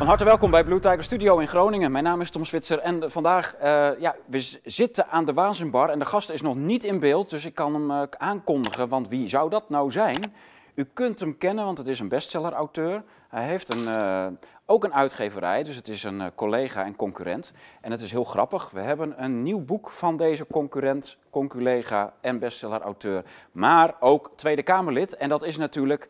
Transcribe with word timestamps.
Van 0.00 0.08
harte 0.08 0.24
welkom 0.24 0.50
bij 0.50 0.64
Blue 0.64 0.78
Tiger 0.78 1.02
Studio 1.02 1.38
in 1.38 1.48
Groningen. 1.48 1.92
Mijn 1.92 2.04
naam 2.04 2.20
is 2.20 2.30
Tom 2.30 2.44
Switzer 2.44 2.78
en 2.78 3.10
vandaag, 3.10 3.54
uh, 3.62 3.90
ja, 3.98 4.16
we 4.26 4.58
zitten 4.64 5.08
aan 5.08 5.24
de 5.24 5.32
Wazenbar 5.32 5.88
en 5.88 5.98
de 5.98 6.04
gast 6.04 6.30
is 6.30 6.40
nog 6.40 6.56
niet 6.56 6.84
in 6.84 6.98
beeld, 6.98 7.30
dus 7.30 7.44
ik 7.44 7.54
kan 7.54 7.74
hem 7.74 7.90
uh, 7.90 8.02
aankondigen, 8.18 8.88
want 8.88 9.08
wie 9.08 9.28
zou 9.28 9.50
dat 9.50 9.68
nou 9.68 9.90
zijn? 9.90 10.34
U 10.74 10.84
kunt 10.92 11.20
hem 11.20 11.38
kennen, 11.38 11.64
want 11.64 11.78
het 11.78 11.86
is 11.86 12.00
een 12.00 12.08
bestseller-auteur. 12.08 13.02
Hij 13.28 13.46
heeft 13.46 13.74
een, 13.74 13.82
uh, 13.82 14.26
ook 14.66 14.84
een 14.84 14.94
uitgeverij, 14.94 15.62
dus 15.62 15.76
het 15.76 15.88
is 15.88 16.02
een 16.02 16.34
collega 16.34 16.84
en 16.84 16.96
concurrent. 16.96 17.52
En 17.80 17.90
het 17.90 18.00
is 18.00 18.10
heel 18.10 18.24
grappig, 18.24 18.70
we 18.70 18.80
hebben 18.80 19.24
een 19.24 19.42
nieuw 19.42 19.60
boek 19.60 19.90
van 19.90 20.16
deze 20.16 20.46
concurrent, 20.46 21.16
conculega 21.30 22.12
en 22.20 22.38
bestseller-auteur, 22.38 23.24
maar 23.52 23.94
ook 23.98 24.30
Tweede 24.36 24.62
Kamerlid. 24.62 25.16
En 25.16 25.28
dat 25.28 25.44
is 25.44 25.56
natuurlijk 25.56 26.08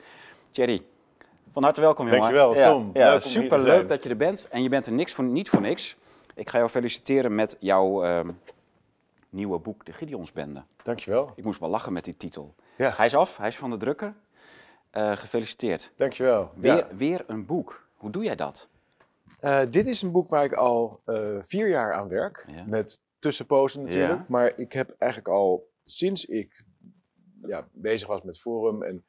Thierry. 0.51 0.83
Van 1.53 1.63
harte 1.63 1.81
welkom, 1.81 2.05
jongen. 2.05 2.21
Dankjewel, 2.21 2.73
Tom. 2.73 2.91
Ja, 2.93 3.13
ja 3.13 3.21
super 3.21 3.61
leuk 3.61 3.89
dat 3.89 4.03
je 4.03 4.11
er 4.11 4.17
bent. 4.17 4.49
En 4.49 4.63
je 4.63 4.69
bent 4.69 4.87
er 4.87 4.93
niks 4.93 5.13
voor, 5.13 5.25
niet 5.25 5.49
voor 5.49 5.61
niks. 5.61 5.97
Ik 6.35 6.49
ga 6.49 6.59
jou 6.59 6.71
feliciteren 6.71 7.35
met 7.35 7.57
jouw 7.61 8.05
uh, 8.05 8.29
nieuwe 9.31 9.59
boek, 9.59 9.85
De 9.85 9.93
Gideonsbende. 9.93 10.65
Dankjewel. 10.83 11.33
Ik 11.37 11.45
moest 11.45 11.61
wel 11.61 11.69
lachen 11.69 11.93
met 11.93 12.05
die 12.05 12.17
titel. 12.17 12.55
Ja. 12.77 12.93
Hij 12.97 13.07
is 13.07 13.15
af, 13.15 13.37
hij 13.37 13.49
is 13.49 13.57
van 13.57 13.71
de 13.71 13.77
drukker. 13.77 14.15
Uh, 14.93 15.17
gefeliciteerd. 15.17 15.93
Dankjewel. 15.97 16.51
Weer, 16.55 16.77
ja. 16.77 16.89
weer 16.97 17.25
een 17.27 17.47
boek. 17.47 17.89
Hoe 17.95 18.11
doe 18.11 18.25
jij 18.25 18.37
dat? 18.37 18.69
Uh, 19.41 19.61
dit 19.71 19.87
is 19.87 20.03
een 20.03 20.11
boek 20.11 20.29
waar 20.29 20.45
ik 20.45 20.53
al 20.53 21.01
vier 21.43 21.69
jaar 21.69 21.95
aan 21.95 22.09
werk. 22.09 22.47
Ja. 22.49 22.65
Met 22.67 23.01
tussenpozen 23.19 23.83
natuurlijk. 23.83 24.29
Maar 24.29 24.59
ik 24.59 24.73
heb 24.73 24.95
eigenlijk 24.99 25.31
al 25.31 25.69
sinds 25.85 26.25
ik 26.25 26.65
ja, 27.47 27.69
bezig 27.73 28.09
was 28.09 28.23
met 28.23 28.41
Forum 28.41 28.83
en 28.83 29.05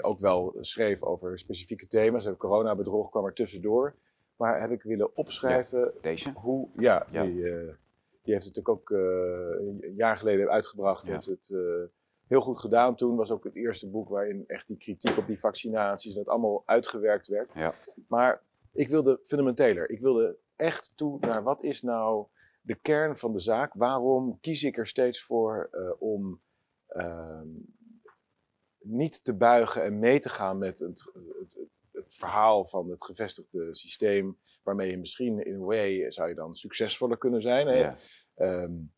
ook 0.00 0.18
wel 0.18 0.56
schreef 0.60 1.02
over 1.02 1.38
specifieke 1.38 1.86
thema's. 1.86 2.36
Coronabedrog 2.36 3.10
kwam 3.10 3.24
er 3.24 3.32
tussendoor. 3.32 3.94
Maar 4.36 4.60
heb 4.60 4.70
ik 4.70 4.82
willen 4.82 5.16
opschrijven 5.16 5.80
ja, 5.80 6.00
deze? 6.00 6.32
hoe. 6.34 6.68
Ja, 6.76 7.06
ja. 7.10 7.22
Die, 7.22 7.34
uh, 7.34 7.72
die, 8.22 8.34
heeft 8.34 8.44
het 8.44 8.56
natuurlijk 8.56 8.68
ook 8.68 8.90
uh, 8.90 8.98
een 9.82 9.94
jaar 9.96 10.16
geleden 10.16 10.50
uitgebracht. 10.50 11.06
Ja. 11.06 11.12
Heeft 11.12 11.26
het 11.26 11.54
heel 12.26 12.40
goed 12.40 12.58
gedaan 12.58 12.94
toen. 12.94 13.16
Was 13.16 13.30
ook 13.30 13.44
het 13.44 13.54
eerste 13.54 13.90
boek 13.90 14.08
waarin 14.08 14.44
echt 14.46 14.66
die 14.66 14.76
kritiek 14.76 15.16
op 15.16 15.26
die 15.26 15.40
vaccinaties. 15.40 16.14
dat 16.14 16.28
allemaal 16.28 16.62
uitgewerkt 16.66 17.26
werd. 17.26 17.50
Ja. 17.54 17.74
Maar 18.08 18.42
ik 18.72 18.88
wilde 18.88 19.20
fundamenteler. 19.22 19.90
Ik 19.90 20.00
wilde 20.00 20.38
echt 20.56 20.92
toe 20.94 21.18
naar 21.20 21.42
wat 21.42 21.62
is 21.62 21.82
nou 21.82 22.26
de 22.60 22.74
kern 22.74 23.16
van 23.16 23.32
de 23.32 23.40
zaak. 23.40 23.74
Waarom 23.74 24.38
kies 24.40 24.62
ik 24.62 24.78
er 24.78 24.86
steeds 24.86 25.22
voor 25.22 25.70
om 25.98 26.40
ehm, 26.86 27.48
niet 28.84 29.24
te 29.24 29.34
buigen 29.34 29.82
en 29.82 29.98
mee 29.98 30.20
te 30.20 30.28
gaan 30.28 30.58
met 30.58 30.78
het, 30.78 31.04
het, 31.14 31.56
het, 31.92 32.04
verhaal 32.08 32.66
van 32.66 32.90
het 32.90 33.04
gevestigde 33.04 33.74
systeem, 33.74 34.38
waarmee 34.62 34.90
je 34.90 34.98
misschien 34.98 35.44
in 35.44 35.54
een 35.54 35.64
way 35.64 36.10
zou 36.10 36.28
je 36.28 36.34
dan 36.34 36.54
succesvoller 36.54 37.18
kunnen 37.18 37.42
zijn. 37.42 37.66
Hè? 37.66 37.92
Um, 38.62 38.92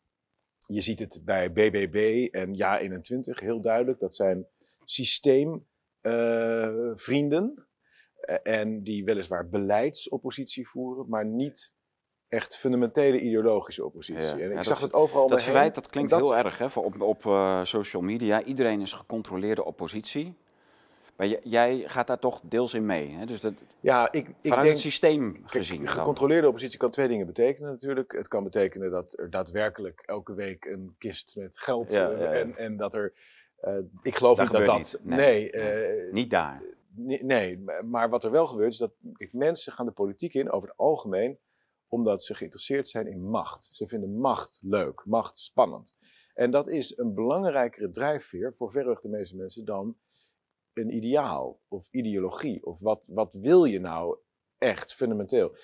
je 0.65 0.81
ziet 0.81 0.99
het 0.99 1.21
bij 1.25 1.51
BBB 1.51 2.27
en 2.31 2.55
Ja21 2.55 3.33
heel 3.33 3.61
duidelijk. 3.61 3.99
Dat 3.99 4.15
zijn 4.15 4.47
systeemvrienden. 4.83 7.53
Uh, 7.55 7.63
en 8.43 8.83
die 8.83 9.03
weliswaar 9.03 9.49
beleidsoppositie 9.49 10.67
voeren, 10.67 11.09
maar 11.09 11.25
niet 11.25 11.73
echt 12.29 12.57
fundamentele 12.57 13.19
ideologische 13.19 13.85
oppositie. 13.85 14.43
en 14.43 14.51
ik 14.51 14.63
zag 14.63 14.79
het 14.79 14.93
overal 14.93 15.27
Dat 15.27 15.43
verwijt, 15.43 15.75
dat 15.75 15.89
klinkt 15.89 16.11
heel 16.11 16.37
erg 16.37 16.57
hè, 16.57 16.65
op, 16.79 17.01
op 17.01 17.25
uh, 17.25 17.63
social 17.63 18.01
media. 18.01 18.43
Iedereen 18.43 18.81
is 18.81 18.93
gecontroleerde 18.93 19.63
oppositie. 19.65 20.35
Maar 21.17 21.27
jij 21.27 21.83
gaat 21.85 22.07
daar 22.07 22.19
toch 22.19 22.41
deels 22.43 22.73
in 22.73 22.85
mee. 22.85 23.09
Hè? 23.09 23.25
Dus 23.25 23.41
dat, 23.41 23.53
ja, 23.79 24.11
ik, 24.11 24.27
ik 24.27 24.35
vanuit 24.41 24.61
denk, 24.61 24.73
het 24.73 24.79
systeem 24.79 25.41
gezien. 25.45 25.77
Kijk, 25.77 25.89
gecontroleerde 25.89 26.47
oppositie 26.47 26.77
kan 26.79 26.91
twee 26.91 27.07
dingen 27.07 27.25
betekenen 27.25 27.71
natuurlijk. 27.71 28.11
Het 28.11 28.27
kan 28.27 28.43
betekenen 28.43 28.91
dat 28.91 29.13
er 29.17 29.29
daadwerkelijk 29.29 30.03
elke 30.05 30.33
week 30.33 30.65
een 30.65 30.95
kist 30.97 31.35
met 31.35 31.59
geld... 31.59 31.91
Ja, 31.91 32.11
uh, 32.11 32.19
ja, 32.19 32.31
en, 32.31 32.57
en 32.57 32.77
dat 32.77 32.93
er... 32.93 33.13
Uh, 33.63 33.77
ik 34.01 34.15
geloof 34.15 34.39
niet 34.39 34.51
dat 34.51 34.65
dat... 34.65 34.77
Niet. 34.77 35.17
Nee, 35.17 35.51
nee 35.51 36.11
niet 36.11 36.29
daar. 36.29 36.61
Nee, 37.21 37.63
maar 37.85 38.09
wat 38.09 38.23
er 38.23 38.31
wel 38.31 38.47
gebeurt 38.47 38.71
is 38.71 38.77
dat 38.77 38.91
mensen 39.31 39.73
gaan 39.73 39.85
de 39.85 39.91
politiek 39.91 40.33
in 40.33 40.51
over 40.51 40.69
het 40.69 40.77
algemeen 40.77 41.39
omdat 41.87 42.23
ze 42.23 42.35
geïnteresseerd 42.35 42.87
zijn 42.87 43.07
in 43.07 43.29
macht. 43.29 43.69
Ze 43.71 43.87
vinden 43.87 44.17
macht 44.17 44.59
leuk, 44.61 45.05
macht 45.05 45.37
spannend. 45.37 45.97
En 46.33 46.51
dat 46.51 46.67
is 46.67 46.97
een 46.97 47.13
belangrijkere 47.13 47.91
drijfveer 47.91 48.53
voor 48.53 48.71
verreweg 48.71 49.01
de 49.01 49.09
meeste 49.09 49.35
mensen 49.35 49.65
dan 49.65 49.97
een 50.73 50.95
ideaal 50.95 51.61
of 51.67 51.87
ideologie. 51.91 52.65
Of 52.65 52.79
wat, 52.79 53.03
wat 53.07 53.33
wil 53.33 53.65
je 53.65 53.79
nou 53.79 54.17
echt 54.57 54.93
fundamenteel? 54.93 55.55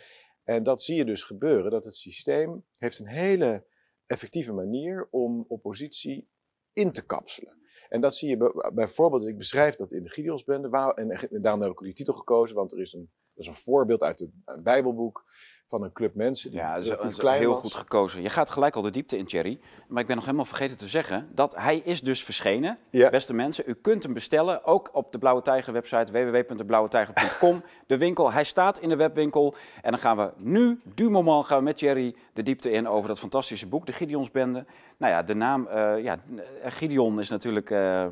En 0.43 0.63
dat 0.63 0.81
zie 0.81 0.95
je 0.95 1.05
dus 1.05 1.23
gebeuren, 1.23 1.71
dat 1.71 1.83
het 1.83 1.95
systeem 1.95 2.65
heeft 2.77 2.99
een 2.99 3.07
hele 3.07 3.65
effectieve 4.05 4.53
manier 4.53 5.07
om 5.11 5.45
oppositie 5.47 6.29
in 6.73 6.91
te 6.91 7.05
kapselen. 7.05 7.61
En 7.89 8.01
dat 8.01 8.15
zie 8.15 8.29
je 8.29 8.69
bijvoorbeeld, 8.73 9.27
ik 9.27 9.37
beschrijf 9.37 9.75
dat 9.75 9.91
in 9.91 10.03
de 10.03 10.09
Gideonsbende, 10.09 10.93
en 10.95 11.41
daarom 11.41 11.61
heb 11.61 11.71
ik 11.71 11.77
die 11.77 11.93
titel 11.93 12.13
gekozen, 12.13 12.55
want 12.55 12.71
er 12.71 12.79
is 12.79 12.93
een, 12.93 13.11
dat 13.33 13.43
is 13.43 13.47
een 13.47 13.55
voorbeeld 13.55 14.01
uit 14.01 14.19
het 14.19 14.63
Bijbelboek 14.63 15.25
van 15.67 15.83
een 15.83 15.91
club 15.91 16.15
mensen. 16.15 16.49
Die 16.51 16.59
ja, 16.59 16.79
dat 16.79 17.05
is, 17.05 17.17
heel 17.17 17.55
goed 17.55 17.73
gekozen. 17.73 18.21
Je 18.21 18.29
gaat 18.29 18.49
gelijk 18.49 18.75
al 18.75 18.81
de 18.81 18.91
diepte 18.91 19.17
in, 19.17 19.25
Thierry. 19.25 19.59
Maar 19.87 20.01
ik 20.01 20.07
ben 20.07 20.15
nog 20.15 20.25
helemaal 20.25 20.45
vergeten 20.45 20.77
te 20.77 20.87
zeggen 20.87 21.29
dat 21.31 21.55
hij 21.55 21.77
is 21.77 22.01
dus 22.01 22.23
verschenen. 22.23 22.77
Ja. 22.89 23.09
Beste 23.09 23.33
mensen, 23.33 23.63
u 23.67 23.73
kunt 23.73 24.03
hem 24.03 24.13
bestellen, 24.13 24.65
ook 24.65 24.89
op 24.93 25.11
de 25.11 25.17
Blauwe 25.17 25.41
Tijger 25.41 25.73
website 25.73 26.11
www.deblauwetijger.com. 26.11 27.63
De 27.87 27.97
winkel, 27.97 28.31
hij 28.31 28.43
staat 28.43 28.79
in 28.79 28.89
de 28.89 28.95
webwinkel. 28.95 29.55
En 29.81 29.91
dan 29.91 29.99
gaan 29.99 30.17
we 30.17 30.31
nu, 30.37 30.81
du 30.95 31.09
moment, 31.09 31.45
gaan 31.45 31.57
we 31.57 31.63
met 31.63 31.77
Thierry 31.77 32.15
de 32.33 32.43
diepte 32.43 32.71
in 32.71 32.87
over 32.87 33.07
dat 33.07 33.19
fantastische 33.19 33.67
boek, 33.67 33.85
de 33.85 33.93
Gideonsbende. 33.93 34.65
Nou 34.97 35.13
ja, 35.13 35.23
de 35.23 35.35
naam, 35.35 35.67
uh, 35.67 36.03
ja, 36.03 36.17
Gideon 36.63 37.19
is 37.19 37.29
natuurlijk... 37.29 37.69
Uh, 37.69 38.05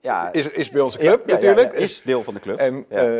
ja, 0.00 0.32
is, 0.32 0.48
is 0.48 0.70
bij 0.70 0.80
onze 0.80 0.98
club 0.98 1.26
natuurlijk. 1.26 1.72
is 1.72 2.02
deel 2.02 2.22
van 2.22 2.34
de 2.34 2.40
club. 2.40 2.58
En, 2.58 2.84
uh, 2.88 3.16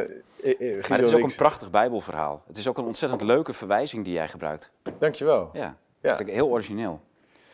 uh, 0.60 0.88
maar 0.88 0.98
het 0.98 1.06
is 1.06 1.14
ook 1.14 1.22
een 1.22 1.36
prachtig 1.36 1.70
Bijbelverhaal. 1.70 2.42
Het 2.47 2.56
is 2.56 2.69
ook 2.69 2.78
een 2.78 2.84
ontzettend 2.84 3.22
leuke 3.22 3.52
verwijzing 3.52 4.04
die 4.04 4.14
jij 4.14 4.28
gebruikt. 4.28 4.72
Dankjewel. 4.98 5.50
Ja, 5.52 5.78
ja. 6.00 6.25
heel 6.25 6.48
origineel. 6.48 7.00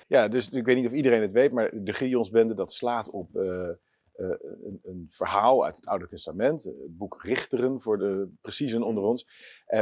Ja, 0.09 0.28
dus 0.28 0.50
ik 0.50 0.65
weet 0.65 0.76
niet 0.76 0.87
of 0.87 0.93
iedereen 0.93 1.22
het 1.22 1.32
weet, 1.32 1.53
maar 1.53 1.71
de 1.72 1.93
Gideonsbende 1.93 2.54
dat 2.54 2.72
slaat 2.72 3.10
op 3.10 3.37
uh, 3.37 3.69
een, 4.16 4.81
een, 4.82 5.06
verhaal 5.09 5.65
uit 5.65 5.77
het 5.77 5.87
Oude 5.87 6.06
Testament, 6.06 6.62
het 6.65 6.97
boek 6.97 7.22
Richteren 7.22 7.81
voor 7.81 7.98
de 7.98 8.28
preciezen 8.41 8.82
onder 8.82 9.04
ons, 9.04 9.27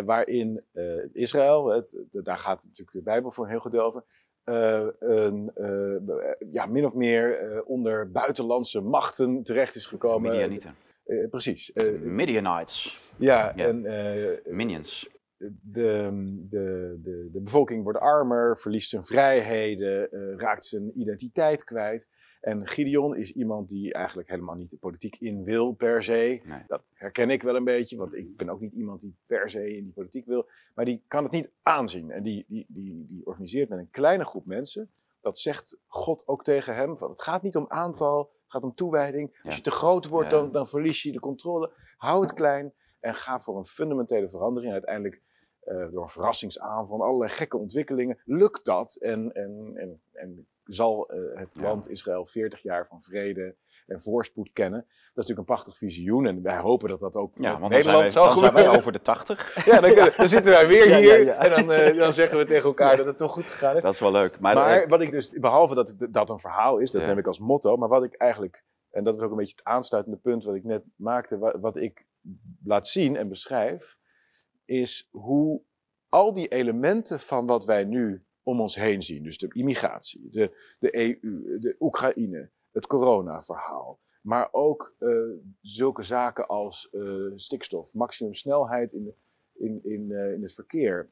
waarin 0.04 0.64
Israël, 1.12 1.66
het, 1.66 2.02
daar 2.10 2.38
gaat 2.38 2.64
natuurlijk 2.64 2.96
de 2.96 3.02
Bijbel 3.02 3.30
voor 3.30 3.44
een 3.44 3.50
heel 3.50 3.60
gedeelte 3.60 3.86
over, 3.86 4.04
uh, 4.48 4.86
een, 4.98 5.50
uh, 5.56 6.50
ja, 6.50 6.66
min 6.66 6.84
of 6.84 6.94
meer 6.94 7.52
uh, 7.52 7.60
onder 7.64 8.10
buitenlandse 8.10 8.80
machten 8.80 9.42
terecht 9.42 9.74
is 9.74 9.86
gekomen. 9.86 10.30
Midianieten. 10.30 10.74
precies. 11.30 11.72
Midianites. 12.00 13.12
Ja, 13.16 13.56
en... 13.56 13.82
Minions. 14.44 15.16
De, 15.38 16.08
de, 16.48 16.98
de, 17.02 17.28
de 17.32 17.40
bevolking 17.40 17.82
wordt 17.82 17.98
armer, 17.98 18.58
verliest 18.58 18.90
zijn 18.90 19.04
vrijheden, 19.04 20.08
raakt 20.36 20.64
zijn 20.64 21.00
identiteit 21.00 21.64
kwijt. 21.64 22.08
En 22.40 22.66
Gideon 22.66 23.16
is 23.16 23.32
iemand 23.32 23.68
die 23.68 23.92
eigenlijk 23.92 24.28
helemaal 24.28 24.54
niet 24.54 24.70
de 24.70 24.78
politiek 24.78 25.16
in 25.16 25.44
wil 25.44 25.72
per 25.72 26.02
se. 26.02 26.42
Dat 26.66 26.82
herken 26.94 27.30
ik 27.30 27.42
wel 27.42 27.56
een 27.56 27.64
beetje, 27.64 27.96
want 27.96 28.14
ik 28.14 28.36
ben 28.36 28.48
ook 28.48 28.60
niet 28.60 28.74
iemand 28.74 29.00
die 29.00 29.16
per 29.26 29.50
se 29.50 29.76
in 29.76 29.84
die 29.84 29.92
politiek 29.92 30.26
wil. 30.26 30.48
Maar 30.74 30.84
die 30.84 31.02
kan 31.08 31.22
het 31.22 31.32
niet 31.32 31.50
aanzien. 31.62 32.10
En 32.10 32.22
die, 32.22 32.44
die, 32.48 32.66
die, 32.68 33.06
die 33.08 33.26
organiseert 33.26 33.68
met 33.68 33.78
een 33.78 33.90
kleine 33.90 34.24
groep 34.24 34.46
mensen. 34.46 34.90
Dat 35.20 35.38
zegt 35.38 35.78
God 35.86 36.26
ook 36.26 36.44
tegen 36.44 36.74
hem. 36.74 36.96
Van, 36.96 37.10
het 37.10 37.22
gaat 37.22 37.42
niet 37.42 37.56
om 37.56 37.64
aantal, 37.68 38.18
het 38.18 38.52
gaat 38.52 38.64
om 38.64 38.74
toewijding. 38.74 39.38
Als 39.42 39.56
je 39.56 39.62
te 39.62 39.70
groot 39.70 40.06
wordt, 40.06 40.30
dan, 40.30 40.52
dan 40.52 40.68
verlies 40.68 41.02
je 41.02 41.12
de 41.12 41.20
controle. 41.20 41.72
Hou 41.96 42.22
het 42.22 42.32
klein 42.32 42.72
en 43.00 43.14
ga 43.14 43.40
voor 43.40 43.56
een 43.56 43.66
fundamentele 43.66 44.30
verandering. 44.30 44.72
Uiteindelijk 44.72 45.22
uh, 45.64 45.90
door 45.90 46.02
een 46.02 46.08
verrassingsaanval, 46.08 47.02
allerlei 47.02 47.30
gekke 47.30 47.56
ontwikkelingen, 47.56 48.18
lukt 48.24 48.64
dat. 48.64 48.96
En, 48.96 49.32
en, 49.32 49.72
en, 49.74 50.00
en 50.12 50.46
zal 50.68 51.14
uh, 51.14 51.38
het 51.38 51.54
land 51.54 51.88
Israël 51.90 52.26
40 52.26 52.62
jaar 52.62 52.86
van 52.86 53.02
vrede 53.02 53.56
en 53.86 54.02
voorspoed 54.02 54.50
kennen. 54.52 54.80
Dat 54.80 54.88
is 54.88 55.14
natuurlijk 55.14 55.38
een 55.38 55.54
prachtig 55.54 55.76
visioen 55.76 56.26
en 56.26 56.42
wij 56.42 56.58
hopen 56.58 56.88
dat 56.88 57.00
dat 57.00 57.16
ook 57.16 57.32
ja, 57.34 57.58
want 57.58 57.72
Nederland 57.72 58.10
zal 58.10 58.24
dan 58.24 58.38
zijn 58.38 58.52
wij 58.52 58.68
over 58.68 58.92
de 58.92 59.00
80. 59.00 59.36
Ja, 59.66 59.80
dan, 59.80 59.94
dan 60.16 60.28
zitten 60.28 60.52
wij 60.52 60.66
weer 60.66 60.96
hier 60.96 61.28
en 61.28 61.50
dan, 61.50 61.78
uh, 61.78 61.98
dan, 61.98 62.12
zeggen 62.12 62.38
we 62.38 62.44
tegen 62.44 62.64
elkaar 62.64 62.96
dat 62.96 63.06
het 63.06 63.18
toch 63.18 63.32
goed 63.32 63.44
gegaan 63.44 63.76
is. 63.76 63.82
Dat 63.82 63.94
is 63.94 64.00
wel 64.00 64.12
leuk. 64.12 64.40
Maar, 64.40 64.54
maar 64.54 64.88
wat 64.88 65.00
ik 65.00 65.10
dus, 65.10 65.30
behalve 65.30 65.74
dat 65.74 65.94
dat 66.10 66.30
een 66.30 66.38
verhaal 66.38 66.78
is, 66.78 66.90
dat 66.90 67.06
neem 67.06 67.18
ik 67.18 67.26
als 67.26 67.38
motto, 67.38 67.76
maar 67.76 67.88
wat 67.88 68.04
ik 68.04 68.14
eigenlijk, 68.14 68.64
en 68.90 69.04
dat 69.04 69.16
is 69.16 69.20
ook 69.20 69.30
een 69.30 69.36
beetje 69.36 69.54
het 69.56 69.64
aansluitende 69.64 70.18
punt 70.18 70.44
wat 70.44 70.54
ik 70.54 70.64
net 70.64 70.82
maakte, 70.96 71.38
wat, 71.38 71.56
wat 71.60 71.76
ik 71.76 72.06
laat 72.64 72.88
zien 72.88 73.16
en 73.16 73.28
beschrijf, 73.28 73.96
is 74.64 75.08
hoe 75.10 75.62
al 76.08 76.32
die 76.32 76.48
elementen 76.48 77.20
van 77.20 77.46
wat 77.46 77.64
wij 77.64 77.84
nu 77.84 78.26
om 78.48 78.60
ons 78.60 78.74
heen 78.74 79.02
zien. 79.02 79.22
Dus 79.22 79.38
de 79.38 79.48
immigratie, 79.52 80.28
de, 80.30 80.74
de 80.78 80.96
EU, 80.96 81.58
de 81.58 81.76
Oekraïne, 81.80 82.50
het 82.72 82.86
coronaverhaal. 82.86 83.98
Maar 84.20 84.48
ook 84.52 84.94
uh, 84.98 85.36
zulke 85.60 86.02
zaken 86.02 86.46
als 86.46 86.88
uh, 86.92 87.32
stikstof, 87.34 87.94
maximum 87.94 88.34
snelheid 88.34 88.92
in 88.92 89.14
in, 89.58 89.80
in, 89.84 90.12
eh, 90.12 90.32
in 90.32 90.42
het 90.42 90.52
verkeer. 90.52 91.10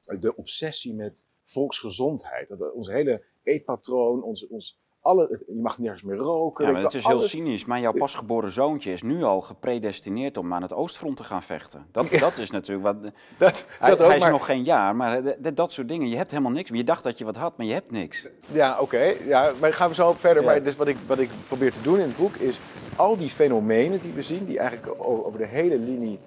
De 0.00 0.36
obsessie 0.36 0.94
met 0.94 1.24
volksgezondheid. 1.42 2.48
Dat 2.48 2.72
ons 2.72 2.88
hele 2.88 3.22
eetpatroon, 3.42 4.22
ons, 4.22 4.46
ons 4.46 4.78
alle, 5.06 5.40
je 5.46 5.60
mag 5.60 5.78
nergens 5.78 6.02
meer 6.02 6.16
roken. 6.16 6.66
Ja, 6.66 6.72
maar 6.72 6.82
het 6.82 6.94
is 6.94 7.06
heel 7.06 7.20
cynisch. 7.20 7.64
Maar 7.64 7.80
jouw 7.80 7.92
pasgeboren 7.92 8.50
zoontje 8.50 8.92
is 8.92 9.02
nu 9.02 9.22
al 9.22 9.40
gepredestineerd 9.40 10.36
om 10.36 10.54
aan 10.54 10.62
het 10.62 10.72
oostfront 10.72 11.16
te 11.16 11.24
gaan 11.24 11.42
vechten. 11.42 11.86
Dat, 11.90 12.10
dat 12.10 12.38
is 12.38 12.50
natuurlijk 12.50 12.86
wat. 12.86 12.96
Dat, 13.38 13.66
Hij, 13.78 13.90
dat 13.90 14.00
ook, 14.00 14.06
hij 14.06 14.16
is 14.16 14.22
maar- 14.22 14.30
nog 14.30 14.46
geen 14.46 14.64
jaar, 14.64 14.96
maar 14.96 15.22
dat 15.54 15.72
soort 15.72 15.88
dingen. 15.88 16.08
Je 16.08 16.16
hebt 16.16 16.30
helemaal 16.30 16.52
niks. 16.52 16.70
Je 16.72 16.84
dacht 16.84 17.02
dat 17.02 17.18
je 17.18 17.24
wat 17.24 17.36
had, 17.36 17.56
maar 17.56 17.66
je 17.66 17.72
hebt 17.72 17.90
niks. 17.90 18.28
Ja, 18.52 18.80
oké. 18.80 19.14
Ja, 19.26 19.52
maar 19.60 19.72
gaan 19.72 19.88
we 19.88 19.94
zo 19.94 20.08
op 20.08 20.18
verder. 20.18 20.42
Ja. 20.42 20.48
Maar 20.48 20.62
dus 20.62 20.76
wat, 20.76 20.88
ik, 20.88 20.96
wat 21.06 21.18
ik 21.18 21.30
probeer 21.46 21.72
te 21.72 21.82
doen 21.82 21.98
in 21.98 22.06
het 22.06 22.16
boek 22.16 22.36
is 22.36 22.60
al 22.96 23.16
die 23.16 23.30
fenomenen 23.30 24.00
die 24.00 24.12
we 24.12 24.22
zien, 24.22 24.44
die 24.44 24.58
eigenlijk 24.58 24.94
over 24.98 25.38
de 25.38 25.46
hele 25.46 25.78
linie 25.78 26.18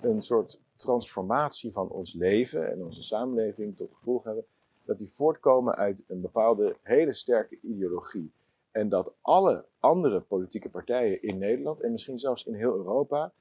een 0.00 0.22
soort 0.22 0.60
transformatie 0.76 1.72
van 1.72 1.88
ons 1.88 2.14
leven 2.14 2.72
en 2.72 2.84
onze 2.84 3.02
samenleving 3.02 3.76
tot 3.76 3.90
gevolg 3.94 4.24
hebben, 4.24 4.44
dat 4.84 4.98
die 4.98 5.10
voortkomen 5.10 5.74
uit 5.74 6.04
een 6.06 6.20
bepaalde 6.20 6.76
hele 6.82 7.12
sterke 7.12 7.58
ideologie. 7.62 8.32
En 8.70 8.88
dat 8.88 9.14
alle 9.20 9.64
andere 9.78 10.20
politieke 10.20 10.68
partijen 10.68 11.22
in 11.22 11.38
Nederland 11.38 11.80
en 11.80 11.92
misschien 11.92 12.18
zelfs 12.18 12.44
in 12.44 12.54
heel 12.54 12.74
Europa 12.74 13.32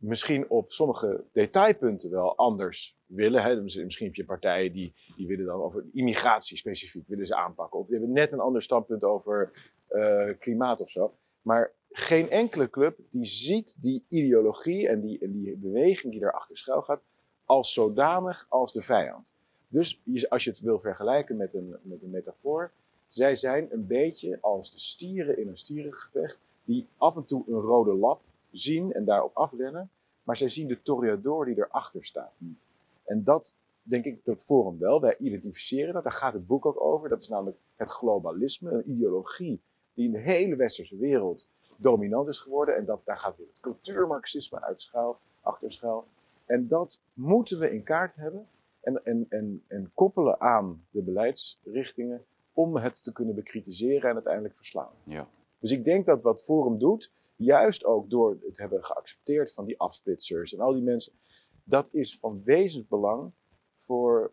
misschien 0.00 0.50
op 0.50 0.72
sommige 0.72 1.24
detailpunten 1.32 2.10
wel 2.10 2.36
anders 2.36 2.98
willen. 3.06 3.42
Hè. 3.42 3.62
Dus 3.62 3.76
Misschien 3.76 4.06
heb 4.06 4.14
je 4.14 4.24
partijen 4.24 4.72
die, 4.72 4.94
die 5.16 5.26
willen 5.26 5.44
dan 5.44 5.60
over 5.60 5.84
immigratie 5.92 6.56
specifiek 6.56 7.08
willen 7.08 7.26
ze 7.26 7.36
aanpakken. 7.36 7.80
Of 7.80 7.86
die 7.86 7.98
hebben 7.98 8.14
net 8.14 8.32
een 8.32 8.40
ander 8.40 8.62
standpunt 8.62 9.04
over 9.04 9.52
eh, 9.86 10.30
klimaat 10.38 10.80
of 10.80 10.90
zo. 10.90 11.16
Maar 11.42 11.72
geen 11.90 12.30
enkele 12.30 12.70
club 12.70 12.98
die 13.10 13.24
ziet 13.24 13.74
die 13.82 14.04
ideologie 14.08 14.88
en 14.88 15.00
die, 15.00 15.18
en 15.18 15.32
die 15.32 15.56
beweging 15.56 16.12
die 16.12 16.20
daarachter 16.20 16.56
schuil 16.56 16.82
gaat 16.82 17.02
als 17.44 17.72
zodanig 17.72 18.46
als 18.48 18.72
de 18.72 18.82
vijand. 18.82 19.34
Dus 19.68 20.00
als 20.30 20.44
je 20.44 20.50
het 20.50 20.60
wil 20.60 20.80
vergelijken 20.80 21.36
met 21.36 21.54
een, 21.54 21.76
met 21.82 22.02
een 22.02 22.10
metafoor, 22.10 22.70
zij 23.08 23.34
zijn 23.34 23.68
een 23.72 23.86
beetje 23.86 24.38
als 24.40 24.70
de 24.70 24.78
stieren 24.78 25.38
in 25.38 25.48
een 25.48 25.58
stierengevecht 25.58 26.40
die 26.64 26.86
af 26.96 27.16
en 27.16 27.24
toe 27.24 27.44
een 27.46 27.60
rode 27.60 27.94
lap 27.94 28.20
zien 28.50 28.92
en 28.92 29.04
daarop 29.04 29.36
afrennen, 29.36 29.90
maar 30.22 30.36
zij 30.36 30.48
zien 30.48 30.68
de 30.68 30.82
toreador 30.82 31.44
die 31.44 31.56
erachter 31.56 32.04
staat 32.04 32.32
niet. 32.38 32.72
En 33.04 33.24
dat 33.24 33.54
denk 33.82 34.04
ik 34.04 34.24
dat 34.24 34.42
Forum 34.42 34.78
wel. 34.78 35.00
Wij 35.00 35.16
identificeren 35.18 35.94
dat, 35.94 36.02
daar 36.02 36.12
gaat 36.12 36.32
het 36.32 36.46
boek 36.46 36.66
ook 36.66 36.80
over. 36.80 37.08
Dat 37.08 37.22
is 37.22 37.28
namelijk 37.28 37.58
het 37.76 37.90
globalisme, 37.90 38.70
een 38.70 38.90
ideologie 38.90 39.60
die 39.94 40.06
in 40.06 40.12
de 40.12 40.18
hele 40.18 40.56
westerse 40.56 40.96
wereld 40.96 41.48
dominant 41.76 42.28
is 42.28 42.38
geworden. 42.38 42.76
En 42.76 42.84
dat, 42.84 43.00
daar 43.04 43.18
gaat 43.18 43.36
weer 43.36 43.46
het 43.46 43.60
cultuurmarxisme 43.60 44.62
uit 44.62 44.90
achter 45.40 45.72
schuil. 45.72 46.06
En 46.44 46.68
dat 46.68 47.00
moeten 47.12 47.58
we 47.58 47.72
in 47.72 47.82
kaart 47.82 48.16
hebben 48.16 48.46
en, 48.86 49.04
en, 49.04 49.26
en, 49.28 49.64
en 49.68 49.90
koppelen 49.94 50.40
aan 50.40 50.86
de 50.90 51.02
beleidsrichtingen 51.02 52.24
om 52.52 52.76
het 52.76 53.04
te 53.04 53.12
kunnen 53.12 53.34
bekritiseren 53.34 54.08
en 54.08 54.14
uiteindelijk 54.14 54.56
verslaan. 54.56 54.92
Ja. 55.04 55.28
Dus 55.58 55.70
ik 55.70 55.84
denk 55.84 56.06
dat 56.06 56.22
wat 56.22 56.42
Forum 56.42 56.78
doet, 56.78 57.12
juist 57.36 57.84
ook 57.84 58.10
door 58.10 58.38
het 58.46 58.58
hebben 58.58 58.84
geaccepteerd 58.84 59.52
van 59.52 59.64
die 59.64 59.80
afsplitsers 59.80 60.54
en 60.54 60.60
al 60.60 60.72
die 60.72 60.82
mensen, 60.82 61.12
dat 61.64 61.88
is 61.90 62.18
van 62.18 62.42
wezensbelang 62.42 63.32
voor, 63.76 64.32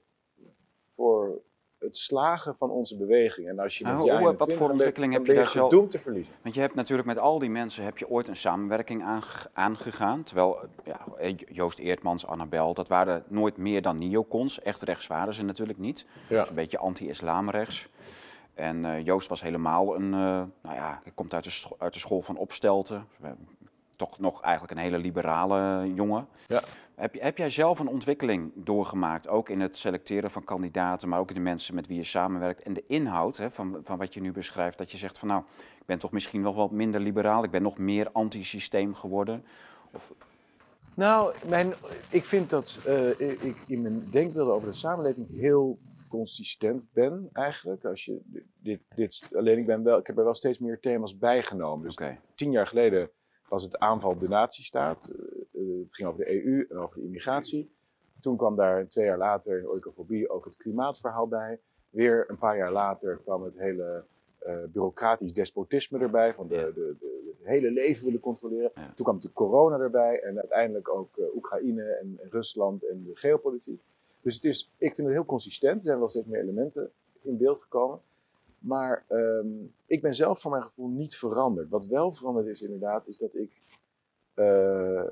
voor 0.81 1.41
het 1.83 1.97
slagen 1.97 2.55
van 2.55 2.69
onze 2.69 2.97
beweging. 2.97 3.47
En 3.47 3.59
als 3.59 3.77
je 3.77 3.83
Nou, 3.83 3.95
met 3.97 4.03
hoe- 4.05 4.13
je 4.13 4.19
wat 4.23 4.31
21 4.31 4.57
voor 4.57 4.69
ontwikkeling 4.69 5.13
heb 5.13 5.25
je 5.25 5.33
daar 5.33 5.47
zelf- 5.47 5.69
gedoemd 5.71 5.91
te 5.91 5.99
verliezen. 5.99 6.33
Want 6.41 6.55
je 6.55 6.61
hebt 6.61 6.75
natuurlijk 6.75 7.07
met 7.07 7.17
al 7.19 7.39
die 7.39 7.49
mensen 7.49 7.83
heb 7.83 7.97
je 7.97 8.09
ooit 8.09 8.27
een 8.27 8.35
samenwerking 8.35 9.03
aange- 9.03 9.49
aangegaan. 9.53 10.23
Terwijl 10.23 10.57
ja, 10.83 10.99
eh, 11.17 11.33
Joost 11.51 11.79
Eertmans, 11.79 12.27
Annabel, 12.27 12.73
dat 12.73 12.87
waren 12.87 13.23
nooit 13.27 13.57
meer 13.57 13.81
dan 13.81 13.97
neocons. 13.97 14.61
Echt 14.61 14.81
rechts 14.81 15.07
waren 15.07 15.33
ze 15.33 15.43
natuurlijk 15.43 15.79
niet. 15.79 16.05
Ja. 16.27 16.39
Dus 16.39 16.49
een 16.49 16.55
beetje 16.55 16.77
anti-islamrechts. 16.77 17.87
En 18.53 18.85
eh, 18.85 19.05
Joost 19.05 19.27
was 19.27 19.41
helemaal 19.41 19.95
een, 19.95 20.13
eh, 20.13 20.19
nou 20.61 20.75
ja, 20.75 20.99
hij 21.03 21.11
komt 21.15 21.33
uit 21.33 21.43
de, 21.43 21.75
uit 21.77 21.93
de 21.93 21.99
school 21.99 22.21
van 22.21 22.37
Opstelten. 22.37 23.07
Toch 23.95 24.19
nog 24.19 24.41
eigenlijk 24.41 24.73
een 24.73 24.83
hele 24.83 24.97
liberale 24.97 25.93
jongen. 25.93 26.27
Ja. 26.47 26.61
Heb, 26.95 27.21
heb 27.21 27.37
jij 27.37 27.49
zelf 27.49 27.79
een 27.79 27.87
ontwikkeling 27.87 28.51
doorgemaakt, 28.55 29.27
ook 29.27 29.49
in 29.49 29.59
het 29.59 29.75
selecteren 29.75 30.31
van 30.31 30.43
kandidaten, 30.43 31.09
maar 31.09 31.19
ook 31.19 31.29
in 31.29 31.35
de 31.35 31.41
mensen 31.41 31.75
met 31.75 31.87
wie 31.87 31.97
je 31.97 32.03
samenwerkt 32.03 32.63
en 32.63 32.73
de 32.73 32.83
inhoud 32.87 33.37
hè, 33.37 33.51
van, 33.51 33.79
van 33.83 33.97
wat 33.97 34.13
je 34.13 34.21
nu 34.21 34.31
beschrijft, 34.31 34.77
dat 34.77 34.91
je 34.91 34.97
zegt 34.97 35.17
van 35.17 35.27
nou, 35.27 35.43
ik 35.79 35.85
ben 35.85 35.99
toch 35.99 36.11
misschien 36.11 36.43
wel 36.43 36.53
wat 36.53 36.71
minder 36.71 36.99
liberaal, 36.99 37.43
ik 37.43 37.51
ben 37.51 37.61
nog 37.61 37.77
meer 37.77 38.09
antisysteem 38.11 38.95
geworden. 38.95 39.45
Of, 39.91 40.13
Nou, 40.93 41.33
mijn, 41.47 41.73
ik 42.09 42.25
vind 42.25 42.49
dat 42.49 42.79
eh, 42.85 43.19
ik 43.19 43.57
in 43.67 43.81
mijn 43.81 44.07
denkbeelden 44.11 44.53
over 44.53 44.67
de 44.67 44.75
samenleving 44.75 45.27
heel 45.39 45.79
consistent 46.09 46.83
ben 46.91 47.29
eigenlijk. 47.33 47.85
Als 47.85 48.05
je 48.05 48.21
dit, 48.59 48.79
dit, 48.95 49.29
alleen 49.35 49.57
ik, 49.57 49.65
ben 49.65 49.83
wel, 49.83 49.97
ik 49.97 50.07
heb 50.07 50.17
er 50.17 50.23
wel 50.23 50.35
steeds 50.35 50.59
meer 50.59 50.79
thema's 50.79 51.17
bijgenomen. 51.17 51.85
Dus 51.85 51.93
Oké, 51.93 52.19
tien 52.35 52.51
jaar 52.51 52.67
geleden 52.67 53.09
was 53.53 53.63
het 53.63 53.77
aanval 53.77 54.11
op 54.11 54.19
de 54.19 54.27
natiestaat. 54.27 55.09
Eh, 55.09 55.61
eh, 55.61 55.79
het 55.83 55.95
ging 55.95 56.09
over 56.09 56.25
de 56.25 56.45
EU 56.45 56.65
en 56.69 56.77
over 56.77 56.95
de 56.99 57.05
immigratie. 57.05 57.71
Toen 58.19 58.37
kwam 58.37 58.55
daar 58.55 58.87
twee 58.87 59.05
jaar 59.05 59.17
later 59.17 59.59
in 59.59 59.67
oikofobie 59.67 60.29
ook 60.29 60.45
het 60.45 60.57
klimaatverhaal 60.57 61.27
bij. 61.27 61.59
Weer 61.89 62.29
een 62.29 62.37
paar 62.37 62.57
jaar 62.57 62.71
later 62.71 63.17
kwam 63.23 63.43
het 63.43 63.57
hele 63.57 64.03
eh, 64.39 64.63
bureaucratisch 64.67 65.33
despotisme 65.33 65.99
erbij. 65.99 66.33
Van 66.33 66.47
de, 66.47 66.55
Ja. 66.55 66.65
de, 66.65 66.95
de, 66.99 67.33
het 67.37 67.47
hele 67.47 67.71
leven 67.71 68.05
willen 68.05 68.19
controleren. 68.19 68.71
Ja. 68.75 68.93
Toen 68.95 69.05
kwam 69.05 69.19
de 69.19 69.33
corona 69.33 69.79
erbij. 69.79 70.21
En 70.21 70.39
uiteindelijk 70.39 70.89
ook 70.89 71.09
Oekraïne 71.35 71.83
en, 71.83 72.19
en 72.21 72.29
Rusland 72.29 72.83
en 72.85 73.03
de 73.03 73.15
geopolitiek. 73.15 73.81
Dus 74.21 74.35
het 74.35 74.43
is, 74.43 74.71
ik 74.77 74.95
vind 74.95 75.07
het 75.07 75.15
heel 75.15 75.25
consistent. 75.25 75.77
Er 75.77 75.83
zijn 75.83 75.99
wel 75.99 76.09
steeds 76.09 76.27
meer 76.27 76.41
elementen 76.41 76.91
in 77.21 77.37
beeld 77.37 77.61
gekomen. 77.61 77.99
Maar 78.63 79.05
ehm, 79.07 79.47
ik 79.85 80.01
ben 80.01 80.15
zelf 80.15 80.41
voor 80.41 80.51
mijn 80.51 80.63
gevoel 80.63 80.89
niet 80.89 81.15
veranderd. 81.15 81.69
Wat 81.69 81.85
wel 81.85 82.11
veranderd 82.11 82.47
is 82.47 82.61
inderdaad, 82.61 83.07
is 83.07 83.17
dat 83.17 83.35
ik 83.35 83.51
eh, 84.33 85.03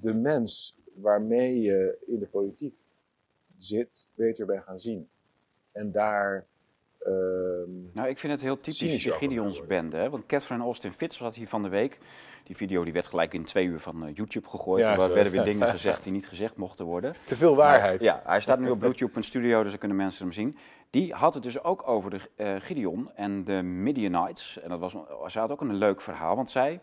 de 0.00 0.14
mens 0.14 0.76
waarmee 0.94 1.60
je 1.60 1.98
in 2.06 2.18
de 2.18 2.26
politiek 2.26 2.74
zit, 3.58 4.08
beter 4.14 4.46
ben 4.46 4.62
gaan 4.62 4.80
zien. 4.80 5.08
En 5.72 5.92
daar. 5.92 6.46
Ehm, 7.08 7.70
nou 7.92 8.08
ik 8.08 8.18
vind 8.18 8.32
het 8.32 8.42
heel 8.42 8.56
typisch 8.56 9.02
de 9.02 9.12
Gideonsbende. 9.12 9.96
Hè? 9.96 10.10
Want 10.10 10.26
Catherine 10.26 10.64
Austin 10.64 10.92
Fitz 10.92 11.18
had 11.18 11.34
hier 11.34 11.48
van 11.48 11.62
de 11.62 11.68
week, 11.68 11.98
die 12.44 12.56
video 12.56 12.84
die 12.84 12.92
werd 12.92 13.06
gelijk 13.06 13.34
in 13.34 13.44
twee 13.44 13.66
uur 13.66 13.78
van 13.78 14.06
eh, 14.06 14.14
YouTube 14.14 14.48
gegooid. 14.48 14.86
Ja, 14.86 14.92
er 14.92 15.00
zo. 15.00 15.12
werden 15.14 15.32
weer 15.32 15.44
dingen 15.44 15.68
gezegd 15.78 16.02
die 16.02 16.12
niet 16.12 16.28
gezegd 16.28 16.56
mochten 16.56 16.84
worden. 16.84 17.14
te 17.24 17.36
veel 17.36 17.56
waarheid. 17.56 18.02
Ja, 18.02 18.22
hij 18.24 18.40
staat 18.40 18.58
nu 18.58 18.70
op 18.70 18.78
Bluetooth.studio, 18.78 19.62
dus 19.62 19.70
dan 19.70 19.78
kunnen 19.78 19.96
mensen 19.96 20.24
hem 20.24 20.32
zien. 20.32 20.56
Die 20.90 21.12
had 21.12 21.34
het 21.34 21.42
dus 21.42 21.62
ook 21.62 21.88
over 21.88 22.10
de 22.10 22.20
eh, 22.36 22.54
Gideon 22.58 23.10
en 23.14 23.44
de 23.44 23.62
Midianites. 23.62 24.60
En 24.60 24.68
dat 24.68 24.78
was, 24.78 24.96
zij 25.26 25.40
had 25.40 25.52
ook 25.52 25.60
een 25.60 25.74
leuk 25.74 26.00
verhaal, 26.00 26.36
want 26.36 26.50
zij, 26.50 26.80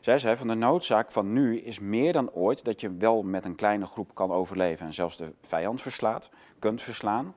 zij 0.00 0.18
zei 0.18 0.36
van 0.36 0.48
de 0.48 0.54
noodzaak 0.54 1.12
van 1.12 1.32
nu 1.32 1.58
is 1.58 1.80
meer 1.80 2.12
dan 2.12 2.30
ooit 2.32 2.64
dat 2.64 2.80
je 2.80 2.96
wel 2.96 3.22
met 3.22 3.44
een 3.44 3.54
kleine 3.54 3.86
groep 3.86 4.14
kan 4.14 4.32
overleven 4.32 4.86
en 4.86 4.94
zelfs 4.94 5.16
de 5.16 5.32
vijand 5.40 5.82
verslaat, 5.82 6.30
kunt 6.58 6.82
verslaan. 6.82 7.34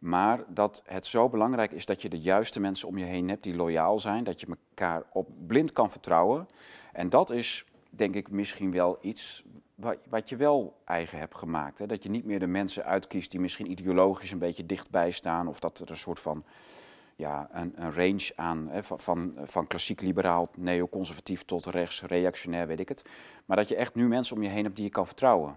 Maar 0.00 0.44
dat 0.48 0.82
het 0.86 1.06
zo 1.06 1.28
belangrijk 1.28 1.72
is 1.72 1.86
dat 1.86 2.02
je 2.02 2.08
de 2.08 2.20
juiste 2.20 2.60
mensen 2.60 2.88
om 2.88 2.98
je 2.98 3.04
heen 3.04 3.28
hebt 3.28 3.42
die 3.42 3.56
loyaal 3.56 3.98
zijn, 3.98 4.24
dat 4.24 4.40
je 4.40 4.46
elkaar 4.46 5.02
op 5.12 5.28
blind 5.46 5.72
kan 5.72 5.90
vertrouwen. 5.90 6.48
En 6.92 7.08
dat 7.08 7.30
is 7.30 7.64
denk 7.90 8.14
ik 8.14 8.30
misschien 8.30 8.70
wel 8.70 8.98
iets 9.00 9.44
wat, 9.74 9.98
wat 10.08 10.28
je 10.28 10.36
wel 10.36 10.80
eigen 10.84 11.18
hebt 11.18 11.36
gemaakt. 11.36 11.78
Hè? 11.78 11.86
Dat 11.86 12.02
je 12.02 12.10
niet 12.10 12.24
meer 12.24 12.38
de 12.38 12.46
mensen 12.46 12.84
uitkiest 12.84 13.30
die 13.30 13.40
misschien 13.40 13.70
ideologisch 13.70 14.30
een 14.30 14.38
beetje 14.38 14.66
dichtbij 14.66 15.10
staan. 15.10 15.48
Of 15.48 15.60
dat 15.60 15.78
er 15.78 15.90
een 15.90 15.96
soort 15.96 16.20
van 16.20 16.44
ja, 17.16 17.48
een, 17.52 17.72
een 17.76 17.92
range 17.92 18.32
aan, 18.34 18.68
hè, 18.68 18.82
van, 18.82 19.00
van, 19.00 19.34
van 19.44 19.66
klassiek 19.66 20.00
liberaal, 20.00 20.50
neoconservatief 20.56 21.44
tot 21.44 21.66
rechts, 21.66 22.02
reactionair, 22.02 22.66
weet 22.66 22.80
ik 22.80 22.88
het. 22.88 23.04
Maar 23.44 23.56
dat 23.56 23.68
je 23.68 23.76
echt 23.76 23.94
nu 23.94 24.08
mensen 24.08 24.36
om 24.36 24.42
je 24.42 24.48
heen 24.48 24.64
hebt 24.64 24.76
die 24.76 24.84
je 24.84 24.90
kan 24.90 25.06
vertrouwen. 25.06 25.56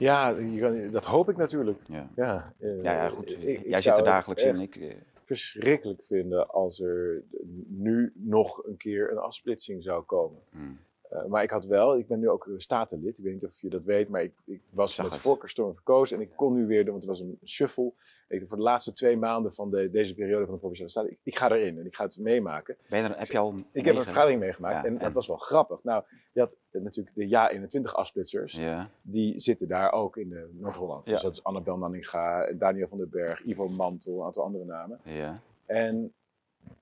Ja, 0.00 0.28
je 0.28 0.60
kan- 0.60 0.90
dat 0.90 1.04
hoop 1.04 1.28
ik 1.28 1.36
natuurlijk. 1.36 1.78
Ja, 1.88 2.08
Ja, 2.16 2.52
eh, 2.58 2.82
ja, 2.82 2.92
ja 2.92 3.08
goed. 3.08 3.30
ik- 3.44 3.62
Jij 3.64 3.80
zit 3.80 3.98
er 3.98 4.04
dagelijks 4.04 4.44
in. 4.44 4.60
Ik, 4.60 4.76
eh, 4.76 4.94
verschrikkelijk 5.24 6.04
vinden 6.04 6.48
als 6.50 6.80
er 6.80 7.22
nu 7.68 8.12
nog 8.14 8.64
een 8.66 8.76
keer 8.76 9.10
een 9.10 9.18
afsplitsing 9.18 9.82
zou 9.82 10.02
komen. 10.02 10.38
hmm. 10.50 10.78
Eh, 11.10 11.24
maar 11.24 11.42
ik 11.42 11.50
had 11.50 11.64
wel, 11.64 11.96
ik 11.98 12.06
ben 12.06 12.20
nu 12.20 12.28
ook 12.28 12.48
statenlid. 12.56 13.18
Ik 13.18 13.24
weet 13.24 13.32
niet 13.32 13.44
of 13.46 13.60
je 13.60 13.68
dat 13.68 13.82
weet, 13.84 14.08
maar 14.08 14.22
ik, 14.22 14.32
ik 14.44 14.60
was 14.70 14.94
Zag 14.94 15.04
met 15.04 15.14
het. 15.14 15.22
voorkeurstorm 15.22 15.74
verkozen. 15.74 16.16
En 16.16 16.22
ik 16.22 16.30
kon 16.36 16.54
nu 16.54 16.66
weer, 16.66 16.84
want 16.84 16.96
het 16.96 17.04
was 17.06 17.20
een 17.20 17.38
shuffle. 17.44 17.92
Ik, 18.28 18.48
voor 18.48 18.56
de 18.56 18.62
laatste 18.62 18.92
twee 18.92 19.16
maanden 19.16 19.52
van 19.54 19.70
de, 19.70 19.90
deze 19.90 20.14
periode 20.14 20.44
van 20.44 20.54
de 20.54 20.58
Provinciale 20.60 20.90
Staten, 20.90 21.10
ik, 21.10 21.18
ik 21.22 21.36
ga 21.38 21.50
erin 21.50 21.78
en 21.78 21.86
ik 21.86 21.96
ga 21.96 22.04
het 22.04 22.18
meemaken. 22.18 22.76
Ben 22.88 23.02
je 23.02 23.08
er, 23.08 23.18
heb 23.18 23.26
je 23.26 23.38
al 23.38 23.54
Ik 23.72 23.84
heb 23.84 23.96
een 23.96 24.02
vergadering 24.02 24.40
meegemaakt 24.40 24.74
Ja, 24.74 24.84
en, 24.84 24.92
en? 24.92 24.98
dat 24.98 25.12
was 25.12 25.26
wel 25.26 25.36
grappig. 25.36 25.84
Nou, 25.84 26.04
je 26.32 26.40
had 26.40 26.56
eh, 26.70 26.80
natuurlijk 26.82 27.16
de 27.16 27.28
Ja-21 27.28 27.82
afsplitsers. 27.82 28.52
Ja, 28.52 28.90
Die 29.02 29.40
zitten 29.40 29.68
daar 29.68 29.92
ook 29.92 30.16
in 30.16 30.32
eh, 30.32 30.42
Noord-Holland. 30.52 31.06
Ja. 31.06 31.12
Dus 31.12 31.22
dat 31.22 31.32
is 31.32 31.44
Annabel 31.44 31.76
Nanninga, 31.76 32.52
Daniel 32.52 32.88
van 32.88 32.98
den 32.98 33.10
Berg, 33.10 33.42
Ivo 33.44 33.68
Mantel, 33.68 34.18
een 34.18 34.24
aantal 34.26 34.44
andere 34.44 34.64
namen. 34.64 35.00
ja. 35.04 35.40
En 35.66 36.12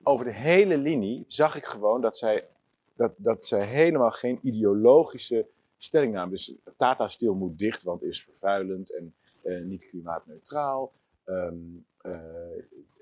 over 0.02 0.24
de 0.24 0.32
hele 0.32 0.78
linie 0.78 1.24
zag 1.26 1.56
ik 1.56 1.64
gewoon 1.64 2.00
dat 2.00 2.16
zij, 2.16 2.44
dat, 2.98 3.14
dat 3.16 3.46
zij 3.46 3.66
helemaal 3.66 4.10
geen 4.10 4.38
ideologische 4.42 5.48
stellingname. 5.76 6.30
Dus 6.30 6.54
Tata 6.76 7.08
Steel 7.08 7.34
moet 7.34 7.58
dicht, 7.58 7.82
want 7.82 8.02
is 8.02 8.22
vervuilend 8.22 8.96
en 8.96 9.14
eh, 9.42 9.62
niet 9.62 9.88
klimaatneutraal. 9.88 10.92
Ehm, 11.24 11.56
eh, 12.00 12.18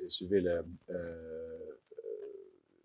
ze 0.06 0.26
willen 0.28 0.78
eh, 0.84 0.96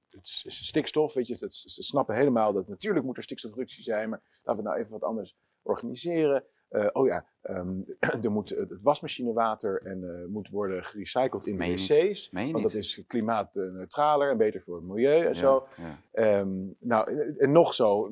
het 0.09 0.43
is 0.45 0.67
stikstof, 0.67 1.13
weet 1.13 1.27
je, 1.27 1.37
dat, 1.37 1.53
ze 1.53 1.83
snappen 1.83 2.15
helemaal 2.15 2.53
dat 2.53 2.67
natuurlijk 2.67 3.05
moet 3.05 3.17
er 3.17 3.23
stikstofreductie 3.23 3.83
zijn, 3.83 4.09
maar 4.09 4.21
laten 4.43 4.63
we 4.63 4.69
nou 4.69 4.79
even 4.79 4.91
wat 4.91 5.03
anders 5.03 5.35
organiseren. 5.61 6.43
Uh, 6.71 6.87
oh 6.91 7.07
ja, 7.07 7.25
um, 7.49 7.85
er 8.23 8.31
moet 8.31 8.49
het 8.49 8.81
wasmachinewater 8.81 9.81
en 9.83 10.01
uh, 10.01 10.27
moet 10.27 10.49
worden 10.49 10.83
gerecycled 10.83 11.47
in 11.47 11.57
de 11.57 11.65
wc's. 11.65 12.29
Want 12.31 12.61
dat 12.61 12.73
is 12.73 13.03
klimaatneutraler 13.07 14.29
en 14.29 14.37
beter 14.37 14.61
voor 14.61 14.75
het 14.75 14.85
milieu 14.85 15.19
en 15.19 15.23
ja, 15.27 15.33
zo. 15.33 15.67
Ja. 16.13 16.39
Um, 16.39 16.75
nou, 16.79 17.31
en 17.37 17.51
nog 17.51 17.73
zo, 17.73 18.09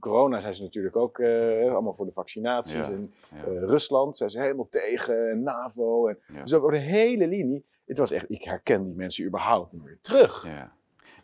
corona 0.00 0.40
zijn 0.40 0.54
ze 0.54 0.62
natuurlijk 0.62 0.96
ook 0.96 1.18
uh, 1.18 1.72
allemaal 1.72 1.94
voor 1.94 2.06
de 2.06 2.12
vaccinaties. 2.12 2.88
En 2.88 3.12
Rusland 3.60 4.16
zijn 4.16 4.30
ze 4.30 4.40
helemaal 4.40 4.68
tegen, 4.68 5.30
en 5.30 5.42
NAVO. 5.42 6.08
En, 6.08 6.18
Dus 6.42 6.54
over 6.54 6.70
de 6.70 6.78
hele 6.78 7.26
linie. 7.26 7.64
Het 7.86 7.98
was 7.98 8.10
echt, 8.10 8.30
ik 8.30 8.42
herken 8.42 8.84
die 8.84 8.94
mensen 8.94 9.24
überhaupt 9.24 9.72
niet 9.72 9.84
meer 9.84 9.98
terug. 10.00 10.46
Ja. 10.46 10.72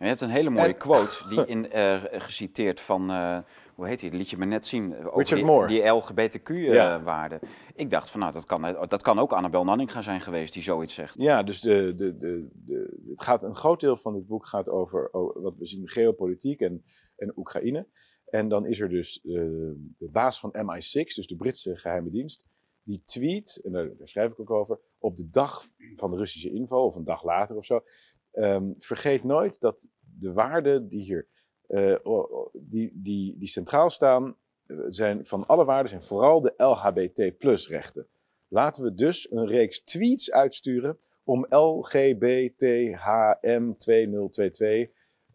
Je 0.01 0.07
hebt 0.07 0.21
een 0.21 0.31
hele 0.31 0.51
mooie 0.51 0.73
quote 0.73 1.29
die 1.29 1.47
in, 1.55 1.67
geciteerd 2.21 2.81
van 2.81 3.11
hoe 3.81 3.89
heet 3.89 4.01
hij? 4.01 4.11
Dat 4.11 4.19
liet 4.19 4.31
je 4.31 4.37
me 4.37 4.45
net 4.45 4.67
zien. 4.67 4.97
Over 4.97 5.19
Richard 5.19 5.29
die, 5.29 5.45
Moore. 5.45 5.67
Die 5.67 5.87
LGBTQ-waarde. 5.87 7.39
Uh, 7.43 7.51
Ik 7.75 7.91
dacht 7.91 8.11
van 8.11 8.21
nou, 8.21 8.33
dat 8.33 8.45
kan, 8.45 8.63
dat 8.63 9.03
kan 9.03 9.19
ook 9.19 9.33
Annabel 9.33 9.65
Nanninga 9.65 10.03
zijn 10.03 10.21
geweest 10.21 10.53
die 10.53 10.63
zoiets 10.63 10.95
zegt. 10.95 11.15
Ja, 11.19 11.43
dus 11.43 11.61
de, 11.61 11.95
de, 11.95 12.17
de, 12.17 12.49
de, 12.53 13.01
het 13.09 13.23
gaat, 13.23 13.43
een 13.43 13.57
groot 13.57 13.81
deel 13.81 13.97
van 13.97 14.15
het 14.15 14.27
boek 14.27 14.47
gaat 14.47 14.69
over, 14.69 15.13
over 15.13 15.41
wat 15.41 15.59
we 15.59 15.67
zien 15.67 15.89
geopolitiek 15.89 16.61
en, 16.61 16.85
en 17.17 17.33
Oekraïne. 17.37 17.87
En 18.25 18.49
dan 18.49 18.67
is 18.67 18.81
er 18.81 18.89
dus 18.89 19.21
uh, 19.25 19.35
de 19.99 20.09
baas 20.11 20.41
van 20.41 20.55
MI6, 20.57 21.15
dus 21.15 21.27
de 21.27 21.37
Britse 21.37 21.77
geheime 21.77 22.11
dienst, 22.11 22.47
die 22.83 23.03
tweet, 23.05 23.61
en 23.65 23.73
daar, 23.73 23.97
daar, 23.97 24.09
schrijf 24.09 24.33
ik 24.33 24.41
ook 24.41 24.51
over, 24.51 24.79
op 24.99 25.17
de 25.17 25.31
dag 25.31 25.63
van 25.95 26.11
de 26.11 26.17
Russische 26.17 26.51
inval, 26.51 26.85
of 26.85 26.95
een 26.95 27.05
dag 27.05 27.25
later 27.25 27.57
of 27.57 27.65
zo. 27.65 27.83
Um, 28.33 28.75
vergeet 28.79 29.25
nooit 29.25 29.61
dat 29.61 29.89
de 30.19 30.33
waarden 30.33 30.89
die 30.89 31.03
hier 31.03 31.27
uh, 31.71 31.97
die, 32.53 32.93
die, 32.95 33.39
die 33.39 33.49
centraal 33.49 33.91
staan 33.91 34.37
eh, 34.67 34.77
zijn 34.87 35.27
van 35.27 35.47
alle 35.47 35.65
waarden 35.65 35.89
zijn 35.89 36.03
vooral 36.03 36.41
de 36.41 36.55
LHBT 36.57 37.39
plus 37.39 37.69
rechten. 37.69 38.07
Laten 38.49 38.85
we 38.85 38.95
dus 38.95 39.31
een 39.31 39.47
reeks 39.47 39.85
tweets 39.85 40.33
uitsturen 40.33 40.99
om 41.25 41.47
LGBTHM2022 41.47 41.51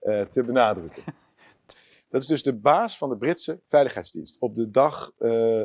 uh, 0.02 0.22
te 0.22 0.44
benadrukken. 0.46 1.04
Dat 2.10 2.22
is 2.22 2.28
dus 2.28 2.44
de 2.44 2.56
baas 2.56 2.98
van 2.98 3.10
de 3.10 3.18
Britse 3.18 3.62
Veiligheidsdienst 3.66 4.40
op 4.40 4.56
de 4.56 4.70
dag 4.70 5.12
uh, 5.20 5.64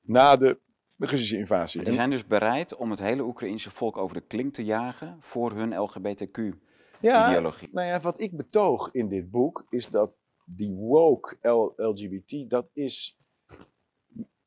na 0.00 0.36
de 0.36 0.58
Russische 0.98 1.36
invasie. 1.36 1.82
Die 1.82 1.94
zijn 1.94 2.10
dus 2.10 2.26
bereid 2.26 2.74
om 2.74 2.90
het 2.90 3.00
hele 3.00 3.22
Oekraïnse 3.22 3.70
volk 3.70 3.96
over 3.96 4.16
de 4.16 4.26
klink 4.26 4.54
te 4.54 4.64
jagen 4.64 5.16
voor 5.20 5.52
hun 5.52 5.74
LGBTQ 5.74 6.38
ja, 7.04 7.28
ideologie. 7.28 7.68
Nou 7.72 7.86
ja, 7.86 8.00
wat 8.00 8.20
ik 8.20 8.36
betoog 8.36 8.92
in 8.92 9.08
dit 9.08 9.30
boek 9.30 9.66
is 9.68 9.86
dat 9.86 10.20
die 10.44 10.74
woke 10.74 11.36
LGBT, 11.76 12.50
dat 12.50 12.70
is 12.72 13.18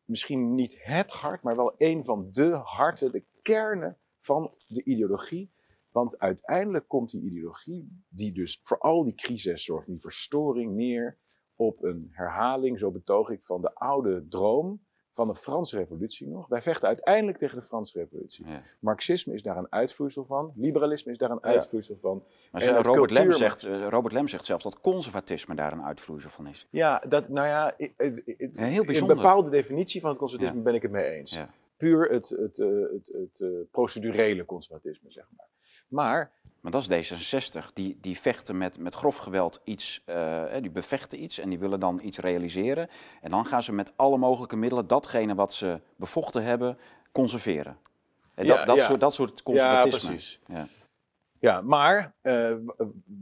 misschien 0.03 0.55
niet 0.55 0.77
het 0.83 1.11
hart, 1.11 1.43
maar 1.43 1.55
wel 1.55 1.75
een 1.77 2.05
van 2.05 2.27
de 2.31 2.49
harten, 2.63 3.11
de 3.11 3.25
kernen 3.41 3.97
van 4.19 4.53
de 4.67 4.83
ideologie. 4.83 5.55
Want 5.91 6.19
uiteindelijk 6.19 6.87
komt 6.87 7.11
die 7.11 7.21
ideologie, 7.21 8.03
die 8.09 8.31
dus 8.31 8.59
voor 8.63 8.79
al 8.79 9.03
die 9.03 9.15
crisis 9.15 9.63
zorgt, 9.63 9.87
die 9.87 9.99
verstoring 9.99 10.75
neer 10.75 11.19
op 11.55 11.83
een 11.83 12.07
herhaling, 12.11 12.79
zo 12.79 12.91
betoog 12.91 13.29
ik, 13.29 13.43
van 13.43 13.61
de 13.61 13.75
oude 13.75 14.27
droom 14.27 14.86
van 15.17 15.27
de 15.27 15.35
Franse 15.35 15.77
revolutie 15.77 16.27
nog. 16.27 16.47
Wij 16.47 16.61
vechten 16.61 16.87
uiteindelijk 16.87 17.37
tegen 17.37 17.59
de 17.59 17.63
Franse 17.63 17.99
revolutie. 17.99 18.45
Marxisme 18.79 19.33
is 19.33 19.43
daar 19.43 19.57
een 19.57 19.71
uitvloeisel 19.71 20.25
van. 20.25 20.53
Liberalisme 20.55 21.11
is 21.11 21.17
daar 21.17 21.31
een 21.31 21.43
uitvloeisel 21.43 21.97
van. 21.97 22.23
Maar 22.51 22.61
en 22.61 22.67
Robert, 22.67 22.95
cultuur... 22.95 23.17
Lem 23.17 23.31
zegt, 23.31 23.65
uh, 23.65 23.87
Robert 23.87 24.13
Lem 24.13 24.27
zegt 24.27 24.45
zelfs 24.45 24.63
dat 24.63 24.81
conservatisme 24.81 25.55
daar 25.55 25.71
een 25.71 25.83
uitvloeisel 25.83 26.29
van 26.29 26.47
is. 26.47 26.67
Ja, 26.69 26.99
dat, 26.99 27.29
nou 27.29 27.47
ja, 27.47 27.73
het, 27.77 27.97
heel 27.97 28.49
bijzonder. 28.57 28.93
in 28.93 29.01
een 29.01 29.07
bepaalde 29.07 29.49
definitie 29.49 30.01
van 30.01 30.09
het 30.09 30.19
conservatisme 30.19 30.61
ben 30.61 30.73
ik 30.73 30.81
het 30.81 30.91
mee 30.91 31.05
eens. 31.05 31.39
Puur 31.77 32.11
het, 32.11 32.29
het, 32.29 32.57
het, 32.57 33.07
het, 33.13 33.39
uh, 33.39 33.49
procedurele 33.71 34.45
conservatisme, 34.45 35.11
zeg 35.11 35.25
maar. 35.37 35.47
Maar 35.87 36.31
maar 36.67 36.81
dat 36.81 36.89
is 36.89 37.11
D66. 37.11 37.73
Die, 37.73 37.97
die 38.01 38.19
vechten 38.19 38.57
met, 38.57 38.79
met 38.79 38.93
grof 38.93 39.17
geweld 39.17 39.61
iets, 39.63 40.03
uh, 40.05 40.43
die 40.61 40.71
bevechten 40.71 41.23
iets 41.23 41.39
en 41.39 41.49
die 41.49 41.59
willen 41.59 41.79
dan 41.79 41.99
iets 42.03 42.17
realiseren. 42.17 42.89
En 43.21 43.29
dan 43.29 43.45
gaan 43.45 43.63
ze 43.63 43.73
met 43.73 43.93
alle 43.95 44.17
mogelijke 44.17 44.55
middelen 44.55 44.87
datgene 44.87 45.35
wat 45.35 45.53
ze 45.53 45.81
bevochten 45.95 46.43
hebben, 46.43 46.77
conserveren. 47.11 47.77
En 48.33 48.45
dat, 48.45 48.65
dat, 48.65 48.79
Soort, 48.79 48.99
dat 48.99 49.13
soort 49.13 49.43
conservatisme. 49.43 49.99
Ja, 49.99 50.07
precies. 50.07 50.39
Ja. 50.45 50.67
Ja, 51.39 51.61
maar 51.61 52.15
uh, 52.21 52.55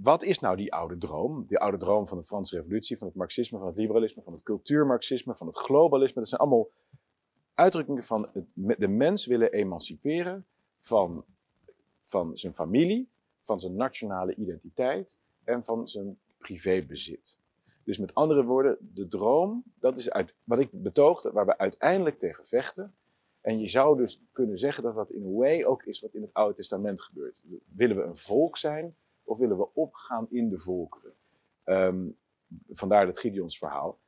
wat 0.02 0.24
is 0.24 0.40
nou 0.40 0.56
die 0.56 0.74
oude 0.74 0.98
droom? 0.98 1.46
Die 1.48 1.60
oude 1.60 1.78
droom 1.78 2.08
van 2.08 2.18
de 2.18 2.24
Franse 2.24 2.56
revolutie, 2.56 2.98
van 2.98 3.08
het 3.08 3.16
marxisme, 3.16 3.58
van 3.58 3.68
het 3.68 3.78
liberalisme, 3.78 4.22
van 4.22 4.34
het 4.34 4.44
cultuurmarxisme, 4.44 5.36
van 5.36 5.48
het 5.48 5.58
globalisme. 5.58 6.20
Dat 6.20 6.30
zijn 6.30 6.42
allemaal 6.42 6.70
uitdrukkingen 7.54 8.04
van 8.04 8.30
het, 8.34 8.46
de 8.80 8.88
mens 8.88 9.26
willen 9.26 9.52
emanciperen 9.52 10.46
van, 10.80 11.26
van 12.00 12.38
zijn 12.38 12.54
familie, 12.54 13.14
van 13.46 13.60
zijn 13.60 13.76
nationale 13.76 14.36
identiteit 14.36 15.18
en 15.44 15.64
van 15.64 15.88
zijn 15.88 16.20
privébezit. 16.38 17.40
Dus 17.84 17.98
met 17.98 18.14
andere 18.14 18.44
woorden, 18.44 18.78
de 18.94 19.08
droom, 19.08 19.64
dat 19.80 19.98
is 19.98 20.10
uit, 20.10 20.36
wat 20.44 20.60
ik 20.60 20.70
betoogde, 20.72 21.32
waar 21.32 21.46
we 21.46 21.58
uiteindelijk 21.58 22.20
tegen 22.20 22.46
vechten. 22.46 22.96
En 23.42 23.60
je 23.60 23.68
zou 23.68 23.98
dus 23.98 24.22
kunnen 24.32 24.60
zeggen 24.60 24.84
dat 24.84 24.96
dat 24.96 25.12
in 25.12 25.24
een 25.24 25.36
way 25.36 25.64
ook 25.64 25.84
is 25.84 26.02
wat 26.02 26.14
in 26.14 26.22
het 26.22 26.34
Oude 26.34 26.56
Testament 26.56 27.02
gebeurt. 27.02 27.42
Willen 27.76 27.96
we 27.98 28.04
een 28.04 28.18
volk 28.18 28.58
zijn 28.58 28.96
of 29.24 29.38
willen 29.38 29.58
we 29.58 29.74
opgaan 29.74 30.28
in 30.30 30.50
de 30.50 30.58
volkeren? 30.58 31.14
Um, 31.66 32.18
vandaar 32.70 33.06
dat 33.06 33.20
Gideons 33.20 33.58
verhaal. 33.58 34.00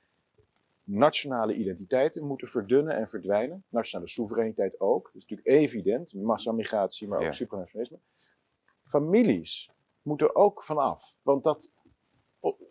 Nationale 0.83 1.53
identiteiten 1.53 2.25
moeten 2.25 2.47
verdunnen 2.47 2.95
en 2.95 3.07
verdwijnen. 3.07 3.63
Nationale 3.69 4.09
soevereiniteit 4.09 4.79
ook. 4.79 5.03
Dat 5.05 5.15
is 5.15 5.25
natuurlijk 5.27 5.61
evident. 5.61 6.13
Massamigratie, 6.13 7.07
maar 7.07 7.17
ook 7.17 7.23
ja. 7.23 7.31
supranationalisme 7.31 7.99
families 8.87 9.69
moeten 10.01 10.35
ook 10.35 10.63
vanaf. 10.63 11.19
Want 11.23 11.43
dat, 11.43 11.71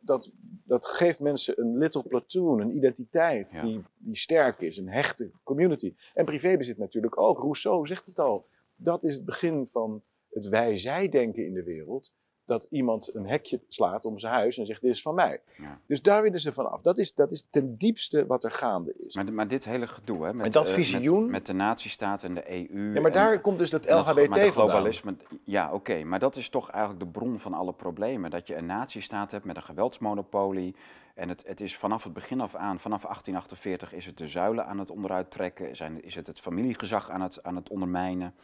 dat, 0.00 0.30
dat 0.64 0.86
geeft 0.86 1.20
mensen 1.20 1.60
een 1.60 1.78
little 1.78 2.02
platoon, 2.02 2.60
een 2.60 2.76
identiteit 2.76 3.60
die, 3.62 3.82
die 3.96 4.16
sterk 4.16 4.60
is, 4.60 4.76
een 4.76 4.88
hechte 4.88 5.30
community. 5.42 5.94
En 6.14 6.24
privébezit 6.24 6.78
natuurlijk 6.78 7.20
ook. 7.20 7.38
Rousseau 7.38 7.86
zegt 7.86 8.06
het 8.06 8.18
al. 8.18 8.46
Dat 8.74 9.04
is 9.04 9.14
het 9.14 9.24
begin 9.24 9.68
van 9.68 10.02
het 10.30 10.48
wij-zij-denken 10.48 11.46
in 11.46 11.54
de 11.54 11.62
wereld 11.62 12.12
dat 12.46 12.66
iemand 12.70 13.14
een 13.14 13.26
hekje 13.26 13.60
slaat 13.68 14.04
om 14.04 14.18
zijn 14.18 14.32
huis 14.32 14.58
en 14.58 14.66
zegt: 14.66 14.80
Dit 14.80 14.90
is 14.90 15.02
van 15.02 15.14
mij. 15.14 15.40
Ja. 15.56 15.80
Dus 15.86 16.02
daar 16.02 16.22
willen 16.22 16.40
ze 16.40 16.52
vanaf. 16.52 16.80
Dat 16.80 16.98
is, 16.98 17.14
dat 17.14 17.30
is 17.30 17.46
ten 17.50 17.76
diepste 17.76 18.26
wat 18.26 18.44
er 18.44 18.50
gaande 18.50 18.94
is. 19.06 19.14
Maar, 19.14 19.32
maar 19.32 19.48
dit 19.48 19.64
hele 19.64 19.86
gedoe, 19.86 20.24
hè, 20.24 20.32
met, 20.32 20.44
en 20.44 20.50
dat 20.50 20.68
uh, 20.68 20.74
visioen. 20.74 21.22
Met, 21.22 21.30
met, 21.30 21.46
de 21.46 21.52
nazistaat 21.52 22.22
en 22.22 22.34
de 22.34 22.50
EU. 22.50 22.94
Ja, 22.94 23.00
maar 23.00 23.12
daar 23.12 23.40
komt 23.40 23.58
dus 23.58 23.70
dat 23.70 23.90
LHBT 23.90 24.50
globalisme. 24.50 25.16
Ja, 25.44 25.72
oké. 25.72 26.04
maar 26.04 26.18
dat 26.18 26.36
is 26.36 26.48
toch 26.48 26.70
eigenlijk 26.70 27.04
de 27.04 27.18
bron 27.18 27.38
van 27.38 27.54
alle 27.54 27.72
problemen. 27.72 28.30
Dat 28.30 28.46
je 28.46 28.56
een 28.56 28.66
nazistaat 28.66 29.30
hebt 29.30 29.44
met 29.44 29.56
een 29.56 29.62
geweldsmonopolie. 29.62 30.74
En 31.14 31.28
het, 31.28 31.44
het 31.46 31.60
is 31.60 31.76
vanaf 31.76 32.04
het 32.04 32.12
begin 32.12 32.40
af 32.40 32.54
aan, 32.54 32.80
vanaf 32.80 33.02
1848, 33.02 33.92
is 33.92 34.06
het 34.06 34.18
de 34.18 34.28
zuilen 34.28 34.66
aan 34.66 34.78
het 34.78 34.90
onderuit 34.90 35.30
trekken. 35.30 35.76
Zijn, 35.76 36.02
is 36.02 36.14
het 36.14 36.26
het 36.26 36.40
familiegezag 36.40 37.10
aan 37.10 37.20
het, 37.20 37.42
aan 37.42 37.56
het 37.56 37.70
ondermijnen. 37.70 38.34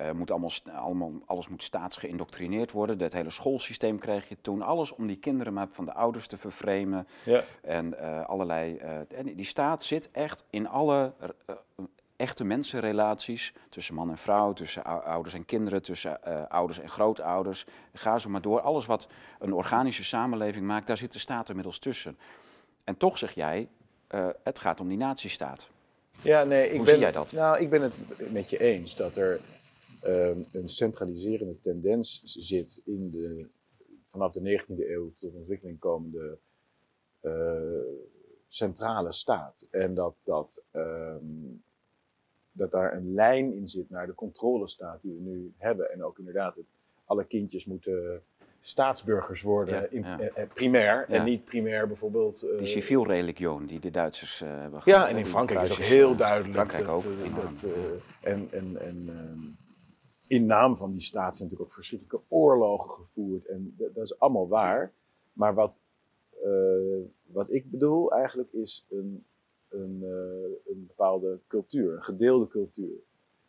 Uh, 0.00 0.10
moet 0.10 0.30
allemaal, 0.30 0.50
allemaal, 0.74 1.12
alles 1.26 1.48
moet 1.48 1.62
staats 1.62 1.96
geïndoctrineerd 1.96 2.70
worden. 2.70 2.98
Het 2.98 3.12
hele 3.12 3.30
schoolsysteem 3.30 3.98
kreeg 3.98 4.28
je 4.28 4.36
toen. 4.40 4.62
Alles 4.62 4.94
om 4.94 5.06
die 5.06 5.16
kinderen 5.16 5.52
maar 5.52 5.68
van 5.68 5.84
de 5.84 5.94
ouders 5.94 6.26
te 6.26 6.36
vervremen. 6.36 7.06
Ja. 7.24 7.42
En 7.62 7.94
uh, 8.00 8.24
allerlei. 8.24 8.80
Uh, 8.82 9.18
en 9.18 9.34
die 9.34 9.44
staat 9.44 9.82
zit 9.82 10.10
echt 10.10 10.44
in 10.50 10.68
alle 10.68 11.12
echte 12.16 12.44
mensenrelaties. 12.44 13.54
Tussen 13.68 13.94
man 13.94 14.10
en 14.10 14.18
vrouw, 14.18 14.52
tussen 14.52 14.84
ouders 15.04 15.34
en 15.34 15.44
kinderen, 15.44 15.82
tussen 15.82 16.48
ouders 16.48 16.80
en 16.80 16.88
grootouders. 16.88 17.66
Ga 17.92 18.18
zo 18.18 18.28
maar 18.28 18.42
door. 18.42 18.60
Alles 18.60 18.86
wat 18.86 19.08
een 19.38 19.52
organische 19.52 20.04
samenleving 20.04 20.66
maakt, 20.66 20.86
daar 20.86 20.96
zit 20.96 21.12
de 21.12 21.18
staat 21.18 21.48
inmiddels 21.48 21.78
tussen. 21.78 22.18
En 22.84 22.96
toch 22.96 23.18
zeg 23.18 23.32
jij, 23.32 23.68
het 24.42 24.58
gaat 24.58 24.80
om 24.80 24.88
die 24.88 24.98
natiestaat. 24.98 25.68
Ja, 26.22 26.44
nee, 26.44 26.64
ik 26.64 26.76
Hoe 26.76 26.84
ben, 26.84 26.88
zie 26.88 26.98
jij 26.98 27.12
dat? 27.12 27.32
Nou, 27.32 27.58
ik 27.60 27.70
ben 27.70 27.82
het 27.82 27.94
met 28.30 28.50
je 28.50 28.58
eens 28.58 28.96
dat 28.96 29.16
er 29.16 29.40
um, 30.06 30.46
een 30.52 30.68
centraliserende 30.68 31.60
tendens 31.60 32.22
zit 32.24 32.80
in 32.84 33.10
de 33.10 33.48
vanaf 34.06 34.32
de 34.32 34.60
19e 34.60 34.88
eeuw 34.90 35.12
tot 35.16 35.34
ontwikkeling 35.34 35.78
komende 35.78 36.38
uh, 37.22 37.32
centrale 38.48 39.12
staat. 39.12 39.66
En 39.70 39.94
dat, 39.94 40.14
dat, 40.24 40.62
um, 40.72 41.62
dat 42.52 42.70
daar 42.70 42.94
een 42.96 43.14
lijn 43.14 43.54
in 43.54 43.68
zit 43.68 43.90
naar 43.90 44.06
de 44.06 44.14
controlestaat 44.14 45.02
die 45.02 45.12
we 45.14 45.20
nu 45.20 45.52
hebben. 45.56 45.92
En 45.92 46.04
ook 46.04 46.18
inderdaad 46.18 46.56
het, 46.56 46.72
alle 47.04 47.24
kindjes 47.24 47.64
moeten 47.64 48.22
staatsburgers 48.60 49.42
worden, 49.42 49.74
Ja, 49.74 49.86
in, 49.90 50.02
ja. 50.02 50.20
eh, 50.20 50.42
eh, 50.42 50.48
primair. 50.52 51.04
Ja. 51.08 51.14
En 51.18 51.24
niet 51.24 51.44
primair 51.44 51.86
bijvoorbeeld. 51.86 52.42
eh, 52.42 52.58
Die 52.58 52.66
civiel 52.66 53.06
religion 53.06 53.66
die 53.66 53.80
de 53.80 53.90
Duitsers 53.90 54.40
eh, 54.40 54.48
hebben 54.48 54.80
ja, 54.84 54.92
gehad, 54.94 55.08
en 55.08 55.14
hè, 55.14 55.20
in 55.20 55.26
Frankrijk 55.26 55.62
is 55.68 55.70
ook 55.72 55.76
heel 55.78 56.10
eh, 56.12 56.18
duidelijk. 56.18 56.54
Frankrijk 56.54 56.84
dat, 56.86 56.94
ook, 56.94 57.12
eh, 57.24 57.34
dat, 57.36 57.62
eh, 57.62 58.32
en 58.32 58.48
en, 58.50 58.76
en 58.80 59.04
ehm, 59.08 59.61
in 60.26 60.46
naam 60.46 60.76
van 60.76 60.92
die 60.92 61.00
staat 61.00 61.36
zijn 61.36 61.48
natuurlijk 61.48 61.70
ook 61.70 61.76
verschrikkelijke 61.76 62.26
oorlogen 62.28 62.90
gevoerd. 62.90 63.46
En 63.46 63.74
dat, 63.78 64.04
is 64.04 64.18
allemaal 64.18 64.48
waar. 64.48 64.92
Maar 65.32 65.54
wat, 65.54 65.80
eh, 66.42 67.00
wat 67.26 67.52
ik 67.52 67.70
bedoel 67.70 68.12
eigenlijk 68.12 68.52
is 68.52 68.86
een, 68.90 69.24
een, 69.68 69.98
eh, 70.02 70.72
een 70.72 70.86
bepaalde 70.86 71.38
cultuur, 71.46 71.94
een 71.94 72.02
gedeelde 72.02 72.48
cultuur. 72.48 72.96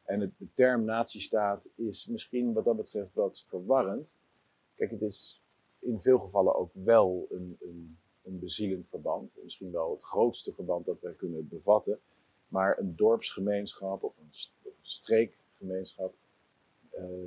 En 0.04 0.20
het, 0.20 0.32
de 0.38 0.48
term 0.54 0.84
nazistaat 0.84 1.70
is 1.76 2.08
misschien 2.08 2.54
wat 2.54 2.66
dat 2.66 2.78
betreft 2.78 3.14
wat 3.14 3.44
verwarrend. 3.48 4.18
Kijk, 4.76 4.92
het 4.92 5.02
is 5.02 5.42
in 5.80 6.02
veel 6.02 6.20
gevallen 6.20 6.56
ook 6.56 6.72
wel 6.74 7.28
een, 7.30 7.58
een, 7.62 7.98
een 8.24 8.40
bezielend 8.40 8.90
verband. 8.90 9.32
Misschien 9.44 9.72
wel 9.72 9.92
het 9.92 10.04
grootste 10.04 10.54
verband 10.54 10.86
dat 10.86 11.02
wij 11.02 11.14
kunnen 11.14 11.48
bevatten. 11.48 12.00
Maar 12.48 12.80
een 12.80 12.96
dorpsgemeenschap 12.96 14.04
of 14.04 14.14
een 14.18 14.60
streekgemeenschap 14.82 16.14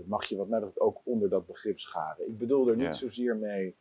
mag 0.04 0.24
je 0.24 0.36
wat 0.36 0.48
mij 0.48 0.58
betreft 0.58 0.80
ook 0.80 1.00
onder 1.02 1.28
dat 1.28 1.46
begrip 1.46 1.78
scharen. 1.78 2.26
Ik 2.28 2.38
bedoel 2.38 2.68
er 2.68 2.76
niet 2.76 2.84
Ja. 2.86 2.92
zozeer 2.92 3.36
mee 3.36 3.74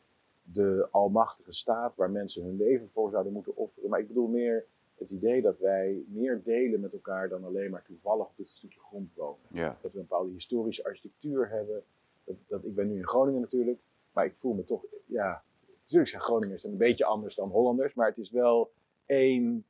de 0.44 0.88
almachtige 0.92 1.52
staat 1.54 1.96
waar 1.96 2.10
mensen 2.12 2.44
hun 2.44 2.56
leven 2.58 2.90
voor 2.90 3.10
zouden 3.10 3.34
moeten 3.34 3.56
offeren. 3.56 3.90
Maar 3.90 4.00
ik 4.00 4.08
bedoel 4.08 4.28
meer 4.28 4.66
het 4.98 5.10
idee 5.10 5.42
dat 5.42 5.60
wij 5.60 6.04
meer 6.08 6.42
delen 6.44 6.80
met 6.80 6.94
elkaar 6.94 7.30
dan 7.30 7.44
alleen 7.44 7.72
maar 7.72 7.84
toevallig 7.84 8.26
op 8.26 8.38
dit 8.38 8.48
stukje 8.50 8.80
grond 8.80 9.14
wonen. 9.16 9.40
Ja, 9.52 9.78
Dat 9.82 9.94
we 9.94 10.00
een 10.00 10.06
bepaalde 10.08 10.32
historische 10.32 10.84
architectuur 10.84 11.50
hebben. 11.50 11.84
Dat, 12.24 12.36
dat, 12.48 12.64
ik 12.66 12.76
ben 12.76 12.88
nu 12.88 12.96
in 12.98 13.08
Groningen 13.08 13.42
natuurlijk, 13.42 13.80
maar 14.12 14.26
ik 14.26 14.38
voel 14.38 14.54
me 14.54 14.64
toch, 14.64 14.84
ja, 15.06 15.44
natuurlijk 15.82 16.10
zijn 16.10 16.22
Groningers 16.22 16.64
een 16.64 16.78
beetje 16.78 17.06
anders 17.06 17.36
dan 17.36 17.50
Hollanders, 17.50 17.94
maar 17.94 18.08
het 18.08 18.18
is 18.18 18.30
wel 18.32 18.72
één 19.06 19.66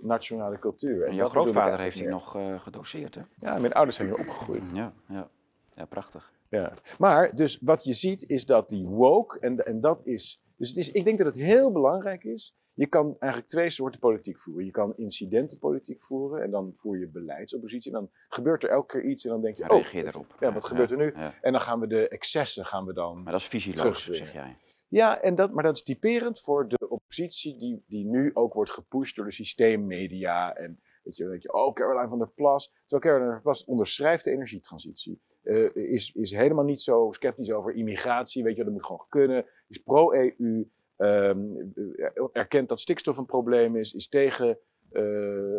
nationale 0.00 0.58
cultuur. 0.58 1.06
en 1.06 1.14
jouw 1.14 1.28
grootvader 1.28 1.80
heeft 1.80 1.94
hier 1.94 2.04
meer. 2.04 2.12
nog 2.12 2.36
eh, 2.36 2.60
gedoseerd, 2.60 3.14
hè? 3.14 3.20
Ja, 3.40 3.58
mijn 3.58 3.72
ouders 3.72 3.96
zijn 3.96 4.08
hier 4.08 4.18
opgegroeid. 4.18 4.62
Ja, 4.72 4.92
ja. 5.08 5.28
ja 5.72 5.84
prachtig. 5.84 6.32
Ja. 6.48 6.72
Maar 6.98 7.36
dus 7.36 7.58
wat 7.60 7.84
je 7.84 7.92
ziet 7.92 8.28
is 8.28 8.46
dat 8.46 8.68
die 8.68 8.86
woke, 8.86 9.38
en, 9.38 9.66
en 9.66 9.80
dat 9.80 10.06
is. 10.06 10.42
Dus 10.56 10.68
het 10.68 10.78
is, 10.78 10.90
ik 10.90 11.04
denk 11.04 11.18
dat 11.18 11.26
het 11.26 11.36
heel 11.36 11.72
belangrijk 11.72 12.24
is. 12.24 12.54
Je 12.74 12.86
kan 12.86 13.16
eigenlijk 13.18 13.52
twee 13.52 13.70
soorten 13.70 14.00
politiek 14.00 14.40
voeren. 14.40 14.64
Je 14.64 14.70
kan 14.70 14.96
incidentenpolitiek 14.96 16.02
voeren 16.02 16.42
en 16.42 16.50
dan 16.50 16.72
voer 16.74 16.98
je 16.98 17.08
beleidsoppositie. 17.08 17.92
En 17.92 17.98
dan 17.98 18.10
gebeurt 18.28 18.62
er 18.62 18.68
elke 18.68 19.00
keer 19.00 19.10
iets 19.10 19.24
en 19.24 19.30
dan 19.30 19.40
denk 19.40 19.56
je, 19.56 19.62
Ja, 19.62 19.68
oh, 19.68 19.74
reageer 19.74 20.06
erop. 20.06 20.36
Ja, 20.40 20.52
wat 20.52 20.64
gebeurt 20.64 20.90
er 20.90 20.96
nu? 20.96 21.12
Ja. 21.14 21.34
En 21.40 21.52
dan 21.52 21.60
gaan 21.60 21.80
we 21.80 21.86
de 21.86 22.08
excessen 22.08 22.66
gaan 22.66 22.84
we 22.84 22.92
dan. 22.92 23.22
Maar 23.22 23.32
dat 23.32 23.40
is 23.40 23.46
visieloos, 23.46 24.10
zeg 24.10 24.32
jij. 24.32 24.56
Ja, 24.88 25.20
en 25.20 25.34
dat, 25.34 25.52
maar 25.52 25.64
dat 25.64 25.74
is 25.74 25.82
typerend 25.82 26.40
voor 26.40 26.68
de 26.68 26.88
oppositie 26.88 27.56
die, 27.56 27.84
die 27.86 28.06
nu 28.06 28.30
ook 28.34 28.54
wordt 28.54 28.70
gepusht 28.70 29.16
door 29.16 29.24
de 29.24 29.32
systeemmedia. 29.32 30.54
En 30.54 30.80
weet 31.02 31.16
je, 31.16 31.28
weet 31.28 31.42
je, 31.42 31.52
oh, 31.52 31.72
Caroline 31.72 32.08
van 32.08 32.18
der 32.18 32.30
Plas. 32.34 32.72
Terwijl 32.86 33.00
Caroline 33.00 33.24
van 33.24 33.34
der 33.34 33.42
Plas 33.42 33.64
onderschrijft 33.64 34.24
de 34.24 34.30
energietransitie. 34.30 35.20
Eh, 35.42 35.74
is, 35.74 36.12
is 36.12 36.30
helemaal 36.30 36.64
niet 36.64 36.80
zo 36.80 37.08
sceptisch 37.10 37.52
over 37.52 37.74
immigratie. 37.74 38.42
Weet 38.42 38.56
je, 38.56 38.64
dat 38.64 38.72
moet 38.72 38.86
gewoon 38.86 39.06
kunnen. 39.08 39.46
Is 39.68 39.78
pro-EU. 39.78 40.68
ehm, 40.96 41.56
eh, 41.94 42.24
erkent 42.32 42.68
dat 42.68 42.80
stikstof 42.80 43.16
een 43.16 43.26
probleem 43.26 43.76
is. 43.76 43.92
Is 43.92 44.08
tegen 44.08 44.58
eh, 44.90 45.02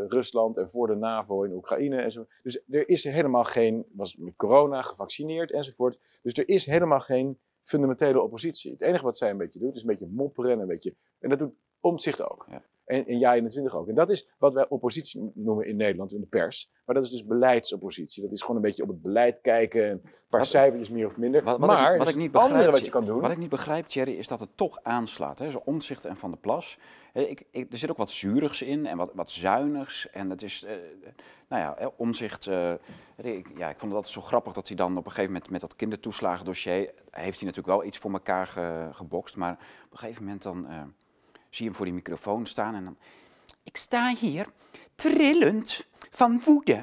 Rusland 0.07 0.57
en 0.57 0.69
voor 0.69 0.87
de 0.87 0.95
NAVO 0.95 1.43
in 1.43 1.51
Oekraïne. 1.51 2.01
En 2.01 2.11
zo. 2.11 2.25
Dus 2.43 2.63
er 2.69 2.89
is 2.89 3.03
helemaal 3.03 3.43
geen, 3.43 3.85
was 3.93 4.15
met 4.15 4.35
corona 4.35 4.81
gevaccineerd 4.81 5.51
enzovoort. 5.51 5.99
Dus 6.21 6.33
er 6.33 6.49
is 6.49 6.65
helemaal 6.65 6.99
geen 6.99 7.39
fundamentele 7.67 8.21
oppositie. 8.21 8.71
Het 8.71 8.81
enige 8.81 9.03
wat 9.03 9.17
zij 9.17 9.29
een 9.29 9.37
beetje 9.37 9.59
doet, 9.59 9.75
is 9.75 9.81
een 9.81 9.87
beetje 9.87 10.07
mopperen 10.07 10.51
en 10.51 10.59
een 10.59 10.67
beetje. 10.67 10.95
En 11.19 11.29
dat 11.29 11.39
doet 11.39 11.53
Omtzigt 11.79 12.29
ook. 12.29 12.45
Ja. 12.49 12.63
En, 12.87 13.05
en 13.05 13.19
Ja21 13.43 13.75
ook. 13.75 13.87
En 13.87 13.95
dat 13.95 14.09
is 14.09 14.27
wat 14.37 14.53
wij 14.53 14.69
oppositie 14.69 15.31
noemen 15.33 15.65
in 15.67 15.75
Nederland, 15.75 16.13
in 16.13 16.19
de 16.19 16.25
pers. 16.27 16.69
Maar 16.85 16.95
dat 16.95 17.03
is 17.05 17.11
dus 17.11 17.25
beleidsoppositie. 17.25 18.23
Dat 18.23 18.31
is 18.31 18.41
gewoon 18.41 18.55
een 18.55 18.61
beetje 18.61 18.83
op 18.83 18.89
het 18.89 19.01
beleid 19.01 19.41
kijken. 19.41 19.83
en 19.83 19.89
Een 19.91 20.01
paar 20.29 20.39
Wat- 20.39 20.49
cijfertjes 20.49 20.89
meer 20.89 21.05
of 21.05 21.17
minder. 21.17 21.43
Wat- 21.43 21.59
wat 21.59 21.69
maar 21.69 21.91
ik- 21.91 21.97
wat 21.97 22.05
dus 22.07 22.15
ik 22.15 22.21
niet 22.21 22.31
het 22.33 22.41
andere 22.41 22.53
begrijp, 22.53 22.75
wat 22.75 22.85
je 22.85 22.91
kan 22.91 23.05
doen. 23.05 23.21
Wat 23.21 23.31
ik 23.31 23.37
niet 23.37 23.49
begrijp, 23.49 23.85
Thierry, 23.85 24.13
is 24.13 24.27
dat 24.27 24.39
het 24.39 24.49
toch 24.57 24.79
aanslaat. 24.83 25.39
Hè? 25.39 25.51
Zo 25.51 25.61
omzicht 25.65 26.05
en 26.05 26.17
Van 26.17 26.31
der 26.31 26.39
Plas. 26.39 26.77
Ik, 27.13 27.43
ik, 27.51 27.71
er 27.71 27.77
zit 27.77 27.91
ook 27.91 27.97
wat 27.97 28.09
zuurigs 28.09 28.61
in 28.61 28.85
en 28.85 28.97
wat, 28.97 29.11
wat 29.13 29.29
zuinigs. 29.31 30.09
En 30.09 30.29
het 30.29 30.41
is, 30.41 30.63
eh, 30.63 30.75
nou 31.49 31.61
ja, 31.61 31.91
omzicht. 31.97 32.47
eh, 32.47 32.71
ik, 33.15 33.47
ja, 33.57 33.69
ik 33.69 33.79
vond 33.79 33.91
het 33.91 33.93
altijd 33.93 34.13
zo 34.13 34.21
grappig 34.21 34.53
dat 34.53 34.67
hij 34.67 34.75
dan 34.77 34.91
op 34.97 35.05
een 35.05 35.11
gegeven 35.11 35.31
moment 35.31 35.49
met 35.51 35.61
dat 35.61 35.75
kindertoeslagendossier. 35.75 36.93
heeft 37.11 37.39
hij 37.39 37.47
natuurlijk 37.49 37.67
wel 37.67 37.83
iets 37.83 37.97
voor 37.97 38.11
elkaar 38.11 38.47
ge- 38.47 38.89
gebokst. 38.91 39.35
Maar 39.35 39.51
op 39.85 39.91
een 39.91 39.97
gegeven 39.97 40.23
moment 40.23 40.41
dan 40.43 40.67
eh, 40.67 40.81
zie 41.49 41.65
je 41.65 41.65
hem 41.65 41.75
voor 41.75 41.85
die 41.85 41.93
microfoon 41.95 42.45
staan 42.45 42.75
en 42.75 42.83
dan. 42.83 42.97
Ik 43.63 43.77
sta 43.77 44.13
hier 44.15 44.45
trillend 44.95 45.87
van 46.09 46.41
woede. 46.45 46.81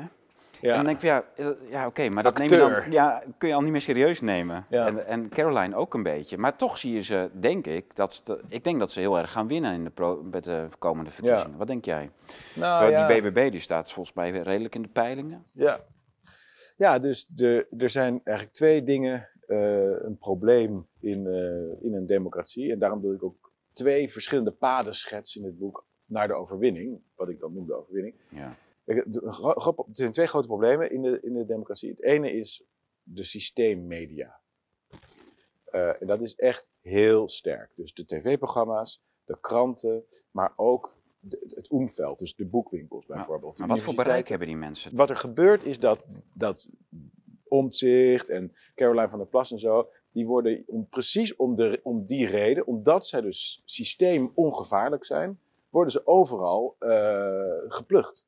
Ja. 0.60 0.70
En 0.70 0.76
dan 0.76 0.84
denk 0.84 1.02
ik 1.02 1.08
van 1.08 1.44
ja, 1.46 1.54
ja 1.70 1.86
oké, 1.86 2.08
maar 2.08 2.22
dat 2.22 2.38
neem 2.38 2.48
je 2.48 2.56
dan, 2.56 2.90
ja, 2.90 3.22
kun 3.38 3.48
je 3.48 3.54
al 3.54 3.62
niet 3.62 3.72
meer 3.72 3.80
serieus 3.80 4.20
nemen. 4.20 4.66
Ja. 4.68 4.86
En, 4.86 5.06
en 5.06 5.28
Caroline 5.28 5.74
ook 5.74 5.94
een 5.94 6.02
beetje. 6.02 6.38
Maar 6.38 6.56
toch 6.56 6.78
zie 6.78 6.92
je 6.92 7.00
ze, 7.00 7.30
denk 7.32 7.66
ik, 7.66 7.96
dat 7.96 8.12
ze, 8.12 8.40
ik 8.48 8.64
denk 8.64 8.78
dat 8.78 8.90
ze 8.90 9.00
heel 9.00 9.18
erg 9.18 9.32
gaan 9.32 9.46
winnen 9.46 9.72
in 9.74 9.84
de 9.84 9.90
pro, 9.90 10.22
met 10.22 10.44
de 10.44 10.68
komende 10.78 11.10
verkiezingen. 11.10 11.56
Wat 11.56 11.66
denk 11.66 11.84
jij? 11.84 12.10
nou, 12.54 12.80
Terwijl 12.80 13.02
ja. 13.02 13.20
Die 13.20 13.30
BBB 13.30 13.50
die 13.50 13.60
staat 13.60 13.92
volgens 13.92 14.16
mij 14.16 14.30
redelijk 14.30 14.74
in 14.74 14.82
de 14.82 14.88
peilingen. 14.88 15.44
Ja, 15.52 15.80
ja 16.76 16.98
dus 16.98 17.26
de, 17.26 17.66
er 17.78 17.90
zijn 17.90 18.20
eigenlijk 18.24 18.56
twee 18.56 18.82
dingen 18.82 19.28
eh, 19.46 20.04
een 20.04 20.16
probleem 20.18 20.86
in, 21.00 21.26
eh, 21.26 21.84
in 21.86 21.94
een 21.94 22.06
democratie. 22.06 22.72
En 22.72 22.78
daarom 22.78 23.00
wil 23.00 23.12
ik 23.12 23.22
ook 23.22 23.52
twee 23.74 24.10
verschillende 24.10 24.52
paden 24.52 24.94
schetsen 24.94 25.40
in 25.40 25.46
het 25.46 25.58
boek 25.58 25.86
naar 26.06 26.28
de 26.28 26.34
overwinning. 26.34 27.00
Wat 27.14 27.28
ik 27.28 27.40
dan 27.40 27.52
noem 27.54 27.66
de 27.66 27.74
overwinning. 27.74 28.14
Ja. 28.28 28.56
Er 28.84 29.04
zijn 29.92 30.12
twee 30.12 30.26
grote 30.26 30.46
problemen 30.46 30.90
in 30.90 31.02
de, 31.02 31.20
in 31.22 31.34
de 31.34 31.46
democratie. 31.46 31.90
Het 31.90 32.02
ene 32.02 32.32
is 32.32 32.64
de 33.02 33.22
systeemmedia. 33.22 34.40
Eh, 35.64 36.00
en 36.02 36.06
dat 36.06 36.20
is 36.20 36.34
echt 36.34 36.68
heel 36.80 37.28
sterk. 37.28 37.70
Dus 37.76 37.94
de 37.94 38.04
tv-programma's, 38.04 39.02
de 39.24 39.38
kranten, 39.40 40.04
maar 40.30 40.52
ook 40.56 40.96
de- 41.20 41.52
het 41.54 41.68
omveld. 41.68 42.18
Dus 42.18 42.34
de 42.34 42.46
boekwinkels 42.46 43.06
bijvoorbeeld. 43.06 43.58
Maar 43.58 43.68
wat 43.68 43.80
voor 43.80 43.94
bereik 43.94 44.28
hebben 44.28 44.46
die 44.48 44.56
mensen? 44.56 44.96
Wat 44.96 45.10
er 45.10 45.16
gebeurt 45.16 45.64
is 45.64 45.78
dat, 45.78 46.04
dat 46.34 46.70
Omtzigt 47.48 48.28
en 48.28 48.52
Caroline 48.74 49.08
van 49.08 49.18
der 49.18 49.28
Plas 49.28 49.52
en 49.52 49.58
zo, 49.58 49.88
die 50.14 50.26
worden 50.26 50.64
om, 50.66 50.88
precies 50.88 51.36
om, 51.36 51.54
de, 51.54 51.80
om 51.82 52.06
die 52.06 52.26
reden, 52.26 52.66
omdat 52.66 53.06
zij 53.06 53.20
dus 53.20 53.62
systeem 53.64 54.32
ongevaarlijk 54.34 55.04
zijn, 55.04 55.40
worden 55.68 55.92
ze 55.92 56.06
overal 56.06 56.76
eh, 56.78 57.58
geplucht. 57.68 58.26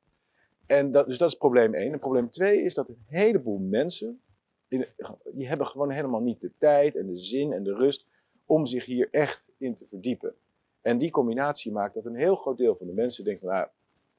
En 0.65 0.91
dat, 0.91 1.07
dus 1.07 1.17
dat 1.17 1.29
is 1.29 1.37
probleem 1.37 1.73
één. 1.73 1.93
En 1.93 1.99
probleem 1.99 2.29
twee 2.29 2.61
is 2.61 2.73
dat 2.73 2.89
een 2.89 3.03
heleboel 3.05 3.57
mensen, 3.57 4.21
in, 4.67 4.85
die 5.31 5.47
hebben 5.47 5.67
gewoon 5.67 5.91
helemaal 5.91 6.21
niet 6.21 6.41
de 6.41 6.51
tijd 6.57 6.95
en 6.95 7.07
de 7.07 7.17
zin 7.17 7.53
en 7.53 7.63
de 7.63 7.73
rust 7.73 8.05
om 8.45 8.65
zich 8.65 8.85
hier 8.85 9.07
echt 9.11 9.53
in 9.57 9.75
te 9.75 9.85
verdiepen. 9.85 10.35
En 10.81 10.97
die 10.97 11.11
combinatie 11.11 11.71
maakt 11.71 11.93
dat 11.93 12.05
een 12.05 12.15
heel 12.15 12.35
groot 12.35 12.57
deel 12.57 12.75
van 12.75 12.87
de 12.87 12.93
mensen 12.93 13.23
denkt 13.23 13.41
nou, 13.41 13.67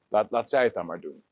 laat, 0.07 0.31
laat 0.31 0.49
zij 0.49 0.63
het 0.63 0.73
dan 0.73 0.85
maar 0.85 0.99
doen. 0.99 1.23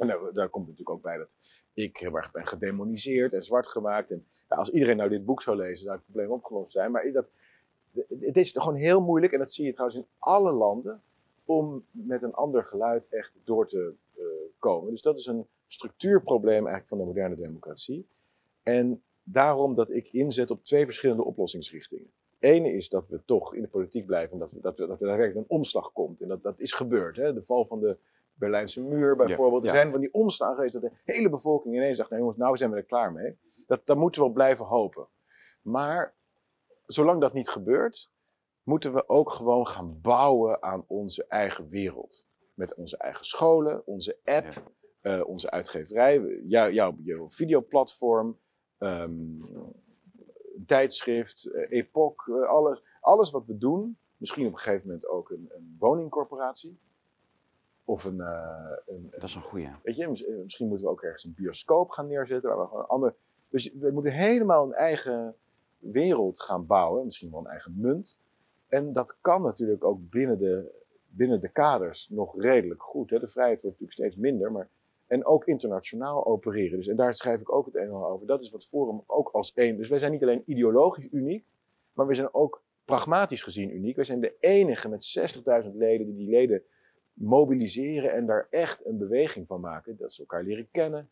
En 0.00 0.06
nou, 0.06 0.32
daar 0.32 0.48
komt 0.48 0.64
natuurlijk 0.64 0.96
ook 0.96 1.02
bij 1.02 1.18
dat 1.18 1.36
ik 1.74 1.96
heel 1.96 2.16
erg 2.16 2.30
ben 2.30 2.46
gedemoniseerd 2.46 3.32
en 3.32 3.42
zwart 3.42 3.66
gemaakt. 3.66 4.10
En 4.10 4.26
ja, 4.50 4.56
als 4.56 4.70
iedereen 4.70 4.96
nou 4.96 5.08
dit 5.08 5.24
boek 5.24 5.42
zou 5.42 5.56
lezen, 5.56 5.84
zou 5.84 5.96
het 5.96 6.04
probleem 6.04 6.30
opgelost 6.30 6.72
zijn. 6.72 6.90
Maar 6.90 7.12
dat, 7.12 7.26
het 8.20 8.36
is 8.36 8.52
gewoon 8.52 8.74
heel 8.74 9.00
moeilijk, 9.00 9.32
en 9.32 9.38
dat 9.38 9.52
zie 9.52 9.66
je 9.66 9.72
trouwens 9.72 10.00
in 10.00 10.06
alle 10.18 10.52
landen, 10.52 11.02
om 11.44 11.84
met 11.90 12.22
een 12.22 12.34
ander 12.34 12.64
geluid 12.64 13.08
echt 13.08 13.32
door 13.44 13.66
te 13.66 13.94
eh, 14.14 14.24
komen. 14.58 14.90
Dus 14.90 15.02
dat 15.02 15.18
is 15.18 15.26
een 15.26 15.46
structuurprobleem 15.66 16.66
eigenlijk 16.66 16.86
van 16.86 16.98
de 16.98 17.04
moderne 17.04 17.36
democratie. 17.36 18.06
En 18.62 19.02
daarom 19.22 19.74
dat 19.74 19.90
ik 19.90 20.12
inzet 20.12 20.50
op 20.50 20.64
twee 20.64 20.84
verschillende 20.84 21.24
oplossingsrichtingen. 21.24 22.10
Ene 22.38 22.72
is 22.72 22.88
dat 22.88 23.08
we 23.08 23.20
toch 23.24 23.54
in 23.54 23.62
de 23.62 23.68
politiek 23.68 24.06
blijven, 24.06 24.32
en 24.32 24.38
dat, 24.38 24.50
we, 24.50 24.60
dat, 24.60 24.78
we, 24.78 24.86
dat 24.86 25.00
er 25.00 25.06
daadwerkelijk 25.06 25.48
een 25.48 25.56
omslag 25.56 25.92
komt. 25.92 26.20
En 26.20 26.28
dat, 26.28 26.42
dat 26.42 26.60
is 26.60 26.72
gebeurd. 26.72 27.16
Hè? 27.16 27.32
De 27.34 27.42
val 27.42 27.64
van 27.64 27.80
de 27.80 27.96
Berlijnse 28.34 28.82
muur 28.82 29.16
bijvoorbeeld. 29.16 29.62
Ja. 29.62 29.68
Er 29.68 29.74
zijn 29.74 29.90
van 29.90 30.00
die 30.00 30.12
omslagen 30.12 30.54
geweest 30.54 30.72
dat 30.72 30.82
de 30.82 30.90
hele 31.04 31.28
bevolking 31.28 31.74
ineens 31.74 31.96
dacht, 31.96 32.10
nou 32.10 32.22
jongens, 32.22 32.40
nou 32.40 32.56
zijn 32.56 32.70
we 32.70 32.76
er 32.76 32.82
klaar 32.82 33.12
mee. 33.12 33.36
Dat, 33.70 33.86
daar 33.86 33.98
moeten 33.98 34.22
we 34.22 34.28
op 34.28 34.34
blijven 34.34 34.64
hopen. 34.64 35.08
Maar 35.62 36.14
zolang 36.86 37.20
dat 37.20 37.32
niet 37.32 37.48
gebeurt, 37.48 38.10
moeten 38.62 38.94
we 38.94 39.08
ook 39.08 39.30
gewoon 39.30 39.66
gaan 39.66 40.00
bouwen 40.00 40.62
aan 40.62 40.84
onze 40.86 41.24
eigen 41.26 41.68
wereld. 41.68 42.26
Met 42.54 42.74
onze 42.74 42.96
eigen 42.96 43.24
scholen, 43.24 43.86
onze 43.86 44.18
app, 44.24 44.72
eh, 45.00 45.22
onze 45.26 45.50
uitgeverij, 45.50 46.40
jou, 46.42 46.72
jouw, 46.72 46.96
jouw 47.02 47.28
videoplatform, 47.28 48.38
ehm, 48.78 49.42
tijdschrift, 50.66 51.44
eh, 51.44 51.70
Epoch, 51.70 52.28
eh, 52.28 52.48
alles, 52.48 52.82
alles 53.00 53.30
wat 53.30 53.46
we 53.46 53.58
doen. 53.58 53.98
Misschien 54.16 54.46
op 54.46 54.52
een 54.52 54.58
gegeven 54.58 54.86
moment 54.86 55.06
ook 55.06 55.30
een, 55.30 55.50
een 55.54 55.76
woningcorporatie. 55.78 56.78
Of 57.84 58.04
een, 58.04 58.20
een, 58.86 59.08
Dat 59.10 59.22
is 59.22 59.34
een 59.34 59.42
goeie. 59.42 59.70
Weet 59.82 59.96
je, 59.96 60.08
mis- 60.08 60.26
misschien 60.26 60.68
moeten 60.68 60.86
we 60.86 60.92
ook 60.92 61.02
ergens 61.02 61.24
een 61.24 61.34
bioscoop 61.34 61.90
gaan 61.90 62.06
neerzetten. 62.06 62.50
Waar 62.50 62.60
we 62.60 62.66
gewoon 62.66 62.82
een 62.82 62.88
ander... 62.88 63.14
Dus 63.50 63.72
we 63.72 63.90
moeten 63.90 64.12
helemaal 64.12 64.64
een 64.66 64.72
eigen 64.72 65.34
wereld 65.78 66.42
gaan 66.42 66.66
bouwen, 66.66 67.04
misschien 67.04 67.30
wel 67.30 67.40
een 67.40 67.46
eigen 67.46 67.74
munt. 67.76 68.20
En 68.68 68.92
dat 68.92 69.18
kan 69.20 69.42
natuurlijk 69.42 69.84
ook 69.84 70.10
binnen 70.10 70.38
de, 70.38 70.70
binnen 71.06 71.40
de 71.40 71.52
kaders 71.52 72.08
nog 72.08 72.42
redelijk 72.42 72.82
goed. 72.82 73.10
Hè. 73.10 73.18
De 73.18 73.28
vrijheid 73.28 73.62
wordt 73.62 73.80
natuurlijk 73.80 74.10
steeds 74.10 74.16
minder, 74.30 74.52
maar 74.52 74.68
en 75.10 75.26
ook 75.26 75.46
internationaal 75.46 76.26
opereren. 76.26 76.76
Dus, 76.76 76.88
en 76.88 76.96
daar 76.96 77.14
schrijf 77.14 77.40
ik 77.40 77.52
ook 77.52 77.66
het 77.66 77.74
een 77.74 77.82
en 77.82 77.92
ander 77.92 78.08
over. 78.08 78.26
Dat 78.26 78.42
is 78.42 78.50
wat 78.50 78.66
Forum 78.66 79.02
ook 79.06 79.28
als 79.28 79.52
één. 79.52 79.76
Dus 79.76 79.88
wij 79.88 79.98
zijn 79.98 80.12
niet 80.12 80.22
alleen 80.22 80.42
ideologisch 80.46 81.08
uniek, 81.10 81.44
maar 81.92 82.06
we 82.06 82.14
zijn 82.14 82.34
ook 82.34 82.62
pragmatisch 82.84 83.42
gezien 83.42 83.74
uniek. 83.74 83.96
Wij 83.96 84.04
zijn 84.04 84.20
de 84.20 84.36
enige 84.40 84.88
met 84.88 85.18
60.000 85.64 85.74
leden 85.74 86.06
die 86.06 86.16
die 86.16 86.30
leden 86.30 86.62
mobiliseren 87.12 88.12
en 88.12 88.26
daar 88.26 88.46
echt 88.50 88.86
een 88.86 88.98
beweging 88.98 89.46
van 89.46 89.60
maken. 89.60 89.96
Dat 89.96 90.12
ze 90.12 90.20
elkaar 90.20 90.42
leren 90.42 90.68
kennen. 90.70 91.10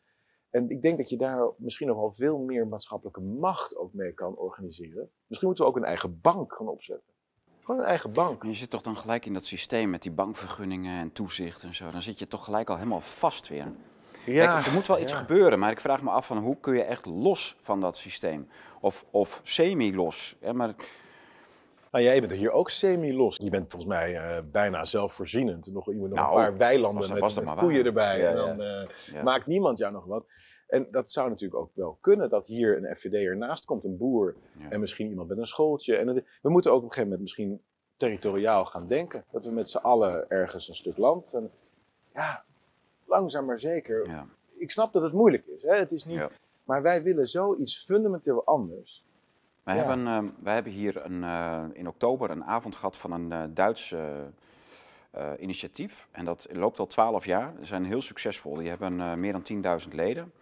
En 0.50 0.70
ik 0.70 0.82
denk 0.82 0.96
dat 0.96 1.08
je 1.08 1.16
daar 1.16 1.48
misschien 1.56 1.86
nog 1.86 1.96
wel 1.96 2.12
veel 2.12 2.38
meer 2.38 2.66
maatschappelijke 2.66 3.20
macht 3.20 3.76
ook 3.76 3.92
mee 3.92 4.12
kan 4.12 4.36
organiseren. 4.36 5.10
Misschien 5.26 5.48
moeten 5.48 5.64
we 5.64 5.70
ook 5.70 5.76
een 5.76 5.84
eigen 5.84 6.20
bank 6.20 6.52
gaan 6.52 6.68
opzetten. 6.68 7.12
Gewoon 7.60 7.80
een 7.80 7.86
eigen 7.86 8.12
bank. 8.12 8.42
Je 8.42 8.54
zit 8.54 8.70
toch 8.70 8.80
dan 8.80 8.96
gelijk 8.96 9.26
in 9.26 9.34
dat 9.34 9.44
systeem 9.44 9.90
met 9.90 10.02
die 10.02 10.10
bankvergunningen 10.10 11.00
en 11.00 11.12
toezicht 11.12 11.62
en 11.62 11.74
zo. 11.74 11.90
Dan 11.90 12.02
zit 12.02 12.18
je 12.18 12.28
toch 12.28 12.44
gelijk 12.44 12.70
al 12.70 12.76
helemaal 12.76 13.00
vast 13.00 13.48
weer. 13.48 13.72
Ja, 14.26 14.54
Kijk, 14.54 14.66
er 14.66 14.72
moet 14.72 14.86
wel 14.86 15.00
iets 15.00 15.12
gebeuren, 15.12 15.58
maar 15.58 15.70
ik 15.70 15.80
vraag 15.80 16.02
me 16.02 16.10
af 16.10 16.26
van 16.26 16.38
hoe 16.38 16.56
kun 16.60 16.74
je 16.74 16.82
echt 16.82 17.06
los 17.06 17.56
van 17.60 17.80
dat 17.80 17.96
systeem? 17.96 18.48
Of, 18.80 19.04
of 19.10 19.40
semi-los. 19.44 20.36
Ja, 20.40 20.52
maar... 20.52 20.74
Nou, 21.90 22.04
jij 22.04 22.20
bent 22.20 22.32
er 22.32 22.38
hier 22.38 22.50
ook 22.50 22.70
semi-los. 22.70 23.36
Je 23.36 23.50
bent 23.50 23.70
volgens 23.70 23.92
mij 23.92 24.14
uh, 24.14 24.42
bijna 24.50 24.84
zelfvoorzienend. 24.84 25.72
Nog, 25.72 25.92
iemand 25.92 26.10
nog 26.10 26.18
nou, 26.18 26.38
een 26.38 26.44
paar 26.44 26.56
weilanden 26.56 27.12
met, 27.12 27.44
met 27.44 27.54
koeien 27.54 27.84
erbij. 27.84 28.18
Ja, 28.18 28.30
en 28.30 28.36
dan 28.36 28.62
uh, 28.62 29.22
maakt 29.22 29.46
niemand 29.46 29.78
jou 29.78 29.92
nog 29.92 30.04
wat. 30.04 30.26
En 30.68 30.88
dat 30.90 31.10
zou 31.10 31.28
natuurlijk 31.28 31.60
ook 31.60 31.70
wel 31.74 31.98
kunnen, 32.00 32.30
dat 32.30 32.46
hier 32.46 32.76
een 32.76 32.96
FVD 32.96 33.12
ernaast 33.12 33.64
komt, 33.64 33.84
een 33.84 33.96
boer 33.96 34.34
en 34.68 34.80
misschien 34.80 35.08
iemand 35.08 35.28
met 35.28 35.38
een 35.38 35.46
schooltje. 35.46 35.96
En 35.96 36.24
we 36.42 36.50
moeten 36.50 36.70
ook 36.70 36.76
op 36.76 36.82
een 36.82 36.88
gegeven 36.88 37.10
moment 37.10 37.20
misschien 37.20 37.62
territoriaal 37.96 38.64
gaan 38.64 38.86
denken. 38.86 39.24
Dat 39.30 39.44
we 39.44 39.50
met 39.50 39.68
z'n 39.68 39.76
allen 39.76 40.28
ergens 40.30 40.68
een 40.68 40.74
stuk 40.74 40.96
land. 40.96 41.32
En, 41.34 41.50
ja, 42.14 42.44
langzaam 43.04 43.44
maar 43.44 43.58
zeker. 43.58 44.26
Ik 44.56 44.70
snap 44.70 44.92
dat 44.92 45.02
het 45.02 45.12
moeilijk 45.12 45.46
is. 45.46 45.62
Hè? 45.62 45.76
Het 45.76 45.92
is 45.92 46.04
niet, 46.04 46.30
Maar 46.64 46.82
wij 46.82 47.02
willen 47.02 47.26
zoiets 47.26 47.84
fundamenteel 47.84 48.44
anders. 48.44 49.04
Wij, 49.68 49.76
hebben, 49.76 50.06
uh, 50.06 50.18
wij 50.42 50.54
hebben 50.54 50.72
hier 50.72 51.04
een, 51.04 51.22
uh, 51.22 51.62
in 51.72 51.88
oktober 51.88 52.30
een 52.30 52.44
avond 52.44 52.76
gehad 52.76 52.96
van 52.96 53.12
een 53.12 53.30
uh, 53.32 53.42
Duits 53.50 53.94
initiatief. 55.38 56.08
En 56.10 56.24
dat 56.24 56.46
loopt 56.50 56.78
al 56.78 56.86
twaalf 56.86 57.24
jaar. 57.24 57.52
Ze 57.60 57.66
zijn 57.66 57.84
heel 57.84 58.00
succesvol. 58.00 58.54
Die 58.54 58.68
hebben 58.68 59.20
meer 59.20 59.32
dan 59.32 59.78
10.000 59.82 59.88
leden. 59.94 60.32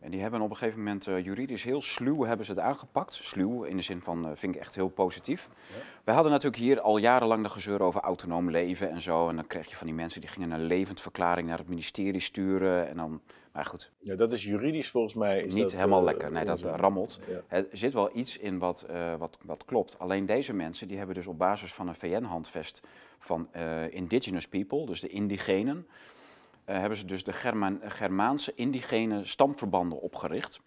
En 0.00 0.10
die 0.10 0.20
hebben 0.20 0.40
op 0.40 0.50
een 0.50 0.56
gegeven 0.56 0.78
moment 0.78 1.06
uh, 1.06 1.24
juridisch 1.24 1.62
heel 1.62 1.82
sluw 1.82 2.24
hebben 2.24 2.46
ze 2.46 2.52
het 2.52 2.60
aangepakt. 2.60 3.12
Sluw 3.12 3.62
in 3.62 3.76
de 3.76 3.82
zin 3.82 4.02
van, 4.02 4.26
uh, 4.26 4.30
vind 4.34 4.54
ik 4.54 4.60
echt 4.60 4.74
heel 4.74 4.88
positief. 4.88 5.48
Ja. 5.52 5.74
Wij 6.04 6.14
hadden 6.14 6.32
natuurlijk 6.32 6.62
hier 6.62 6.80
al 6.80 6.98
jarenlang 6.98 7.42
de 7.42 7.50
gezeur 7.50 7.82
over 7.82 8.00
autonoom 8.00 8.50
leven 8.50 8.90
en 8.90 9.00
zo. 9.00 9.28
En 9.28 9.36
dan 9.36 9.46
kreeg 9.46 9.68
je 9.68 9.76
van 9.76 9.86
die 9.86 9.96
mensen 9.96 10.20
die 10.20 10.30
gingen 10.30 10.50
een 10.50 10.64
levendverklaring 10.64 11.48
naar 11.48 11.58
het 11.58 11.68
ministerie 11.68 12.20
sturen. 12.20 12.88
En 12.88 12.96
dan, 12.96 13.20
maar 13.52 13.64
goed. 13.64 13.90
Ja, 13.98 14.14
dat 14.14 14.32
is 14.32 14.44
juridisch 14.44 14.90
volgens 14.90 15.14
mij. 15.14 15.42
Is 15.42 15.54
niet 15.54 15.62
dat, 15.62 15.72
helemaal 15.72 16.00
uh, 16.00 16.04
lekker. 16.04 16.32
Nee, 16.32 16.44
dat 16.44 16.60
rammelt. 16.60 17.20
Ja. 17.28 17.42
Er 17.48 17.66
zit 17.72 17.92
wel 17.92 18.16
iets 18.16 18.38
in 18.38 18.58
wat, 18.58 18.86
wat, 19.18 19.38
wat 19.44 19.64
klopt. 19.64 19.98
Alleen 19.98 20.26
deze 20.26 20.54
mensen 20.54 20.88
die 20.88 20.96
hebben 20.96 21.14
dus 21.14 21.26
op 21.26 21.38
basis 21.38 21.74
van 21.74 21.88
een 21.88 21.94
VN-handvest 21.94 22.80
van 23.18 23.48
indigenous 23.90 24.48
people, 24.48 24.86
dus 24.86 25.00
de 25.00 25.08
indigenen 25.08 25.86
hebben 26.72 26.98
ze 26.98 27.04
dus 27.04 27.24
de 27.24 27.32
Germaan, 27.32 27.80
Germaanse 27.82 28.52
indigene 28.54 29.24
stamverbanden 29.24 30.00
opgericht. 30.00 30.60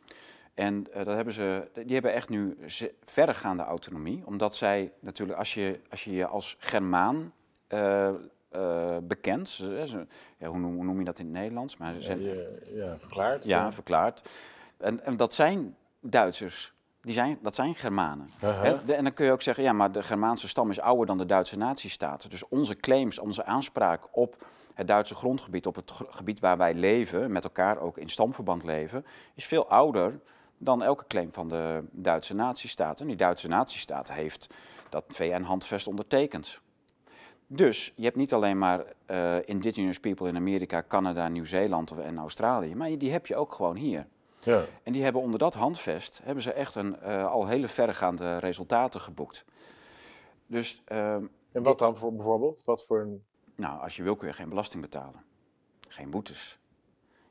En 0.53 0.85
uh, 0.89 0.95
dat 0.95 1.15
hebben 1.15 1.33
ze, 1.33 1.69
die 1.73 1.93
hebben 1.93 2.13
echt 2.13 2.29
nu 2.29 2.57
verregaande 3.03 3.63
autonomie, 3.63 4.23
omdat 4.25 4.55
zij 4.55 4.91
natuurlijk, 4.99 5.39
als 5.39 5.53
je 5.53 5.79
als 5.89 6.03
je, 6.03 6.11
je 6.11 6.27
als 6.27 6.55
Germaan 6.59 7.33
uh, 7.69 8.09
bekend, 9.03 9.63
ja, 10.37 10.47
hoe, 10.47 10.59
noem, 10.59 10.75
hoe, 10.75 10.83
noem, 10.83 10.99
je 10.99 11.05
dat 11.05 11.19
in 11.19 11.25
het 11.25 11.33
Nederlands? 11.33 11.77
Maar 11.77 11.93
ze 11.93 12.01
zijn, 12.01 12.21
ja, 12.21 12.33
ja, 12.73 12.99
verklaard. 12.99 13.43
Ja, 13.43 13.71
verklaard. 13.71 14.29
En, 14.77 15.05
en 15.05 15.17
dat 15.17 15.33
zijn 15.33 15.75
Duitsers. 15.99 16.73
Die 17.01 17.13
zijn, 17.13 17.39
dat 17.41 17.55
zijn 17.55 17.75
Germanen. 17.75 18.29
-huh. 18.39 18.65
en 18.89 19.03
dan 19.03 19.13
kun 19.13 19.25
je 19.25 19.31
ook 19.31 19.41
zeggen, 19.41 19.63
ja, 19.63 19.73
maar 19.73 19.91
de 19.91 20.03
Germaanse 20.03 20.47
stam 20.47 20.69
is 20.69 20.79
ouder 20.79 21.05
dan 21.05 21.17
de 21.17 21.25
Duitse 21.25 21.57
natiestaat. 21.57 22.31
Dus 22.31 22.47
onze 22.47 22.75
claims, 22.75 23.19
onze 23.19 23.45
aanspraak 23.45 24.07
op 24.11 24.45
het 24.81 24.89
Duitse 24.89 25.15
grondgebied, 25.15 25.65
op 25.65 25.75
het 25.75 25.91
gebied 26.09 26.39
waar 26.39 26.57
wij 26.57 26.73
leven, 26.73 27.31
met 27.31 27.43
elkaar 27.43 27.79
ook 27.79 27.97
in 27.97 28.09
stamverband 28.09 28.63
leven, 28.63 29.05
is 29.35 29.45
veel 29.45 29.67
ouder 29.67 30.19
dan 30.57 30.83
elke 30.83 31.07
claim 31.07 31.33
van 31.33 31.49
de 31.49 31.83
Duitse 31.91 32.35
natiestaat. 32.35 32.99
En 32.99 33.07
die 33.07 33.15
Duitse 33.15 33.47
natiestaat 33.47 34.11
heeft 34.11 34.47
dat 34.89 35.03
VN-handvest 35.07 35.87
ondertekend. 35.87 36.61
Dus 37.47 37.93
je 37.95 38.03
hebt 38.03 38.15
niet 38.15 38.33
alleen 38.33 38.57
maar 38.57 38.85
uh, 39.11 39.35
indigenous 39.45 39.99
people 39.99 40.27
in 40.27 40.35
Amerika, 40.35 40.83
Canada, 40.87 41.27
Nieuw-Zeeland 41.27 41.91
en 41.91 42.17
Australië, 42.17 42.75
maar 42.75 42.97
die 42.97 43.11
heb 43.11 43.27
je 43.27 43.35
ook 43.35 43.53
gewoon 43.53 43.75
hier. 43.75 44.07
Ja. 44.39 44.63
En 44.83 44.93
die 44.93 45.03
hebben 45.03 45.21
onder 45.21 45.39
dat 45.39 45.53
handvest 45.53 46.21
hebben 46.23 46.43
ze 46.43 46.53
echt 46.53 46.75
een, 46.75 46.95
uh, 47.03 47.31
al 47.31 47.47
hele 47.47 47.67
verregaande 47.67 48.37
resultaten 48.37 49.01
geboekt. 49.01 49.45
Dus, 50.47 50.83
uh, 50.91 51.13
en 51.51 51.63
wat 51.63 51.79
dan 51.79 51.97
voor 51.97 52.13
bijvoorbeeld? 52.13 52.61
Wat 52.65 52.85
voor 52.85 53.01
een 53.01 53.23
nou, 53.62 53.82
als 53.82 53.95
je 53.95 54.04
wil 54.04 54.15
kun 54.15 54.28
je 54.28 54.34
geen 54.34 54.50
belasting 54.50 54.82
betalen. 54.82 55.24
Geen 55.88 56.10
boetes. 56.10 56.60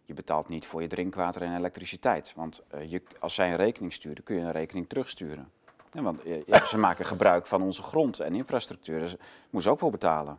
Je 0.04 0.14
betaalt 0.14 0.48
niet 0.48 0.66
voor 0.66 0.82
je 0.82 0.88
drinkwater 0.88 1.42
en 1.42 1.56
elektriciteit. 1.56 2.32
Want 2.36 2.62
uh, 2.74 2.90
je, 2.90 3.02
als 3.18 3.34
zij 3.34 3.50
een 3.50 3.56
rekening 3.56 3.92
sturen, 3.92 4.24
kun 4.24 4.36
je 4.36 4.42
een 4.42 4.50
rekening 4.50 4.88
terugsturen. 4.88 5.50
Ja, 5.92 6.02
want 6.02 6.20
ja, 6.46 6.64
ze 6.64 6.78
maken 6.78 7.04
gebruik 7.04 7.46
van 7.46 7.62
onze 7.62 7.82
grond 7.82 8.20
en 8.20 8.34
infrastructuur. 8.34 8.98
Dus 8.98 9.16
moeten 9.42 9.62
ze 9.62 9.70
ook 9.70 9.80
wel 9.80 9.90
betalen. 9.90 10.38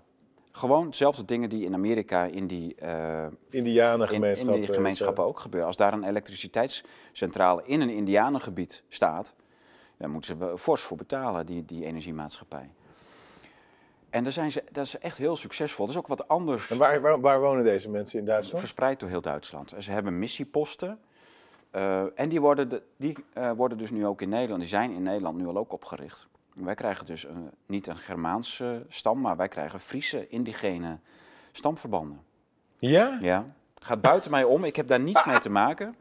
Gewoon 0.52 0.90
dezelfde 0.90 1.26
dingen 1.26 1.50
die 1.50 1.66
in 1.66 1.74
Amerika 1.74 2.24
in 2.24 2.48
die, 2.48 2.76
uh, 2.84 3.26
Indianengemeenschappen, 3.50 4.56
in, 4.56 4.62
in 4.62 4.66
die 4.66 4.76
gemeenschappen 4.76 5.24
ook 5.24 5.40
gebeuren. 5.40 5.68
Als 5.68 5.78
daar 5.78 5.94
een 5.94 6.04
elektriciteitscentrale 6.04 7.64
in 7.66 7.82
een 7.82 7.90
Indianengebied 7.90 8.84
staat, 8.90 9.36
dan 9.98 10.12
moeten 10.12 10.38
ze 10.38 10.58
fors 10.58 10.82
voor 10.82 10.98
betalen, 10.98 11.46
die, 11.46 11.66
die 11.66 11.86
energiemaatschappij. 11.86 12.72
En 14.12 14.24
daar 14.24 14.32
zijn 14.32 14.52
ze, 14.52 14.64
dat 14.72 14.86
is 14.86 14.98
echt 14.98 15.18
heel 15.18 15.36
succesvol. 15.36 15.86
Dat 15.86 15.96
is 15.96 16.02
ook 16.02 16.08
wat 16.08 16.28
anders. 16.28 16.70
En 16.70 16.78
waar, 16.78 17.02
waar, 17.02 17.20
waar 17.20 17.40
wonen 17.40 17.64
deze 17.64 17.90
mensen 17.90 18.20
in 18.20 18.26
Duitsland? 18.26 18.60
Verspreid 18.60 19.00
door 19.00 19.10
heel 19.10 19.22
Duitsland. 19.22 19.74
Ze 19.78 19.92
hebben 19.92 20.20
missieposten. 20.20 21.00
Uh, 21.76 22.20
en 22.20 22.30
die, 22.30 22.42
worden, 22.42 22.70
de, 22.70 22.82
die 22.98 23.16
uh, 23.38 23.52
worden 23.52 23.78
dus 23.78 23.92
nu 23.92 24.06
ook 24.06 24.22
in 24.22 24.30
Nederland, 24.30 24.60
die 24.60 24.70
zijn 24.70 24.92
in 24.92 25.04
Nederland 25.04 25.38
nu 25.38 25.48
al 25.48 25.58
ook 25.58 25.74
opgericht. 25.74 26.28
Wij 26.54 26.76
krijgen 26.76 27.06
dus 27.06 27.26
een, 27.26 27.50
niet 27.66 27.88
een 27.88 27.98
Germaanse 27.98 28.86
stam, 28.88 29.22
maar 29.22 29.38
wij 29.38 29.48
krijgen 29.48 29.80
Friese 29.80 30.28
indigene 30.28 31.00
stamverbanden. 31.52 32.22
Ja? 32.78 33.18
Ja. 33.22 33.46
Gaat 33.80 34.02
buiten 34.02 34.32
mij 34.32 34.44
om, 34.44 34.64
ik 34.64 34.76
heb 34.76 34.88
daar 34.88 35.00
niets 35.00 35.26
mee 35.26 35.40
te 35.40 35.50
maken. 35.50 35.96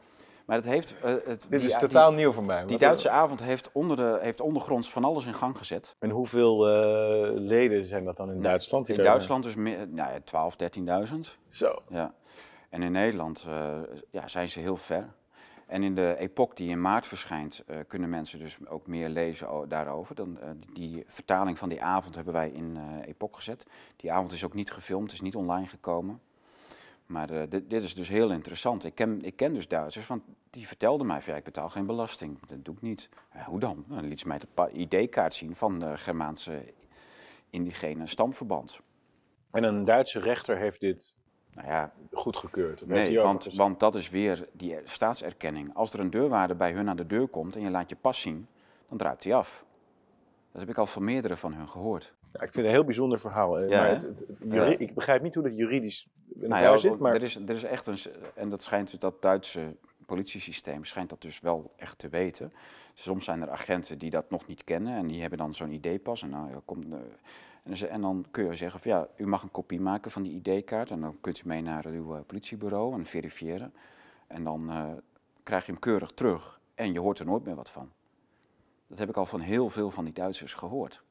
Maar 0.50 0.58
het 0.58 0.68
heeft, 0.68 0.94
uh, 1.04 1.14
het, 1.24 1.46
Dit 1.48 1.60
is 1.60 1.78
totaal 1.78 2.12
nieuw 2.12 2.32
voor 2.32 2.44
mij. 2.44 2.64
Die 2.64 2.78
Duitse 2.78 3.10
avond 3.10 3.42
heeft, 3.42 3.70
onder 3.72 3.96
de, 3.96 4.18
heeft 4.20 4.40
ondergronds 4.40 4.90
van 4.92 5.04
alles 5.04 5.26
in 5.26 5.34
gang 5.34 5.58
gezet. 5.58 5.96
En 5.98 6.10
hoeveel 6.10 6.68
uh, 6.68 7.30
leden 7.34 7.84
zijn 7.84 8.04
dat 8.04 8.16
dan 8.16 8.30
in 8.30 8.42
Duitsland? 8.42 8.88
In 8.88 9.02
Duitsland 9.02 9.42
dus 9.42 9.54
meer, 9.54 9.88
nou, 9.88 10.20
12, 10.24 10.56
13.000. 11.12 11.16
Zo. 11.48 11.74
Ja. 11.88 12.14
En 12.70 12.82
in 12.82 12.92
Nederland 12.92 13.46
uh, 13.48 13.78
ja, 14.10 14.28
zijn 14.28 14.48
ze 14.48 14.60
heel 14.60 14.76
ver. 14.76 15.12
En 15.66 15.82
in 15.82 15.94
de 15.94 16.16
epoch 16.18 16.54
die 16.54 16.70
in 16.70 16.80
maart 16.80 17.06
verschijnt, 17.06 17.64
uh, 17.66 17.76
kunnen 17.88 18.08
mensen 18.08 18.38
dus 18.38 18.58
ook 18.68 18.86
meer 18.86 19.08
lezen 19.08 19.68
daarover. 19.68 20.14
Dan, 20.14 20.38
uh, 20.42 20.50
die 20.72 21.04
vertaling 21.06 21.58
van 21.58 21.68
die 21.68 21.82
avond 21.82 22.14
hebben 22.14 22.32
wij 22.32 22.50
in 22.50 22.76
uh, 22.76 23.06
epoch 23.06 23.36
gezet. 23.36 23.66
Die 23.96 24.12
avond 24.12 24.32
is 24.32 24.44
ook 24.44 24.54
niet 24.54 24.70
gefilmd, 24.70 25.12
is 25.12 25.20
niet 25.20 25.36
online 25.36 25.66
gekomen. 25.66 26.20
Maar 27.10 27.30
uh, 27.30 27.42
dit, 27.48 27.70
dit, 27.70 27.82
is 27.82 27.94
dus 27.94 28.08
heel 28.08 28.30
interessant. 28.30 28.84
Ik 28.84 28.94
ken, 28.94 29.22
ik 29.22 29.36
ken 29.36 29.54
dus 29.54 29.68
Duitsers, 29.68 30.06
want 30.06 30.22
die 30.50 30.66
vertelden 30.66 31.06
mij 31.06 31.22
van 31.22 31.32
ja, 31.32 31.38
ik 31.38 31.44
betaal 31.44 31.68
geen 31.68 31.86
belasting. 31.86 32.38
Dat 32.46 32.64
doe 32.64 32.74
ik 32.74 32.82
niet. 32.82 33.08
Ja, 33.34 33.44
hoe 33.44 33.60
dan? 33.60 33.84
Dan 33.88 34.08
liet 34.08 34.20
ze 34.20 34.28
mij 34.28 34.38
de 34.38 34.70
ID-kaart 34.72 35.34
zien 35.34 35.56
van 35.56 35.78
de 35.78 35.96
Germaanse 35.96 36.74
indigene 37.50 38.06
stamverband. 38.06 38.80
En 39.50 39.64
een 39.64 39.84
Duitse 39.84 40.20
rechter 40.20 40.56
heeft 40.56 40.80
dit 40.80 41.16
nou 41.52 41.68
ja, 41.68 41.92
goedgekeurd? 42.12 42.86
Nee, 42.86 43.18
want, 43.18 43.54
want 43.54 43.80
dat 43.80 43.94
is 43.94 44.10
weer 44.10 44.48
die 44.52 44.76
staatserkenning. 44.84 45.74
Als 45.74 45.92
er 45.92 46.00
een 46.00 46.10
deurwaarder 46.10 46.56
bij 46.56 46.72
hun 46.72 46.88
aan 46.88 46.96
de 46.96 47.06
deur 47.06 47.28
komt 47.28 47.56
en 47.56 47.62
je 47.62 47.70
laat 47.70 47.90
je 47.90 47.96
pas 47.96 48.20
zien, 48.20 48.46
dan 48.88 48.98
druipt 48.98 49.24
hij 49.24 49.34
af. 49.34 49.64
Dat 50.52 50.60
heb 50.60 50.70
ik 50.70 50.78
al 50.78 50.86
van 50.86 51.04
meerdere 51.04 51.36
van 51.36 51.54
hun 51.54 51.68
gehoord. 51.68 52.14
Ja, 52.32 52.40
ik 52.40 52.40
vind 52.40 52.54
het 52.54 52.64
een 52.64 52.70
heel 52.70 52.84
bijzonder 52.84 53.20
verhaal. 53.20 53.60
Ja, 53.60 53.80
maar 53.80 53.90
het. 53.90 54.24
Ik 54.78 54.94
begrijp 54.94 55.22
niet 55.22 55.34
hoe 55.34 55.42
dat 55.42 55.56
juridisch 55.56 56.08
in 56.40 56.48
nou 56.48 56.62
ja, 56.62 56.76
zit. 56.76 56.98
Maar... 56.98 57.14
Er, 57.14 57.22
is, 57.22 57.36
er 57.36 57.50
is 57.50 57.64
echt 57.64 57.86
een, 57.86 57.98
en 58.34 58.48
dat 58.48 58.62
schijnt 58.62 58.90
dus 58.90 58.98
dat 58.98 59.22
Duitse 59.22 59.76
politiesysteem 60.06 60.84
schijnt 60.84 61.08
dat 61.08 61.22
dus 61.22 61.40
wel 61.40 61.72
echt 61.76 61.98
te 61.98 62.08
weten. 62.08 62.52
Soms 62.94 63.24
zijn 63.24 63.42
er 63.42 63.50
agenten 63.50 63.98
die 63.98 64.10
dat 64.10 64.30
nog 64.30 64.46
niet 64.46 64.64
kennen 64.64 64.96
en 64.96 65.06
die 65.06 65.20
hebben 65.20 65.38
dan 65.38 65.54
zo'n 65.54 65.70
ID-pas. 65.70 66.22
En, 66.22 66.30
nou, 66.30 66.50
ja, 66.50 66.60
kom, 66.64 66.82
uh, 66.92 66.98
en, 67.62 67.90
en, 67.90 68.00
dan 68.00 68.26
kun 68.30 68.44
je 68.44 68.54
zeggen 68.54 68.80
van 68.80 68.90
ja, 68.90 69.08
u 69.16 69.26
mag 69.26 69.42
een 69.42 69.50
kopie 69.50 69.80
maken 69.80 70.10
van 70.10 70.22
die 70.22 70.40
ID-kaart 70.42 70.90
en 70.90 71.00
dan 71.00 71.20
kunt 71.20 71.40
u 71.40 71.42
mee 71.44 71.62
naar 71.62 71.86
uw 71.86 72.14
uh, 72.14 72.20
politiebureau 72.26 72.94
en 72.94 73.06
verifiëren. 73.06 73.74
En 74.26 74.44
dan 74.44 74.70
uh, 74.70 74.92
krijg 75.42 75.66
je 75.66 75.72
hem 75.72 75.80
keurig 75.80 76.10
terug 76.10 76.60
en 76.74 76.92
je 76.92 77.00
hoort 77.00 77.18
er 77.18 77.26
nooit 77.26 77.44
meer 77.44 77.54
wat 77.54 77.70
van. 77.70 77.92
Dat 78.86 78.98
heb 78.98 79.08
ik 79.08 79.16
al 79.16 79.26
van 79.26 79.40
heel 79.40 79.70
veel 79.70 79.90
van 79.90 80.04
die 80.04 80.14
Duitsers 80.14 80.54
gehoord. 80.54 81.02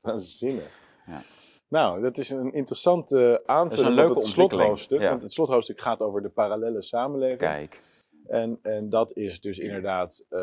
Waanzinnig. 0.00 0.80
Ja. 1.06 1.22
Nou, 1.68 2.00
dat 2.00 2.18
is 2.18 2.30
een 2.30 2.52
interessante 2.52 3.42
aanvulling 3.46 3.96
Dat 3.96 3.98
is 3.98 4.04
een 4.04 4.10
op 4.10 4.14
het 4.16 4.24
slothoofdstuk. 4.24 5.00
ja. 5.00 5.10
Want 5.10 5.22
het 5.22 5.32
slothoofdstuk 5.32 5.80
gaat 5.80 6.00
over 6.00 6.22
de 6.22 6.28
parallele 6.28 6.82
samenleving. 6.82 7.38
Kijk, 7.38 7.82
En, 8.26 8.58
en 8.62 8.88
dat 8.88 9.16
is 9.16 9.40
dus 9.40 9.58
inderdaad 9.58 10.26
eh, 10.28 10.40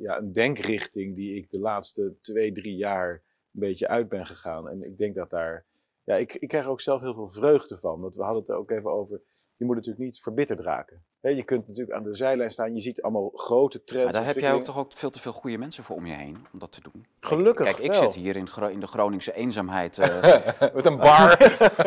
ja, 0.00 0.18
een 0.18 0.32
denkrichting 0.32 1.16
die 1.16 1.36
ik 1.36 1.50
de 1.50 1.60
laatste 1.60 2.14
twee, 2.20 2.52
drie 2.52 2.76
jaar 2.76 3.12
een 3.12 3.60
beetje 3.60 3.88
uit 3.88 4.08
ben 4.08 4.26
gegaan. 4.26 4.68
En 4.68 4.82
ik 4.82 4.98
denk 4.98 5.14
dat 5.14 5.30
daar. 5.30 5.64
Ja, 6.04 6.14
ik, 6.14 6.34
ik 6.34 6.48
krijg 6.48 6.64
er 6.64 6.70
ook 6.70 6.80
zelf 6.80 7.00
heel 7.00 7.14
veel 7.14 7.30
vreugde 7.30 7.78
van. 7.78 8.00
Want 8.00 8.14
we 8.14 8.22
hadden 8.22 8.40
het 8.40 8.50
er 8.50 8.56
ook 8.56 8.70
even 8.70 8.90
over. 8.90 9.20
Je 9.56 9.64
moet 9.64 9.74
natuurlijk 9.74 10.04
niet 10.04 10.20
verbitterd 10.20 10.60
raken. 10.60 11.04
Je 11.20 11.42
kunt 11.44 11.66
natuurlijk 11.68 11.96
aan 11.96 12.02
de 12.02 12.14
zijlijn 12.14 12.50
staan. 12.50 12.74
Je 12.74 12.80
ziet 12.80 13.02
allemaal 13.02 13.30
grote 13.34 13.84
trends. 13.84 14.04
maar 14.04 14.12
daar 14.12 14.26
heb 14.26 14.38
jij 14.38 14.52
ook 14.52 14.64
toch 14.64 14.78
ook 14.78 14.92
veel 14.92 15.10
te 15.10 15.20
veel 15.20 15.32
goede 15.32 15.58
mensen 15.58 15.84
voor 15.84 15.96
om 15.96 16.06
je 16.06 16.12
heen 16.14 16.46
om 16.52 16.58
dat 16.58 16.72
te 16.72 16.80
doen. 16.80 17.06
Gelukkig 17.20 17.64
Kijk, 17.66 17.78
ik 17.78 17.92
wel. 17.92 18.02
zit 18.10 18.14
hier 18.22 18.36
in, 18.36 18.48
Gro- 18.48 18.66
in 18.68 18.80
de 18.80 18.86
Groningse 18.86 19.32
eenzaamheid 19.34 19.98
eh, 19.98 20.46
Met 20.74 20.86
een 20.86 20.96
bar. 20.96 21.38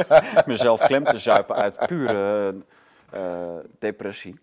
mezelf 0.46 0.82
klem 0.82 1.04
te 1.04 1.18
zuipen 1.18 1.56
uit 1.56 1.86
pure 1.88 2.56
eh, 3.12 3.58
depressie. 3.80 4.40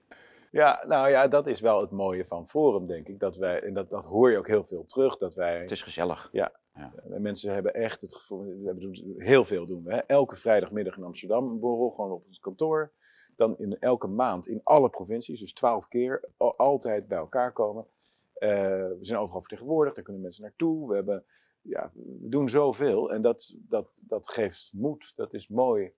Ja, 0.51 0.85
nou 0.87 1.09
ja, 1.09 1.29
dat 1.29 1.47
is 1.47 1.61
wel 1.61 1.81
het 1.81 1.91
mooie 1.91 2.27
van 2.27 2.49
Forum, 2.49 2.87
denk 2.87 3.09
ik. 3.09 3.19
Dat 3.21 3.37
wij, 3.37 3.61
en 3.63 3.75
dat, 3.75 3.91
dat 3.91 4.05
hoor 4.05 4.31
je 4.31 4.39
ook 4.39 4.47
heel 4.47 4.65
veel 4.65 4.85
terug. 4.87 5.17
Dat 5.17 5.35
wij, 5.35 5.61
Het 5.61 5.71
is 5.71 5.83
gezellig. 5.83 6.31
En 6.33 7.23
Mensen 7.23 7.53
hebben 7.55 7.75
echt 7.75 8.01
het 8.01 8.15
gevoel, 8.15 8.41
we 8.45 8.63
hebben 8.65 8.83
doen- 8.83 9.15
heel 9.19 9.45
veel 9.45 9.67
doen 9.67 9.85
we. 9.85 9.93
Hè? 9.93 9.99
Elke 9.99 10.37
vrijdagmiddag 10.37 10.97
in 10.97 11.03
Amsterdam 11.05 11.49
een 11.51 11.61
borrel, 11.61 11.91
gewoon 11.91 12.11
op 12.11 12.27
het 12.27 12.39
kantoor. 12.41 12.93
Dan 13.37 13.59
in 13.59 13.79
elke 13.79 14.07
maand 14.07 14.47
in 14.49 14.61
alle 14.63 14.91
provincies, 14.91 15.41
dus 15.41 15.53
twaalf 15.53 15.89
keer, 15.89 16.29
al- 16.37 16.57
altijd 16.57 17.09
bij 17.09 17.19
elkaar 17.19 17.53
komen. 17.53 17.87
Eh, 18.35 18.49
we 18.89 18.99
zijn 19.01 19.19
overal 19.19 19.41
vertegenwoordigd, 19.41 19.95
daar 19.95 20.05
kunnen 20.05 20.23
mensen 20.23 20.43
naartoe. 20.43 20.89
We, 20.89 20.95
hebben, 20.95 21.25
ja, 21.61 21.91
we 21.95 22.29
doen 22.29 22.49
zoveel 22.49 23.13
en 23.13 23.23
dat, 23.23 23.55
dat, 23.59 24.03
dat 24.07 24.29
geeft 24.29 24.71
moed, 24.73 25.13
dat 25.17 25.35
is 25.35 25.49
mooi. 25.49 25.93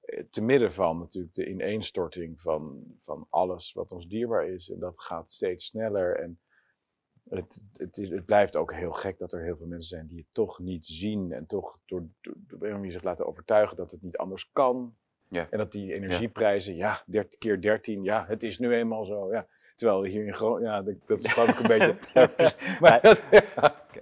Eh, 0.00 0.24
Te 0.30 0.40
midden 0.40 0.72
van 0.72 0.98
natuurlijk 0.98 1.34
de 1.34 1.48
ineenstorting 1.48 2.40
van, 2.40 2.84
van 3.00 3.26
alles 3.30 3.72
wat 3.72 3.92
ons 3.92 4.06
dierbaar 4.08 4.48
is. 4.48 4.70
En 4.70 4.78
dat 4.78 5.00
gaat 5.00 5.30
steeds 5.30 5.64
sneller. 5.66 6.16
En 6.16 6.40
het, 7.28 7.62
het, 7.72 7.98
is, 7.98 8.08
het 8.08 8.24
blijft 8.24 8.56
ook 8.56 8.72
heel 8.72 8.92
gek 8.92 9.18
dat 9.18 9.32
er 9.32 9.42
heel 9.42 9.56
veel 9.56 9.66
mensen 9.66 9.88
zijn 9.88 10.06
die 10.06 10.18
het 10.18 10.34
toch 10.34 10.58
niet 10.58 10.86
zien. 10.86 11.32
En 11.32 11.46
toch 11.46 11.78
door, 11.84 12.08
door, 12.20 12.34
door 12.46 12.90
zich 12.90 13.02
laten 13.02 13.26
overtuigen 13.26 13.76
dat 13.76 13.90
het 13.90 14.02
niet 14.02 14.16
anders 14.16 14.50
kan. 14.52 14.96
Ja. 15.32 15.46
En 15.50 15.58
dat 15.58 15.72
die 15.72 15.92
energieprijzen, 15.94 16.76
ja, 16.76 17.00
30 17.06 17.38
keer 17.38 17.60
13, 17.60 18.02
ja, 18.02 18.24
het 18.28 18.42
is 18.42 18.58
nu 18.58 18.74
eenmaal 18.74 19.04
zo. 19.04 19.32
Ja. 19.32 19.46
Terwijl 19.76 20.02
hier 20.04 20.24
in 20.26 20.32
Groningen, 20.34 20.70
ja, 20.72 20.82
dat, 20.82 20.94
dat 21.06 21.18
is 21.18 21.32
gewoon 21.32 21.48
ook 21.48 21.58
een 21.58 21.66
beetje. 21.68 21.96
Maar 22.80 23.00
dat, 23.02 23.22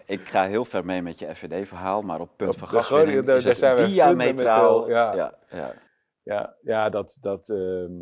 Ik 0.07 0.29
ga 0.29 0.47
heel 0.47 0.65
ver 0.65 0.85
mee 0.85 1.03
met 1.03 1.19
je 1.19 1.35
FVD-verhaal, 1.35 2.03
maar 2.03 2.21
op 2.21 2.29
het 2.29 2.37
punt 2.37 2.53
Op 2.53 2.59
van 2.59 2.69
gaswinning 2.69 3.09
Groningen, 3.09 3.27
daar- 3.27 3.37
is 3.37 3.45
daar 3.45 3.57
zijn 3.57 3.77
we 3.77 3.93
diametraal. 3.95 4.89
ja. 4.89 5.15
ja, 5.15 5.39
ja. 5.51 5.75
ja, 6.23 6.57
ja, 6.63 6.89
dat, 6.89 7.19
dat, 7.21 7.49
ehm, 7.49 7.93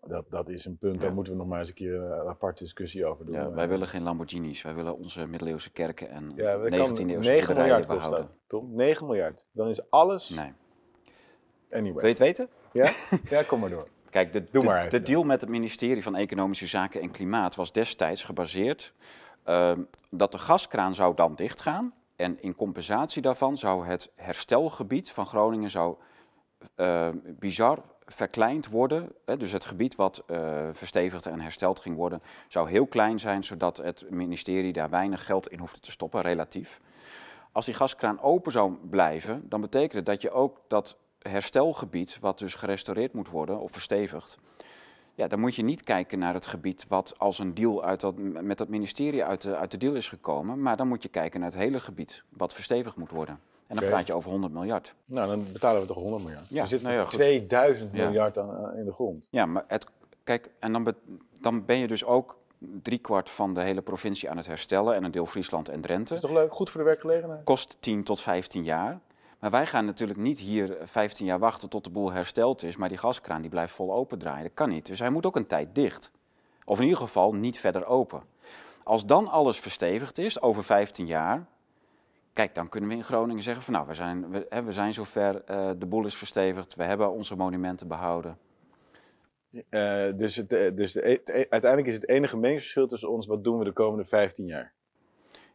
dat, 0.00 0.24
dat 0.30 0.48
is 0.48 0.64
een 0.64 0.78
punt, 0.78 0.94
Ja. 0.94 1.00
daar 1.00 1.12
moeten 1.14 1.32
we 1.32 1.38
nog 1.38 1.48
maar 1.48 1.58
eens 1.58 1.68
een 1.68 1.74
keer 1.74 1.94
een 1.94 2.28
aparte 2.28 2.62
discussie 2.62 3.06
over 3.06 3.24
doen. 3.26 3.34
Ja, 3.34 3.50
wij 3.50 3.68
willen 3.68 3.88
geen 3.88 4.02
Lamborghinis, 4.02 4.62
wij 4.62 4.74
willen 4.74 4.96
onze 4.98 5.26
middeleeuwse 5.26 5.72
kerken 5.72 6.08
en 6.10 6.32
ja, 6.36 6.56
dat 6.56 6.66
19e 6.66 6.76
kan 6.76 6.78
eeuwse 6.80 7.04
9 7.30 7.46
boerderijen 7.46 7.56
miljard 7.56 7.86
behouden. 7.86 8.30
Tom. 8.46 8.74
9 8.74 9.06
miljard. 9.06 9.46
Dan 9.52 9.68
is 9.68 9.90
alles. 9.90 10.28
Nee. 10.36 10.52
Anyway. 11.70 11.92
Wil 11.92 12.02
je 12.02 12.08
het 12.08 12.18
weten? 12.18 12.48
Ja? 12.72 12.92
ja, 13.36 13.42
kom 13.42 13.60
maar 13.60 13.70
door. 13.70 13.88
Kijk, 14.10 14.32
de, 14.32 14.44
Doe 14.50 14.60
de- 14.60 14.66
maar 14.66 15.04
deal 15.04 15.22
met 15.24 15.40
het 15.40 15.50
ministerie 15.50 16.02
van 16.02 16.16
Economische 16.16 16.66
Zaken 16.66 17.00
en 17.00 17.10
Klimaat 17.10 17.54
was 17.54 17.72
destijds 17.72 18.22
gebaseerd 18.24 18.92
ehm, 19.44 19.80
dat 20.10 20.32
de 20.32 20.38
gaskraan 20.38 20.94
zou 20.94 21.14
dan 21.14 21.34
dichtgaan. 21.34 21.94
En 22.16 22.40
in 22.40 22.54
compensatie 22.54 23.22
daarvan 23.22 23.56
zou 23.56 23.86
het 23.86 24.10
herstelgebied 24.14 25.10
van 25.10 25.26
Groningen 25.26 25.70
zou, 25.70 25.96
eh, 26.74 27.08
bizar 27.24 27.82
verkleind 28.06 28.68
worden. 28.68 29.12
Hè, 29.24 29.36
dus 29.36 29.52
het 29.52 29.64
gebied 29.64 29.94
wat 29.94 30.22
eh, 30.26 30.68
verstevigd 30.72 31.26
en 31.26 31.40
hersteld 31.40 31.80
ging 31.80 31.96
worden, 31.96 32.22
zou 32.48 32.68
heel 32.70 32.86
klein 32.86 33.18
zijn, 33.18 33.44
zodat 33.44 33.76
het 33.76 34.10
ministerie 34.10 34.72
daar 34.72 34.90
weinig 34.90 35.26
geld 35.26 35.48
in 35.48 35.58
hoefde 35.58 35.80
te 35.80 35.90
stoppen, 35.90 36.20
relatief. 36.20 36.80
Als 37.52 37.64
die 37.64 37.74
gaskraan 37.74 38.20
open 38.20 38.52
zou 38.52 38.72
blijven, 38.90 39.48
dan 39.48 39.60
betekent 39.60 39.92
het 39.92 40.06
dat 40.06 40.22
je 40.22 40.30
ook 40.30 40.60
dat 40.68 40.96
herstelgebied, 41.18 42.18
wat 42.20 42.38
dus 42.38 42.54
gerestaureerd 42.54 43.12
moet 43.12 43.28
worden 43.28 43.60
of 43.60 43.72
verstevigd, 43.72 44.38
ja, 45.14 45.26
dan 45.28 45.40
moet 45.40 45.54
je 45.54 45.62
niet 45.62 45.82
kijken 45.82 46.18
naar 46.18 46.34
het 46.34 46.46
gebied 46.46 46.84
wat 46.88 47.14
als 47.18 47.38
een 47.38 47.54
deal 47.54 47.84
uit 47.84 48.00
dat, 48.00 48.14
met 48.18 48.58
dat 48.58 48.68
ministerie 48.68 49.24
uit 49.24 49.42
de, 49.42 49.56
uit 49.56 49.70
de 49.70 49.76
deal 49.76 49.94
is 49.94 50.08
gekomen, 50.08 50.62
maar 50.62 50.76
dan 50.76 50.88
moet 50.88 51.02
je 51.02 51.08
kijken 51.08 51.40
naar 51.40 51.48
het 51.50 51.58
hele 51.58 51.80
gebied 51.80 52.22
wat 52.28 52.52
verstevigd 52.54 52.96
moet 52.96 53.10
worden. 53.10 53.40
En 53.66 53.76
dan 53.76 53.84
praat 53.88 54.06
je 54.06 54.12
over 54.14 54.30
100 54.30 54.52
miljard. 54.52 54.94
Nou, 55.04 55.28
dan 55.28 55.44
betalen 55.52 55.80
we 55.80 55.86
toch 55.86 55.96
100 55.96 56.22
miljard. 56.24 56.46
Ja, 56.48 56.60
er 56.62 56.66
zit 56.68 56.82
nou 56.82 56.94
ja, 56.94 57.00
voor 57.00 57.10
goed. 57.10 57.20
2000 57.20 57.96
Ja. 57.96 58.04
miljard 58.04 58.38
aan, 58.38 58.50
aan- 58.50 58.76
in 58.76 58.84
de 58.84 58.92
grond. 58.92 59.28
Ja, 59.30 59.46
maar 59.46 59.64
het, 59.68 59.86
kijk, 60.24 60.50
en 60.58 60.72
dan, 60.72 60.84
be- 60.84 60.94
dan 61.40 61.64
ben 61.64 61.76
je 61.78 61.86
dus 61.86 62.04
ook 62.04 62.38
driekwart 62.58 63.30
van 63.30 63.54
de 63.54 63.60
hele 63.62 63.82
provincie 63.82 64.30
aan 64.30 64.36
het 64.36 64.46
herstellen 64.46 64.94
en 64.94 65.04
een 65.04 65.10
deel 65.10 65.26
Friesland 65.26 65.68
en 65.68 65.80
Drenthe. 65.80 66.14
Dat 66.14 66.22
is 66.22 66.28
toch 66.30 66.38
leuk? 66.38 66.54
Goed 66.54 66.70
voor 66.70 66.80
de 66.80 66.86
werkgelegenheid? 66.86 67.44
kost 67.44 67.76
10 67.80 68.04
tot 68.04 68.20
15 68.20 68.64
jaar. 68.64 69.00
Maar 69.40 69.50
wij 69.50 69.66
gaan 69.66 69.84
natuurlijk 69.84 70.18
niet 70.18 70.38
hier 70.38 70.76
15 70.82 71.26
jaar 71.26 71.38
wachten 71.38 71.68
tot 71.68 71.84
de 71.84 71.90
boel 71.90 72.12
hersteld 72.12 72.62
is, 72.62 72.76
maar 72.76 72.88
die 72.88 72.98
gaskraan 72.98 73.40
die 73.40 73.50
blijft 73.50 73.74
vol 73.74 73.92
open 73.94 74.18
draaien. 74.18 74.42
Dat 74.42 74.54
kan 74.54 74.68
niet. 74.68 74.86
Dus 74.86 74.98
hij 74.98 75.10
moet 75.10 75.26
ook 75.26 75.36
een 75.36 75.46
tijd 75.46 75.74
dicht. 75.74 76.12
Of 76.64 76.78
in 76.78 76.84
ieder 76.84 76.98
geval 77.00 77.32
niet 77.34 77.58
verder 77.58 77.86
open. 77.86 78.22
Als 78.84 79.06
dan 79.06 79.28
alles 79.28 79.58
verstevigd 79.58 80.18
is, 80.18 80.40
over 80.40 80.64
15 80.64 81.06
jaar, 81.06 81.46
kijk, 82.32 82.54
dan 82.54 82.68
kunnen 82.68 82.90
we 82.90 82.96
in 82.96 83.02
Groningen 83.04 83.42
zeggen 83.42 83.62
van 83.62 83.72
nou, 83.74 83.86
we 83.86 83.94
zijn, 83.94 84.30
we, 84.30 84.62
we 84.64 84.72
zijn 84.72 84.94
zover, 84.94 85.44
eh, 85.44 85.70
de 85.78 85.86
boel 85.86 86.04
is 86.06 86.14
verstevigd, 86.16 86.74
we 86.74 86.84
hebben 86.84 87.10
onze 87.12 87.36
monumenten 87.36 87.88
behouden. 87.88 88.38
Eh, 89.68 90.06
dus 90.16 90.36
het, 90.36 90.52
eh, 90.52 90.74
dus 90.74 90.92
de, 90.92 91.00
het- 91.00 91.30
uiteindelijk 91.50 91.86
is 91.86 91.94
het 91.94 92.08
enige 92.08 92.36
meningsverschil 92.36 92.86
tussen 92.86 93.10
ons, 93.10 93.26
wat 93.26 93.44
doen 93.44 93.58
we 93.58 93.64
de 93.64 93.72
komende 93.72 94.04
15 94.04 94.46
jaar? 94.46 94.72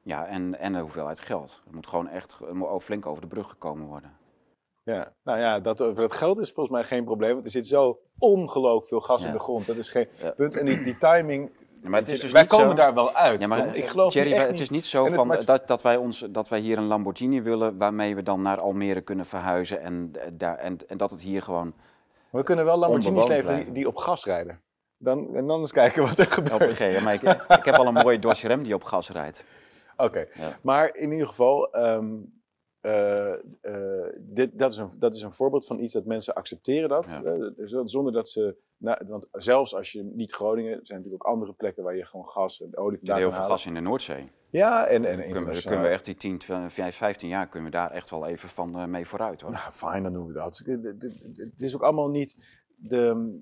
Ja, 0.03 0.25
en, 0.25 0.59
en 0.59 0.73
de 0.73 0.79
hoeveelheid 0.79 1.19
geld. 1.19 1.61
Het 1.65 1.73
moet 1.73 1.87
gewoon 1.87 2.07
echt 2.09 2.37
flink 2.79 3.05
over 3.05 3.21
de 3.21 3.27
brug 3.27 3.49
gekomen 3.49 3.87
worden. 3.87 4.11
Ja, 4.83 5.13
nou 5.23 5.39
ja, 5.39 5.59
dat, 5.59 5.81
over 5.81 6.01
dat 6.01 6.13
geld 6.13 6.39
is 6.39 6.51
volgens 6.51 6.75
mij 6.75 6.83
geen 6.83 7.03
probleem, 7.03 7.33
want 7.33 7.45
er 7.45 7.51
zit 7.51 7.67
zo 7.67 7.99
ongelooflijk 8.17 8.87
veel 8.87 8.99
gas 9.01 9.21
Ja. 9.21 9.27
in 9.27 9.33
de 9.33 9.39
grond. 9.39 9.65
Dat 9.65 9.75
is 9.75 9.89
geen 9.89 10.07
Ja. 10.21 10.29
punt. 10.29 10.55
En 10.55 10.65
die, 10.65 10.81
die 10.81 10.97
timing, 10.97 11.51
Ja, 11.81 11.89
maar 11.89 11.99
het 11.99 12.09
is 12.09 12.19
dus 12.19 12.31
wij 12.31 12.45
komen 12.45 12.67
zo... 12.69 12.73
daar 12.73 12.93
wel 12.93 13.13
uit. 13.13 13.47
Maar 13.47 13.75
ik 13.75 13.85
geloof 13.85 14.15
niet 14.15 14.31
echt 14.33 14.47
het 14.47 14.59
is 14.59 14.69
niet- 14.69 14.85
zo 14.85 15.05
van 15.07 15.27
dat, 15.45 15.67
dat, 15.67 15.81
wij 15.81 15.95
ons, 15.97 16.25
dat 16.29 16.49
wij 16.49 16.59
hier 16.59 16.77
een 16.77 16.85
Lamborghini 16.87 17.41
willen 17.41 17.77
waarmee 17.77 18.15
we 18.15 18.23
dan 18.23 18.41
naar 18.41 18.59
Almere 18.61 19.01
kunnen 19.01 19.25
verhuizen 19.25 19.81
en, 19.81 20.11
eh, 20.19 20.27
daar, 20.33 20.55
en, 20.57 20.77
en 20.87 20.97
dat 20.97 21.11
het 21.11 21.21
hier 21.21 21.41
gewoon 21.41 21.73
We 22.29 22.43
kunnen 22.43 22.65
wel 22.65 22.77
Lamborghinis 22.77 23.27
leveren 23.27 23.73
die, 23.73 23.87
op 23.87 23.95
gas 23.97 24.25
rijden. 24.25 24.61
Dan, 24.97 25.35
en 25.35 25.47
dan 25.47 25.59
eens 25.59 25.71
kijken 25.71 26.03
wat 26.03 26.17
er 26.17 26.25
gebeurt. 26.25 27.01
Maar 27.03 27.13
ik, 27.13 27.21
ik 27.47 27.65
heb 27.65 27.75
al 27.75 27.87
een 27.87 27.93
mooie 28.03 28.19
Dodge 28.19 28.47
Ram 28.47 28.63
die 28.63 28.73
op 28.73 28.83
gas 28.83 29.09
rijdt. 29.09 29.43
Oké, 30.03 30.27
Ja. 30.33 30.57
maar 30.61 30.95
in 30.95 31.11
ieder 31.11 31.27
geval, 31.27 31.73
ehm, 31.73 32.15
eh, 32.81 33.33
eh, 33.61 34.13
dit, 34.19 34.59
dat, 34.59 34.71
is 34.71 34.77
een, 34.77 34.89
dat 34.99 35.15
is 35.15 35.21
een 35.21 35.33
voorbeeld 35.33 35.65
van 35.65 35.79
iets 35.79 35.93
dat 35.93 36.05
mensen 36.05 36.33
accepteren 36.33 36.89
dat. 36.89 37.19
Ja. 37.23 37.33
eh, 37.33 37.81
zonder 37.85 38.13
dat 38.13 38.29
ze, 38.29 38.55
want 39.07 39.27
zelfs 39.31 39.75
als 39.75 39.91
je 39.91 40.03
niet 40.03 40.31
Groningen, 40.31 40.71
er 40.71 40.85
zijn 40.85 40.97
natuurlijk 40.97 41.25
ook 41.25 41.33
andere 41.33 41.53
plekken 41.53 41.83
waar 41.83 41.95
je 41.95 42.05
gewoon 42.05 42.27
gas 42.27 42.61
en 42.61 42.77
olie 42.77 42.97
vandaan 42.97 43.17
heel 43.17 43.29
kan 43.29 43.37
veel 43.37 43.47
gas 43.47 43.65
in 43.65 43.73
de 43.73 43.79
Noordzee. 43.79 44.31
Ja, 44.49 44.85
en, 44.85 45.05
en 45.05 45.21
Kunnen 45.21 45.53
we, 45.53 45.61
kunnen 45.61 45.81
we 45.81 45.87
echt 45.87 46.05
die 46.05 46.15
10, 46.15 46.37
12, 46.37 46.73
15 46.73 47.29
jaar 47.29 47.47
kunnen 47.47 47.71
we 47.71 47.77
daar 47.77 47.91
echt 47.91 48.09
wel 48.09 48.25
even 48.27 48.49
van 48.49 48.89
mee 48.89 49.07
vooruit 49.07 49.41
hoor. 49.41 49.51
Nou, 49.51 49.71
fijn, 49.71 50.03
dan 50.03 50.13
doen 50.13 50.27
we 50.27 50.33
dat. 50.33 50.61
Het 51.35 51.61
is 51.61 51.75
ook 51.75 51.83
allemaal 51.83 52.09
niet 52.09 52.35
de, 52.75 53.39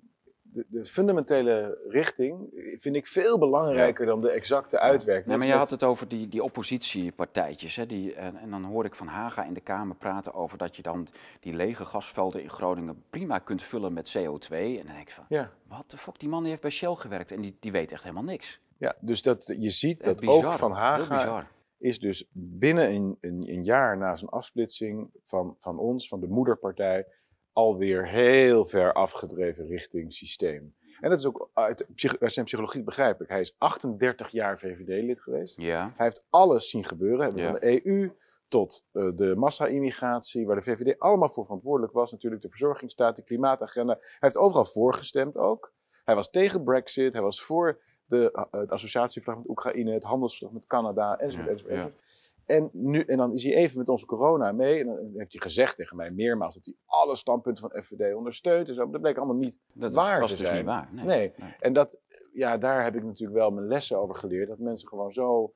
de, 0.53 0.65
de 0.67 0.85
fundamentele 0.85 1.81
richting, 1.87 2.49
vind 2.77 2.95
ik 2.95 3.07
veel 3.07 3.37
belangrijker 3.37 4.05
dan 4.05 4.21
de 4.21 4.29
exacte 4.31 4.79
uitwerking. 4.79 5.27
Nee, 5.27 5.37
maar 5.37 5.47
je 5.47 5.53
had 5.53 5.69
het 5.69 5.83
over 5.83 6.07
die, 6.07 6.27
die 6.27 6.43
oppositiepartijtjes. 6.43 7.75
Hè, 7.75 7.85
die, 7.85 8.13
en, 8.13 8.35
en 8.35 8.49
dan 8.49 8.63
hoor 8.63 8.85
ik 8.85 8.95
Van 8.95 9.07
Haga 9.07 9.43
in 9.43 9.53
de 9.53 9.61
Kamer 9.61 9.95
praten 9.95 10.33
over 10.33 10.57
dat 10.57 10.75
je 10.75 10.81
dan 10.81 11.07
die 11.39 11.53
lege 11.53 11.85
gasvelden 11.85 12.41
in 12.41 12.49
Groningen 12.49 13.03
prima 13.09 13.39
kunt 13.39 13.63
vullen 13.63 13.93
met 13.93 14.17
CO2. 14.17 14.49
En 14.49 14.75
dan 14.75 14.85
denk 14.85 14.99
ik 14.99 15.11
van, 15.11 15.25
Ja, 15.29 15.51
wat 15.67 15.91
de 15.91 15.97
fuck, 15.97 16.19
die 16.19 16.29
man 16.29 16.39
die 16.39 16.49
heeft 16.49 16.61
bij 16.61 16.71
Shell 16.71 16.95
gewerkt 16.95 17.31
en 17.31 17.41
die, 17.41 17.57
die 17.59 17.71
weet 17.71 17.91
echt 17.91 18.03
helemaal 18.03 18.23
niks. 18.23 18.61
ja, 18.77 18.95
dus 18.99 19.21
dat, 19.21 19.55
je 19.59 19.69
ziet 19.69 20.03
dat 20.03 20.19
bizar, 20.19 20.45
ook 20.45 20.51
Van 20.51 20.71
Haga 20.71 21.47
is 21.79 21.99
dus 21.99 22.29
binnen 22.33 22.93
een, 22.93 23.17
een, 23.21 23.43
een 23.47 23.63
jaar 23.63 23.97
na 23.97 24.15
zijn 24.15 24.29
afsplitsing 24.29 25.09
van, 25.23 25.55
van 25.59 25.79
ons, 25.79 26.07
van 26.07 26.19
de 26.19 26.27
moederpartij, 26.27 27.07
alweer 27.53 28.07
heel 28.07 28.65
ver 28.65 28.93
afgedreven 28.93 29.65
richting 29.67 30.13
systeem. 30.13 30.75
En 30.99 31.09
dat 31.09 31.19
is 31.19 31.25
ook 31.25 31.49
uit, 31.53 31.85
zijn 32.19 32.45
psychologie 32.45 32.83
begrijp 32.83 33.21
ik. 33.21 33.29
Hij 33.29 33.41
is 33.41 33.55
38 33.57 34.29
jaar 34.29 34.59
VVD-lid 34.59 35.21
geweest. 35.21 35.61
Ja, 35.61 35.93
Hij 35.95 36.05
heeft 36.05 36.25
alles 36.29 36.69
zien 36.69 36.83
gebeuren. 36.83 37.35
Ja. 37.35 37.45
Van 37.45 37.53
de 37.53 37.85
EU 37.85 38.11
tot 38.47 38.85
eh, 38.91 39.09
de 39.15 39.35
massa-immigratie, 39.35 40.45
waar 40.45 40.55
de 40.55 40.61
VVD 40.61 40.99
allemaal 40.99 41.29
voor 41.29 41.43
verantwoordelijk 41.43 41.93
was. 41.93 42.11
Natuurlijk 42.11 42.41
de 42.41 42.49
verzorgingsstaat, 42.49 43.15
de 43.15 43.23
klimaatagenda. 43.23 43.93
Hij 43.99 44.09
heeft 44.19 44.37
overal 44.37 44.65
voorgestemd 44.65 45.37
ook. 45.37 45.73
Hij 46.03 46.15
was 46.15 46.29
tegen 46.29 46.63
Brexit, 46.63 47.13
hij 47.13 47.21
was 47.21 47.41
voor 47.43 47.81
de, 48.05 48.47
het 48.51 48.71
associatieverdrag 48.71 49.41
met 49.41 49.49
Oekraïne, 49.49 49.91
het 49.91 50.03
handelsverdrag 50.03 50.53
met 50.53 50.65
Canada, 50.65 51.17
enzovoort. 51.17 51.45
Ja, 51.45 51.51
enzovoort, 51.51 51.73
enzovoort. 51.73 52.03
En, 52.49 52.69
nu, 52.73 53.03
en 53.03 53.17
dan 53.17 53.33
is 53.33 53.43
hij 53.43 53.55
even 53.55 53.77
met 53.77 53.89
onze 53.89 54.05
corona 54.05 54.51
mee. 54.51 54.79
En 54.79 54.85
dan 54.85 54.97
heeft 55.15 55.31
hij 55.31 55.41
gezegd 55.41 55.75
tegen 55.75 55.97
mij 55.97 56.11
meermaals 56.11 56.55
dat 56.55 56.65
hij 56.65 56.73
alle 56.85 57.15
standpunten 57.15 57.69
van 57.69 57.83
FVD 57.83 58.13
ondersteunt. 58.15 58.67
En 58.69 58.75
zo. 58.75 58.83
Maar 58.83 58.91
dat 58.91 59.01
bleek 59.01 59.17
allemaal 59.17 59.35
niet 59.35 59.59
Dat 59.73 59.93
waar 59.93 60.19
was 60.19 60.29
te 60.29 60.35
dus 60.37 60.45
zijn. 60.45 60.57
niet 60.57 60.67
waar. 60.67 60.89
Nee. 60.93 61.05
Nee. 61.05 61.33
Nee. 61.37 61.55
En 61.59 61.73
dat, 61.73 61.99
ja, 62.33 62.57
daar 62.57 62.83
heb 62.83 62.95
ik 62.95 63.03
natuurlijk 63.03 63.37
wel 63.39 63.51
mijn 63.51 63.67
lessen 63.67 63.99
over 63.99 64.15
geleerd. 64.15 64.47
Dat 64.47 64.57
mensen 64.59 64.87
gewoon 64.87 65.11
zo 65.11 65.53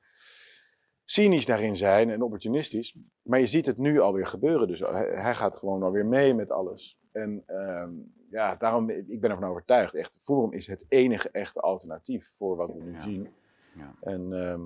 cynisch 1.04 1.46
daarin 1.46 1.76
zijn 1.76 2.10
en 2.10 2.22
opportunistisch. 2.22 2.98
Maar 3.22 3.40
je 3.40 3.46
ziet 3.46 3.66
het 3.66 3.78
nu 3.78 4.00
alweer 4.00 4.28
gebeuren. 4.28 4.68
Dus 4.68 4.80
hij, 4.80 5.12
hij 5.16 5.36
gaat 5.36 5.58
gewoon 5.58 5.84
alweer 5.84 6.06
mee 6.06 6.34
met 6.34 6.52
alles. 6.52 7.00
En 7.12 7.44
ehm, 7.46 7.92
ja, 8.30 8.56
daarom, 8.56 8.90
ik 8.90 9.20
ben 9.22 9.30
ervan 9.32 9.50
overtuigd. 9.50 9.96
Echt, 9.96 10.18
Forum 10.22 10.52
is 10.54 10.68
het 10.68 10.86
enige 10.88 11.30
echte 11.32 11.60
alternatief 11.60 12.32
voor 12.36 12.56
wat 12.56 12.74
we 12.74 12.84
nu 12.84 12.92
Ja. 12.92 13.00
zien. 13.00 13.28
Ja. 13.76 13.96
En 14.02 14.34
ehm, 14.34 14.62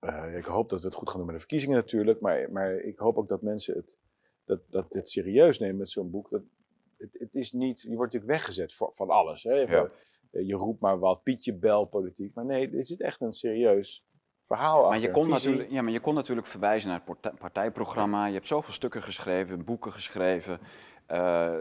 eh, 0.00 0.36
ik 0.36 0.44
hoop 0.44 0.68
dat 0.68 0.80
we 0.80 0.86
het 0.86 0.96
goed 0.96 1.08
gaan 1.08 1.16
doen 1.18 1.26
met 1.26 1.34
de 1.34 1.40
verkiezingen 1.40 1.76
natuurlijk. 1.76 2.20
Maar, 2.20 2.52
maar 2.52 2.74
ik 2.74 2.98
hoop 2.98 3.16
ook 3.16 3.28
dat 3.28 3.42
mensen 3.42 3.74
het, 3.74 3.98
dat, 4.44 4.60
dat 4.70 4.90
dit 4.90 5.08
serieus 5.08 5.58
nemen 5.58 5.76
met 5.76 5.90
zo'n 5.90 6.10
boek. 6.10 6.30
Dat, 6.30 6.42
het, 6.96 7.10
het 7.18 7.34
is 7.34 7.52
niet, 7.52 7.80
je 7.80 7.94
wordt 7.96 8.12
natuurlijk 8.12 8.40
weggezet 8.40 8.74
voor, 8.74 8.92
van 8.92 9.08
alles. 9.10 9.42
Hè? 9.42 9.54
Ja. 9.54 9.90
Je, 10.30 10.46
je 10.46 10.54
roept 10.54 10.80
maar 10.80 10.98
wat, 10.98 11.22
Pietje 11.22 11.54
Bel 11.54 11.84
politiek. 11.84 12.34
Maar 12.34 12.44
nee, 12.44 12.70
er 12.76 12.86
zit 12.86 13.00
echt 13.00 13.20
een 13.20 13.32
serieus 13.32 14.04
verhaal 14.44 14.76
Maar 14.82 14.90
achter. 14.90 15.02
je, 15.02 15.10
kon 15.10 15.28
natuurlijk, 15.28 15.70
ja, 15.70 15.82
maar 15.82 15.92
je 15.92 16.00
kon 16.00 16.14
natuurlijk 16.14 16.46
verwijzen 16.46 16.88
naar 16.90 17.02
het 17.20 17.38
partijprogramma. 17.38 18.26
Je 18.26 18.32
hebt 18.34 18.46
zoveel 18.46 18.72
stukken 18.72 19.02
geschreven, 19.02 19.64
boeken 19.64 19.92
geschreven. 19.92 20.58
Eh, 21.06 21.56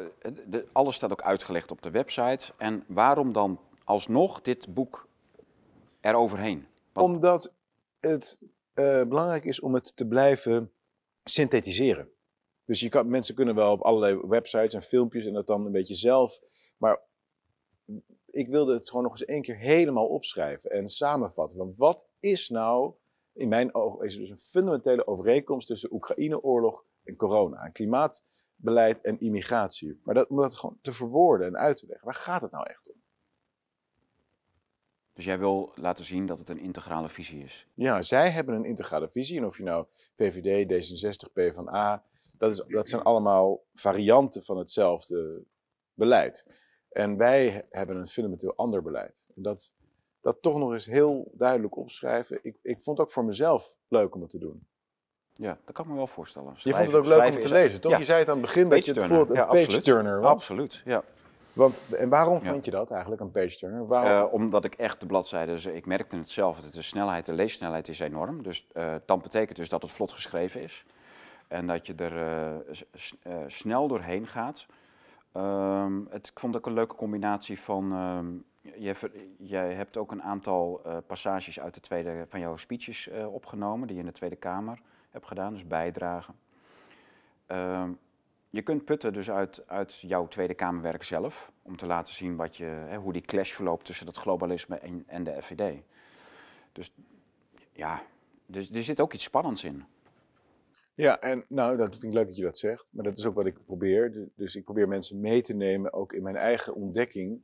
de, 0.47 0.67
alles 0.71 0.95
staat 0.95 1.11
ook 1.11 1.21
uitgelegd 1.21 1.71
op 1.71 1.81
de 1.81 1.91
website. 1.91 2.53
En 2.57 2.83
waarom 2.87 3.31
dan 3.31 3.59
alsnog 3.83 4.41
dit 4.41 4.73
boek 4.73 5.07
eroverheen? 6.01 6.67
Want- 6.93 7.07
Omdat 7.15 7.53
het 8.07 8.41
eh, 8.73 9.03
belangrijk 9.03 9.45
is 9.45 9.59
om 9.59 9.73
het 9.73 9.95
te 9.95 10.07
blijven 10.07 10.71
synthetiseren. 11.23 12.09
Dus 12.65 12.79
je 12.79 12.89
kan, 12.89 13.09
mensen 13.09 13.35
kunnen 13.35 13.55
wel 13.55 13.71
op 13.71 13.81
allerlei 13.81 14.19
websites 14.27 14.73
en 14.73 14.81
filmpjes 14.81 15.25
en 15.25 15.33
dat 15.33 15.47
dan 15.47 15.65
een 15.65 15.71
beetje 15.71 15.95
zelf. 15.95 16.39
Maar 16.77 17.01
ik 18.25 18.47
wilde 18.47 18.73
het 18.73 18.89
gewoon 18.89 19.03
nog 19.03 19.11
eens 19.11 19.25
één 19.25 19.41
keer 19.41 19.57
helemaal 19.57 20.07
opschrijven 20.07 20.71
en 20.71 20.89
samenvatten. 20.89 21.57
Want 21.57 21.77
wat 21.77 22.07
is 22.19 22.49
nou, 22.49 22.93
in 23.33 23.47
mijn 23.47 23.75
ogen, 23.75 24.05
is 24.05 24.17
dus 24.17 24.29
een 24.29 24.37
fundamentele 24.37 25.07
overeenkomst 25.07 25.67
tussen 25.67 25.93
Oekraïne-oorlog 25.93 26.85
en 27.03 27.15
corona. 27.15 27.69
Klimaatbeleid 27.69 29.01
en 29.01 29.19
immigratie. 29.19 29.99
Maar 30.03 30.15
dat, 30.15 30.27
om 30.27 30.37
dat 30.37 30.55
gewoon 30.55 30.77
te 30.81 30.91
verwoorden 30.91 31.47
en 31.47 31.57
uit 31.57 31.77
te 31.77 31.85
leggen. 31.85 32.05
Waar 32.05 32.15
gaat 32.15 32.41
het 32.41 32.51
nou 32.51 32.65
echt 32.69 32.89
om? 32.89 32.96
Dus 35.17 35.25
jij 35.25 35.39
wil 35.39 35.71
laten 35.75 36.05
zien 36.05 36.25
dat 36.25 36.39
het 36.39 36.49
een 36.49 36.59
integrale 36.59 37.09
visie 37.09 37.43
is. 37.43 37.67
Ja, 37.73 38.01
zij 38.01 38.29
hebben 38.29 38.55
een 38.55 38.65
integrale 38.65 39.09
visie. 39.09 39.37
En 39.37 39.45
of 39.45 39.57
je 39.57 39.63
nou 39.63 39.85
VVD, 40.15 40.73
D66, 40.73 41.31
PvdA, 41.33 42.03
dat, 42.31 42.51
is, 42.51 42.63
dat 42.67 42.89
zijn 42.89 43.01
allemaal 43.01 43.63
varianten 43.73 44.43
van 44.43 44.57
hetzelfde 44.57 45.43
beleid. 45.93 46.45
En 46.89 47.17
wij 47.17 47.65
hebben 47.69 47.95
een 47.95 48.07
fundamenteel 48.07 48.55
ander 48.55 48.81
beleid. 48.81 49.25
En 49.35 49.41
dat, 49.41 49.73
dat 50.21 50.41
toch 50.41 50.57
nog 50.57 50.73
eens 50.73 50.85
heel 50.85 51.31
duidelijk 51.33 51.75
opschrijven. 51.75 52.39
Ik, 52.41 52.57
ik 52.61 52.81
vond 52.81 52.97
het 52.97 53.07
ook 53.07 53.13
voor 53.13 53.25
mezelf 53.25 53.77
leuk 53.87 54.15
om 54.15 54.21
het 54.21 54.29
te 54.29 54.39
doen. 54.39 54.67
Ja, 55.33 55.57
dat 55.65 55.75
kan 55.75 55.85
ik 55.85 55.91
me 55.91 55.97
wel 55.97 56.07
voorstellen. 56.07 56.53
Je 56.57 56.73
vond 56.73 56.87
het 56.87 56.95
ook 56.95 57.05
leuk 57.05 57.35
om 57.35 57.41
te 57.41 57.49
lezen, 57.53 57.81
toch? 57.81 57.91
Ja. 57.91 57.97
Je 57.97 58.03
zei 58.03 58.19
het 58.19 58.29
aan 58.29 58.37
het 58.37 58.45
begin 58.45 58.69
dat 58.69 58.85
je 58.85 58.91
het 58.93 59.03
voelde 59.03 59.29
een 59.29 59.35
Ja, 59.35 59.45
page-turner 59.45 60.19
was. 60.19 60.31
Absoluut, 60.31 60.81
ja. 60.85 61.03
Want, 61.57 61.81
en 61.95 62.09
waarom 62.09 62.41
vond 62.41 62.65
je 62.65 62.71
dat 62.71 62.91
eigenlijk, 62.91 63.21
een 63.21 63.31
page-turner? 63.31 63.87
Waarom? 63.87 64.27
Eh, 64.27 64.33
omdat 64.33 64.65
ik 64.65 64.73
echt 64.73 64.99
de 64.99 65.05
bladzijden, 65.05 65.55
dus 65.55 65.65
ik 65.65 65.85
merkte 65.85 66.17
het 66.17 66.29
zelf, 66.29 66.59
dat 66.59 66.73
de 66.73 66.81
snelheid, 66.81 67.25
de 67.25 67.33
leessnelheid 67.33 67.87
is 67.87 67.99
enorm. 67.99 68.43
Dus 68.43 68.67
eh 68.73 68.95
dan 69.05 69.21
betekent 69.21 69.57
dus 69.57 69.69
dat 69.69 69.81
het 69.81 69.91
vlot 69.91 70.11
geschreven 70.11 70.61
is. 70.61 70.85
En 71.47 71.67
dat 71.67 71.87
je 71.87 71.95
er 71.95 72.17
eh, 73.21 73.33
snel 73.47 73.87
doorheen 73.87 74.27
gaat. 74.27 74.65
Ehm, 75.31 76.01
het, 76.09 76.27
ik 76.27 76.39
vond 76.39 76.55
ook 76.55 76.65
een 76.65 76.73
leuke 76.73 76.95
combinatie 76.95 77.59
van. 77.59 77.91
ehm, 77.91 78.25
jij 79.37 79.73
hebt 79.73 79.97
ook 79.97 80.11
een 80.11 80.23
aantal 80.23 80.81
passages 81.07 81.59
uit 81.59 81.73
de 81.73 81.79
tweede, 81.79 82.25
van 82.27 82.39
jouw 82.39 82.55
speeches 82.55 83.09
opgenomen, 83.31 83.87
die 83.87 83.95
je 83.95 84.01
in 84.01 84.07
de 84.07 84.13
Tweede 84.13 84.35
Kamer 84.35 84.79
hebt 85.09 85.27
gedaan, 85.27 85.53
dus 85.53 85.67
bijdragen. 85.67 86.35
Ehm, 87.45 87.89
je 88.49 88.61
kunt 88.61 88.85
putten 88.85 89.13
dus 89.13 89.29
uit, 89.29 89.67
uit 89.67 89.99
jouw 89.99 90.27
Tweede 90.27 90.53
Kamerwerk 90.53 91.03
zelf, 91.03 91.51
om 91.61 91.77
te 91.77 91.85
laten 91.85 92.13
zien 92.13 92.35
wat 92.35 92.57
je, 92.57 92.65
hè, 92.65 92.97
hoe 92.97 93.13
die 93.13 93.21
clash 93.21 93.51
verloopt 93.53 93.85
tussen 93.85 94.05
dat 94.05 94.15
globalisme 94.17 94.75
en, 94.75 95.03
en 95.07 95.23
de 95.23 95.41
FVD. 95.41 95.81
Dus 96.71 96.93
ja, 97.71 98.01
dus, 98.45 98.71
er 98.71 98.83
zit 98.83 98.99
ook 99.01 99.13
iets 99.13 99.23
spannends 99.23 99.63
in. 99.63 99.85
Ja, 100.93 101.19
en 101.19 101.45
nou, 101.49 101.77
dat 101.77 101.89
vind 101.91 102.03
ik 102.03 102.13
leuk 102.13 102.27
dat 102.27 102.37
je 102.37 102.43
dat 102.43 102.57
zegt. 102.57 102.85
Maar 102.89 103.03
dat 103.03 103.17
is 103.17 103.25
ook 103.25 103.35
wat 103.35 103.45
ik 103.45 103.65
probeer. 103.65 104.11
Du- 104.11 104.31
Dus 104.35 104.55
ik 104.55 104.63
probeer 104.63 104.87
mensen 104.87 105.19
mee 105.19 105.41
te 105.41 105.53
nemen, 105.53 105.93
ook 105.93 106.13
in 106.13 106.23
mijn 106.23 106.35
eigen 106.35 106.73
ontdekking, 106.75 107.41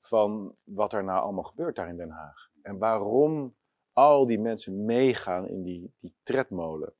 van 0.00 0.54
wat 0.64 0.92
er 0.92 1.04
nou 1.04 1.20
allemaal 1.22 1.42
gebeurt 1.42 1.76
daar 1.76 1.88
in 1.88 1.96
Den 1.96 2.10
Haag. 2.10 2.50
En 2.62 2.78
waarom 2.78 3.54
al 3.92 4.26
die 4.26 4.38
mensen 4.40 4.84
meegaan 4.84 5.48
in 5.48 5.62
die, 5.62 5.92
die 6.00 6.14
tredmolen. 6.22 6.92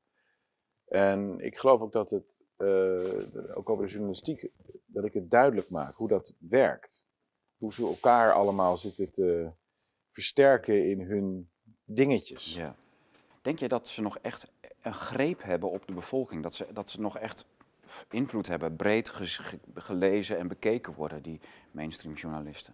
En 0.87 1.39
ik 1.39 1.57
geloof 1.57 1.81
ook 1.81 1.91
dat 1.91 2.09
het, 2.09 2.23
ook 3.53 3.69
over 3.69 3.85
de 3.85 3.91
journalistiek, 3.91 4.49
dat 4.85 5.05
ik 5.05 5.13
het 5.13 5.29
duidelijk 5.31 5.69
maak 5.69 5.95
hoe 5.95 6.07
dat 6.07 6.33
werkt. 6.39 7.05
Hoe 7.57 7.73
ze 7.73 7.85
elkaar 7.85 8.33
allemaal 8.33 8.77
zitten 8.77 9.11
te 9.11 9.49
versterken 10.11 10.89
in 10.89 11.01
hun 11.01 11.49
dingetjes. 11.85 12.55
Ja. 12.55 12.75
Denk 13.41 13.59
je 13.59 13.67
dat 13.67 13.87
ze 13.87 14.01
nog 14.01 14.17
echt 14.17 14.53
een 14.81 14.93
greep 14.93 15.41
hebben 15.43 15.69
op 15.69 15.87
de 15.87 15.93
bevolking? 15.93 16.43
Dat 16.43 16.53
ze, 16.53 16.65
dat 16.73 16.89
ze 16.89 17.01
nog 17.01 17.17
echt 17.17 17.45
invloed 18.09 18.47
hebben, 18.47 18.75
breed 18.75 19.09
ge- 19.09 19.59
gelezen 19.73 20.37
en 20.37 20.47
bekeken 20.47 20.93
worden, 20.93 21.21
die 21.23 21.39
mainstream 21.71 22.15
journalisten? 22.15 22.73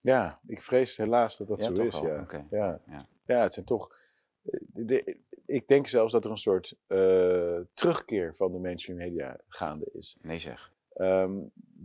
Ja, 0.00 0.40
ik 0.46 0.62
vrees 0.62 0.96
helaas 0.96 1.36
dat 1.36 1.48
dat 1.48 1.64
Ja, 1.64 1.74
zo 1.74 1.82
is. 1.82 1.98
Ja. 1.98 2.26
Ja. 2.50 2.80
Ja. 2.86 3.06
Ja. 3.26 3.42
het 3.42 3.52
zijn 3.52 3.66
toch. 3.66 3.96
eh, 4.42 4.60
de- 4.72 5.16
ik 5.46 5.68
denk 5.68 5.86
zelfs 5.86 6.12
dat 6.12 6.24
er 6.24 6.30
een 6.30 6.36
soort 6.36 6.74
eh, 6.86 7.58
terugkeer 7.74 8.34
van 8.34 8.52
de 8.52 8.58
mainstream 8.58 8.98
media 8.98 9.40
gaande 9.48 9.86
is. 9.92 10.16
Nee 10.22 10.38
zeg. 10.38 10.72
Ehm, 10.92 11.32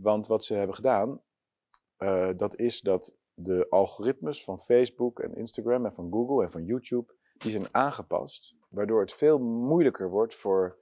want 0.00 0.26
wat 0.26 0.44
ze 0.44 0.54
hebben 0.54 0.74
gedaan, 0.74 1.20
eh, 1.96 2.28
dat 2.36 2.56
is 2.56 2.80
dat 2.80 3.14
de 3.34 3.66
algoritmes 3.70 4.44
van 4.44 4.58
Facebook 4.58 5.20
en 5.20 5.34
Instagram 5.36 5.86
en 5.86 5.94
van 5.94 6.10
Google 6.10 6.44
en 6.44 6.50
van 6.50 6.64
YouTube, 6.64 7.12
die 7.36 7.50
zijn 7.50 7.66
aangepast, 7.70 8.54
waardoor 8.68 9.00
het 9.00 9.12
veel 9.12 9.38
moeilijker 9.38 10.10
wordt 10.10 10.34
voor 10.34 10.78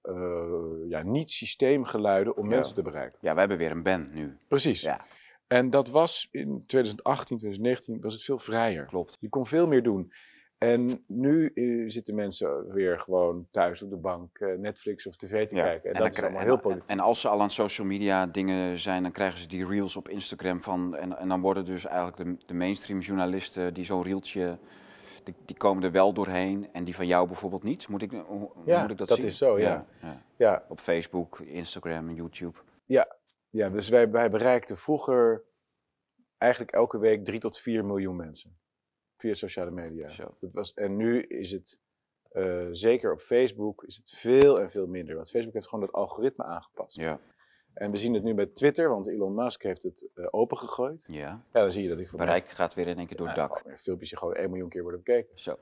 eh, 0.00 0.88
ja, 0.88 1.02
niet-systeemgeluiden 1.02 2.36
om 2.36 2.42
Ja. 2.44 2.48
mensen 2.48 2.74
te 2.74 2.82
bereiken. 2.82 3.18
Ja, 3.20 3.30
wij 3.30 3.40
hebben 3.40 3.58
weer 3.58 3.70
een 3.70 3.82
band 3.82 4.14
nu. 4.14 4.36
Precies. 4.48 4.80
Ja, 4.80 5.04
En 5.46 5.70
dat 5.70 5.88
was 5.90 6.28
in 6.30 6.64
2018, 6.66 7.38
2019, 7.38 8.00
was 8.00 8.12
het 8.14 8.22
veel 8.22 8.38
vrijer. 8.38 8.86
klopt. 8.86 9.16
Je 9.20 9.28
kon 9.28 9.46
veel 9.46 9.66
meer 9.68 9.82
doen. 9.82 10.12
En 10.58 11.04
nu 11.06 11.52
eh, 11.54 11.84
zitten 11.90 12.14
mensen 12.14 12.72
weer 12.72 13.00
gewoon 13.00 13.46
thuis 13.50 13.82
op 13.82 13.90
de 13.90 13.96
bank 13.96 14.38
eh, 14.38 14.58
Netflix 14.58 15.06
of 15.06 15.16
tv 15.16 15.46
te 15.46 15.56
Ja, 15.56 15.62
kijken. 15.62 15.92
En, 15.92 16.00
dat 16.02 16.12
is 16.12 16.22
allemaal 16.22 16.42
heel 16.42 16.58
politiek. 16.58 16.88
en 16.88 17.00
als 17.00 17.20
ze 17.20 17.28
al 17.28 17.40
aan 17.40 17.50
social 17.50 17.86
media 17.86 18.26
dingen 18.26 18.78
zijn, 18.78 19.02
dan 19.02 19.12
krijgen 19.12 19.38
ze 19.38 19.48
die 19.48 19.66
reels 19.66 19.96
op 19.96 20.08
Instagram 20.08 20.60
van. 20.60 20.96
En, 20.96 21.18
en 21.18 21.28
dan 21.28 21.40
worden 21.40 21.64
dus 21.64 21.86
eigenlijk 21.86 22.16
de, 22.16 22.46
de 22.46 22.54
mainstream 22.54 23.00
journalisten 23.00 23.74
die 23.74 23.84
zo'n 23.84 24.02
reeltje. 24.02 24.58
Die, 25.24 25.34
die 25.44 25.56
komen 25.56 25.82
er 25.84 25.92
wel 25.92 26.12
doorheen 26.12 26.68
en 26.72 26.84
die 26.84 26.94
van 26.94 27.06
jou 27.06 27.26
bijvoorbeeld 27.26 27.62
niet. 27.62 27.88
Moet 27.88 28.02
ik, 28.02 28.10
hoe, 28.10 28.50
Ja, 28.64 28.80
moet 28.82 28.90
ik 28.90 28.98
dat, 28.98 29.08
dat 29.08 29.16
zien? 29.16 29.26
is 29.26 29.38
zo, 29.38 29.58
ja. 29.58 29.86
ja. 30.02 30.22
Ja, 30.36 30.64
Op 30.68 30.80
Facebook, 30.80 31.38
Instagram 31.38 32.08
en 32.08 32.14
YouTube. 32.14 32.58
ja, 33.50 33.68
dus 33.70 33.88
wij, 33.88 34.10
wij 34.10 34.30
bereikten 34.30 34.76
vroeger 34.76 35.44
eigenlijk 36.38 36.72
elke 36.72 36.98
week 36.98 37.24
3 37.24 37.38
tot 37.38 37.58
4 37.58 37.84
miljoen 37.84 38.16
mensen. 38.16 38.58
Via 39.18 39.34
sociale 39.34 39.70
media. 39.70 40.08
Zo. 40.08 40.34
Dat 40.40 40.52
was, 40.52 40.74
en 40.74 40.96
nu 40.96 41.22
is 41.22 41.50
het, 41.50 41.78
eh, 42.30 42.66
zeker 42.70 43.12
op 43.12 43.20
Facebook, 43.20 43.84
is 43.84 43.96
het 43.96 44.10
veel 44.10 44.60
en 44.60 44.70
veel 44.70 44.86
minder. 44.86 45.14
Want 45.14 45.30
Facebook 45.30 45.54
heeft 45.54 45.68
gewoon 45.68 45.84
dat 45.84 45.94
algoritme 45.94 46.44
aangepast. 46.44 46.96
Ja. 46.96 47.20
En 47.74 47.90
we 47.90 47.96
zien 47.96 48.14
het 48.14 48.22
nu 48.22 48.34
bij 48.34 48.46
Twitter, 48.46 48.88
want 48.88 49.08
Elon 49.08 49.34
Musk 49.34 49.62
heeft 49.62 49.82
het 49.82 50.08
eh, 50.14 50.26
opengegooid. 50.30 51.04
ja. 51.10 51.42
Ja, 51.52 51.60
dan 51.60 51.72
zie 51.72 51.82
je 51.82 51.88
dat 51.88 51.98
ik 51.98 52.08
voor 52.08 52.18
Bereik 52.18 52.48
gaat 52.48 52.74
weer 52.74 52.86
in 52.86 52.98
één 52.98 53.06
keer 53.06 53.16
door 53.16 53.26
het 53.26 53.36
Nou, 53.36 53.48
dak. 53.48 53.58
gewoon 53.58 53.78
Filmpjes 53.78 54.08
die 54.08 54.18
gewoon 54.18 54.34
1 54.34 54.48
miljoen 54.50 54.68
keer 54.68 54.82
worden 54.82 55.02
bekeken. 55.04 55.38
Zo, 55.38 55.58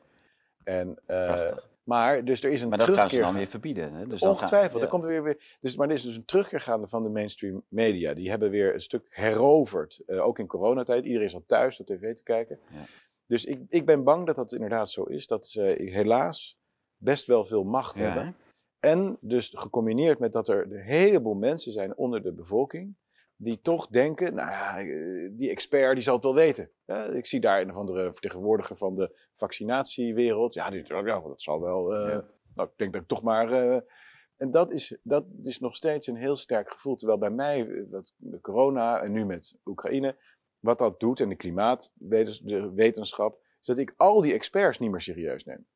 En, 0.64 0.98
eh, 1.06 1.24
prachtig. 1.24 1.68
maar, 1.84 2.24
dus 2.24 2.42
er 2.42 2.50
is 2.50 2.62
een 2.62 2.68
Maar 2.68 2.78
dat 2.78 2.90
gaan 2.90 3.10
ze 3.10 3.20
dan 3.20 3.34
weer 3.34 3.46
verbieden. 3.46 3.92
Hè? 3.92 4.06
Dus 4.06 4.20
dan 4.20 4.30
Ongetwijfeld, 4.30 4.78
ja. 4.78 4.80
er 4.84 4.88
komt 4.88 5.02
er 5.02 5.08
weer, 5.08 5.22
weer 5.22 5.56
dus, 5.60 5.76
maar 5.76 5.88
er 5.88 5.94
is 5.94 6.02
dus 6.02 6.16
een 6.16 6.24
terugkeer 6.24 6.60
gaande 6.60 6.88
van 6.88 7.02
de 7.02 7.08
mainstream 7.08 7.62
media. 7.68 8.14
Die 8.14 8.30
hebben 8.30 8.50
weer 8.50 8.74
een 8.74 8.80
stuk 8.80 9.06
heroverd, 9.10 10.02
ook 10.06 10.38
in 10.38 10.46
coronatijd. 10.46 11.04
Iedereen 11.04 11.26
is 11.26 11.34
al 11.34 11.44
thuis 11.46 11.80
op 11.80 11.86
tv 11.86 12.14
te 12.14 12.22
kijken. 12.22 12.58
Ja. 12.70 12.84
Dus 13.26 13.44
ik, 13.44 13.60
ik 13.68 13.86
ben 13.86 14.04
bang 14.04 14.26
dat 14.26 14.36
dat 14.36 14.52
inderdaad 14.52 14.90
zo 14.90 15.02
is. 15.02 15.26
Dat 15.26 15.46
ze 15.46 15.60
helaas 15.78 16.58
best 16.96 17.26
wel 17.26 17.44
veel 17.44 17.64
macht 17.64 17.96
Ja, 17.96 18.02
hebben. 18.02 18.36
En 18.78 19.16
dus 19.20 19.52
gecombineerd 19.54 20.18
met 20.18 20.32
dat 20.32 20.48
er 20.48 20.62
een 20.62 20.80
heleboel 20.80 21.34
mensen 21.34 21.72
zijn 21.72 21.96
onder 21.96 22.22
de 22.22 22.32
bevolking. 22.32 22.96
die 23.38 23.60
toch 23.60 23.86
denken, 23.86 24.34
nou 24.34 24.50
ja, 24.50 24.78
eh, 24.78 25.30
die 25.32 25.50
expert 25.50 25.94
die 25.94 26.02
zal 26.02 26.14
het 26.14 26.22
wel 26.22 26.34
weten. 26.34 26.70
ik 27.12 27.26
zie 27.26 27.40
daar 27.40 27.60
een 27.60 27.70
of 27.70 27.76
andere 27.76 28.12
vertegenwoordiger 28.12 28.76
van 28.76 28.94
de 28.94 29.18
vaccinatiewereld. 29.32 30.54
Ja, 30.54 30.70
die, 30.70 30.84
ja 30.86 31.20
dat 31.20 31.42
zal 31.42 31.60
wel. 31.60 32.08
Uh, 32.08 32.18
Nou, 32.54 32.68
ik 32.68 32.78
denk 32.78 32.92
dat 32.92 33.02
ik 33.02 33.08
toch 33.08 33.22
maar. 33.22 33.66
Uh, 33.66 33.80
en 34.36 34.50
dat 34.50 34.72
is, 34.72 34.96
dat 35.02 35.24
is 35.42 35.58
nog 35.58 35.76
steeds 35.76 36.06
een 36.06 36.16
heel 36.16 36.36
sterk 36.36 36.72
gevoel. 36.72 36.96
Terwijl 36.96 37.18
bij 37.18 37.30
mij, 37.30 37.86
de 38.16 38.40
corona 38.40 39.00
en 39.00 39.12
nu 39.12 39.24
met 39.24 39.56
Oekraïne, 39.64 40.16
wat 40.66 40.78
dat 40.78 41.00
doet 41.00 41.20
en 41.20 41.28
de 41.28 41.36
klimaatwetenschap, 41.36 43.38
is 43.60 43.66
dat 43.66 43.78
ik 43.78 43.94
al 43.96 44.20
die 44.20 44.32
experts 44.32 44.78
niet 44.78 44.90
meer 44.90 45.00
serieus 45.00 45.44
neem. 45.44 45.66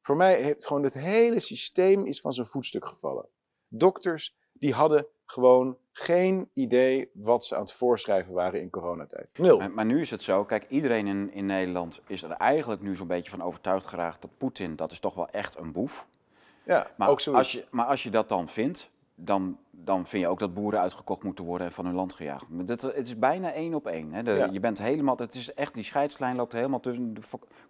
Voor 0.00 0.16
mij 0.16 0.42
heeft 0.42 0.66
gewoon 0.66 0.82
het 0.82 0.94
hele 0.94 1.40
systeem 1.40 2.06
is 2.06 2.20
van 2.20 2.32
zijn 2.32 2.46
voetstuk 2.46 2.86
gevallen. 2.86 3.28
Dokters 3.68 4.36
die 4.52 4.72
hadden 4.72 5.06
gewoon 5.24 5.78
geen 5.92 6.50
idee 6.52 7.10
wat 7.12 7.44
ze 7.44 7.54
aan 7.54 7.60
het 7.60 7.72
voorschrijven 7.72 8.34
waren 8.34 8.60
in 8.60 8.70
coronatijd. 8.70 9.38
Nul. 9.38 9.58
Maar, 9.58 9.70
maar 9.70 9.84
nu 9.84 10.00
is 10.00 10.10
het 10.10 10.22
zo, 10.22 10.44
kijk, 10.44 10.66
iedereen 10.68 11.06
in, 11.06 11.32
in 11.32 11.46
Nederland 11.46 12.00
is 12.06 12.22
er 12.22 12.30
eigenlijk 12.30 12.80
nu 12.80 12.94
zo'n 12.94 13.06
beetje 13.06 13.30
van 13.30 13.42
overtuigd 13.42 13.86
geraakt 13.86 14.22
dat 14.22 14.38
Poetin, 14.38 14.76
dat 14.76 14.92
is 14.92 15.00
toch 15.00 15.14
wel 15.14 15.28
echt 15.28 15.58
een 15.58 15.72
boef. 15.72 16.06
Ja, 16.64 16.90
maar 16.96 17.08
ook 17.08 17.20
zo. 17.20 17.32
Als 17.32 17.52
je, 17.52 17.64
maar 17.70 17.86
als 17.86 18.02
je 18.02 18.10
dat 18.10 18.28
dan 18.28 18.48
vindt, 18.48 18.90
dan, 19.14 19.58
dan 19.70 20.06
vind 20.06 20.22
je 20.22 20.28
ook 20.28 20.38
dat 20.38 20.54
boeren 20.54 20.80
uitgekocht 20.80 21.22
moeten 21.22 21.44
worden 21.44 21.66
en 21.66 21.72
van 21.72 21.84
hun 21.84 21.94
land 21.94 22.12
gejaagd. 22.12 22.48
Maar 22.48 22.64
het 22.66 23.06
is 23.06 23.18
bijna 23.18 23.52
één 23.52 23.74
op 23.74 23.86
één. 23.86 24.12
Hè. 24.12 24.22
De, 24.22 24.48
Je 24.52 24.60
bent 24.60 24.78
helemaal, 24.78 25.16
het 25.16 25.34
is 25.34 25.52
echt, 25.52 25.74
die 25.74 25.84
scheidslijn 25.84 26.36
loopt 26.36 26.52
helemaal 26.52 26.80
tussen 26.80 27.14
de 27.14 27.20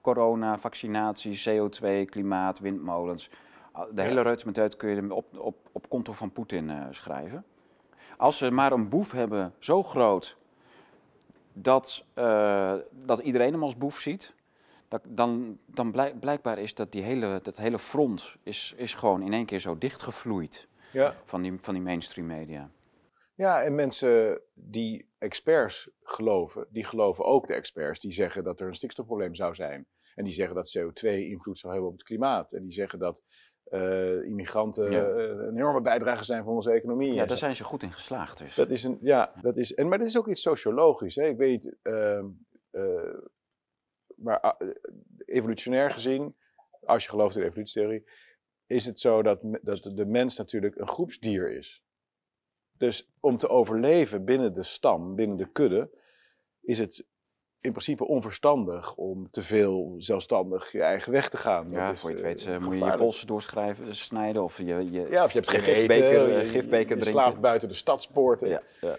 corona, 0.00 0.58
vaccinatie, 0.58 1.42
CO2, 1.48 2.04
klimaat, 2.04 2.58
windmolens. 2.58 3.30
De 3.90 4.02
hele 4.02 4.20
reutemeteut 4.20 4.76
kun 4.76 4.88
je 4.88 5.14
op, 5.14 5.38
op, 5.38 5.56
op 5.72 5.88
konto 5.88 6.12
van 6.12 6.32
Poetin 6.32 6.68
uh, 6.68 6.86
schrijven. 6.90 7.44
Als 8.16 8.38
ze 8.38 8.50
maar 8.50 8.72
een 8.72 8.88
boef 8.88 9.12
hebben 9.12 9.54
zo 9.58 9.82
groot 9.82 10.36
dat, 11.52 12.04
uh, 12.14 12.74
dat 12.90 13.18
iedereen 13.18 13.52
hem 13.52 13.62
als 13.62 13.76
boef 13.76 13.98
ziet, 13.98 14.34
dat, 14.88 15.02
dan, 15.08 15.58
dan 15.66 15.90
blijk, 15.90 16.20
blijkbaar 16.20 16.58
is 16.58 16.74
dat 16.74 16.92
die 16.92 17.02
hele, 17.02 17.40
dat 17.42 17.56
hele 17.56 17.78
front 17.78 18.36
is, 18.42 18.74
is 18.76 18.94
gewoon 18.94 19.22
in 19.22 19.32
één 19.32 19.46
keer 19.46 19.60
zo 19.60 19.78
dichtgevloeid 19.78 20.68
ja. 20.94 21.14
van, 21.24 21.42
die, 21.42 21.54
van 21.58 21.74
die 21.74 21.82
mainstream 21.82 22.26
media. 22.26 22.70
Ja, 23.34 23.62
en 23.62 23.74
mensen 23.74 24.40
die 24.54 25.12
experts 25.18 25.90
geloven, 26.02 26.66
die 26.70 26.84
geloven 26.84 27.24
ook 27.24 27.46
de 27.46 27.54
experts 27.54 28.00
die 28.00 28.12
zeggen 28.12 28.44
dat 28.44 28.60
er 28.60 28.66
een 28.66 28.74
stikstofprobleem 28.74 29.34
zou 29.34 29.54
zijn. 29.54 29.86
En 30.14 30.24
die 30.24 30.32
zeggen 30.32 30.54
dat 30.54 30.78
CO2 30.78 31.08
invloed 31.08 31.58
zou 31.58 31.72
hebben 31.72 31.90
op 31.90 31.96
het 31.98 32.06
klimaat. 32.06 32.52
En 32.52 32.62
die 32.62 32.72
zeggen 32.72 32.98
dat 32.98 33.22
uh, 33.70 34.24
immigranten 34.24 34.92
uh, 34.92 34.98
een 35.46 35.56
enorme 35.56 35.80
bijdrage 35.80 36.24
zijn 36.24 36.44
voor 36.44 36.54
onze 36.54 36.70
economie. 36.70 37.14
Ja, 37.14 37.26
daar 37.26 37.36
zijn 37.36 37.56
ze 37.56 37.64
goed 37.64 37.82
in 37.82 37.92
geslaagd 37.92 38.38
dus. 38.38 38.54
Dat 38.54 38.70
is 38.70 38.84
een, 38.84 38.98
ja, 39.00 39.32
dat 39.40 39.56
is, 39.56 39.74
en, 39.74 39.88
maar 39.88 39.98
dat 39.98 40.06
is 40.06 40.18
ook 40.18 40.28
iets 40.28 40.42
sociologisch. 40.42 41.14
Hè. 41.14 41.26
Ik 41.26 41.36
weet, 41.36 41.76
uh, 41.82 42.24
maar 44.16 44.40
ah, 44.40 44.60
evolutionair 45.24 45.90
gezien, 45.90 46.36
als 46.80 47.02
je 47.02 47.10
gelooft 47.10 47.34
in 47.34 47.40
de 47.40 47.46
evolutietheorie, 47.48 48.04
is 48.74 48.86
het 48.86 49.00
zo 49.00 49.22
dat, 49.22 49.38
dat 49.62 49.90
de 49.94 50.06
mens 50.06 50.36
natuurlijk 50.36 50.76
een 50.76 50.88
groepsdier 50.88 51.56
is. 51.56 51.82
Dus 52.78 53.12
om 53.20 53.36
te 53.36 53.48
overleven 53.48 54.24
binnen 54.24 54.54
de 54.54 54.62
stam, 54.62 55.14
binnen 55.14 55.36
de 55.36 55.50
kudde, 55.52 55.90
is 56.60 56.78
het 56.78 57.06
in 57.60 57.70
principe 57.70 58.06
onverstandig 58.06 58.94
om 58.94 59.30
te 59.30 59.42
veel 59.42 59.94
zelfstandig 59.98 60.72
je 60.72 60.82
eigen 60.82 61.12
weg 61.12 61.28
te 61.28 61.36
gaan. 61.36 61.70
Ja, 61.70 61.94
voor 61.94 62.10
je 62.10 62.16
het 62.16 62.24
weet 62.24 62.46
uh, 62.46 62.58
moet 62.58 62.78
je 62.78 62.84
je 62.84 62.96
polsen 62.96 63.26
doorschrijven, 63.26 63.84
dus 63.84 64.02
snijden 64.02 64.42
of 64.42 64.58
je, 64.58 64.90
je, 64.90 65.06
ja, 65.10 65.24
of 65.24 65.32
je 65.32 65.38
hebt 65.38 65.50
geen 65.50 65.60
gifbeker, 65.60 66.28
eten, 66.28 66.46
gifbeker 66.46 66.96
je, 66.96 67.04
je 67.04 67.10
slaapt 67.10 67.40
buiten 67.40 67.68
de 67.68 67.74
stadspoorten. 67.74 68.48
Ja, 68.48 68.62
ja. 68.80 68.96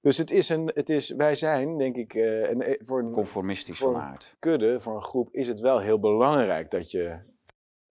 Dus 0.00 0.18
het 0.18 0.30
is 0.30 0.48
een, 0.48 0.70
het 0.74 0.88
is, 0.88 1.10
wij 1.10 1.34
zijn, 1.34 1.78
denk 1.78 1.96
ik, 1.96 2.14
uh, 2.14 2.50
een, 2.50 2.78
voor 2.82 2.98
een, 2.98 3.12
conformistisch 3.12 3.78
voor 3.78 4.16
kudde, 4.38 4.80
voor 4.80 4.94
een 4.94 5.02
groep, 5.02 5.28
is 5.34 5.48
het 5.48 5.60
wel 5.60 5.78
heel 5.78 6.00
belangrijk 6.00 6.70
dat 6.70 6.90
je 6.90 7.18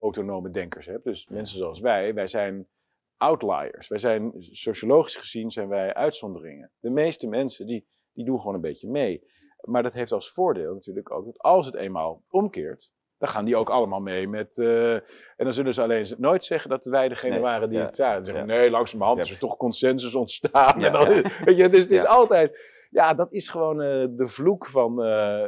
autonome 0.00 0.50
denkers 0.50 0.86
hebt. 0.86 1.04
Dus 1.04 1.26
mensen 1.28 1.58
zoals 1.58 1.80
wij, 1.80 2.14
wij 2.14 2.26
zijn 2.26 2.68
outliers. 3.16 3.88
Wij 3.88 3.98
zijn, 3.98 4.32
sociologisch 4.38 5.16
gezien, 5.16 5.50
zijn 5.50 5.68
wij 5.68 5.94
uitzonderingen. 5.94 6.72
De 6.80 6.90
meeste 6.90 7.28
mensen, 7.28 7.66
die, 7.66 7.86
die 8.12 8.24
doen 8.24 8.38
gewoon 8.38 8.54
een 8.54 8.60
beetje 8.60 8.90
mee. 8.90 9.22
Maar 9.60 9.82
dat 9.82 9.94
heeft 9.94 10.12
als 10.12 10.32
voordeel 10.32 10.74
natuurlijk 10.74 11.10
ook 11.10 11.24
dat 11.24 11.38
als 11.38 11.66
het 11.66 11.74
eenmaal 11.74 12.24
omkeert, 12.28 12.92
dan 13.18 13.28
gaan 13.28 13.44
die 13.44 13.56
ook 13.56 13.70
allemaal 13.70 14.00
mee 14.00 14.28
met. 14.28 14.58
Uh, 14.58 14.94
en 14.94 15.02
dan 15.36 15.52
zullen 15.52 15.74
ze 15.74 15.82
alleen 15.82 16.06
nooit 16.18 16.44
zeggen 16.44 16.70
dat 16.70 16.84
wij 16.84 17.08
degene 17.08 17.38
waren 17.40 17.70
die 17.70 17.78
het 17.78 17.94
zagen. 17.94 18.24
Zeggen, 18.24 18.46
ja. 18.46 18.54
nee, 18.54 18.70
langzamerhand 18.70 19.18
ja. 19.18 19.24
is 19.24 19.30
er 19.30 19.38
toch 19.38 19.56
consensus 19.56 20.14
ontstaan. 20.14 20.82
en 20.84 20.92
dan, 20.92 21.06
weet 21.44 21.56
je, 21.56 21.68
dus 21.68 21.82
het 21.82 21.92
is 21.92 22.06
altijd. 22.06 22.58
Ja, 22.90 23.14
dat 23.14 23.32
is 23.32 23.48
gewoon 23.48 23.80
uh, 23.80 24.06
de 24.10 24.26
vloek 24.26 24.66
van, 24.66 25.06
uh, 25.06 25.46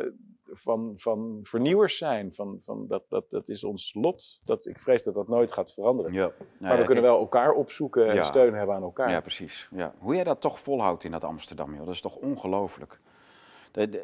van, 0.53 0.92
van 0.96 1.38
vernieuwers 1.42 1.98
zijn. 1.98 2.32
Van, 2.32 2.59
van 2.61 2.86
dat, 2.86 3.03
dat, 3.09 3.30
dat 3.30 3.48
is 3.48 3.64
ons 3.64 3.94
lot. 3.94 4.40
Dat, 4.44 4.66
ik 4.66 4.78
vrees 4.78 5.03
dat 5.03 5.14
dat 5.14 5.28
nooit 5.28 5.53
gaat 5.53 5.72
veranderen. 5.72 6.12
Ja. 6.12 6.32
maar 6.61 6.78
we 6.78 6.84
kunnen 6.84 7.05
wel 7.05 7.18
elkaar 7.18 7.53
opzoeken 7.53 8.11
en 8.11 8.24
steun 8.24 8.55
hebben 8.55 8.76
aan 8.76 8.82
elkaar. 8.82 9.11
Ja, 9.11 9.20
precies. 9.20 9.68
Ja. 9.70 9.94
Hoe 9.98 10.14
jij 10.14 10.24
dat 10.24 10.40
toch 10.40 10.61
volhoudt 10.61 11.05
in 11.05 11.11
dat 11.11 11.24
Amsterdam, 11.24 11.74
joh, 11.74 11.84
dat 11.84 11.94
is 11.94 12.00
toch 12.00 12.16
ongelooflijk. 12.16 13.00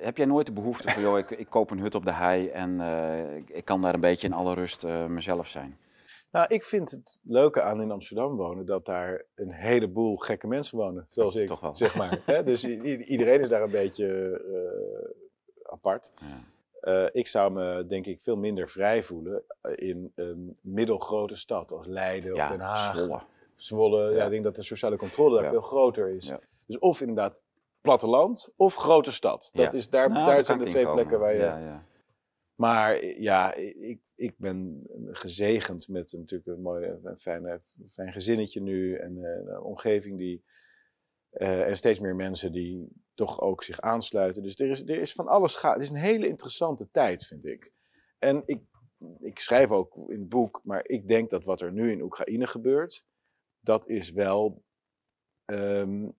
Heb 0.01 0.17
jij 0.17 0.27
nooit 0.27 0.47
de 0.47 0.53
behoefte 0.53 0.91
van, 0.91 1.03
joh, 1.03 1.19
ik, 1.19 1.31
ik 1.31 1.49
koop 1.49 1.71
een 1.71 1.79
hut 1.79 1.95
op 1.95 2.05
de 2.05 2.13
hei 2.13 2.49
en 2.49 2.71
uh, 2.81 3.37
ik, 3.37 3.65
kan 3.65 3.83
daar 3.83 3.95
een 3.95 4.01
beetje 4.01 4.27
in 4.27 4.33
alle 4.33 4.55
rust 4.55 4.85
uh, 4.85 5.07
mezelf 5.07 5.47
zijn? 5.47 5.79
Nou, 6.31 6.47
ik 6.49 6.65
vind 6.65 6.91
het 6.91 7.19
leuke 7.23 7.63
aan 7.63 7.83
in 7.83 7.91
Amsterdam 7.91 8.37
wonen 8.37 8.67
dat 8.67 8.85
daar 8.85 9.25
een 9.35 9.53
heleboel 9.53 10.17
gekke 10.17 10.47
mensen 10.47 10.79
wonen, 10.79 11.07
zoals 11.09 11.37
ik, 11.37 11.47
Toch 11.47 11.61
wel. 11.61 11.77
zeg 11.77 11.97
maar. 11.97 12.45
dus 12.45 12.65
iedereen 12.65 13.41
is 13.41 13.49
daar 13.49 13.63
een 13.63 13.71
beetje 13.71 14.07
uh, 14.47 15.28
apart. 15.71 16.13
Ja. 16.83 17.11
ik 17.13 17.27
zou 17.27 17.53
me 17.53 17.87
denk 17.87 18.07
ik 18.07 18.23
veel 18.23 18.37
minder 18.37 18.69
vrij 18.69 19.03
voelen 19.03 19.43
in 19.75 20.13
een 20.15 20.57
middelgrote 20.61 21.37
stad 21.37 21.73
als 21.73 21.87
Leiden 21.87 22.33
of 22.33 22.49
Den 22.49 22.61
Haag. 22.61 22.97
Zwolle. 22.97 23.21
Zwolle, 23.57 24.15
ja. 24.15 24.25
ik 24.25 24.31
denk 24.31 24.45
dat 24.45 24.57
de 24.57 24.63
sociale 24.63 24.97
controle 24.97 25.41
daar 25.41 25.51
veel 25.51 25.61
groter 25.61 26.09
is. 26.09 26.33
Dus 26.67 26.79
of 26.79 27.01
inderdaad 27.01 27.43
platteland 27.81 28.53
of 28.57 28.75
grote 28.75 29.13
stad. 29.13 29.51
Dat 29.53 29.75
is, 29.75 29.91
daar, 29.91 30.11
nou, 30.11 30.27
daar 30.27 30.45
zijn 30.45 30.59
de 30.59 30.65
twee 30.65 30.93
plekken 30.93 31.19
waar 31.19 31.33
je... 31.33 31.39
Ja, 31.39 31.59
ja. 31.59 31.87
Maar 32.55 33.05
ja, 33.05 33.55
ik, 33.55 34.01
ik 34.15 34.35
ben 34.37 34.87
gezegend 35.11 35.89
met 35.89 36.13
natuurlijk 36.13 36.49
een 36.49 36.63
mooi 36.63 36.87
een 37.03 37.19
fijn, 37.19 37.61
fijn 37.91 38.13
gezinnetje 38.13 38.61
nu. 38.61 38.95
En 38.95 39.25
eh, 39.25 39.55
een 39.55 39.61
omgeving 39.61 40.19
die... 40.19 40.45
Uh, 41.39 41.67
en 41.69 41.77
steeds 41.77 42.01
meer 42.01 42.17
mensen 42.17 42.53
die 42.53 42.89
toch 43.15 43.41
ook 43.41 43.63
zich 43.63 43.81
aansluiten. 43.81 44.43
Dus 44.43 44.59
er 44.59 44.71
is, 44.71 44.83
er 44.83 45.01
is 45.01 45.13
van 45.13 45.27
alles 45.27 45.55
gaat. 45.55 45.75
Het 45.75 45.83
is 45.83 45.91
een 45.91 45.97
hele 45.97 46.29
interessante 46.29 46.91
tijd, 46.91 47.27
vind 47.27 47.47
ik. 47.47 47.73
En 48.19 48.43
ik, 48.47 48.63
ik 49.19 49.39
schrijf 49.39 49.71
ook 49.71 49.95
in 50.11 50.21
het 50.21 50.29
boek, 50.29 50.61
maar 50.65 50.89
ik 50.89 51.09
denk 51.09 51.31
dat 51.31 51.45
wat 51.45 51.61
er 51.61 51.73
nu 51.73 51.91
in 51.91 52.03
Oekraïne 52.03 52.47
gebeurt, 52.47 53.05
dat 53.61 53.89
is 53.89 54.11
wel 54.11 54.65
um, 55.45 56.17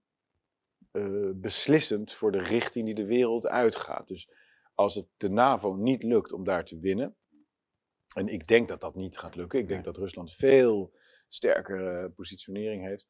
uh, 0.91 1.31
beslissend 1.35 2.13
voor 2.13 2.31
de 2.31 2.41
richting 2.41 2.85
die 2.85 2.95
de 2.95 3.05
wereld 3.05 3.47
uitgaat. 3.47 4.07
Dus 4.07 4.29
als 4.73 4.95
het 4.95 5.07
de 5.17 5.29
NAVO 5.29 5.75
niet 5.75 6.03
lukt 6.03 6.31
om 6.31 6.43
daar 6.43 6.65
te 6.65 6.79
winnen, 6.79 7.15
en 8.15 8.27
ik 8.27 8.47
denk 8.47 8.67
dat 8.67 8.81
dat 8.81 8.95
niet 8.95 9.17
gaat 9.17 9.35
lukken, 9.35 9.59
ik 9.59 9.67
denk 9.67 9.83
dat 9.83 9.97
Rusland 9.97 10.33
veel 10.33 10.93
sterkere 11.27 12.09
positionering 12.09 12.83
heeft, 12.83 13.07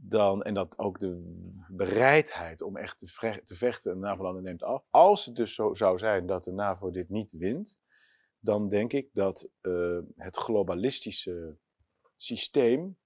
dan, 0.00 0.42
en 0.42 0.54
dat 0.54 0.78
ook 0.78 1.00
de 1.00 1.36
bereidheid 1.68 2.62
om 2.62 2.76
echt 2.76 2.98
te, 2.98 3.40
te 3.44 3.56
vechten 3.56 3.92
in 3.92 3.98
NAVO-landen 3.98 4.42
neemt 4.42 4.62
af. 4.62 4.84
Als 4.90 5.24
het 5.24 5.36
dus 5.36 5.54
zo 5.54 5.74
zou 5.74 5.98
zijn 5.98 6.26
dat 6.26 6.44
de 6.44 6.52
NAVO 6.52 6.90
dit 6.90 7.08
niet 7.08 7.32
wint, 7.32 7.80
dan 8.40 8.66
denk 8.66 8.92
ik 8.92 9.08
dat 9.12 9.48
uh, 9.62 9.98
het 10.16 10.36
globalistische 10.36 11.56
systeem 12.16 12.96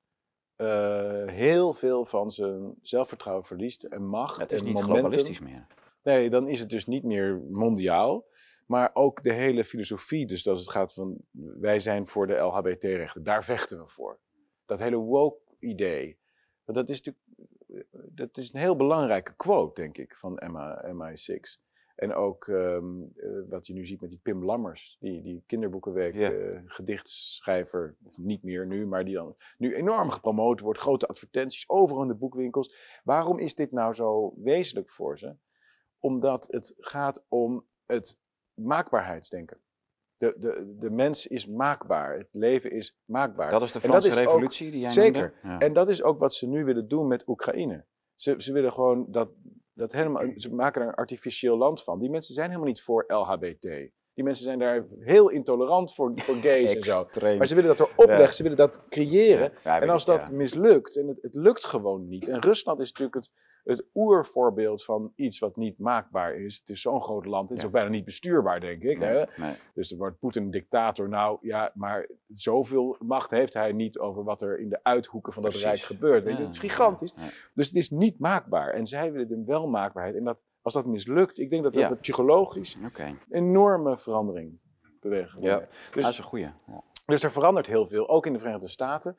uh, 0.57 1.27
heel 1.27 1.73
veel 1.73 2.05
van 2.05 2.31
zijn 2.31 2.75
zelfvertrouwen 2.81 3.45
verliest 3.45 3.85
en 3.85 4.07
macht. 4.07 4.41
Het 4.41 4.53
is 4.53 4.59
en 4.59 4.65
niet 4.65 4.75
momentum. 4.75 4.95
globalistisch 4.95 5.41
meer. 5.41 5.67
Nee, 6.03 6.31
dan 6.31 6.49
is 6.49 6.59
het 6.59 6.69
dus 6.69 6.87
niet 6.87 7.05
meer 7.05 7.43
mondiaal. 7.51 8.27
Maar 8.67 8.91
ook 8.93 9.23
de 9.23 9.33
hele 9.33 9.65
filosofie, 9.65 10.27
dus 10.27 10.49
als 10.49 10.61
het 10.61 10.71
gaat 10.71 10.93
van 10.93 11.17
wij 11.61 11.81
zijn 11.81 12.07
voor 12.07 12.27
de 12.27 12.35
LHBT-rechten, 12.35 13.23
daar 13.23 13.45
vechten 13.45 13.79
we 13.79 13.89
voor. 13.89 14.21
Dat 14.67 14.81
hele 14.81 14.97
Dat 16.73 16.89
is 16.89 17.03
natuurlijk 17.03 17.25
dat 18.15 18.37
is 18.37 18.53
een 18.53 18.61
heel 18.61 18.77
belangrijke 18.77 19.35
quote, 19.37 19.81
denk 19.81 19.99
ik, 19.99 20.17
van 20.17 20.39
Emma, 20.39 20.85
MI6. 20.95 21.61
En 21.97 22.15
ook 22.15 22.47
um, 22.47 23.13
uh, 23.17 23.43
wat 23.49 23.67
je 23.67 23.73
nu 23.73 23.87
ziet 23.87 24.01
met 24.01 24.11
die 24.11 24.19
Pim 24.23 24.45
Lammers, 24.45 24.97
die, 25.01 25.23
die 25.23 25.43
kinderboekenweek 25.47 26.15
yeah. 26.15 26.33
uh, 26.33 26.61
gedichtschrijver, 26.67 27.97
of 28.05 28.19
niet 28.19 28.43
meer 28.43 28.67
nu, 28.67 28.87
maar 28.87 29.05
die 29.05 29.15
dan 29.15 29.37
nu 29.59 29.75
enorm 29.75 30.11
gepromoot 30.11 30.61
wordt, 30.61 30.81
grote 30.81 31.07
advertenties 31.07 31.69
overal 31.69 32.03
in 32.03 32.09
de 32.09 32.15
boekwinkel's. 32.15 33.01
Waarom 33.05 33.39
is 33.39 33.55
dit 33.55 33.73
nou 33.73 33.95
zo 33.95 34.35
wezenlijk 34.37 34.91
voor 34.91 35.19
ze? 35.19 35.37
Omdat 35.99 36.47
het 36.51 36.75
gaat 36.79 37.25
om 37.29 37.67
het 37.87 38.19
maakbaarheidsdenken. 38.55 39.61
De, 40.23 40.35
de, 40.39 40.75
de 40.79 40.91
mens 40.91 41.27
is 41.27 41.47
maakbaar, 41.47 42.19
het 42.19 42.29
leven 42.31 42.71
is 42.71 42.97
maakbaar. 43.05 43.51
Dat 43.51 43.63
is 43.63 43.73
de 43.73 43.81
Franse 43.81 44.15
revolutie 44.15 44.67
ook, 44.67 44.73
die 44.73 44.81
jij 44.81 44.91
Zeker. 44.91 45.35
Ja. 45.43 45.59
En 45.59 45.73
dat 45.73 45.89
is 45.89 46.03
ook 46.03 46.19
wat 46.19 46.35
ze 46.35 46.47
nu 46.47 46.65
willen 46.65 46.89
doen 46.89 47.07
met 47.07 47.29
Oekraïne. 47.29 47.85
Ze, 48.15 48.35
ze 48.39 48.53
willen 48.53 48.73
gewoon 48.73 49.07
dat, 49.09 49.29
dat 49.73 49.93
helemaal. 49.93 50.23
Ze 50.37 50.55
maken 50.55 50.83
er 50.83 50.89
een 50.89 50.95
artificieel 50.95 51.57
land 51.57 51.83
van. 51.83 51.99
Die 51.99 52.11
mensen 52.11 52.35
zijn 52.35 52.47
helemaal 52.47 52.69
niet 52.69 52.83
voor 52.83 53.05
LHBT. 53.07 53.63
Die 54.15 54.25
mensen 54.25 54.45
zijn 54.45 54.59
daar 54.59 54.87
heel 54.99 55.29
intolerant 55.29 55.95
voor, 55.95 56.13
voor 56.15 56.35
gays 56.49 56.75
en 56.75 56.83
zo. 56.83 57.07
Maar 57.21 57.47
ze 57.47 57.55
willen 57.55 57.77
dat 57.77 57.91
erop 57.91 58.07
leggen, 58.07 58.27
Ja. 58.27 58.33
ze 58.33 58.43
willen 58.43 58.59
dat 58.59 58.89
creëren. 58.89 59.53
Ja, 59.65 59.81
en 59.81 59.89
als 59.89 60.05
dat 60.05 60.31
mislukt, 60.31 60.97
en 60.97 61.09
het, 61.09 61.19
het 61.23 61.35
lukt 61.35 61.65
gewoon 61.65 62.09
niet. 62.09 62.29
En 62.29 62.41
Rusland 62.41 62.81
is 62.81 62.89
natuurlijk 62.89 63.17
het, 63.17 63.31
het 63.65 63.85
oervoorbeeld 63.95 64.85
van 64.85 65.13
iets 65.15 65.39
wat 65.39 65.57
niet 65.57 65.79
maakbaar 65.79 66.35
is. 66.35 66.57
Het 66.59 66.69
is 66.69 66.81
zo'n 66.81 67.03
groot 67.03 67.25
land, 67.25 67.49
het 67.49 67.59
is 67.59 67.61
Ja. 67.61 67.67
ook 67.69 67.75
bijna 67.75 67.89
niet 67.89 68.05
bestuurbaar, 68.05 68.61
denk 68.61 68.83
ik. 68.83 68.99
Hè? 68.99 69.25
Nee. 69.37 69.55
Dus 69.75 69.91
er 69.91 69.97
wordt 69.97 70.19
Poetin 70.19 70.43
een 70.43 70.51
dictator. 70.51 71.09
Nou 71.09 71.37
ja, 71.41 71.71
maar 71.75 72.09
zoveel 72.27 72.97
macht 72.99 73.31
heeft 73.31 73.55
hij 73.55 73.73
niet 73.73 73.99
over 73.99 74.25
wat 74.25 74.43
er 74.43 74.59
in 74.59 74.69
de 74.69 74.81
uithoeken 74.83 75.33
van 75.33 75.43
dat 75.43 75.51
Precies. 75.51 75.69
rijk 75.71 75.81
gebeurt. 75.81 76.25
Weet 76.25 76.33
je, 76.33 76.39
Ja, 76.39 76.45
het 76.45 76.55
is 76.55 76.61
gigantisch. 76.61 77.15
Dus 77.55 77.67
het 77.67 77.77
is 77.77 77.91
niet 77.91 78.19
maakbaar. 78.19 78.71
En 78.71 78.87
zij 78.87 79.13
willen 79.13 79.29
hem 79.29 79.45
wel 79.45 79.67
maakbaarheid. 79.69 80.17
En 80.17 80.25
dat, 80.25 80.45
als 80.61 80.75
dat 80.75 80.87
mislukt, 80.87 81.39
ik 81.39 81.51
denk 81.51 81.63
dat 81.63 81.75
dat 81.75 82.01
psychologisch 82.01 82.77
een 82.95 83.19
enorme 83.29 83.99
verandering 83.99 84.61
beweegt. 85.01 85.39
Ja. 85.41 85.59
Dus, 85.93 86.03
dat 86.03 86.13
is 86.13 86.19
een 86.19 86.25
goeie. 86.25 86.45
Ja. 86.67 86.83
dus 87.07 87.23
er 87.23 87.31
verandert 87.31 87.67
heel 87.67 87.87
veel, 87.87 88.09
ook 88.09 88.27
in 88.27 88.33
de 88.33 88.39
Verenigde 88.39 88.69
Staten. 88.69 89.17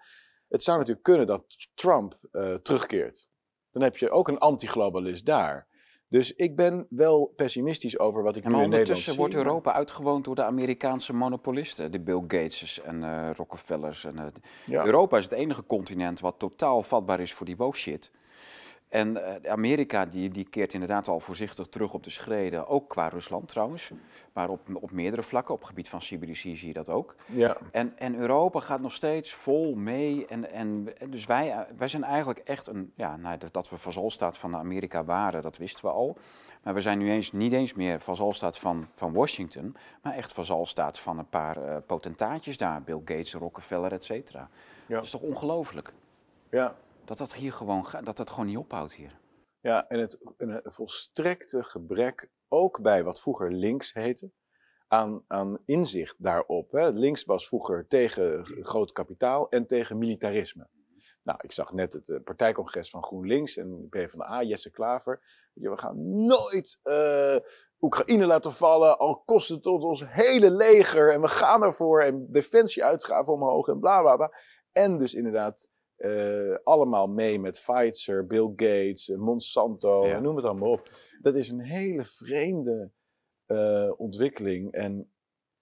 Het 0.47 0.63
zou 0.63 0.77
natuurlijk 0.77 1.05
kunnen 1.05 1.27
dat 1.27 1.43
Trump 1.73 2.19
eh, 2.31 2.53
terugkeert. 2.53 3.27
Dan 3.73 3.81
heb 3.81 3.97
je 3.97 4.11
ook 4.11 4.27
een 4.27 4.37
anti-globalist 4.37 5.25
daar. 5.25 5.67
Dus 6.09 6.33
ik 6.33 6.55
ben 6.55 6.87
wel 6.89 7.33
pessimistisch 7.35 7.99
over 7.99 8.23
wat 8.23 8.35
ik 8.35 8.43
En 8.43 8.49
nu 8.49 8.55
maar 8.55 8.63
in 8.63 8.69
Nederland 8.69 8.89
ondertussen 8.89 9.13
zie. 9.13 9.21
wordt 9.21 9.47
Europa 9.47 9.73
uitgewoond 9.73 10.25
door 10.25 10.35
de 10.35 10.43
Amerikaanse 10.43 11.13
monopolisten. 11.13 11.91
De 11.91 11.99
Bill 11.99 12.21
Gates 12.27 12.81
en 12.81 13.03
eh, 13.03 13.29
Rockefellers. 13.35 14.05
En, 14.05 14.33
Ja. 14.65 14.85
Europa 14.85 15.17
is 15.17 15.23
het 15.23 15.33
enige 15.33 15.65
continent 15.65 16.19
wat 16.19 16.39
totaal 16.39 16.81
vatbaar 16.81 17.19
is 17.19 17.33
voor 17.33 17.45
die 17.45 17.57
woke 17.57 17.77
shit. 17.77 18.11
En 18.93 19.25
eh, 19.43 19.51
Amerika 19.51 20.05
die, 20.05 20.29
die 20.29 20.49
keert 20.49 20.73
inderdaad 20.73 21.07
al 21.07 21.19
voorzichtig 21.19 21.67
terug 21.67 21.93
op 21.93 22.03
de 22.03 22.09
schreden. 22.09 22.67
Ook 22.67 22.89
qua 22.89 23.07
Rusland 23.07 23.47
trouwens. 23.47 23.91
Maar 24.33 24.49
op, 24.49 24.59
op 24.73 24.91
meerdere 24.91 25.23
vlakken. 25.23 25.53
Op 25.53 25.59
het 25.59 25.69
gebied 25.69 25.89
van 25.89 26.01
cyberdicië 26.01 26.57
zie 26.57 26.67
je 26.67 26.73
dat 26.73 26.89
ook. 26.89 27.15
Ja. 27.25 27.57
En, 27.71 27.93
en 27.97 28.15
Europa 28.15 28.59
gaat 28.59 28.81
nog 28.81 28.91
steeds 28.93 29.33
vol 29.33 29.75
mee. 29.75 30.25
En, 30.25 30.51
en, 30.51 30.87
dus 31.09 31.25
wij, 31.25 31.51
eh, 31.51 31.59
wij 31.77 31.87
zijn 31.87 32.03
eigenlijk 32.03 32.39
echt 32.39 32.67
een. 32.67 32.91
Ja, 32.95 33.15
nou, 33.17 33.37
dat- 33.51 33.69
we 33.69 33.77
vazalstaat 33.77 34.37
van 34.37 34.55
Amerika 34.55 35.03
waren, 35.03 35.41
dat 35.41 35.57
wisten 35.57 35.85
we 35.85 35.91
al. 35.91 36.17
Maar 36.63 36.73
we 36.73 36.81
zijn 36.81 36.97
nu 36.97 37.11
eens, 37.11 37.31
niet 37.31 37.53
eens 37.53 37.73
meer 37.73 37.99
vazalstaat 37.99 38.59
van, 38.59 38.87
van 38.93 39.13
Washington. 39.13 39.75
Maar 40.01 40.13
echt 40.13 40.31
vazalstaat 40.33 40.99
van 40.99 41.17
een 41.17 41.29
paar 41.29 41.57
eh, 41.57 41.77
potentaatjes 41.85 42.57
daar. 42.57 42.83
Bill 42.83 43.01
Gates, 43.05 43.33
Rockefeller, 43.33 43.91
et 43.91 44.03
cetera. 44.03 44.49
Ja. 44.85 44.95
Dat 44.95 45.03
is 45.03 45.09
toch 45.11 45.21
ongelooflijk? 45.21 45.93
Ja. 46.49 46.75
Dat 47.05 47.17
dat 47.17 47.33
hier 47.33 47.53
gewoon 47.53 47.85
dat 48.03 48.17
dat 48.17 48.29
gewoon 48.29 48.45
niet 48.45 48.57
ophoudt 48.57 48.93
hier. 48.93 49.19
Ja, 49.59 49.87
en 49.87 49.99
het 49.99 50.17
een 50.37 50.61
volstrekte 50.63 51.63
gebrek, 51.63 52.29
ook 52.47 52.81
bij 52.81 53.03
wat 53.03 53.21
vroeger 53.21 53.51
links 53.51 53.93
heette, 53.93 54.31
aan, 54.87 55.23
aan 55.27 55.57
inzicht 55.65 56.15
daarop. 56.17 56.71
Hè. 56.71 56.89
Links 56.89 57.23
was 57.23 57.47
vroeger 57.47 57.87
tegen 57.87 58.45
groot 58.45 58.91
kapitaal 58.91 59.49
en 59.49 59.67
tegen 59.67 59.97
militarisme. 59.97 60.69
Nou, 61.23 61.39
ik 61.41 61.51
zag 61.51 61.73
net 61.73 61.93
het 61.93 62.09
eh, 62.09 62.23
partijcongres 62.23 62.89
van 62.89 63.03
GroenLinks 63.03 63.57
en 63.57 63.87
PvdA, 63.89 64.43
Jesse 64.43 64.71
Klaver. 64.71 65.21
We 65.53 65.77
gaan 65.77 66.25
nooit 66.25 66.79
eh, 66.83 67.35
Oekraïne 67.79 68.25
laten 68.25 68.53
vallen, 68.53 68.97
al 68.97 69.21
kost 69.25 69.49
het 69.49 69.65
ons 69.65 69.83
ons 69.83 70.03
hele 70.07 70.51
leger. 70.51 71.13
En 71.13 71.21
we 71.21 71.27
gaan 71.27 71.63
ervoor 71.63 72.01
en 72.01 72.27
defensieuitgaven 72.31 73.33
omhoog 73.33 73.67
en 73.67 73.79
bla 73.79 74.01
bla 74.01 74.15
bla. 74.15 74.31
En 74.71 74.97
dus 74.97 75.13
inderdaad 75.13 75.69
eh, 76.03 76.55
allemaal 76.63 77.07
mee 77.07 77.39
met 77.39 77.61
Pfizer, 77.65 78.27
Bill 78.27 78.47
Gates, 78.55 79.09
eh, 79.09 79.17
Monsanto, 79.17 80.07
Ja. 80.07 80.19
noem 80.19 80.35
het 80.35 80.45
allemaal 80.45 80.71
op. 80.71 80.89
Dat 81.21 81.35
is 81.35 81.49
een 81.49 81.61
hele 81.61 82.03
vreemde 82.05 82.91
eh, 83.45 83.91
ontwikkeling. 83.97 84.71
En 84.71 85.11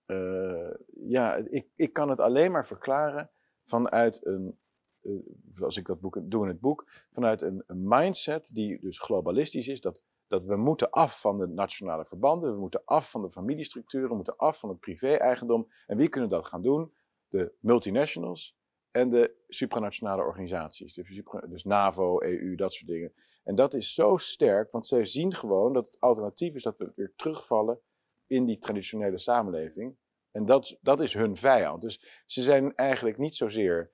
eh, 0.05 0.71
ja, 1.07 1.35
ik, 1.35 1.67
ik 1.75 1.93
kan 1.93 2.09
het 2.09 2.19
alleen 2.19 2.51
maar 2.51 2.65
verklaren 2.67 3.29
vanuit 3.63 4.25
een, 4.25 4.59
eh, 5.01 5.11
zoals 5.53 5.77
ik 5.77 5.85
dat 5.85 5.99
boek, 5.99 6.17
doe 6.23 6.43
in 6.43 6.47
het 6.49 6.59
boek, 6.59 6.85
vanuit 7.11 7.41
een, 7.41 7.63
een 7.67 7.87
mindset 7.87 8.49
die 8.53 8.79
dus 8.79 8.99
globalistisch 8.99 9.67
is. 9.67 9.81
Dat, 9.81 10.01
dat 10.27 10.45
we 10.45 10.55
moeten 10.55 10.89
af 10.89 11.21
van 11.21 11.37
de 11.37 11.47
nationale 11.47 12.05
verbanden, 12.05 12.53
we 12.53 12.59
moeten 12.59 12.81
af 12.85 13.11
van 13.11 13.21
de 13.21 13.31
familiestructuren, 13.31 14.09
we 14.09 14.15
moeten 14.15 14.37
af 14.37 14.59
van 14.59 14.69
het 14.69 14.79
privé-eigendom. 14.79 15.67
En 15.87 15.97
wie 15.97 16.09
kunnen 16.09 16.29
dat 16.29 16.47
gaan 16.47 16.61
doen? 16.61 16.93
De 17.27 17.53
multinationals 17.59 18.59
en 18.91 19.09
de 19.09 19.35
supranationale 19.47 20.21
organisaties. 20.23 20.93
Dus, 20.93 21.21
dus 21.47 21.63
NAVO, 21.63 22.21
EU, 22.21 22.55
dat 22.55 22.73
soort 22.73 22.89
dingen. 22.91 23.13
En 23.43 23.55
dat 23.55 23.73
is 23.73 23.93
zo 23.93 24.17
sterk, 24.17 24.71
want 24.71 24.85
zij 24.87 25.05
zien 25.05 25.33
gewoon 25.33 25.73
dat 25.73 25.85
het 25.85 25.99
alternatief 25.99 26.55
is 26.55 26.63
dat 26.63 26.77
we 26.77 26.91
weer 26.95 27.13
terugvallen 27.15 27.79
in 28.27 28.45
die 28.45 28.57
traditionele 28.59 29.17
samenleving. 29.17 29.95
En 30.31 30.45
dat, 30.45 30.77
dat 30.81 30.99
is 30.99 31.13
hun 31.13 31.35
vijand. 31.35 31.81
Dus 31.81 32.23
ze 32.25 32.41
zijn 32.41 32.75
eigenlijk 32.75 33.17
niet 33.17 33.35
zozeer 33.35 33.91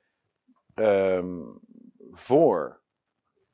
ehm, 0.73 1.41
voor 2.11 2.81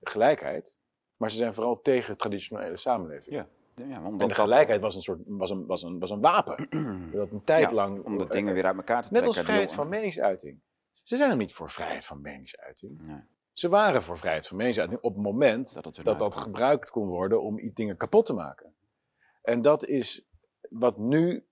gelijkheid, 0.01 0.75
maar 1.17 1.31
ze 1.31 1.37
zijn 1.37 1.53
vooral 1.53 1.81
tegen 1.81 2.17
traditionele 2.17 2.77
samenleving. 2.77 3.35
Ja, 3.35 3.47
ja 3.75 4.05
omdat 4.05 4.21
En 4.21 4.27
de 4.27 4.35
gelijkheid 4.35 4.81
was 4.81 4.95
een 4.95 5.01
soort 5.01 5.19
was 5.25 5.49
een, 5.49 5.65
was 5.65 5.81
een, 5.81 5.99
was 5.99 6.09
een 6.09 6.21
wapen. 6.21 6.67
dat 7.11 7.31
een 7.31 7.43
tijd 7.43 7.69
Ja, 7.69 7.73
lang. 7.73 8.03
om 8.05 8.17
de 8.17 8.25
dingen 8.27 8.53
weer 8.53 8.65
uit 8.65 8.75
elkaar 8.77 9.03
te 9.03 9.11
Net 9.11 9.21
trekken. 9.21 9.25
als 9.27 9.35
die- 9.35 9.43
vrijheid 9.45 9.73
van 9.73 9.89
meningsuiting. 9.89 10.61
Ze 11.03 11.15
zijn 11.15 11.29
er 11.31 11.37
niet 11.37 11.53
voor 11.53 11.69
vrijheid 11.69 12.05
van 12.05 12.21
meningsuiting. 12.21 13.07
Nee, 13.07 13.21
Ze 13.53 13.69
waren 13.69 14.03
voor 14.03 14.17
vrijheid 14.17 14.47
van 14.47 14.57
meningsuiting 14.57 15.01
op 15.01 15.13
het 15.13 15.23
moment 15.23 15.73
dat 16.03 16.19
dat 16.19 16.35
gebruikt 16.35 16.89
kon 16.89 17.07
worden 17.07 17.41
om 17.41 17.59
iets 17.59 17.73
dingen 17.73 17.97
kapot 17.97 18.25
te 18.25 18.33
maken. 18.33 18.73
En 19.41 19.61
dat 19.61 19.85
is 19.85 20.27
wat 20.69 20.97
nu 20.97 21.45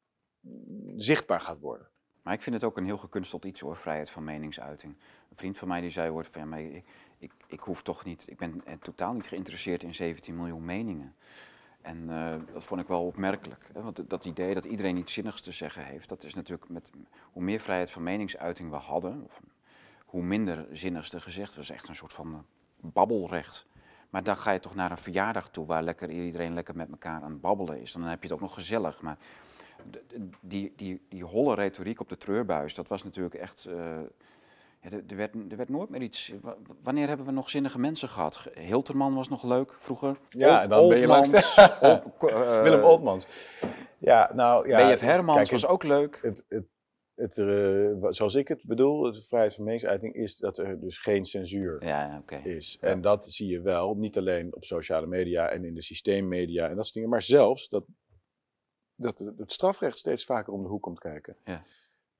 zichtbaar 0.95 1.39
gaat 1.39 1.59
worden. 1.59 1.89
Maar 2.23 2.33
ik 2.33 2.41
vind 2.41 2.55
het 2.55 2.63
ook 2.63 2.77
een 2.77 2.85
heel 2.85 2.97
gekunsteld 2.97 3.45
iets 3.45 3.59
hoor, 3.59 3.77
vrijheid 3.77 4.09
van 4.09 4.23
meningsuiting. 4.23 4.97
Een 5.29 5.37
vriend 5.37 5.57
van 5.57 5.67
mij 5.67 5.81
die 5.81 5.89
zei 5.89 6.09
hoort 6.09 6.27
van 6.27 6.41
ja, 6.41 6.47
maar 6.47 6.61
ik, 6.61 6.85
ik, 7.17 7.33
ik 7.47 7.59
hoef 7.59 7.81
toch 7.81 8.05
niet, 8.05 8.25
ik 8.29 8.37
ben 8.37 8.61
eh, 8.65 8.73
totaal 8.77 9.13
niet 9.13 9.27
geïnteresseerd 9.27 9.83
in 9.83 9.93
17 9.93 10.35
miljoen 10.35 10.65
meningen. 10.65 11.15
En 11.81 12.09
eh, 12.09 12.53
dat 12.53 12.63
vond 12.63 12.81
ik 12.81 12.87
wel 12.87 13.05
opmerkelijk. 13.05 13.69
Hè? 13.73 13.81
Want 13.81 14.09
dat 14.09 14.25
idee 14.25 14.53
dat 14.53 14.65
iedereen 14.65 14.97
iets 14.97 15.13
zinnigs 15.13 15.41
te 15.41 15.51
zeggen 15.51 15.85
heeft, 15.85 16.09
dat 16.09 16.23
is 16.23 16.33
natuurlijk 16.33 16.69
met 16.69 16.89
hoe 17.31 17.43
meer 17.43 17.59
vrijheid 17.59 17.91
van 17.91 18.03
meningsuiting 18.03 18.69
we 18.69 18.75
hadden, 18.75 19.23
of 19.25 19.41
hoe 20.05 20.23
minder 20.23 20.65
zinnigs 20.71 21.13
er 21.13 21.21
gezegd 21.21 21.55
was. 21.55 21.69
echt 21.69 21.87
een 21.87 21.95
soort 21.95 22.13
van 22.13 22.33
eh, 22.33 22.39
babbelrecht. 22.91 23.65
Maar 24.09 24.23
dan 24.23 24.37
ga 24.37 24.51
je 24.51 24.59
toch 24.59 24.75
naar 24.75 24.91
een 24.91 24.97
verjaardag 24.97 25.49
toe 25.49 25.65
waar 25.65 25.83
lekker, 25.83 26.09
iedereen 26.09 26.53
lekker 26.53 26.75
met 26.75 26.89
elkaar 26.91 27.21
aan 27.21 27.31
het 27.31 27.41
babbelen 27.41 27.81
is. 27.81 27.91
Dan 27.91 28.01
heb 28.01 28.21
je 28.21 28.27
het 28.27 28.35
ook 28.35 28.41
nog 28.41 28.53
gezellig. 28.53 29.01
Maar 29.01 29.17
die, 30.39 30.73
die, 30.75 31.01
die 31.09 31.23
holle 31.23 31.55
retoriek 31.55 31.99
op 31.99 32.09
de 32.09 32.17
treurbuis, 32.17 32.75
dat 32.75 32.87
was 32.87 33.03
natuurlijk 33.03 33.35
echt. 33.35 33.65
eh, 33.65 33.99
ja, 34.81 34.89
er, 34.89 35.03
er 35.07 35.15
werd, 35.15 35.35
er 35.49 35.57
werd 35.57 35.69
nooit 35.69 35.89
meer 35.89 36.01
iets. 36.01 36.33
wa- 36.41 36.57
Wanneer 36.81 37.07
hebben 37.07 37.25
we 37.25 37.31
nog 37.31 37.49
zinnige 37.49 37.79
mensen 37.79 38.09
gehad? 38.09 38.35
Ge- 38.35 38.51
Hilterman 38.59 39.13
was 39.15 39.29
nog 39.29 39.43
leuk 39.43 39.75
vroeger. 39.79 40.17
Ja, 40.29 40.53
Old- 40.53 40.63
en 40.63 40.69
dan 40.69 40.89
ben 40.89 40.97
je 40.97 41.07
langs 41.07 41.29
Oldmans, 41.29 42.03
Op- 42.05 42.23
eh, 42.29 42.61
Willem 42.61 42.83
Oltmans. 42.83 43.25
Ja, 43.99 44.31
nou 44.33 44.67
ja. 44.67 44.93
B.F. 44.95 44.99
Hermans 44.99 45.37
kijk, 45.39 45.51
was 45.51 45.61
het- 45.61 45.71
ook 45.71 45.83
leuk. 45.83 46.19
Het, 46.21 46.45
het, 46.47 46.65
het, 47.15 47.37
eh, 47.37 48.09
zoals 48.11 48.35
ik 48.35 48.47
het 48.47 48.63
bedoel, 48.65 49.11
de 49.11 49.21
vrijheid 49.21 49.55
van 49.55 49.63
meningsuiting, 49.63 50.13
is 50.15 50.37
dat 50.37 50.57
er 50.57 50.79
dus 50.79 50.97
geen 50.97 51.25
censuur 51.25 51.85
Ja, 51.85 52.05
ja, 52.07 52.17
oké. 52.17 52.35
is. 52.35 52.77
Ja. 52.81 52.87
En 52.87 53.01
dat 53.01 53.31
zie 53.31 53.47
je 53.47 53.61
wel, 53.61 53.95
niet 53.95 54.17
alleen 54.17 54.55
op 54.55 54.63
sociale 54.65 55.07
media 55.07 55.49
en 55.49 55.65
in 55.65 55.73
de 55.73 55.81
systeemmedia 55.81 56.63
en 56.69 56.75
dat 56.75 56.83
soort 56.83 56.93
dingen, 56.93 57.09
maar 57.09 57.21
zelfs 57.21 57.69
dat, 57.69 57.83
dat 58.95 59.19
het 59.37 59.51
strafrecht 59.51 59.97
steeds 59.97 60.25
vaker 60.25 60.53
om 60.53 60.61
de 60.61 60.67
hoek 60.69 60.81
komt 60.81 60.99
kijken. 60.99 61.35
Ja. 61.45 61.63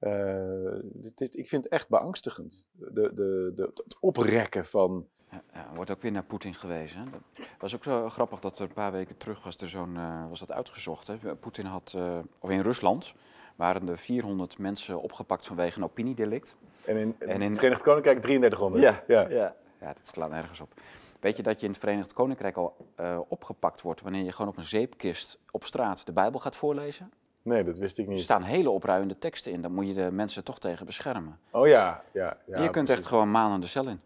Eh, 0.02 0.80
dit 0.82 1.20
is- 1.20 1.28
ik 1.28 1.48
vind 1.48 1.64
het 1.64 1.72
echt 1.72 1.88
beangstigend. 1.88 2.66
De, 2.72 2.90
de, 2.92 3.52
de, 3.54 3.62
het 3.74 3.96
oprekken 4.00 4.64
van. 4.64 5.06
Ja, 5.30 5.42
er 5.52 5.74
wordt 5.74 5.90
ook 5.90 6.02
weer 6.02 6.12
naar 6.12 6.24
Poetin 6.24 6.54
gewezen. 6.54 7.08
Dat 7.34 7.46
was 7.58 7.74
ook 7.74 7.84
zo 7.84 8.08
grappig 8.08 8.40
dat 8.40 8.58
er 8.58 8.62
een 8.64 8.72
paar 8.72 8.92
weken 8.92 9.16
terug 9.16 9.44
was, 9.44 9.56
er 9.56 9.68
zo'n, 9.68 9.96
eh, 9.96 10.28
was 10.28 10.40
dat 10.40 10.52
uitgezocht. 10.52 11.06
Hè. 11.06 11.34
Poetin 11.36 11.64
had, 11.66 11.92
eh, 11.96 12.18
of 12.38 12.50
in 12.50 12.60
Rusland 12.60 13.14
waren 13.56 13.88
er 13.88 13.98
400 13.98 14.58
mensen 14.58 15.00
opgepakt 15.02 15.46
vanwege 15.46 15.78
een 15.78 15.84
opiniedelict. 15.84 16.56
En 16.84 16.96
in, 16.96 17.14
En 17.18 17.28
in 17.28 17.40
het 17.50 17.54
Verenigd 17.58 17.82
Koninkrijk 17.82 18.20
3300. 18.22 18.82
Ja, 18.84 19.04
ja. 19.06 19.28
ja. 19.28 19.54
ja, 19.80 19.86
dat 19.92 20.06
slaat 20.06 20.30
nergens 20.30 20.60
op. 20.60 20.72
Weet 21.20 21.36
je 21.36 21.42
dat 21.42 21.58
je 21.60 21.64
in 21.66 21.72
het 21.72 21.80
Verenigd 21.80 22.12
Koninkrijk 22.12 22.56
al 22.56 22.76
eh, 22.94 23.18
opgepakt 23.28 23.82
wordt 23.82 24.00
wanneer 24.00 24.24
je 24.24 24.32
gewoon 24.32 24.50
op 24.50 24.56
een 24.56 24.64
zeepkist 24.64 25.38
op 25.50 25.64
straat 25.64 26.06
de 26.06 26.12
Bijbel 26.12 26.40
gaat 26.40 26.56
voorlezen? 26.56 27.12
Nee, 27.42 27.64
dat 27.64 27.78
wist 27.78 27.98
ik 27.98 28.06
Er 28.06 28.12
niet. 28.12 28.20
staan 28.20 28.42
hele 28.42 28.70
opruiende 28.70 29.18
teksten 29.18 29.52
in, 29.52 29.62
daar 29.62 29.70
moet 29.70 29.86
je 29.86 29.94
de 29.94 30.10
mensen 30.12 30.44
toch 30.44 30.58
tegen 30.58 30.86
beschermen. 30.86 31.38
Oh 31.50 31.66
ja, 31.66 32.04
ja. 32.12 32.38
ja 32.46 32.62
je 32.62 32.70
kunt 32.70 32.72
precies. 32.72 32.90
echt 32.94 33.06
gewoon 33.06 33.30
maanden 33.30 33.60
de 33.60 33.66
cel 33.66 33.88
in. 33.88 34.00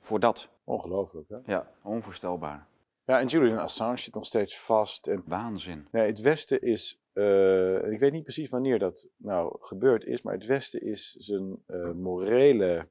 Voor 0.00 0.20
dat. 0.20 0.48
Ongelooflijk, 0.64 1.28
hè? 1.28 1.36
Ja, 1.46 1.70
onvoorstelbaar. 1.82 2.66
Ja, 3.04 3.18
en 3.20 3.26
Julian 3.26 3.58
Assange 3.58 3.96
zit 3.96 4.14
nog 4.14 4.26
steeds 4.26 4.58
vast. 4.58 5.06
En 5.06 5.22
Waanzin. 5.26 5.88
nee, 5.90 6.06
het 6.06 6.20
Westen 6.20 6.62
is. 6.62 7.00
eh, 7.12 7.90
ik 7.92 7.98
weet 7.98 8.12
niet 8.12 8.22
precies 8.22 8.50
wanneer 8.50 8.78
dat 8.78 9.08
nou 9.16 9.56
gebeurd 9.60 10.04
is, 10.04 10.22
maar 10.22 10.34
het 10.34 10.46
Westen 10.46 10.80
is 10.82 11.12
zijn 11.12 11.62
eh, 11.66 11.90
morele 11.90 12.88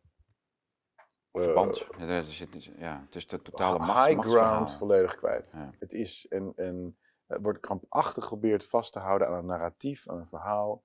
verband. 1.32 1.88
Ja, 1.98 2.06
er 2.08 2.24
zit- 2.24 2.72
ja, 2.78 3.02
het 3.06 3.16
is 3.16 3.28
de 3.28 3.42
totale 3.42 3.76
high 3.78 3.88
machts, 3.88 4.14
machtsverhaal. 4.16 4.52
ground 4.54 4.74
volledig 4.74 5.16
kwijt. 5.16 5.52
Ja. 5.54 5.74
Het 5.80 5.94
is 5.94 6.28
en, 6.30 6.54
en 6.56 6.98
het 7.28 7.42
wordt 7.42 7.60
krampachtig 7.60 8.24
geprobeerd 8.24 8.68
vast 8.68 8.94
te 8.94 9.00
houden 9.00 9.28
aan 9.28 9.34
een 9.38 9.46
narratief, 9.46 10.10
aan 10.10 10.20
een 10.20 10.28
verhaal. 10.28 10.84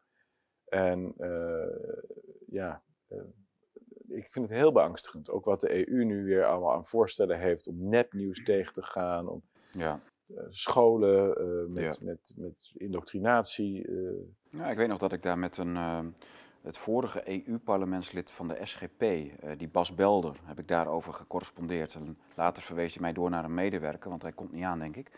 En 0.64 1.14
eh, 1.16 2.02
ja, 2.46 2.82
eh, 3.08 3.18
ik 4.08 4.30
vind 4.30 4.48
het 4.48 4.58
heel 4.58 4.72
beangstigend. 4.72 5.30
Ook 5.30 5.44
wat 5.44 5.60
de 5.60 5.88
EU 5.88 6.04
nu 6.04 6.24
weer 6.24 6.44
allemaal 6.44 6.72
aan 6.72 6.86
voorstellen 6.86 7.38
heeft 7.38 7.66
om 7.68 7.88
nepnieuws 7.88 8.44
tegen 8.44 8.72
te 8.74 8.82
gaan, 8.82 9.28
om 9.28 9.42
Ja. 9.72 9.98
eh, 10.26 10.36
scholen 10.48 11.36
eh, 11.36 11.66
met, 11.72 11.82
Ja. 12.00 12.04
met, 12.04 12.32
met 12.36 12.70
indoctrinatie. 12.74 13.86
eh, 13.86 14.58
Ja, 14.60 14.66
ik 14.70 14.76
weet 14.76 14.88
nog 14.88 14.98
dat 14.98 15.12
ik 15.12 15.22
daar 15.22 15.38
met 15.38 15.56
een, 15.56 15.76
eh, 15.76 16.00
het 16.62 16.78
vorige 16.78 17.22
EU-parlementslid 17.46 18.30
van 18.30 18.48
de 18.48 18.58
SGP, 18.66 19.02
eh, 19.02 19.26
die 19.56 19.68
Bas 19.68 19.94
Belder, 19.94 20.36
heb 20.44 20.58
ik 20.58 20.68
daarover 20.68 21.12
gecorrespondeerd. 21.12 21.94
En 21.94 22.18
later 22.36 22.62
verwees 22.62 22.92
hij 22.92 23.02
mij 23.02 23.12
door 23.12 23.30
naar 23.30 23.44
een 23.44 23.54
medewerker, 23.54 24.10
want 24.10 24.22
hij 24.22 24.32
komt 24.32 24.52
niet 24.52 24.64
aan, 24.64 24.78
denk 24.78 24.96
ik 24.96 25.10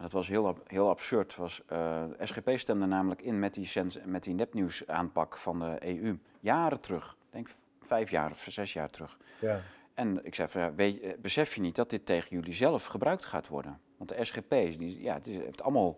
dat 0.00 0.12
was 0.12 0.28
heel, 0.28 0.58
heel 0.66 0.88
absurd. 0.88 1.36
Was, 1.36 1.62
eh, 1.66 2.04
de 2.18 2.26
SGP 2.26 2.50
stemde 2.54 2.86
namelijk 2.86 3.22
in 3.22 3.38
met 3.38 3.54
die, 3.54 3.70
met 4.04 4.22
die 4.22 4.34
nepnieuwsaanpak 4.34 5.36
van 5.36 5.58
de 5.58 5.76
EU. 5.86 6.18
Jaren 6.40 6.80
terug. 6.80 7.10
Ik 7.10 7.32
denk 7.32 7.48
vijf 7.80 8.10
jaar 8.10 8.30
of 8.30 8.46
zes 8.48 8.72
jaar 8.72 8.90
terug. 8.90 9.16
Ja. 9.40 9.60
En 9.94 10.24
ik 10.24 10.34
zei 10.34 10.48
van, 10.48 10.74
weet, 10.74 11.00
eh, 11.00 11.12
besef 11.18 11.54
je 11.54 11.60
niet 11.60 11.74
dat 11.74 11.90
dit 11.90 12.06
tegen 12.06 12.28
jullie 12.30 12.52
zelf 12.52 12.86
gebruikt 12.86 13.24
gaat 13.24 13.48
worden? 13.48 13.80
Want 13.96 14.08
de 14.10 14.24
SGP 14.24 14.50
die, 14.50 15.02
ja, 15.02 15.18
die 15.18 15.38
heeft 15.38 15.62
allemaal 15.62 15.96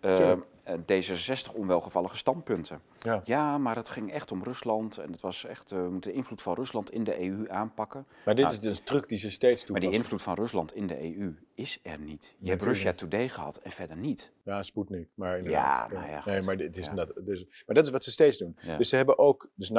eh, 0.00 0.32
eh, 0.62 0.74
D66-onwelgevallige 0.74 2.16
standpunten. 2.16 2.80
Ja. 3.24 3.58
maar 3.58 3.76
het 3.76 3.88
ging 3.88 4.12
echt 4.12 4.32
om 4.32 4.42
Rusland 4.42 4.98
en 4.98 5.12
het 5.12 5.20
was 5.20 5.44
echt, 5.44 5.72
eh, 5.72 5.78
we 5.78 5.88
moeten 5.88 6.10
de 6.10 6.16
invloed 6.16 6.42
van 6.42 6.54
Rusland 6.54 6.90
in 6.90 7.04
de 7.04 7.22
EU 7.22 7.48
aanpakken. 7.48 8.06
Maar 8.24 8.34
dit 8.34 8.44
nou, 8.44 8.56
is 8.56 8.62
dus 8.62 8.78
een 8.78 8.84
truc 8.84 9.08
die 9.08 9.18
ze 9.18 9.30
steeds 9.30 9.60
toepassen. 9.60 9.72
Maar 9.72 9.80
die 9.80 9.90
invloed 9.90 10.22
van 10.22 10.34
Rusland 10.34 10.74
in 10.74 10.86
de 10.86 11.16
EU 11.16 11.34
is 11.54 11.78
er 11.82 11.98
niet. 11.98 12.36
Je 12.38 12.50
hebt 12.50 12.62
Russia 12.62 12.92
Today 12.92 13.28
gehad 13.28 13.56
en 13.56 13.70
verder 13.70 13.96
niet. 13.96 14.32
Ja, 14.44 14.62
spoed 14.62 14.90
maar 15.14 15.38
inderdaad. 15.38 15.92
Nou 15.92 16.06
ja, 16.06 16.22
nee, 16.24 16.42
maar, 16.42 16.56
dit 16.56 16.76
is 16.76 16.88
dat, 16.94 17.20
dus, 17.24 17.44
maar 17.66 17.74
dat 17.74 17.86
is 17.86 17.90
wat 17.90 18.04
ze 18.04 18.10
steeds 18.10 18.38
doen. 18.38 18.58
Dus 18.78 18.88
ze 18.88 18.96
hebben 18.96 19.18
ook, 19.18 19.50
dus 19.54 19.70
9-11, 19.70 19.72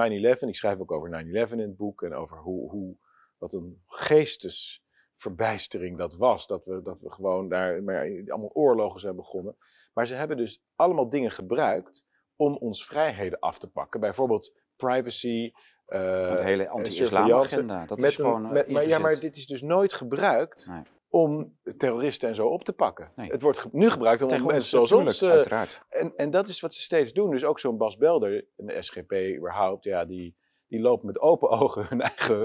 ik 0.47 0.55
schrijf 0.55 0.79
ook 0.79 0.91
over 0.91 1.09
9-11 1.09 1.51
in 1.51 1.59
het 1.59 1.77
boek 1.77 2.01
en 2.01 2.13
over 2.13 2.37
hoe, 2.37 2.69
hoe 2.69 2.95
wat 3.37 3.53
een 3.53 3.81
geestes 3.85 4.82
geestesverbijstering 5.13 5.97
dat 5.97 6.15
was. 6.15 6.47
Dat 6.47 6.65
we, 6.65 6.81
dat 6.81 7.01
we 7.01 7.11
gewoon 7.11 7.49
daar 7.49 7.83
maar, 7.83 8.07
allemaal 8.27 8.51
oorlogen 8.53 8.99
zijn 8.99 9.15
begonnen. 9.15 9.55
Maar 9.93 10.07
ze 10.07 10.13
hebben 10.13 10.37
dus 10.37 10.63
allemaal 10.75 11.09
dingen 11.09 11.31
gebruikt 11.31 12.05
om 12.35 12.55
ons 12.57 12.85
vrijheden 12.85 13.39
af 13.39 13.57
te 13.57 13.67
pakken. 13.69 13.99
Bijvoorbeeld 13.99 14.53
privacy. 14.75 15.51
de 15.85 16.39
hele 16.41 16.63
en 16.63 16.69
anti-islam 16.69 17.07
surveillance. 17.07 17.55
agenda. 17.55 17.85
Dat 17.85 17.99
Met 17.99 18.09
is 18.11 18.17
een- 18.17 18.23
gewoon 18.25 18.45
eh, 18.45 18.51
met- 18.51 18.67
maar, 18.67 18.87
ja, 18.87 18.99
maar 18.99 19.19
dit 19.19 19.35
is 19.35 19.47
dus 19.47 19.61
nooit 19.61 19.93
gebruikt 19.93 20.67
Nee. 20.69 20.81
om 21.09 21.57
terroristen 21.77 22.29
en 22.29 22.35
zo 22.35 22.47
op 22.47 22.63
te 22.63 22.73
pakken. 22.73 23.11
Nee. 23.15 23.29
Het 23.31 23.41
wordt 23.41 23.57
ge- 23.57 23.69
nu 23.71 23.89
gebruikt 23.89 24.21
om 24.21 24.27
Tegen 24.27 24.45
mensen 24.45 24.69
zoals 24.69 24.91
ons... 24.91 25.21
eh, 25.21 25.29
uiteraard. 25.29 25.81
en, 25.89 26.13
en 26.15 26.29
dat 26.29 26.47
is 26.47 26.59
wat 26.59 26.73
ze 26.73 26.81
steeds 26.81 27.13
doen. 27.13 27.29
Dus 27.31 27.45
ook 27.45 27.59
zo'n 27.59 27.77
Bas 27.77 27.97
Belder, 27.97 28.45
en 28.57 28.65
de 28.65 28.81
SGP 28.81 29.11
überhaupt, 29.37 29.83
ja, 29.83 30.05
die, 30.05 30.35
die 30.73 30.81
loopt 30.81 31.03
met 31.03 31.19
open 31.19 31.49
ogen 31.59 31.85
hun 31.87 32.01
eigen, 32.01 32.37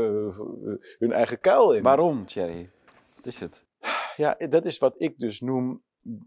hun 0.98 1.12
eigen 1.12 1.40
kuil 1.40 1.72
in. 1.72 1.82
Waarom, 1.82 2.26
Thierry? 2.26 2.70
Wat 3.14 3.26
is 3.26 3.40
het? 3.40 3.66
Ja, 4.16 4.34
dat 4.48 4.66
is 4.66 4.78
wat 4.78 4.94
ik 4.98 5.18
dus 5.18 5.40
noem 5.40 5.82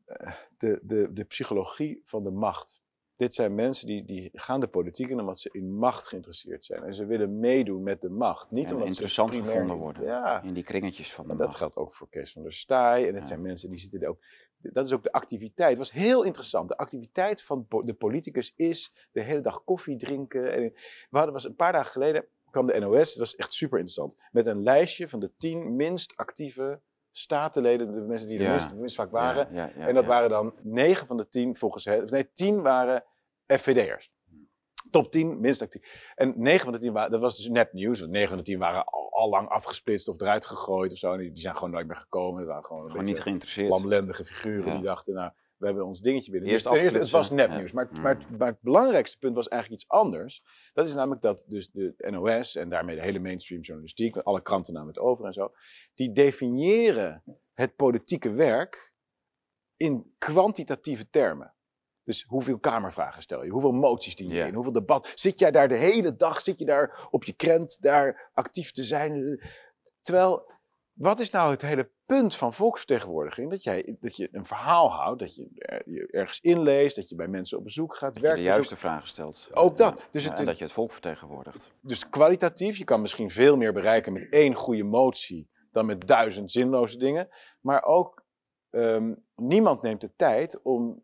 eh, 0.05 0.31
de, 0.57 0.79
de, 0.83 1.13
de 1.13 1.23
psychologie 1.23 2.01
van 2.03 2.23
de 2.23 2.31
macht. 2.31 2.80
Dit 3.21 3.33
zijn 3.33 3.55
mensen 3.55 3.87
die, 3.87 4.05
die 4.05 4.29
gaan 4.33 4.59
de 4.59 4.67
politiek 4.67 5.09
in 5.09 5.19
omdat 5.19 5.39
ze 5.39 5.49
in 5.51 5.75
macht 5.77 6.07
geïnteresseerd 6.07 6.65
zijn. 6.65 6.83
En 6.83 6.93
ze 6.95 7.05
willen 7.05 7.39
meedoen 7.39 7.83
met 7.83 8.01
de 8.01 8.09
macht. 8.09 8.51
Niet 8.51 8.65
En 8.67 8.73
omdat 8.73 8.87
interessant 8.87 9.33
ze 9.33 9.39
primair- 9.39 9.59
gevonden 9.61 9.83
worden. 9.85 10.03
Ja, 10.03 10.41
In 10.41 10.53
die 10.53 10.63
kringetjes 10.63 11.13
van 11.13 11.25
de 11.25 11.31
en 11.31 11.37
dat 11.37 11.45
macht. 11.47 11.57
geldt 11.59 11.75
ook 11.75 11.93
voor 11.93 12.09
Kees 12.09 12.31
van 12.31 12.41
der 12.43 12.53
Staaij. 12.53 13.01
En 13.01 13.13
het 13.13 13.17
Ja. 13.17 13.25
zijn 13.25 13.41
mensen 13.41 13.69
die 13.69 13.79
zitten 13.79 14.01
er 14.01 14.07
ook. 14.09 14.19
Dat 14.57 14.85
is 14.85 14.93
ook 14.93 15.03
de 15.03 15.11
activiteit. 15.11 15.69
Het 15.69 15.77
was 15.77 15.91
heel 15.91 16.23
interessant. 16.23 16.69
De 16.69 16.77
activiteit 16.77 17.43
van 17.43 17.65
de 17.85 17.93
politicus 17.93 18.53
is 18.55 19.07
de 19.11 19.21
hele 19.21 19.41
dag 19.41 19.63
koffie 19.63 19.95
drinken. 19.97 20.53
En 20.53 20.61
we 21.09 21.17
hadden 21.17 21.33
was 21.33 21.45
een 21.45 21.55
paar 21.55 21.71
dagen 21.71 21.91
geleden 21.91 22.25
kwam 22.51 22.67
de 22.67 22.79
NOS. 22.79 23.09
Dat 23.09 23.17
was 23.17 23.35
echt 23.35 23.53
super 23.53 23.77
interessant. 23.79 24.17
Met 24.31 24.45
een 24.45 24.63
lijstje 24.63 25.09
van 25.09 25.19
de 25.19 25.31
tien 25.37 25.75
minst 25.75 26.13
actieve 26.15 26.79
statenleden, 27.11 27.93
de 27.93 28.01
mensen 28.01 28.27
die 28.27 28.37
er 28.37 28.43
Ja. 28.43 28.49
minst, 28.49 28.73
minst 28.73 28.95
vaak 28.95 29.11
waren. 29.11 29.47
Ja, 29.53 29.63
ja, 29.65 29.71
ja, 29.77 29.87
en 29.87 29.93
dat 29.95 30.05
waren 30.05 30.29
dan 30.29 30.53
negen 30.61 31.07
van 31.07 31.17
de 31.17 31.27
tien 31.27 31.55
volgens 31.55 31.85
hen. 31.85 32.05
Nee, 32.05 32.29
tien 32.33 32.61
waren 32.61 33.03
FVD'ers. 33.59 34.11
Top 34.91 35.11
10 35.11 35.39
minst 35.39 35.61
actief. 35.61 36.11
En 36.15 36.33
9 36.37 36.63
van 36.63 36.73
de 36.73 36.79
10 36.79 36.93
waren, 36.93 37.11
dat 37.11 37.21
was 37.21 37.37
dus 37.37 37.49
nepnieuws. 37.49 37.99
Want 37.99 38.11
9 38.11 38.27
van 38.29 38.37
de 38.37 38.43
10 38.43 38.59
waren 38.59 38.85
al, 38.85 39.11
al 39.13 39.29
lang 39.29 39.49
afgesplitst 39.49 40.07
of 40.07 40.21
eruit 40.21 40.45
gegooid 40.45 40.91
of 40.91 40.97
zo. 40.97 41.11
En 41.13 41.19
die, 41.19 41.31
die 41.31 41.41
zijn 41.41 41.55
gewoon 41.55 41.71
nooit 41.71 41.87
meer 41.87 41.95
gekomen. 41.95 42.39
Dat 42.39 42.47
waren 42.49 42.65
gewoon, 42.65 42.89
Gewoon 42.89 43.05
niet 43.05 43.19
geïnteresseerd. 43.21 43.69
lamlendige 43.69 44.23
figuren 44.25 44.65
Ja. 44.67 44.73
die 44.73 44.83
dachten, 44.83 45.13
nou, 45.13 45.31
we 45.57 45.65
hebben 45.65 45.85
ons 45.85 46.01
dingetje 46.01 46.31
binnen. 46.31 46.49
Eerst 46.49 46.63
Dus 46.63 46.73
ten 46.73 46.83
eerste, 46.83 46.99
het 46.99 47.09
was 47.09 47.29
nepnieuws. 47.29 47.69
ja. 47.71 47.75
Maar, 47.75 47.87
Mm. 47.91 48.01
maar, 48.01 48.15
het- 48.15 48.37
maar 48.37 48.47
het 48.47 48.61
belangrijkste 48.61 49.17
punt 49.17 49.35
was 49.35 49.47
eigenlijk 49.47 49.81
iets 49.81 49.91
anders. 49.91 50.43
Dat 50.73 50.87
is 50.87 50.93
namelijk 50.93 51.21
dat 51.21 51.45
dus 51.47 51.69
de 51.71 51.93
NOS 51.97 52.55
en 52.55 52.69
daarmee 52.69 52.95
de 52.95 53.01
hele 53.01 53.19
mainstream 53.19 53.61
journalistiek, 53.61 54.17
alle 54.17 54.41
kranten 54.41 54.73
namen 54.73 54.89
het 54.89 54.99
over 54.99 55.25
en 55.25 55.33
zo, 55.33 55.51
die 55.93 56.11
definiëren 56.11 57.23
het 57.53 57.75
politieke 57.75 58.31
werk 58.31 58.93
in 59.77 60.13
kwantitatieve 60.17 61.09
termen. 61.09 61.55
Dus 62.03 62.25
hoeveel 62.27 62.59
kamervragen 62.59 63.21
stel 63.21 63.43
je? 63.43 63.49
Hoeveel 63.51 63.71
moties 63.71 64.15
dien 64.15 64.29
je 64.29 64.45
in? 64.45 64.53
Hoeveel 64.53 64.71
debat? 64.71 65.11
Zit 65.15 65.39
jij 65.39 65.51
daar 65.51 65.67
de 65.67 65.75
hele 65.75 66.15
dag? 66.15 66.41
Zit 66.41 66.59
je 66.59 66.65
daar 66.65 67.07
op 67.11 67.23
je 67.23 67.33
krent 67.33 67.81
daar 67.81 68.29
actief 68.33 68.71
te 68.71 68.83
zijn? 68.83 69.41
Terwijl, 70.01 70.51
wat 70.93 71.19
is 71.19 71.29
nou 71.29 71.51
het 71.51 71.61
hele 71.61 71.89
punt 72.05 72.35
van 72.35 72.53
volksvertegenwoordiging? 72.53 73.49
Dat, 73.49 73.63
jij, 73.63 73.95
dat 73.99 74.17
je 74.17 74.29
een 74.31 74.45
verhaal 74.45 74.91
houdt, 74.91 75.19
dat 75.19 75.35
je, 75.35 75.47
er- 75.55 75.89
je 75.89 76.07
ergens 76.11 76.39
inleest, 76.39 76.95
dat 76.95 77.09
je 77.09 77.15
bij 77.15 77.27
mensen 77.27 77.57
op 77.57 77.63
bezoek 77.63 77.95
gaat, 77.95 78.13
Dat 78.13 78.23
je 78.23 78.33
de 78.35 78.41
juiste 78.41 78.75
vragen 78.75 79.07
stelt. 79.07 79.49
Ook 79.53 79.77
dat. 79.77 79.97
Ja. 79.99 80.05
Dus 80.11 80.23
Ja, 80.23 80.29
het- 80.29 80.39
en 80.39 80.45
dat 80.45 80.57
je 80.57 80.63
het 80.63 80.73
volk 80.73 80.91
vertegenwoordigt. 80.91 81.71
Dus 81.81 82.09
kwalitatief, 82.09 82.77
je 82.77 82.83
kan 82.83 83.01
misschien 83.01 83.29
veel 83.29 83.57
meer 83.57 83.73
bereiken 83.73 84.13
met 84.13 84.27
één 84.29 84.53
goede 84.53 84.83
motie 84.83 85.49
dan 85.71 85.85
met 85.85 86.07
duizend 86.07 86.51
zinloze 86.51 86.97
dingen. 86.97 87.27
Maar 87.61 87.83
ook, 87.83 88.23
ehm, 88.69 89.13
niemand 89.35 89.81
neemt 89.81 90.01
de 90.01 90.15
tijd 90.15 90.59
om 90.63 91.03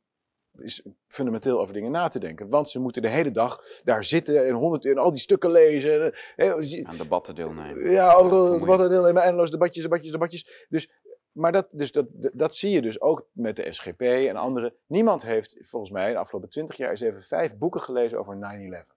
is 0.61 0.83
fundamenteel 1.07 1.59
over 1.59 1.73
dingen 1.73 1.91
na 1.91 2.07
te 2.07 2.19
denken. 2.19 2.49
Want 2.49 2.69
ze 2.69 2.79
moeten 2.79 3.01
de 3.01 3.09
hele 3.09 3.31
dag 3.31 3.59
daar 3.83 4.03
zitten 4.03 4.45
en, 4.47 4.53
honderd, 4.53 4.85
en 4.85 4.97
al 4.97 5.11
die 5.11 5.19
stukken 5.19 5.51
lezen. 5.51 6.13
En, 6.35 6.57
eh, 6.59 6.83
Aan 6.87 6.97
debatten 6.97 7.35
deelnemen. 7.35 7.91
ja, 7.91 8.07
overal 8.13 8.29
Vermoeiend. 8.29 8.61
debatten 8.61 8.89
deelnemen, 8.89 9.21
eindeloos 9.21 9.51
debatjes, 9.51 9.83
debatjes, 9.83 10.11
debatjes. 10.11 10.65
Dus, 10.69 10.91
maar 11.31 11.51
dat, 11.51 11.67
dus 11.71 11.91
dat, 11.91 12.05
dat 12.33 12.55
zie 12.55 12.71
je 12.71 12.81
dus 12.81 13.01
ook 13.01 13.27
met 13.31 13.55
de 13.55 13.71
SGP 13.73 14.01
en 14.01 14.35
anderen. 14.35 14.73
Niemand 14.87 15.23
heeft 15.25 15.57
volgens 15.61 15.91
mij 15.91 16.11
de 16.11 16.17
afgelopen 16.17 16.49
twintig 16.49 16.77
jaar 16.77 16.89
eens 16.89 17.01
even 17.01 17.23
vijf 17.23 17.57
boeken 17.57 17.81
gelezen 17.81 18.19
over 18.19 18.35
9-11. 18.35 18.95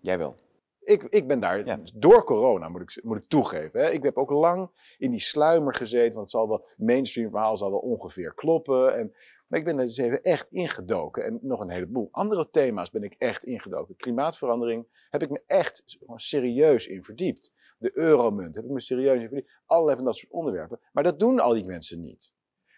Jij 0.00 0.18
wel. 0.18 0.36
Ik, 0.84 1.02
ik 1.02 1.26
ben 1.26 1.40
daar 1.40 1.66
Ja. 1.66 1.78
door 1.94 2.24
corona, 2.24 2.68
moet 2.68 2.82
ik, 2.82 2.98
moet 3.04 3.16
ik 3.16 3.24
toegeven. 3.28 3.80
Hè. 3.80 3.90
Ik 3.90 4.02
heb 4.02 4.16
ook 4.16 4.30
lang 4.30 4.70
in 4.98 5.10
die 5.10 5.20
sluimer 5.20 5.74
gezeten, 5.74 6.08
want 6.14 6.20
het 6.20 6.30
zal 6.30 6.48
wel, 6.48 6.64
mainstream 6.76 7.30
verhaal 7.30 7.56
zal 7.56 7.70
wel 7.70 7.78
ongeveer 7.80 8.34
kloppen. 8.34 8.96
En, 8.98 9.14
maar 9.52 9.60
ik 9.60 9.66
ben 9.66 9.78
er 9.78 9.84
dus 9.84 9.96
even 9.96 10.22
echt 10.22 10.48
ingedoken. 10.48 11.24
En 11.24 11.38
nog 11.42 11.60
een 11.60 11.70
heleboel 11.70 12.08
andere 12.10 12.50
thema's 12.50 12.90
ben 12.90 13.02
ik 13.02 13.14
echt 13.18 13.44
ingedoken. 13.44 13.96
Klimaatverandering 13.96 15.06
heb 15.10 15.22
ik 15.22 15.30
me 15.30 15.42
echt 15.46 15.98
serieus 16.14 16.86
in 16.86 17.02
verdiept. 17.02 17.52
De 17.78 17.90
euromunt 17.94 18.54
heb 18.54 18.64
ik 18.64 18.70
me 18.70 18.80
serieus 18.80 19.20
in 19.20 19.28
verdiept. 19.28 19.52
Allerlei 19.66 19.96
van 19.96 20.04
dat 20.04 20.16
soort 20.16 20.32
onderwerpen. 20.32 20.80
Maar 20.92 21.02
dat 21.02 21.18
doen 21.18 21.40
al 21.40 21.52
die 21.52 21.64
mensen 21.64 22.00
niet. 22.00 22.32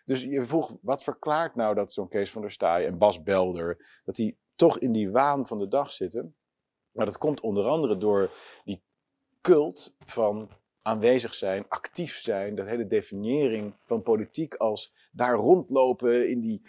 Dus 0.05 0.23
je 0.23 0.43
vroeg, 0.43 0.77
wat 0.83 1.03
verklaart 1.03 1.55
nou 1.55 1.75
dat 1.75 1.93
zo'n 1.93 2.09
Kees 2.09 2.33
van 2.33 2.43
der 2.43 2.51
Staaij 2.51 2.87
en 2.87 2.99
Bas 2.99 3.23
Belder, 3.23 4.01
dat 4.05 4.15
die 4.15 4.39
toch 4.55 4.79
in 4.79 4.93
die 4.93 5.11
waan 5.11 5.47
van 5.47 5.59
de 5.59 5.69
dag 5.69 5.93
zitten? 5.93 6.37
Maar 6.91 7.07
dat 7.07 7.19
komt 7.19 7.41
onder 7.41 7.65
andere 7.65 7.97
door 7.97 8.31
die 8.65 8.83
cult 9.41 9.95
van 9.99 10.51
aanwezig 10.89 11.35
zijn, 11.35 11.65
actief 11.69 12.19
zijn, 12.19 12.55
dat 12.55 12.67
hele 12.67 12.87
definiëring 12.87 13.73
van 13.85 14.03
politiek 14.03 14.55
als 14.55 14.95
daar 15.13 15.35
rondlopen 15.35 16.29
in 16.31 16.41
die 16.41 16.63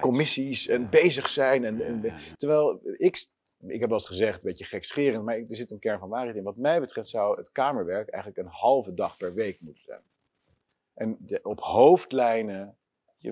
commissies 0.00 0.66
en 0.68 0.88
bezig 0.90 1.28
zijn. 1.28 1.64
En, 1.64 1.80
en- 1.80 2.14
terwijl 2.36 2.80
ik, 2.96 3.26
ik 3.66 3.80
heb 3.80 3.88
wel 3.88 3.98
eens 3.98 4.06
gezegd, 4.06 4.36
een 4.36 4.42
beetje 4.44 4.64
gekscherend, 4.64 5.24
maar 5.24 5.34
er 5.36 5.44
zit 5.48 5.70
een 5.70 5.78
kern 5.78 5.98
van 5.98 6.08
waarheid 6.08 6.36
in. 6.36 6.42
Wat 6.42 6.56
mij 6.56 6.80
betreft 6.80 7.08
zou 7.08 7.36
het 7.38 7.52
Kamerwerk 7.52 8.08
eigenlijk 8.08 8.42
een 8.46 8.52
halve 8.52 8.94
dag 8.94 9.16
per 9.16 9.34
week 9.34 9.56
moeten 9.60 9.82
zijn. 9.84 10.00
En 10.94 11.16
de- 11.20 11.40
op 11.42 11.60
hoofdlijnen, 11.60 12.76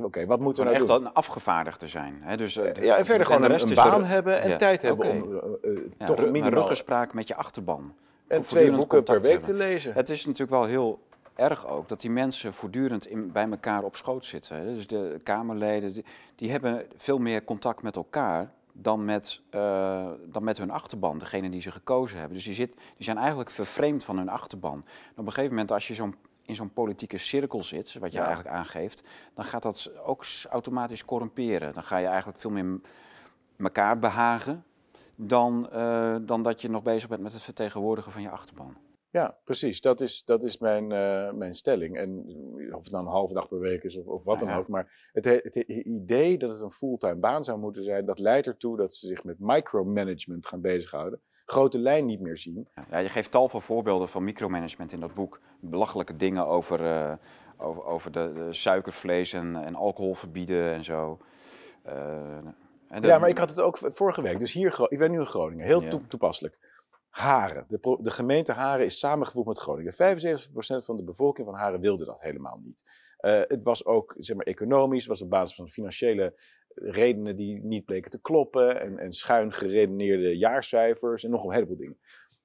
oké, 0.02 0.26
wat 0.26 0.40
moeten 0.40 0.64
we 0.64 0.70
nou 0.70 0.82
echt 0.82 0.92
doen? 0.92 1.06
een 1.06 1.12
afgevaardigde 1.12 1.88
zijn. 1.88 2.18
Hè? 2.22 2.36
Dus, 2.36 2.56
eh, 2.56 2.74
de- 2.74 2.80
Ja, 2.84 2.96
en 2.96 3.04
verder 3.04 3.26
de 3.26 3.32
gewoon 3.32 3.42
een, 3.42 3.50
rest 3.50 3.62
een 3.62 3.68
de 3.68 3.74
baan 3.74 4.04
hebben 4.04 4.40
en 4.42 4.48
Ja, 4.48 4.56
tijd 4.56 4.82
hebben 4.82 5.10
om 5.22 5.32
eh, 5.62 5.70
eh, 5.72 5.80
Ja, 5.98 6.06
toch 6.06 6.18
een 6.18 6.50
ruggespraak 6.50 7.14
met 7.14 7.28
je 7.28 7.34
achterban. 7.34 7.96
En 8.26 8.42
twee 8.42 8.72
boeken 8.72 9.02
per 9.02 9.20
week 9.20 9.30
hebben. 9.30 9.48
te 9.48 9.54
lezen. 9.54 9.92
Het 9.92 10.08
is 10.08 10.24
natuurlijk 10.24 10.50
wel 10.50 10.64
heel 10.64 11.00
erg 11.34 11.66
ook 11.66 11.88
dat 11.88 12.00
die 12.00 12.10
mensen 12.10 12.54
voortdurend 12.54 13.06
in, 13.06 13.32
bij 13.32 13.50
elkaar 13.50 13.82
op 13.82 13.96
schoot 13.96 14.24
zitten. 14.24 14.74
Dus 14.74 14.86
de 14.86 15.20
Kamerleden, 15.22 15.92
die, 15.92 16.04
die 16.34 16.50
hebben 16.50 16.86
veel 16.96 17.18
meer 17.18 17.44
contact 17.44 17.82
met 17.82 17.96
elkaar 17.96 18.52
dan 18.72 19.04
met, 19.04 19.40
uh, 19.50 20.10
dan 20.26 20.44
met 20.44 20.58
hun 20.58 20.70
achterban, 20.70 21.18
degene 21.18 21.50
die 21.50 21.60
ze 21.60 21.70
gekozen 21.70 22.18
hebben. 22.18 22.36
Dus 22.36 22.44
die, 22.44 22.54
zit, 22.54 22.74
die 22.74 23.04
zijn 23.04 23.16
eigenlijk 23.18 23.50
vervreemd 23.50 24.04
van 24.04 24.16
hun 24.16 24.28
achterban. 24.28 24.84
op 25.10 25.26
een 25.26 25.32
gegeven 25.32 25.50
moment, 25.50 25.72
als 25.72 25.88
je 25.88 25.94
zo'n 25.94 26.14
in 26.42 26.54
zo'n 26.54 26.72
politieke 26.72 27.18
cirkel 27.18 27.62
zit, 27.62 27.98
wat 27.98 28.12
je 28.12 28.18
eigenlijk 28.18 28.48
aangeeft, 28.48 29.02
dan 29.34 29.44
gaat 29.44 29.62
dat 29.62 29.90
ook 30.04 30.24
automatisch 30.50 31.04
corrumperen. 31.04 31.72
Dan 31.72 31.82
ga 31.82 31.96
je 31.96 32.06
eigenlijk 32.06 32.38
veel 32.38 32.50
meer 32.50 32.80
elkaar 33.56 33.98
behagen 33.98 34.64
dan, 35.16 35.68
uh, 35.72 36.16
dan 36.22 36.42
dat 36.42 36.60
je 36.60 36.70
nog 36.70 36.82
bezig 36.82 37.08
bent 37.08 37.22
met 37.22 37.32
het 37.32 37.42
vertegenwoordigen 37.42 38.12
van 38.12 38.22
je 38.22 38.30
achterban. 38.30 38.76
Ja, 39.10 39.38
precies. 39.44 39.80
Dat 39.80 40.00
is, 40.00 40.24
dat 40.24 40.44
is 40.44 40.58
mijn, 40.58 40.92
uh, 40.92 41.32
mijn 41.32 41.54
stelling. 41.54 41.96
En 41.96 42.24
of 42.72 42.82
het 42.82 42.92
nou 42.92 43.04
een 43.04 43.10
halve 43.10 43.34
dag 43.34 43.48
per 43.48 43.58
week 43.58 43.82
is 43.82 43.96
of, 43.96 44.06
of 44.06 44.24
wat 44.24 44.38
dan 44.38 44.52
ook. 44.52 44.68
Maar 44.68 45.10
het, 45.12 45.24
het, 45.24 45.56
idee 45.84 46.38
dat 46.38 46.50
het 46.50 46.60
een 46.60 46.70
fulltime 46.70 47.16
baan 47.16 47.44
zou 47.44 47.58
moeten 47.58 47.84
zijn, 47.84 48.04
dat 48.04 48.18
leidt 48.18 48.46
ertoe 48.46 48.76
dat 48.76 48.94
ze 48.94 49.06
zich 49.06 49.24
met 49.24 49.36
micromanagement 49.38 50.46
gaan 50.46 50.60
bezighouden. 50.60 51.20
Grote 51.44 51.78
lijn 51.78 52.06
niet 52.06 52.20
meer 52.20 52.38
zien. 52.38 52.68
Ja, 52.90 52.98
je 52.98 53.08
geeft 53.08 53.30
tal 53.30 53.48
van 53.48 53.62
voorbeelden 53.62 54.08
van 54.08 54.24
micromanagement 54.24 54.92
in 54.92 55.00
dat 55.00 55.14
boek. 55.14 55.40
Belachelijke 55.60 56.16
dingen 56.16 56.46
over, 56.46 56.80
uh, 56.80 57.12
over, 57.56 57.84
over 57.84 58.12
de, 58.12 58.32
de, 58.34 58.52
suikervlees 58.52 59.32
en, 59.32 59.56
en 59.56 59.74
alcohol 59.74 60.14
verbieden 60.14 60.72
en 60.72 60.84
zo. 60.84 61.18
Uh, 61.86 62.38
en. 62.88 63.02
Ja, 63.02 63.18
maar 63.18 63.28
ik 63.28 63.38
had 63.38 63.48
het 63.48 63.60
ook 63.60 63.78
vorige 63.78 64.22
week. 64.22 64.38
Dus 64.38 64.52
hier, 64.52 64.86
ik 64.88 64.98
ben 64.98 65.10
nu 65.10 65.18
in 65.18 65.26
Groningen, 65.26 65.66
heel 65.66 65.88
toe, 65.88 66.06
toepasselijk. 66.06 66.58
Haren. 67.08 67.64
De, 67.68 67.98
de, 68.00 68.10
gemeente 68.10 68.52
Haren 68.52 68.84
is 68.84 68.98
samengevoegd 68.98 69.46
met 69.46 69.58
Groningen. 69.58 69.92
75% 69.92 69.96
van 70.84 70.96
de 70.96 71.04
bevolking 71.04 71.46
van 71.46 71.56
Haren 71.56 71.80
wilde 71.80 72.04
dat 72.04 72.20
helemaal 72.20 72.60
niet. 72.62 72.84
Uh, 73.20 73.40
het 73.42 73.62
was 73.62 73.84
ook 73.84 74.14
zeg 74.18 74.36
maar, 74.36 74.46
economisch, 74.46 75.06
was 75.06 75.22
op 75.22 75.30
basis 75.30 75.56
van 75.56 75.68
financiële 75.68 76.34
redenen 76.74 77.36
die 77.36 77.64
niet 77.64 77.84
bleken 77.84 78.10
te 78.10 78.20
kloppen. 78.20 78.80
En, 78.80 78.98
en 78.98 79.12
schuin 79.12 79.52
geredeneerde 79.52 80.36
jaarcijfers 80.36 81.24
en 81.24 81.30
nog 81.30 81.44
een 81.44 81.52
heleboel 81.52 81.76
dingen. 81.76 81.98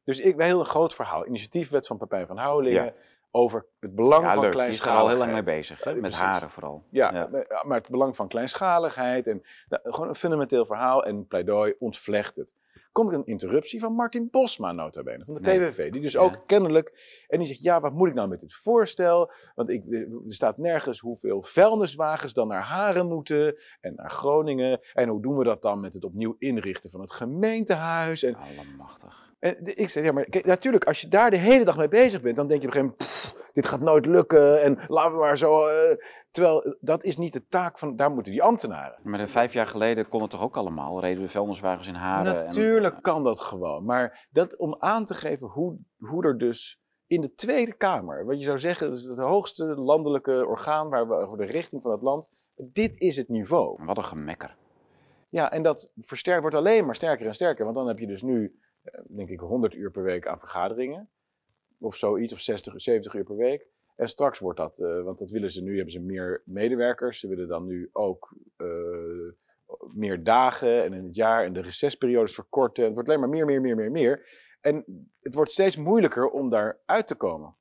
Dus 0.03 0.19
ik 0.19 0.37
ben 0.37 0.45
heel 0.45 0.59
een 0.59 0.65
groot 0.65 0.93
verhaal. 0.93 1.27
Initiatiefwet 1.27 1.87
van 1.87 1.97
Pepijn 1.97 2.27
van 2.27 2.37
Houwelingen. 2.37 2.93
Over 3.31 3.65
het 3.79 3.95
belang 3.95 4.23
ja, 4.23 4.33
van 4.33 4.43
leuk. 4.43 4.51
kleinschaligheid. 4.51 4.67
Die 4.67 4.73
is 4.73 4.85
er 4.85 5.01
al 5.01 5.07
heel 5.07 5.17
lang 5.17 5.31
mee 5.31 5.55
bezig, 5.55 5.83
hè? 5.83 5.95
met 5.95 6.13
haren 6.13 6.49
vooral. 6.49 6.83
Ja, 6.89 7.13
ja, 7.13 7.29
maar 7.63 7.77
het 7.77 7.89
belang 7.89 8.15
van 8.15 8.27
kleinschaligheid 8.27 9.27
en 9.27 9.43
nou, 9.69 9.81
gewoon 9.83 10.09
een 10.09 10.15
fundamenteel 10.15 10.65
verhaal 10.65 11.05
en 11.05 11.27
pleidooi 11.27 11.75
ontvlecht 11.79 12.35
het 12.35 12.55
kom 12.91 13.07
ik 13.07 13.13
een 13.13 13.25
interruptie 13.25 13.79
van 13.79 13.93
Martin 13.93 14.27
Bosma, 14.31 14.71
nota 14.71 15.03
bene, 15.03 15.25
van 15.25 15.33
de 15.33 15.39
PVV. 15.39 15.91
Die 15.91 16.01
dus 16.01 16.17
ook 16.17 16.43
kennelijk, 16.45 17.23
en 17.27 17.37
die 17.37 17.47
zegt, 17.47 17.61
ja, 17.61 17.79
wat 17.79 17.93
moet 17.93 18.07
ik 18.07 18.13
nou 18.13 18.27
met 18.27 18.39
dit 18.39 18.53
voorstel? 18.53 19.31
Want 19.55 19.71
ik, 19.71 19.83
er 19.91 20.33
staat 20.33 20.57
nergens 20.57 20.99
hoeveel 20.99 21.43
vuilniswagens 21.43 22.33
dan 22.33 22.47
naar 22.47 22.63
Haren 22.63 23.07
moeten 23.07 23.55
en 23.81 23.95
naar 23.95 24.09
Groningen. 24.09 24.79
En 24.93 25.09
hoe 25.09 25.21
doen 25.21 25.37
we 25.37 25.43
dat 25.43 25.61
dan 25.61 25.79
met 25.79 25.93
het 25.93 26.03
opnieuw 26.03 26.35
inrichten 26.37 26.89
van 26.89 27.01
het 27.01 27.11
gemeentehuis? 27.11 28.23
En, 28.23 28.35
Allemachtig. 28.35 29.33
En 29.39 29.57
ik 29.61 29.89
zei, 29.89 30.05
ja, 30.05 30.11
maar 30.11 30.25
kijk, 30.25 30.45
natuurlijk, 30.45 30.85
als 30.85 31.01
je 31.01 31.07
daar 31.07 31.31
de 31.31 31.37
hele 31.37 31.65
dag 31.65 31.77
mee 31.77 31.87
bezig 31.87 32.21
bent, 32.21 32.35
dan 32.35 32.47
denk 32.47 32.61
je 32.61 32.67
op 32.67 32.73
een 32.75 32.81
gegeven 32.81 33.05
moment, 33.09 33.40
dit 33.53 33.65
gaat 33.65 33.79
nooit 33.79 34.05
lukken 34.05 34.61
en 34.61 34.79
laten 34.87 35.11
we 35.11 35.17
maar 35.17 35.37
zo. 35.37 35.67
Uh, 35.67 35.73
terwijl 36.29 36.63
eh, 36.63 36.73
dat 36.79 37.03
is 37.03 37.17
niet 37.17 37.33
de 37.33 37.47
taak 37.47 37.77
van, 37.77 37.95
daar 37.95 38.11
moeten 38.11 38.31
die 38.31 38.43
ambtenaren. 38.43 38.99
Maar 39.03 39.27
vijf 39.27 39.53
jaar 39.53 39.67
geleden 39.67 40.07
kon 40.07 40.21
het 40.21 40.29
toch 40.29 40.43
ook 40.43 40.57
allemaal? 40.57 41.01
Reden 41.01 41.23
de 41.23 41.29
vuilniswagens 41.29 41.87
in 41.87 41.93
Haren? 41.93 42.45
Natuurlijk 42.45 42.95
en, 42.95 43.01
kan 43.01 43.23
dat 43.23 43.39
gewoon. 43.39 43.85
Maar 43.85 44.27
dat 44.31 44.57
om 44.57 44.75
aan 44.79 45.05
te 45.05 45.13
geven 45.13 45.47
hoe, 45.47 45.77
hoe 45.97 46.23
er 46.23 46.37
dus 46.37 46.81
in 47.07 47.21
de 47.21 47.33
Tweede 47.33 47.73
Kamer, 47.73 48.25
wat 48.25 48.37
je 48.37 48.43
zou 48.43 48.59
zeggen, 48.59 48.87
dat 48.87 48.97
is 48.97 49.03
het 49.03 49.17
hoogste 49.17 49.65
landelijke 49.65 50.47
orgaan 50.47 50.89
waar 50.89 51.07
we 51.07 51.13
over 51.13 51.37
de 51.37 51.45
richting 51.45 51.81
van 51.81 51.91
het 51.91 52.01
land, 52.01 52.29
dit 52.55 52.99
is 52.99 53.17
het 53.17 53.27
niveau. 53.27 53.85
Wat 53.85 53.97
een 53.97 54.03
gemekker. 54.03 54.55
Ja, 55.29 55.51
en 55.51 55.61
dat 55.61 55.91
versterkt, 55.95 56.41
wordt 56.41 56.55
alleen 56.55 56.85
maar 56.85 56.95
sterker 56.95 57.27
en 57.27 57.33
sterker. 57.33 57.63
Want 57.63 57.77
dan 57.77 57.87
heb 57.87 57.99
je 57.99 58.07
dus 58.07 58.21
nu 58.21 58.59
eh, 58.81 59.01
denk 59.07 59.29
ik 59.29 59.39
100 59.39 59.75
uur 59.75 59.91
per 59.91 60.03
week 60.03 60.27
aan 60.27 60.39
vergaderingen. 60.39 61.09
Of 61.81 61.95
zoiets, 61.95 62.33
of 62.33 62.39
60, 62.39 62.73
70 62.81 63.13
uur 63.13 63.23
per 63.23 63.35
week. 63.35 63.67
En 63.95 64.07
straks 64.07 64.39
wordt 64.39 64.57
dat, 64.57 64.79
uh, 64.79 65.03
want 65.03 65.19
dat 65.19 65.31
willen 65.31 65.51
ze 65.51 65.61
nu, 65.61 65.75
hebben 65.75 65.93
ze 65.93 65.99
meer 65.99 66.41
medewerkers. 66.45 67.19
Ze 67.19 67.27
willen 67.27 67.47
dan 67.47 67.65
nu 67.65 67.89
ook 67.91 68.35
uh, 68.57 69.31
meer 69.93 70.23
dagen 70.23 70.83
en 70.83 70.93
in 70.93 71.03
het 71.03 71.15
jaar 71.15 71.43
en 71.43 71.53
de 71.53 71.61
recessperiodes 71.61 72.33
verkorten. 72.33 72.83
Het 72.83 72.93
wordt 72.93 73.09
alleen 73.09 73.19
maar 73.19 73.29
meer, 73.29 73.45
meer, 73.45 73.61
meer, 73.61 73.75
meer, 73.75 73.91
meer. 73.91 74.27
En 74.61 75.07
het 75.21 75.35
wordt 75.35 75.51
steeds 75.51 75.75
moeilijker 75.75 76.29
om 76.29 76.49
daar 76.49 76.79
uit 76.85 77.07
te 77.07 77.15
komen. 77.15 77.55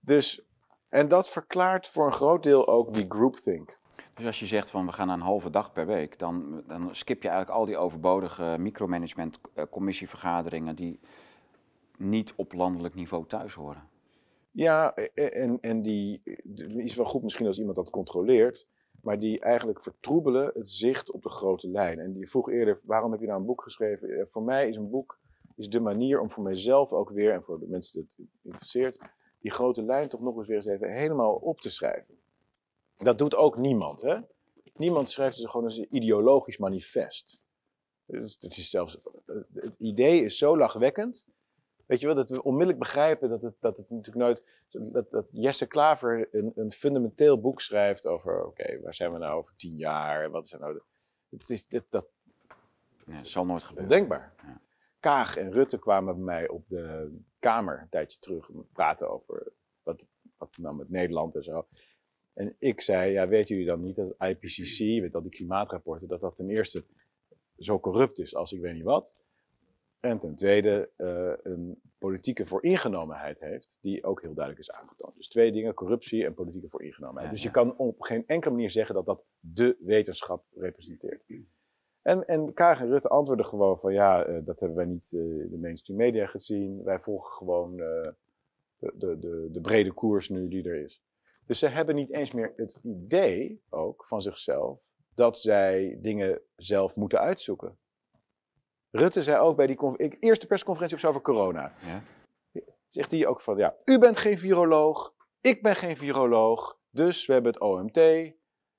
Dus, 0.00 0.46
en 0.88 1.08
dat 1.08 1.28
verklaart 1.28 1.88
voor 1.88 2.06
een 2.06 2.12
groot 2.12 2.42
deel 2.42 2.68
ook 2.68 2.94
die 2.94 3.06
groupthink. 3.08 3.78
Dus 4.14 4.26
als 4.26 4.40
je 4.40 4.46
zegt 4.46 4.70
van 4.70 4.86
we 4.86 4.92
gaan 4.92 5.08
een 5.08 5.20
halve 5.20 5.50
dag 5.50 5.72
per 5.72 5.86
week, 5.86 6.18
dan, 6.18 6.62
dan 6.66 6.94
skip 6.94 7.22
je 7.22 7.28
eigenlijk 7.28 7.58
al 7.58 7.66
die 7.66 7.76
overbodige 7.76 8.56
micromanagement 8.58 9.40
eh, 9.54 9.64
commissievergaderingen 9.70 10.76
die 10.76 11.00
niet 11.98 12.32
op 12.36 12.52
landelijk 12.52 12.94
niveau 12.94 13.26
thuis 13.26 13.54
horen. 13.54 13.88
Ja, 14.50 14.92
e, 14.94 15.08
e, 15.14 15.24
en, 15.24 15.60
en 15.60 15.82
die 15.82 16.20
is 16.76 16.94
wel 16.94 17.04
goed 17.04 17.22
misschien 17.22 17.46
als 17.46 17.58
iemand 17.58 17.76
dat 17.76 17.90
controleert, 17.90 18.66
maar 19.02 19.18
die 19.18 19.40
eigenlijk 19.40 19.82
vertroebelen 19.82 20.50
het 20.54 20.70
zicht 20.70 21.10
op 21.10 21.22
de 21.22 21.30
grote 21.30 21.68
lijn. 21.68 21.98
En 21.98 22.12
die 22.12 22.28
vroeg 22.28 22.50
eerder, 22.50 22.80
waarom 22.84 23.10
heb 23.10 23.20
je 23.20 23.26
nou 23.26 23.40
een 23.40 23.46
boek 23.46 23.62
geschreven? 23.62 24.08
Eh, 24.08 24.26
voor 24.26 24.42
mij 24.42 24.68
is 24.68 24.76
een 24.76 24.90
boek 24.90 25.18
is 25.56 25.68
de 25.68 25.80
manier 25.80 26.20
om 26.20 26.30
voor 26.30 26.42
mijzelf 26.42 26.92
ook 26.92 27.10
weer, 27.10 27.32
en 27.32 27.42
voor 27.42 27.58
de 27.58 27.66
mensen 27.68 27.92
die 27.92 28.08
het 28.16 28.26
interesseert, 28.42 28.98
die 29.40 29.50
grote 29.50 29.82
lijn 29.82 30.08
toch 30.08 30.20
nog 30.20 30.36
eens 30.36 30.46
weer 30.46 30.56
eens 30.56 30.66
even 30.66 30.92
helemaal 30.92 31.34
op 31.34 31.60
te 31.60 31.70
schrijven. 31.70 32.18
Dat 32.94 33.18
doet 33.18 33.34
ook 33.34 33.56
niemand. 33.56 34.00
Hè? 34.00 34.18
Niemand 34.74 35.10
schrijft 35.10 35.36
dus 35.36 35.50
gewoon 35.50 35.72
een 35.72 35.86
ideologisch 35.90 36.58
manifest. 36.58 37.40
Het, 38.06 38.42
is 38.42 38.70
zelfs, 38.70 39.00
het 39.54 39.74
idee 39.74 40.24
is 40.24 40.38
zo 40.38 40.56
lachwekkend. 40.56 41.26
Weet 41.86 42.00
je 42.00 42.06
wel, 42.06 42.14
dat 42.14 42.30
we 42.30 42.42
onmiddellijk 42.42 42.78
begrijpen 42.78 43.28
dat 43.28 43.42
het, 43.42 43.54
dat 43.60 43.76
het 43.76 43.90
natuurlijk 43.90 44.24
nooit. 44.24 44.42
Dat, 44.70 45.10
dat 45.10 45.26
Jesse 45.30 45.66
Klaver 45.66 46.28
een, 46.30 46.52
een 46.54 46.72
fundamenteel 46.72 47.40
boek 47.40 47.60
schrijft 47.60 48.06
over. 48.06 48.46
Oké, 48.46 48.80
waar 48.80 48.94
zijn 48.94 49.12
we 49.12 49.18
nou 49.18 49.38
over 49.38 49.54
tien 49.56 49.76
jaar? 49.76 50.30
Wat 50.30 50.44
is 50.44 50.52
er 50.52 50.60
nou. 50.60 50.80
Het 51.30 51.50
is, 51.50 51.68
dat, 51.68 51.84
dat 51.88 52.06
ja, 53.06 53.24
zal 53.24 53.46
nooit 53.46 53.62
gebeuren. 53.62 53.90
Denkbaar. 53.90 54.34
Ja. 54.42 54.60
Kaag 55.00 55.36
en 55.36 55.52
Rutte 55.52 55.78
kwamen 55.78 56.14
bij 56.14 56.24
mij 56.24 56.48
op 56.48 56.68
de 56.68 57.12
Kamer 57.38 57.80
een 57.80 57.88
tijdje 57.88 58.18
terug. 58.18 58.48
Om 58.48 58.62
te 58.62 58.72
praten 58.72 59.10
over 59.10 59.52
wat, 59.82 60.02
wat 60.38 60.56
nou 60.60 60.74
met 60.74 60.90
Nederland 60.90 61.34
en 61.34 61.44
zo. 61.44 61.66
En 62.34 62.56
ik 62.58 62.80
zei, 62.80 63.12
ja, 63.12 63.28
weten 63.28 63.54
jullie 63.54 63.70
dan 63.70 63.80
niet 63.80 63.96
dat 63.96 64.14
IPCC, 64.18 64.78
weet 64.78 65.14
al 65.14 65.22
die 65.22 65.30
klimaatrapporten, 65.30 66.08
dat 66.08 66.20
dat 66.20 66.36
ten 66.36 66.50
eerste 66.50 66.84
zo 67.58 67.80
corrupt 67.80 68.18
is 68.18 68.34
als 68.34 68.52
ik 68.52 68.60
weet 68.60 68.74
niet 68.74 68.82
wat. 68.82 69.20
En 70.04 70.18
ten 70.18 70.34
tweede 70.34 70.90
uh, 70.96 71.32
een 71.42 71.80
politieke 71.98 72.46
vooringenomenheid 72.46 73.40
heeft, 73.40 73.78
die 73.80 74.04
ook 74.04 74.22
heel 74.22 74.34
duidelijk 74.34 74.68
is 74.68 74.74
aangetoond. 74.74 75.16
Dus 75.16 75.28
twee 75.28 75.52
dingen, 75.52 75.74
corruptie 75.74 76.24
en 76.24 76.34
politieke 76.34 76.68
vooringenomenheid. 76.68 77.30
dus 77.30 77.42
je 77.42 77.50
kan 77.50 77.76
op 77.76 78.00
geen 78.00 78.26
enkele 78.26 78.54
manier 78.54 78.70
zeggen 78.70 78.94
dat 78.94 79.06
dat 79.06 79.24
de 79.38 79.76
wetenschap 79.80 80.44
representeert. 80.54 81.24
En, 82.02 82.26
en 82.26 82.52
Kaag 82.52 82.80
en 82.80 82.88
Rutte 82.88 83.08
antwoorden 83.08 83.44
gewoon 83.44 83.78
van 83.78 83.92
ja, 83.92 84.28
uh, 84.28 84.38
dat 84.44 84.60
hebben 84.60 84.78
wij 84.78 84.86
niet 84.86 85.12
uh, 85.12 85.50
de 85.50 85.58
mainstream 85.60 85.98
media 85.98 86.26
gezien. 86.26 86.82
Wij 86.82 87.00
volgen 87.00 87.32
gewoon 87.32 87.76
de, 87.76 88.14
de, 88.78 89.18
de, 89.18 89.48
de 89.50 89.60
brede 89.60 89.92
koers 89.92 90.28
nu 90.28 90.48
die 90.48 90.68
er 90.68 90.82
is. 90.82 91.02
Dus 91.46 91.58
ze 91.58 91.68
hebben 91.68 91.94
niet 91.94 92.12
eens 92.12 92.32
meer 92.32 92.52
het 92.56 92.78
idee 92.82 93.62
ook 93.68 94.04
van 94.06 94.20
zichzelf 94.20 94.92
dat 95.14 95.38
zij 95.38 95.98
dingen 96.00 96.40
zelf 96.56 96.96
moeten 96.96 97.20
uitzoeken. 97.20 97.78
Rutte 98.96 99.22
zei 99.22 99.38
ook 99.38 99.56
bij 99.56 99.66
die 99.66 100.16
eerste 100.20 100.46
persconferentie 100.46 100.98
op 100.98 101.04
over 101.04 101.20
corona. 101.20 101.72
Ja. 101.86 102.02
Zegt 102.88 103.10
hij 103.10 103.26
ook 103.26 103.40
van, 103.40 103.56
ja, 103.56 103.74
u 103.84 103.98
bent 103.98 104.16
geen 104.16 104.38
viroloog, 104.38 105.14
ik 105.40 105.62
ben 105.62 105.76
geen 105.76 105.96
viroloog, 105.96 106.78
dus 106.90 107.26
we 107.26 107.32
hebben 107.32 107.52
het 107.52 107.60
OMT, 107.60 108.32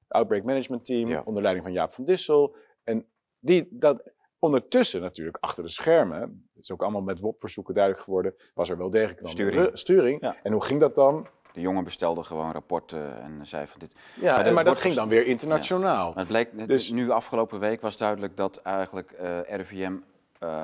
Outbreak 0.08 0.44
Management 0.44 0.86
Team, 0.86 1.22
onder 1.26 1.42
leiding 1.42 1.66
van 1.66 1.74
Jaap 1.74 1.94
van 1.94 2.06
Dissel. 2.06 2.56
En 2.84 3.08
die, 3.40 3.68
dat, 3.72 4.12
ondertussen 4.40 5.02
natuurlijk, 5.02 5.38
achter 5.40 5.64
de 5.64 5.70
schermen, 5.70 6.50
is 6.54 6.72
ook 6.72 6.82
allemaal 6.82 7.02
met 7.02 7.20
WOP-verzoeken 7.20 7.74
duidelijk 7.74 8.04
geworden, 8.04 8.36
was 8.54 8.70
er 8.70 8.78
wel 8.78 8.90
degelijk 8.90 9.22
een 9.22 9.28
sturing. 9.28 9.78
sturing. 9.78 10.22
En 10.22 10.52
hoe 10.52 10.64
ging 10.64 10.80
dat 10.80 10.96
dan? 10.96 11.28
De 11.56 11.62
jongen 11.62 11.84
bestelde 11.84 12.24
gewoon 12.24 12.52
rapporten 12.52 13.22
en 13.22 13.46
zei 13.46 13.68
van 13.68 13.80
dit. 13.80 13.96
Ja, 14.14 14.36
maar, 14.36 14.54
maar 14.54 14.64
dat 14.64 14.78
ging 14.78 14.94
dan 14.94 15.08
weer 15.08 15.26
internationaal. 15.26 16.08
Maar 16.08 16.18
het 16.18 16.28
bleek, 16.28 16.68
dus 16.68 16.90
nu 16.92 17.10
afgelopen 17.10 17.60
week 17.60 17.82
was 17.82 17.98
duidelijk 17.98 18.38
dat 18.38 18.58
eigenlijk 18.58 19.12
uh, 19.22 19.40
eh, 19.40 19.60
RIVM 19.60 19.92
uh, 19.92 19.98
eh, 20.40 20.64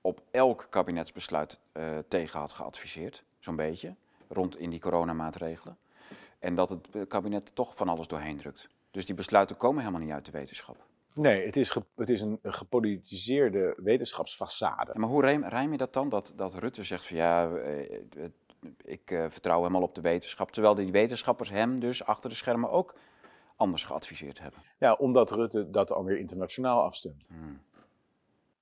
op 0.00 0.22
elk 0.30 0.66
kabinetsbesluit 0.70 1.58
uh, 1.72 1.84
tegen 2.08 2.40
had 2.40 2.52
geadviseerd, 2.52 3.24
zo'n 3.38 3.56
beetje, 3.56 3.94
rond 4.28 4.58
in 4.58 4.70
die 4.70 4.80
coronamaatregelen. 4.80 5.76
En 6.38 6.54
dat 6.54 6.70
het 6.70 7.08
kabinet 7.08 7.54
toch 7.54 7.76
van 7.76 7.88
alles 7.88 8.06
doorheen 8.06 8.36
drukt. 8.36 8.68
Dus 8.90 9.06
die 9.06 9.14
besluiten 9.14 9.56
komen 9.56 9.80
helemaal 9.80 10.04
niet 10.04 10.12
uit 10.12 10.24
de 10.24 10.30
wetenschap. 10.30 10.76
Nee, 11.14 11.46
het 11.46 11.56
is, 11.56 11.76
het 11.96 12.10
is 12.10 12.20
een 12.20 12.38
gepolitiseerde 12.42 13.74
wetenschapsfaçade. 13.76 14.92
maar 14.94 15.08
hoe 15.08 15.22
rijm, 15.22 15.44
rijm, 15.44 15.72
je 15.72 15.78
dat 15.78 15.92
dan? 15.92 16.08
Dat, 16.08 16.32
dat 16.36 16.54
Rutte 16.54 16.84
zegt 16.84 17.06
van 17.06 17.16
ja, 17.16 17.50
ik 18.84 19.10
uh, 19.10 19.24
vertrouw 19.28 19.58
helemaal 19.58 19.82
op 19.82 19.94
de 19.94 20.00
wetenschap. 20.00 20.50
Terwijl 20.50 20.74
die 20.74 20.92
wetenschappers 20.92 21.50
hem 21.50 21.80
dus 21.80 22.04
achter 22.04 22.30
de 22.30 22.36
schermen 22.36 22.70
ook 22.70 22.94
anders 23.56 23.84
geadviseerd 23.84 24.40
hebben. 24.40 24.60
Ja, 24.78 24.92
omdat 24.92 25.30
Rutte 25.30 25.70
dat 25.70 25.92
alweer 25.92 26.18
internationaal 26.18 26.82
afstemt. 26.82 27.26
Hmm. 27.28 27.60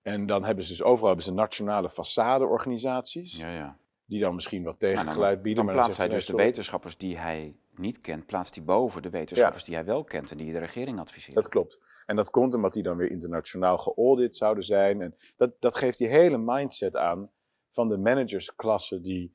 En 0.03 0.26
dan 0.26 0.44
hebben 0.44 0.64
ze 0.64 0.70
dus 0.70 0.82
overal 0.82 1.07
hebben 1.07 1.24
ze 1.24 1.32
nationale 1.32 1.90
façadeorganisaties. 1.90 3.36
Ja, 3.36 3.51
ja. 3.51 3.76
Die 4.05 4.20
dan 4.20 4.34
misschien 4.34 4.64
wat 4.64 4.78
tegengeluid 4.78 5.34
dan, 5.34 5.42
bieden. 5.42 5.64
dan 5.64 5.74
maar 5.74 5.82
plaatst 5.82 5.98
hij 5.98 6.09
dus 6.09 6.26
de 6.26 6.36
wetenschappers 6.36 6.96
die 6.96 7.18
hij 7.18 7.57
niet 7.74 8.01
kent, 8.01 8.26
plaatst 8.26 8.55
hij 8.55 8.64
boven 8.64 9.03
de 9.03 9.11
wetenschappers 9.11 9.64
die 9.64 9.74
hij 9.74 9.84
wel 9.84 10.05
kent 10.05 10.30
en 10.30 10.36
die 10.36 10.53
de 10.53 10.59
regering 10.59 10.98
adviseert. 10.98 11.34
Dat 11.34 11.48
klopt. 11.48 11.78
En 12.07 12.16
dat 12.16 12.30
komt 12.30 12.55
omdat 12.55 12.72
die 12.72 12.82
dan 12.82 12.96
weer 12.96 13.11
internationaal 13.11 13.78
geaudit 13.78 14.36
zouden 14.36 14.64
zijn. 14.64 15.03
En 15.03 15.16
dat, 15.36 15.61
dat 15.61 15.76
geeft 15.76 15.98
die 15.98 16.09
hele 16.09 16.38
mindset 16.38 16.96
aan 16.96 17.30
van 17.68 17.88
de 17.88 17.96
managersklasse 17.96 19.01
die 19.01 19.32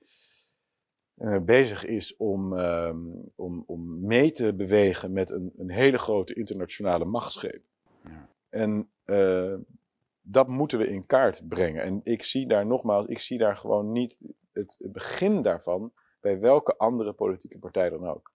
eh, 1.15 1.39
bezig 1.41 1.85
is 1.85 2.17
om, 2.17 2.57
ehm, 2.57 2.97
om, 3.35 3.63
om 3.67 4.05
mee 4.05 4.31
te 4.31 4.55
bewegen 4.55 5.13
met 5.13 5.29
een, 5.29 5.53
een 5.57 5.71
hele 5.71 5.97
grote 5.97 6.33
internationale 6.33 7.05
machtsgreep. 7.05 7.61
Ja. 8.03 8.29
En 8.49 8.89
eh, 9.03 9.55
dat 10.21 10.47
moeten 10.47 10.77
we 10.77 10.87
in 10.87 11.05
kaart 11.05 11.47
brengen. 11.47 11.83
En 11.83 12.01
ik 12.03 12.23
zie 12.23 12.47
daar 12.47 12.65
nogmaals, 12.65 13.05
ik 13.05 13.19
zie 13.19 13.37
daar 13.37 13.55
gewoon 13.55 13.91
niet 13.91 14.17
het, 14.51 14.77
begin 14.79 15.41
daarvan 15.41 15.93
bij 16.19 16.39
welke 16.39 16.77
andere 16.77 17.13
politieke 17.13 17.57
partij 17.57 17.89
dan 17.89 18.07
ook. 18.07 18.33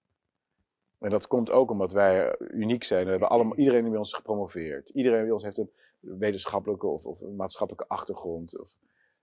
En 0.99 1.11
dat 1.11 1.27
komt 1.27 1.51
ook 1.51 1.71
omdat 1.71 1.93
wij 1.93 2.37
uniek 2.39 2.85
zijn. 2.85 3.05
We 3.05 3.11
hebben 3.11 3.29
allemaal, 3.29 3.57
iedereen 3.57 3.89
bij 3.89 3.99
ons 3.99 4.13
gepromoveerd. 4.13 4.89
Iedereen 4.89 5.23
bij 5.23 5.31
ons 5.31 5.43
heeft 5.43 5.59
een 5.59 5.71
wetenschappelijke 6.01 6.87
of, 6.87 7.07
of 7.07 7.21
een 7.21 7.37
maatschappelijke 7.37 7.89
achtergrond. 7.89 8.61
Of, 8.61 8.77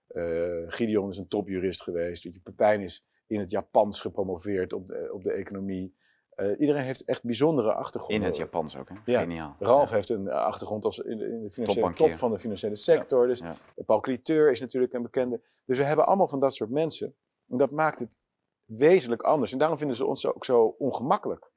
eh, 0.06 0.62
Gideon 0.66 1.08
is 1.08 1.18
een 1.18 1.28
topjurist 1.28 1.82
geweest. 1.82 2.24
Weet 2.24 2.34
je, 2.34 2.40
Pepijn 2.40 2.80
is 2.80 3.06
in 3.28 3.38
het 3.40 3.50
Japans 3.50 4.00
gepromoveerd 4.00 4.72
op 4.72 4.86
de, 4.86 5.10
op 5.12 5.22
de 5.22 5.32
economie. 5.32 5.96
Eh, 6.28 6.60
iedereen 6.60 6.82
heeft 6.84 7.04
echt 7.04 7.24
bijzondere 7.24 7.72
achtergronden. 7.72 8.20
In 8.20 8.26
het 8.28 8.36
Japans 8.36 8.76
ook, 8.76 8.88
hè? 8.88 8.94
Ja. 9.04 9.20
Geniaal. 9.20 9.56
Ralf 9.58 9.88
Ja. 9.88 9.94
heeft 9.94 10.08
een 10.08 10.28
eh, 10.28 10.34
achtergrond 10.36 10.84
als 10.84 10.98
in 10.98 11.18
de, 11.18 11.24
in 11.24 11.42
de 11.42 11.50
financiële 11.50 11.92
top 11.92 12.14
van 12.14 12.30
de 12.30 12.38
financiële 12.38 12.76
sector. 12.76 13.26
Dus. 13.26 13.42
Paul 13.86 14.00
Cliteur 14.00 14.50
is 14.50 14.60
natuurlijk 14.60 14.92
een 14.92 15.02
bekende. 15.02 15.40
Dus 15.64 15.78
we 15.78 15.84
hebben 15.84 16.06
allemaal 16.06 16.28
van 16.28 16.40
dat 16.40 16.54
soort 16.54 16.70
mensen. 16.70 17.14
En 17.48 17.58
dat 17.58 17.70
maakt 17.70 17.98
het 17.98 18.20
wezenlijk 18.64 19.22
anders. 19.22 19.52
En 19.52 19.58
daarom 19.58 19.78
vinden 19.78 19.96
ze 19.96 20.06
ons 20.06 20.26
ook 20.26 20.44
zo 20.44 20.74
ongemakkelijk. 20.78 21.47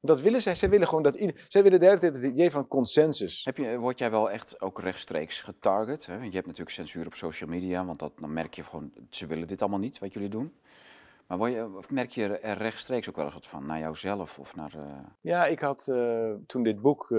Dat 0.00 0.20
willen 0.20 0.42
zij. 0.42 0.54
Zij 0.54 0.70
willen 0.70 0.86
gewoon 0.88 1.02
dat 1.02 1.14
ieder, 1.14 1.44
Zij 1.48 1.62
willen 1.62 1.80
de 1.80 1.86
hele 1.86 1.98
tijd 1.98 2.14
het 2.14 2.24
idee 2.24 2.50
van 2.50 2.68
consensus. 2.68 3.44
Heb 3.44 3.56
je, 3.56 3.78
word 3.78 3.98
jij 3.98 4.10
wel 4.10 4.30
echt 4.30 4.60
ook 4.60 4.80
rechtstreeks 4.80 5.40
getarget? 5.40 6.06
Hè? 6.06 6.12
Want 6.18 6.26
je 6.28 6.34
hebt 6.34 6.46
natuurlijk 6.46 6.76
censuur 6.76 7.06
op 7.06 7.14
social 7.14 7.50
media, 7.50 7.84
want 7.84 7.98
dat, 7.98 8.12
dan 8.20 8.32
merk 8.32 8.54
je 8.54 8.62
gewoon, 8.64 8.92
ze 9.10 9.26
willen 9.26 9.46
dit 9.46 9.60
allemaal 9.60 9.78
niet, 9.78 9.98
wat 9.98 10.12
jullie 10.12 10.28
doen. 10.28 10.52
Maar 11.26 11.38
word 11.38 11.52
je, 11.52 11.70
of 11.76 11.90
merk 11.90 12.10
je 12.10 12.38
er 12.38 12.58
rechtstreeks 12.58 13.08
ook 13.08 13.16
wel 13.16 13.24
eens 13.24 13.34
wat 13.34 13.46
van, 13.46 13.66
naar 13.66 13.78
jouzelf 13.78 14.38
of 14.38 14.56
naar... 14.56 14.72
eh, 14.74 14.98
Ja, 15.20 15.46
ik 15.46 15.60
had 15.60 15.88
eh, 15.88 16.32
toen 16.46 16.62
dit 16.62 16.80
boek 16.80 17.10
eh, 17.10 17.18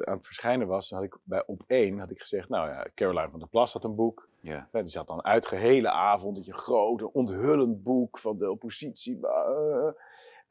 aan 0.00 0.16
het 0.16 0.26
verschijnen 0.26 0.66
was, 0.66 0.90
had 0.90 1.02
ik 1.02 1.16
bij 1.22 1.42
op 1.46 1.62
één 1.66 1.98
had 1.98 2.10
ik 2.10 2.20
gezegd, 2.20 2.48
nou 2.48 2.68
ja, 2.68 2.86
Caroline 2.94 3.30
van 3.30 3.38
der 3.38 3.48
Plas 3.48 3.72
had 3.72 3.84
een 3.84 3.94
boek. 3.94 4.28
ja. 4.40 4.68
Ja, 4.72 4.80
die 4.80 4.90
zat 4.90 5.06
dan 5.06 5.24
uit 5.24 5.46
gehele 5.46 5.90
avond, 5.90 6.36
dat 6.36 6.44
je 6.44 6.54
grote, 6.54 7.12
onthullend 7.12 7.82
boek 7.82 8.18
van 8.18 8.38
de 8.38 8.50
oppositie. 8.50 9.18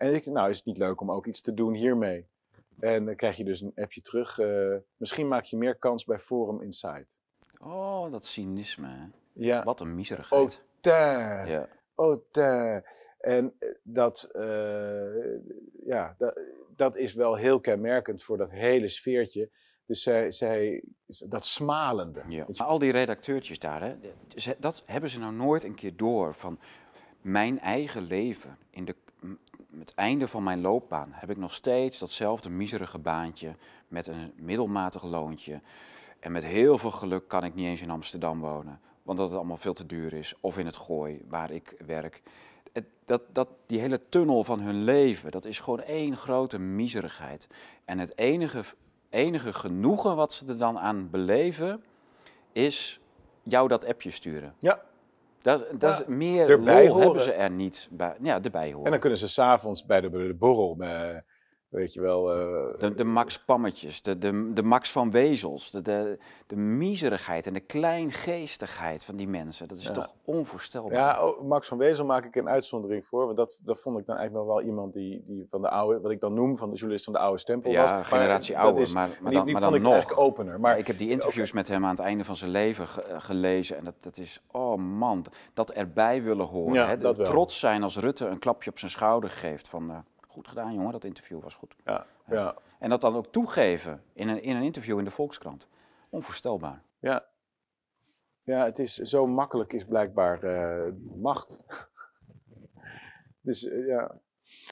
En 0.04 0.10
ik 0.10 0.24
dacht, 0.24 0.36
nou 0.36 0.50
is 0.50 0.58
het 0.58 0.66
niet 0.66 0.78
leuk 0.78 1.02
om 1.02 1.12
ook 1.12 1.26
iets 1.26 1.42
te 1.42 1.54
doen 1.54 1.74
hiermee? 1.74 2.28
En 2.80 3.06
dan 3.06 3.16
krijg 3.16 3.38
je 3.38 3.44
dus 3.44 3.62
een 3.62 3.72
appje 3.76 4.02
terug. 4.02 4.40
eh, 4.40 4.76
misschien 4.98 5.28
maak 5.28 5.44
je 5.44 5.58
meer 5.58 5.76
kans 5.76 6.06
bij 6.06 6.20
Forum 6.20 6.62
Insight. 6.62 7.20
Oh, 7.60 8.12
dat 8.12 8.26
cynisme, 8.26 8.88
hè? 8.88 9.06
Ja. 9.34 9.64
Wat 9.64 9.80
een 9.80 9.96
miserigheid. 9.96 10.64
Tja. 10.80 11.46
Ja. 11.46 11.68
Oh. 11.96 12.22
En 13.20 13.54
eh, 13.60 13.70
dat, 13.84 14.24
eh, 14.32 15.36
ja, 15.86 16.16
dat, 16.18 16.42
dat 16.76 16.96
is 16.96 17.14
wel 17.14 17.36
heel 17.36 17.60
kenmerkend 17.60 18.24
voor 18.24 18.38
dat 18.38 18.52
hele 18.52 18.88
sfeertje. 18.88 19.50
Dus 19.86 20.04
zij, 20.04 20.32
zij, 20.32 20.84
dat 21.28 21.46
smalende. 21.46 22.22
Ja. 22.28 22.46
Maar 22.58 22.68
al 22.68 22.80
die 22.80 22.92
redacteurtjes 22.92 23.60
daar, 23.60 23.82
hè, 23.82 23.96
dat 24.60 24.84
hebben 24.86 25.10
ze 25.10 25.20
nou 25.20 25.34
nooit 25.34 25.64
een 25.64 25.76
keer 25.76 25.96
door 25.96 26.34
van 26.34 26.60
mijn 27.22 27.60
eigen 27.60 28.04
leven. 28.04 28.58
In 28.70 28.86
de, 28.86 28.96
het 29.80 29.94
einde 29.94 30.28
van 30.28 30.44
mijn 30.44 30.62
loopbaan 30.62 31.10
heb 31.12 31.30
ik 31.30 31.38
nog 31.38 31.54
steeds 31.54 32.00
datzelfde 32.00 32.50
miserige 32.50 33.00
baantje 33.00 33.56
met 33.88 34.08
een 34.08 34.34
middelmatig 34.36 35.04
loontje. 35.04 35.62
En 36.20 36.32
met 36.32 36.44
heel 36.44 36.78
veel 36.78 36.92
geluk 36.92 37.28
kan 37.28 37.44
ik 37.44 37.54
niet 37.54 37.66
eens 37.66 37.82
in 37.82 37.90
Amsterdam 37.90 38.40
wonen, 38.40 38.80
want 39.04 39.18
dat 39.18 39.30
het 39.30 39.38
allemaal 39.38 39.58
veel 39.58 39.74
te 39.74 39.86
duur 39.86 40.14
is. 40.14 40.34
Of 40.40 40.58
in 40.58 40.66
het 40.66 40.76
Gooi, 40.76 41.22
waar 41.28 41.52
ik 41.52 41.76
werk. 41.86 42.22
Dat, 43.06 43.22
dat, 43.32 43.50
die 43.66 43.80
hele 43.80 44.02
tunnel 44.10 44.44
van 44.44 44.60
hun 44.60 44.84
leven, 44.84 45.32
dat 45.32 45.46
is 45.46 45.60
gewoon 45.60 45.82
één 45.82 46.18
grote 46.18 46.60
miserigheid. 46.60 47.48
En 47.86 48.00
het 48.00 48.18
enige, 48.18 48.64
enige 49.10 49.54
genoegen 49.54 50.16
wat 50.16 50.34
ze 50.34 50.46
er 50.46 50.58
dan 50.58 50.80
aan 50.80 51.10
beleven, 51.10 51.84
is 52.52 53.00
jou 53.44 53.68
dat 53.68 53.86
appje 53.86 54.12
sturen. 54.12 54.56
ja, 54.60 54.82
Dat, 55.44 55.66
dat 55.78 56.00
is 56.00 56.06
meer 56.08 56.58
lol 56.58 57.00
hebben 57.00 57.22
ze 57.22 57.32
er 57.32 57.52
niet 57.52 57.88
bij. 57.92 58.16
Ja, 58.22 58.42
erbij 58.42 58.72
horen. 58.72 58.86
en 58.86 58.92
dan 58.92 59.00
kunnen 59.00 59.20
ze 59.20 59.28
s'avonds 59.28 59.86
bij 59.86 60.02
de, 60.02 60.10
bij 60.10 60.28
de 60.28 60.34
borrel, 60.34 60.76
eh, 60.80 61.18
weet 61.74 61.94
je 61.94 62.02
wel, 62.02 62.32
eh, 62.34 62.80
De, 62.80 62.94
de 62.94 63.04
Max 63.04 63.44
Pammetjes, 63.44 64.02
de, 64.02 64.18
de, 64.18 64.52
de 64.54 64.64
Max 64.64 64.92
van 64.92 65.12
Wezels, 65.12 65.72
de, 65.72 65.82
de, 65.82 66.18
de 66.48 66.56
miserigheid 66.56 67.48
en 67.48 67.54
de 67.54 67.60
kleingeestigheid 67.60 69.06
van 69.06 69.16
die 69.16 69.28
mensen. 69.28 69.68
Dat 69.68 69.78
is 69.78 69.84
Ja. 69.84 69.92
toch 69.92 70.14
onvoorstelbaar. 70.26 70.94
Ja, 71.00 71.28
oh, 71.28 71.42
Max 71.42 71.68
van 71.68 71.78
Wezel 71.78 72.06
maak 72.06 72.26
ik 72.26 72.36
een 72.36 72.50
uitzondering 72.50 73.08
voor. 73.08 73.26
Want 73.26 73.38
dat, 73.38 73.60
dat 73.64 73.80
vond 73.82 74.00
ik 74.00 74.06
dan 74.06 74.16
eigenlijk 74.18 74.46
nog 74.48 74.56
wel 74.56 74.66
iemand 74.66 74.94
die, 74.94 75.24
die 75.28 75.48
van 75.50 75.62
de 75.62 75.70
oude, 75.70 76.00
wat 76.02 76.12
ik 76.12 76.20
dan 76.20 76.34
noem, 76.34 76.58
van 76.58 76.70
de 76.70 76.76
journalist 76.76 77.04
van 77.06 77.14
de 77.14 77.20
oude 77.20 77.40
stempel 77.40 77.74
was. 77.74 77.90
Ja, 77.90 78.04
generatie 78.04 78.58
ouder, 78.58 78.82
is- 78.82 78.94
maar, 78.94 79.10
maar 79.22 79.32
dan, 79.32 79.44
die 79.46 79.54
maar 79.54 79.62
dan 79.62 79.76
ik 79.76 79.82
nog. 79.82 80.18
opener. 80.18 80.60
Maar 80.60 80.78
ik 80.78 80.88
heb 80.88 80.98
die 80.98 81.10
interviews 81.10 81.52
met 81.52 81.68
hem 81.68 81.84
aan 81.84 81.90
het 81.90 82.00
einde 82.00 82.24
van 82.24 82.36
zijn 82.36 82.52
leven 82.52 82.88
ge- 82.88 83.02
eh, 83.02 83.22
gelezen. 83.22 83.78
En 83.78 83.84
dat, 83.84 84.04
dat 84.04 84.18
is, 84.18 84.42
oh 84.52 84.76
man, 84.78 85.26
dat 85.54 85.72
erbij 85.72 86.24
willen 86.24 86.46
horen. 86.46 86.88
Hè, 86.88 87.14
trots 87.24 87.60
zijn 87.60 87.84
als 87.84 87.98
Rutte 87.98 88.26
een 88.28 88.40
klapje 88.40 88.70
op 88.70 88.80
zijn 88.80 88.92
schouder 88.92 89.30
geeft. 89.30 89.68
Van, 89.68 89.90
eh, 89.92 89.98
goed 90.34 90.48
gedaan 90.48 90.74
jongen, 90.74 90.92
dat 90.92 91.04
interview 91.04 91.42
was 91.42 91.56
goed. 91.56 91.76
ja, 91.86 92.06
ja, 92.28 92.56
En 92.80 92.90
dat 92.90 93.02
dan 93.02 93.16
ook 93.16 93.28
toegeven 93.28 94.04
in 94.14 94.28
een, 94.28 94.42
in 94.42 94.56
een 94.56 94.64
interview 94.64 94.98
in 94.98 95.04
de 95.04 95.12
Volkskrant. 95.12 95.68
Onvoorstelbaar. 96.10 96.84
ja. 97.00 97.26
ja, 98.44 98.66
het 98.66 98.80
is 98.80 98.96
zo 98.96 99.28
makkelijk 99.28 99.74
is 99.74 99.86
blijkbaar 99.86 100.44
eh, 100.44 100.92
macht. 101.16 101.62
dus 103.48 103.68
eh, 103.68 103.88
ja. 103.88 104.20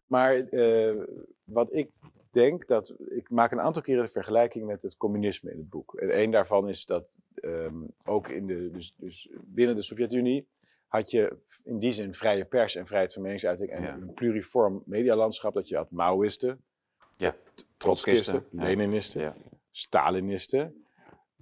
Maar 0.07 0.35
eh, 0.35 1.03
wat 1.43 1.73
ik 1.73 1.91
denk 2.31 2.67
dat. 2.67 2.93
Ik 3.09 3.29
maak 3.29 3.51
een 3.51 3.61
aantal 3.61 3.81
keren 3.81 4.05
de 4.05 4.11
vergelijking 4.11 4.65
met 4.65 4.81
het 4.81 4.97
communisme 4.97 5.51
in 5.51 5.57
het 5.57 5.69
boek. 5.69 5.95
En 5.95 6.09
één 6.09 6.31
daarvan 6.31 6.69
is 6.69 6.85
dat 6.85 7.17
ehm, 7.33 7.75
ook 8.03 8.27
in 8.27 8.47
de, 8.47 8.71
dus, 8.71 8.93
dus 8.97 9.29
binnen 9.41 9.75
de 9.75 9.81
Sovjet-Unie 9.81 10.47
had 10.91 11.11
je 11.11 11.37
in 11.63 11.79
die 11.79 11.91
zin 11.91 12.13
vrije 12.13 12.45
pers 12.45 12.75
en 12.75 12.85
vrijheid 12.87 13.13
van 13.13 13.21
meningsuiting 13.21 13.69
en 13.69 13.81
Ja. 13.83 13.93
een 13.93 14.13
pluriform 14.13 14.83
medialandschap. 14.85 15.53
Dat 15.53 15.67
je 15.67 15.75
had 15.75 15.91
Maoïsten, 15.91 16.63
Ja, 17.17 17.33
Trotskisten, 17.77 18.45
ja. 18.51 18.63
Leninisten, 18.63 19.21
Ja. 19.21 19.35
Stalinisten, 19.71 20.85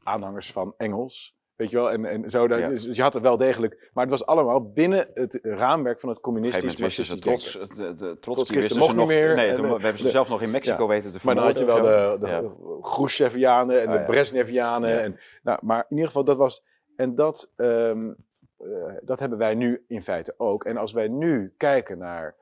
aanhangers 0.04 0.52
van 0.52 0.74
Engels. 0.78 1.38
Weet 1.56 1.70
je 1.70 1.76
wel, 1.76 1.92
en, 1.92 2.06
en 2.06 2.30
zo. 2.30 2.48
Dat, 2.48 2.66
dus 2.70 2.84
je 2.84 3.02
had 3.02 3.16
er 3.16 3.22
wel 3.22 3.38
degelijk. 3.38 3.90
Maar 3.94 4.04
het 4.04 4.12
was 4.12 4.26
allemaal 4.26 4.72
binnen 4.72 5.10
het 5.14 5.40
raamwerk 5.42 6.00
van 6.00 6.10
het 6.10 6.20
communistisch 6.20 6.64
moment 6.64 6.80
wisten 6.80 7.06
ze 7.06 7.20
trots, 7.20 7.52
de, 7.76 7.94
de, 7.94 8.18
Trotskisten 8.20 8.80
nog 8.80 8.96
niet 8.96 9.08
meer. 9.08 9.36
Nee, 9.36 9.48
En 9.50 9.56
toen, 9.56 9.66
we 9.66 9.72
hebben 9.72 9.98
ze 9.98 10.04
de- 10.04 10.10
zelf 10.10 10.30
nog 10.30 10.42
in 10.42 10.52
Mexico 10.52 10.88
weten 10.88 11.12
te 11.12 11.20
Maar 11.24 11.36
dan 11.36 11.44
had 11.44 11.60
je 11.60 11.66
wel 11.66 11.76
vermoorden 11.76 12.20
de, 12.20 12.26
de. 12.26 12.78
Khrushchevianen 12.82 13.82
en 13.82 13.88
Ah, 13.88 13.94
de. 14.00 14.06
Brezhnevianen. 14.06 15.02
En, 15.02 15.20
nou, 15.44 15.60
maar 15.62 15.80
in 15.88 15.90
ieder 15.96 16.06
geval, 16.08 16.24
dat 16.24 16.38
was. 16.38 16.64
En 16.96 17.16
dat, 17.16 17.52
ehm, 17.56 18.14
eh, 18.60 18.96
dat 19.02 19.20
hebben 19.20 19.38
wij 19.38 19.56
nu 19.56 19.84
in 19.88 20.02
feite 20.02 20.34
ook. 20.38 20.66
En 20.66 20.78
als 20.78 20.92
wij 20.92 21.08
nu 21.08 21.54
kijken 21.58 21.98
naar 21.98 22.36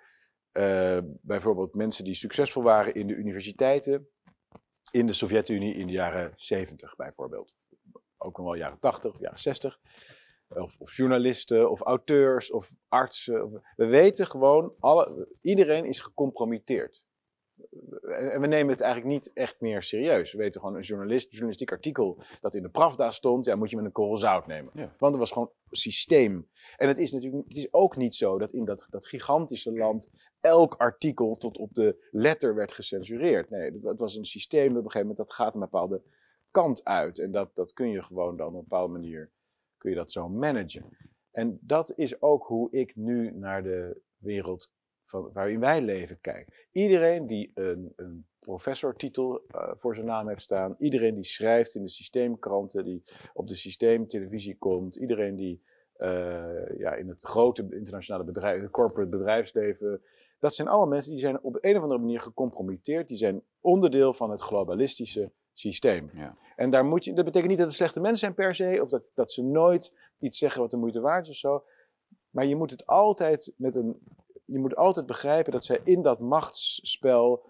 eh, 0.52 0.98
bijvoorbeeld 1.04 1.76
mensen 1.76 2.04
die 2.04 2.14
succesvol 2.14 2.64
waren 2.64 2.94
in 2.94 3.08
de 3.08 3.16
universiteiten. 3.16 4.10
In 4.92 5.06
de 5.06 5.14
Sovjet-Unie 5.14 5.74
in 5.74 5.88
de 5.88 5.94
jaren 5.94 6.34
70 6.36 6.96
bijvoorbeeld. 6.96 7.56
Ook 8.18 8.38
nog 8.38 8.46
wel 8.46 8.56
jaren 8.56 8.80
80, 8.80 9.20
jaren 9.20 9.40
60. 9.40 9.80
Of, 10.48 10.76
of 10.80 10.96
journalisten, 10.96 11.72
of 11.72 11.82
auteurs, 11.82 12.52
of 12.52 12.76
artsen. 12.88 13.64
We 13.76 13.86
weten 13.86 14.28
gewoon, 14.28 14.74
alle, 14.80 15.28
iedereen 15.42 15.86
is 15.86 16.00
gecompromitteerd. 16.00 17.06
En 18.02 18.42
we 18.42 18.48
nemen 18.48 18.72
het 18.72 18.82
eigenlijk 18.82 19.14
niet 19.14 19.34
echt 19.34 19.62
meer 19.62 19.84
serieus. 19.84 20.32
We 20.32 20.38
weten 20.38 20.62
gewoon 20.62 20.76
een 20.76 20.82
journalist, 20.82 21.26
een 21.26 21.32
journalistiek 21.32 21.72
artikel 21.72 22.22
dat 22.42 22.56
in 22.56 22.62
de 22.62 22.70
Pravda 22.70 23.12
stond, 23.12 23.46
ja, 23.46 23.56
moet 23.56 23.70
je 23.70 23.76
met 23.76 23.86
een 23.86 23.92
korrel 23.92 24.18
zout 24.18 24.48
nemen. 24.48 24.72
Ja. 24.76 24.96
Want 24.98 25.14
er 25.14 25.20
was 25.20 25.32
gewoon 25.32 25.52
systeem. 25.70 26.50
En 26.78 26.88
het 26.88 26.98
is 26.98 27.12
natuurlijk 27.12 27.48
het 27.48 27.58
is 27.58 27.74
ook 27.74 27.96
niet 27.96 28.16
zo 28.16 28.38
dat 28.38 28.54
in 28.54 28.66
dat, 28.66 28.88
dat 28.90 29.08
gigantische 29.08 29.72
land 29.72 30.10
elk 30.40 30.76
artikel 30.76 31.36
tot 31.36 31.58
op 31.58 31.74
de 31.74 32.08
letter 32.12 32.56
werd 32.56 32.74
gecensureerd. 32.74 33.50
Nee, 33.50 33.72
het, 33.72 33.84
het 33.84 34.00
was 34.00 34.16
een 34.16 34.26
systeem 34.26 34.68
dat 34.68 34.78
op 34.78 34.86
een 34.86 34.92
gegeven 34.92 35.08
moment 35.08 35.28
dat 35.28 35.34
gaat 35.34 35.54
een 35.54 35.62
bepaalde 35.62 36.02
kant 36.52 36.84
uit. 36.84 37.20
En 37.20 37.32
dat, 37.32 37.56
dat 37.56 37.74
kun 37.74 37.90
je 37.90 38.04
gewoon 38.04 38.38
dan 38.38 38.48
op 38.48 38.54
een 38.54 38.60
bepaalde 38.60 38.94
manier 38.94 39.32
kun 39.78 39.90
je 39.90 39.96
dat 39.96 40.12
zo 40.12 40.30
managen. 40.30 40.98
En 41.32 41.60
dat 41.62 41.94
is 41.96 42.22
ook 42.22 42.46
hoe 42.46 42.72
ik 42.72 42.96
nu 42.96 43.32
naar 43.32 43.64
de 43.64 44.02
wereld 44.18 44.72
van, 45.10 45.30
waarin 45.34 45.60
wij 45.60 45.82
leven 45.82 46.20
kijkt. 46.22 46.68
Iedereen 46.72 47.28
die 47.28 47.52
een, 47.54 47.94
een 47.96 48.26
professortitel 48.40 49.42
uh, 49.56 49.72
voor 49.74 49.96
zijn 49.96 50.08
naam 50.08 50.28
heeft 50.28 50.42
staan, 50.42 50.76
iedereen 50.80 51.16
die 51.16 51.24
schrijft 51.24 51.76
in 51.76 51.84
de 51.84 51.90
systeemkranten, 51.90 52.84
die 52.84 53.04
op 53.34 53.48
de 53.48 53.56
systeemtelevisie 53.56 54.58
komt, 54.58 54.96
iedereen 54.96 55.36
die 55.36 55.64
uh, 55.98 56.78
ja, 56.78 56.94
in 56.94 57.08
het 57.08 57.24
grote 57.24 57.68
internationale 57.70 58.24
bedrijf, 58.24 58.70
corporate 58.70 59.10
bedrijfsleven, 59.10 60.02
dat 60.40 60.56
zijn 60.56 60.68
allemaal 60.68 60.88
mensen 60.88 61.12
die 61.12 61.20
zijn 61.20 61.42
op 61.42 61.58
een 61.62 61.76
of 61.76 61.82
andere 61.82 62.00
manier 62.00 62.20
gecompromitteerd, 62.20 63.08
die 63.08 63.18
zijn 63.18 63.42
onderdeel 63.62 64.14
van 64.14 64.30
het 64.30 64.42
globalistische 64.42 65.32
systeem. 65.54 66.10
Ja. 66.14 66.38
En 66.56 66.70
daar 66.70 66.86
moet 66.86 67.06
je, 67.06 67.14
dat 67.14 67.26
betekent 67.26 67.50
niet 67.50 67.58
dat 67.58 67.68
het 67.68 67.76
slechte 67.76 68.00
mensen 68.00 68.20
zijn 68.20 68.34
per 68.34 68.56
se, 68.56 68.80
of 68.82 68.90
dat, 68.90 69.04
dat 69.14 69.32
ze 69.32 69.44
nooit 69.44 69.94
iets 70.20 70.38
zeggen 70.38 70.62
wat 70.62 70.72
de 70.72 70.78
moeite 70.78 71.00
waard 71.00 71.24
is 71.24 71.30
of 71.30 71.36
zo. 71.36 71.64
Maar 72.30 72.46
je 72.46 72.56
moet 72.56 72.72
het 72.72 72.86
altijd 72.86 73.54
met 73.56 73.76
een. 73.76 74.00
Je 74.48 74.60
moet 74.60 74.76
altijd 74.76 75.06
begrijpen 75.06 75.52
dat 75.52 75.66
zij 75.66 75.82
in 75.84 76.02
dat 76.02 76.20
machtsspel. 76.20 77.50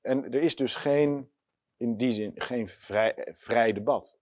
En 0.00 0.24
er 0.24 0.42
is 0.42 0.56
dus 0.56 0.74
geen, 0.74 1.30
in 1.76 1.96
die 1.96 2.12
zin, 2.12 2.32
geen 2.34 2.68
vrij, 2.68 3.28
vrij 3.32 3.72
debat. 3.72 4.18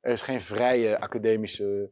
Er 0.00 0.12
is 0.12 0.20
geen 0.20 0.40
vrije 0.40 1.00
academische 1.00 1.90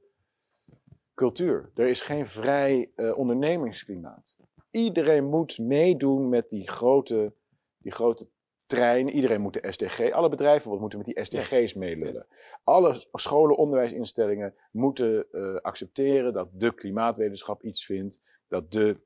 cultuur. 1.15 1.71
Er 1.75 1.87
is 1.87 2.01
geen 2.01 2.27
vrij 2.27 2.93
uh, 2.97 3.19
ondernemingsklimaat. 3.19 4.37
Iedereen 4.71 5.25
moet 5.25 5.59
meedoen 5.59 6.29
met 6.29 6.51
die 6.51 6.71
grote, 6.71 7.35
die 7.79 7.93
grote 7.93 8.29
trein. 8.67 9.09
Iedereen 9.09 9.41
moet 9.41 9.63
de 9.63 9.73
SDG, 9.73 10.11
alle 10.11 10.29
bedrijven 10.29 10.81
moeten 10.81 10.99
met 10.99 11.07
die 11.07 11.25
SDG's 11.25 11.75
meelullen. 11.75 12.27
Alle 12.65 13.05
scholen, 13.13 13.57
onderwijsinstellingen 13.57 14.55
moeten 14.71 15.27
uh, 15.33 15.55
accepteren 15.55 16.33
dat 16.33 16.49
de 16.53 16.75
klimaatwetenschap 16.75 17.63
iets 17.63 17.85
vindt, 17.85 18.21
dat 18.49 18.73
de 18.73 19.01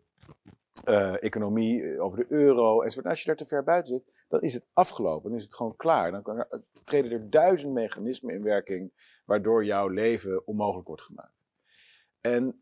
uh, 0.89 1.23
economie 1.23 1.83
eh, 1.83 2.05
over 2.05 2.19
de 2.19 2.27
euro 2.29 2.83
enzovoort. 2.83 3.07
als 3.07 3.21
je 3.21 3.27
daar 3.27 3.37
te 3.37 3.47
ver 3.47 3.65
buiten 3.65 3.93
zit, 3.93 4.15
dan 4.29 4.41
is 4.41 4.55
het 4.55 4.67
afgelopen, 4.73 5.31
dan 5.31 5.39
is 5.39 5.45
het 5.45 5.55
gewoon 5.55 5.77
klaar. 5.77 6.11
Dan 6.11 6.23
kan 6.23 6.37
er, 6.39 6.63
treden 6.85 7.11
er 7.11 7.31
duizend 7.31 7.73
mechanismen 7.73 8.35
in 8.35 8.43
werking 8.43 8.93
waardoor 9.25 9.65
jouw 9.65 9.89
leven 9.89 10.47
onmogelijk 10.47 10.87
wordt 10.87 11.03
gemaakt. 11.03 11.35
En 12.21 12.59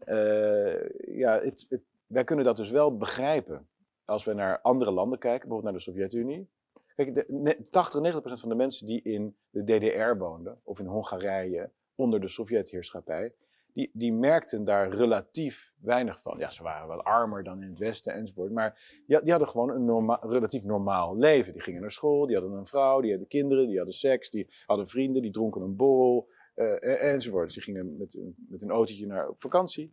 ja, 1.06 1.40
het, 1.40 1.82
wij 2.06 2.24
kunnen 2.24 2.44
dat 2.44 2.56
dus 2.56 2.70
wel 2.70 2.96
begrijpen 2.96 3.68
als 4.04 4.24
we 4.24 4.32
naar 4.32 4.60
andere 4.60 4.90
landen 4.90 5.18
kijken, 5.18 5.48
bijvoorbeeld 5.48 5.72
naar 5.72 5.82
de 5.82 5.90
Sovjet-Unie. 5.90 6.48
Kijk, 6.94 7.14
de, 7.14 7.66
80, 7.70 8.00
90 8.00 8.20
procent 8.20 8.40
van 8.40 8.48
de 8.48 8.54
mensen 8.54 8.86
die 8.86 9.02
in 9.02 9.36
de 9.50 9.64
DDR 9.64 10.16
woonden, 10.18 10.60
of 10.62 10.78
in 10.78 10.86
Hongarije, 10.86 11.70
onder 11.94 12.20
de 12.20 12.28
Sovjetheerschappij, 12.28 13.34
die, 13.74 13.90
die 13.92 14.12
merkten 14.12 14.64
daar 14.64 14.88
relatief 14.88 15.74
weinig 15.80 16.20
van. 16.20 16.38
Ja, 16.38 16.50
ze 16.50 16.62
waren 16.62 16.88
wel 16.88 17.02
armer 17.02 17.44
dan 17.44 17.62
in 17.62 17.68
het 17.68 17.78
Westen 17.78 18.12
enzovoort, 18.12 18.52
maar 18.52 19.00
die, 19.06 19.22
die 19.22 19.30
hadden 19.30 19.48
gewoon 19.48 19.70
een 19.70 20.18
relatief 20.20 20.64
normaal 20.64 21.16
leven. 21.16 21.52
Die 21.52 21.62
gingen 21.62 21.80
naar 21.80 21.90
school, 21.90 22.26
die 22.26 22.36
hadden 22.36 22.58
een 22.58 22.66
vrouw, 22.66 23.00
die 23.00 23.10
hadden 23.10 23.28
kinderen, 23.28 23.66
die 23.66 23.76
hadden 23.76 23.94
seks, 23.94 24.30
die 24.30 24.48
hadden 24.66 24.88
vrienden, 24.88 25.22
die 25.22 25.30
dronken 25.30 25.62
een 25.62 25.76
borrel 25.76 26.28
uh, 26.54 27.02
enzovoort. 27.02 27.52
Die 27.52 27.62
gingen 27.62 27.96
met, 27.96 28.18
met 28.48 28.62
een 28.62 28.70
autootje 28.70 29.06
naar 29.06 29.28
op 29.28 29.40
vakantie. 29.40 29.92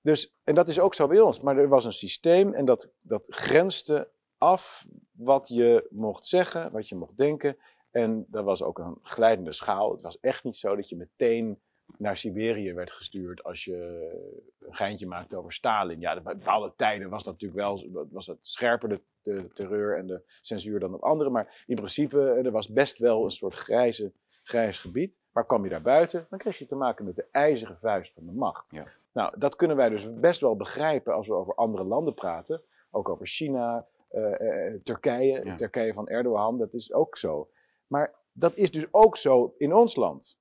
Dus, 0.00 0.34
en 0.44 0.54
dat 0.54 0.68
is 0.68 0.80
ook 0.80 0.94
zo 0.94 1.06
bij 1.06 1.20
ons. 1.20 1.40
Maar 1.40 1.56
er 1.56 1.68
was 1.68 1.84
een 1.84 1.92
systeem 1.92 2.54
en 2.54 2.64
dat, 2.64 2.92
dat 3.00 3.26
grenste 3.30 4.10
af 4.38 4.86
wat 5.10 5.48
je 5.48 5.86
mocht 5.90 6.26
zeggen, 6.26 6.72
wat 6.72 6.88
je 6.88 6.96
mocht 6.96 7.16
denken. 7.16 7.56
En 7.90 8.26
er 8.30 8.42
was 8.42 8.62
ook 8.62 8.78
een 8.78 8.98
glijdende 9.02 9.52
schaal. 9.52 9.92
Het 9.92 10.02
was 10.02 10.20
echt 10.20 10.44
niet 10.44 10.56
zo 10.56 10.76
dat 10.76 10.88
je 10.88 10.96
meteen 10.96 11.60
naar 11.98 12.16
Siberië 12.16 12.74
werd 12.74 12.92
gestuurd 12.92 13.44
als 13.44 13.64
je 13.64 13.76
een 14.60 14.74
geintje 14.74 15.06
maakte 15.06 15.36
over 15.36 15.52
Stalin. 15.52 16.00
Ja, 16.00 16.20
bij 16.20 16.36
bepaalde 16.36 16.72
tijden 16.76 17.10
was 17.10 17.24
dat 17.24 17.32
natuurlijk 17.32 17.60
wel 17.60 18.06
was 18.10 18.26
dat 18.26 18.38
scherper 18.40 18.88
de, 18.88 19.00
de 19.22 19.48
terreur 19.52 19.96
en 19.96 20.06
de 20.06 20.22
censuur 20.40 20.80
dan 20.80 20.94
op 20.94 21.02
andere. 21.02 21.30
Maar 21.30 21.64
in 21.66 21.76
principe, 21.76 22.30
eh, 22.30 22.44
er 22.44 22.50
was 22.50 22.68
best 22.68 22.98
wel 22.98 23.24
een 23.24 23.30
soort 23.30 23.54
grijze, 23.54 24.12
grijs 24.42 24.78
gebied. 24.78 25.20
Maar 25.32 25.46
kwam 25.46 25.64
je 25.64 25.70
daar 25.70 25.82
buiten, 25.82 26.26
dan 26.30 26.38
kreeg 26.38 26.58
je 26.58 26.66
te 26.66 26.74
maken 26.74 27.04
met 27.04 27.16
de 27.16 27.26
ijzeren 27.30 27.78
vuist 27.78 28.12
van 28.12 28.26
de 28.26 28.32
macht. 28.32 28.70
Ja. 28.70 28.86
Nou, 29.12 29.38
dat 29.38 29.56
kunnen 29.56 29.76
wij 29.76 29.88
dus 29.88 30.20
best 30.20 30.40
wel 30.40 30.56
begrijpen 30.56 31.14
als 31.14 31.26
we 31.26 31.34
over 31.34 31.54
andere 31.54 31.84
landen 31.84 32.14
praten. 32.14 32.62
Ook 32.90 33.08
over 33.08 33.26
China, 33.26 33.86
uh, 34.12 34.74
Turkije, 34.82 35.54
Turkije 35.54 35.94
van 35.94 36.08
Erdogan, 36.08 36.58
dat 36.58 36.74
is 36.74 36.92
ook 36.92 37.16
zo. 37.16 37.50
Maar 37.86 38.14
dat 38.32 38.56
is 38.56 38.70
dus 38.70 38.86
ook 38.90 39.16
zo 39.16 39.54
in 39.58 39.74
ons 39.74 39.96
land. 39.96 40.39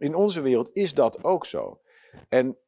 In 0.00 0.14
onze 0.14 0.40
wereld 0.40 0.70
is 0.72 0.94
dat 0.94 1.24
ook 1.24 1.46
zo. 1.46 1.80
En 2.28 2.58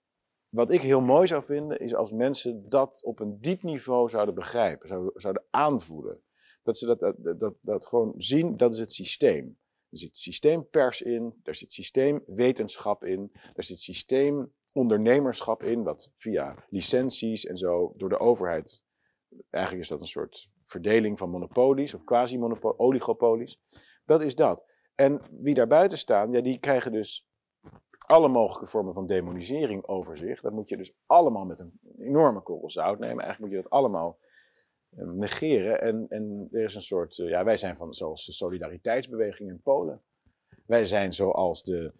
wat 0.49 0.71
ik 0.71 0.81
heel 0.81 1.01
mooi 1.01 1.27
zou 1.27 1.45
vinden, 1.45 1.79
is 1.79 1.95
als 1.95 2.11
mensen 2.11 2.69
dat 2.69 3.05
op 3.05 3.21
een 3.21 3.41
diep 3.41 3.63
niveau 3.63 4.09
zouden 4.09 4.35
begrijpen, 4.35 5.13
zouden, 5.15 5.45
aanvoelen. 5.51 6.23
Dat 6.63 6.79
ze 6.79 6.87
dat, 6.87 7.01
dat, 7.01 7.39
dat, 7.39 7.55
dat 7.61 7.87
gewoon 7.87 8.15
zien, 8.17 8.57
dat 8.57 8.73
is 8.73 8.79
het 8.79 8.93
systeem. 8.93 9.59
Er 9.91 9.99
zit 9.99 10.17
systeempers 10.17 11.03
in, 11.03 11.41
er 11.43 11.55
zit 11.55 11.73
systeemwetenschap 11.73 13.05
in, 13.05 13.33
er 13.55 13.65
zit 13.65 13.81
systeemondernemerschap 13.81 15.63
in, 15.63 15.83
wat 15.83 16.11
via 16.17 16.65
licenties 16.69 17.47
en 17.47 17.57
zo 17.57 17.95
door 17.97 18.09
de 18.09 18.19
overheid 18.19 18.83
Eigenlijk 19.51 19.85
is 19.85 19.91
dat 19.91 20.01
een 20.01 20.07
soort 20.07 20.49
verdeling 20.63 21.19
van 21.19 21.31
monopolies 21.31 21.95
of 21.95 22.05
quasi-oligopolies. 22.05 23.61
Dat 24.05 24.23
is 24.23 24.35
dat. 24.35 24.67
En 24.95 25.21
wie 25.31 25.55
daar 25.55 25.67
buiten 25.67 25.99
staan, 25.99 26.33
ja, 26.33 26.41
die 26.41 26.59
krijgen 26.59 26.93
dus 26.93 27.27
alle 28.07 28.29
mogelijke 28.29 28.67
vormen 28.71 28.95
van 28.95 29.07
demonisering 29.07 29.87
over 29.87 30.19
zich. 30.19 30.41
Dat 30.41 30.53
moet 30.53 30.69
je 30.69 30.77
dus 30.77 30.95
allemaal 31.07 31.45
met 31.45 31.61
een 31.61 31.81
enorme 31.99 32.41
korrel 32.41 32.71
zout 32.71 32.99
nemen. 32.99 33.25
Eigenlijk 33.25 33.41
moet 33.41 33.51
je 33.51 33.63
dat 33.63 33.71
allemaal 33.71 34.19
eh, 34.97 35.07
negeren. 35.07 35.81
En, 35.81 36.07
en 36.09 36.49
er 36.51 36.63
is 36.63 36.75
een 36.75 36.81
soort, 36.81 37.19
eh, 37.19 37.29
ja, 37.29 37.45
wij 37.45 37.57
zijn 37.57 37.77
van 37.77 37.95
zoals 37.95 38.27
de 38.27 38.33
solidariteitsbeweging 38.33 39.51
in 39.51 39.63
Polen. 39.63 40.03
Wij 40.67 40.85
zijn 40.85 41.13
zoals 41.13 41.63
de 41.63 41.93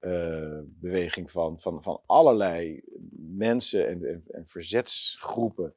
uh, 0.00 0.60
beweging 0.64 1.30
van, 1.30 1.60
van, 1.60 1.82
van 1.82 2.02
allerlei 2.06 2.82
mensen 3.18 3.88
en, 3.88 4.04
en, 4.04 4.24
en 4.28 4.46
verzetsgroepen 4.46 5.74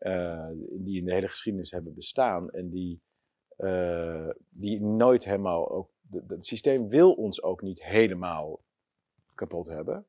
uh, 0.00 0.48
die 0.70 0.98
in 0.98 1.04
de 1.04 1.12
hele 1.12 1.28
geschiedenis 1.28 1.70
hebben 1.70 1.94
bestaan 1.94 2.50
en 2.50 2.70
die, 2.70 3.02
die 4.48 4.80
nooit 4.80 5.24
helemaal 5.24 5.70
ook. 5.70 5.91
Het 6.26 6.46
systeem 6.46 6.88
wil 6.88 7.12
ons 7.12 7.42
ook 7.42 7.62
niet 7.62 7.82
helemaal 7.84 8.60
kapot 9.34 9.66
hebben. 9.66 10.06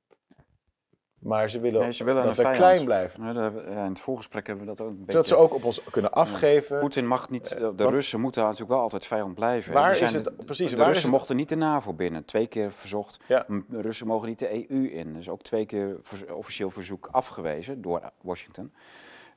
Maar 1.24 1.50
ze 1.50 1.60
willen, 1.60 1.82
nee, 1.82 1.92
ze 1.92 2.04
willen 2.04 2.26
dat 2.26 2.36
we 2.36 2.52
klein 2.52 2.86
blijven. 2.86 3.34
Ja, 3.34 3.52
in 3.70 3.78
het 3.78 4.00
voorgesprek 4.00 4.48
hebben 4.48 4.66
we 4.66 4.76
dat 4.76 4.82
ook 4.82 4.92
een 4.92 4.98
beetje... 4.98 5.12
Zodat 5.12 5.28
ze 5.28 5.36
ook 5.36 5.54
op 5.54 5.64
ons 5.64 5.84
kunnen 5.84 6.12
afgeven. 6.12 6.80
Poetin 6.80 7.08
mag 7.08 7.30
niet... 7.30 7.52
Eh, 7.52 7.70
de 7.76 7.88
Russen 7.88 8.20
moeten 8.20 8.42
natuurlijk 8.42 8.70
wel 8.70 8.80
altijd 8.80 9.06
vijand 9.06 9.36
blijven. 9.36 9.74
Waar 9.74 9.96
zijn, 9.96 10.10
is 10.10 10.16
het, 10.16 10.46
precies, 10.46 10.72
de 10.72 10.84
Russen 10.84 11.10
mochten 11.10 11.36
niet 11.36 11.50
de 11.50 11.56
NAVO 11.56 11.94
binnen. 11.94 12.26
Twee 12.26 12.48
keer 12.48 12.72
verzocht. 12.72 13.20
Ja. 13.28 13.46
De 13.68 13.82
Russen 13.82 14.08
mogen 14.08 14.28
niet 14.28 14.40
de 14.40 14.70
EU 14.70 14.88
in. 14.88 15.14
Dus 15.14 15.30
ook 15.30 15.42
twee 15.42 15.66
keer 15.66 16.00
officieel 16.34 16.70
verzoek 16.70 17.08
afgewezen 17.12 17.82
door 17.82 18.12
Washington. 18.22 18.74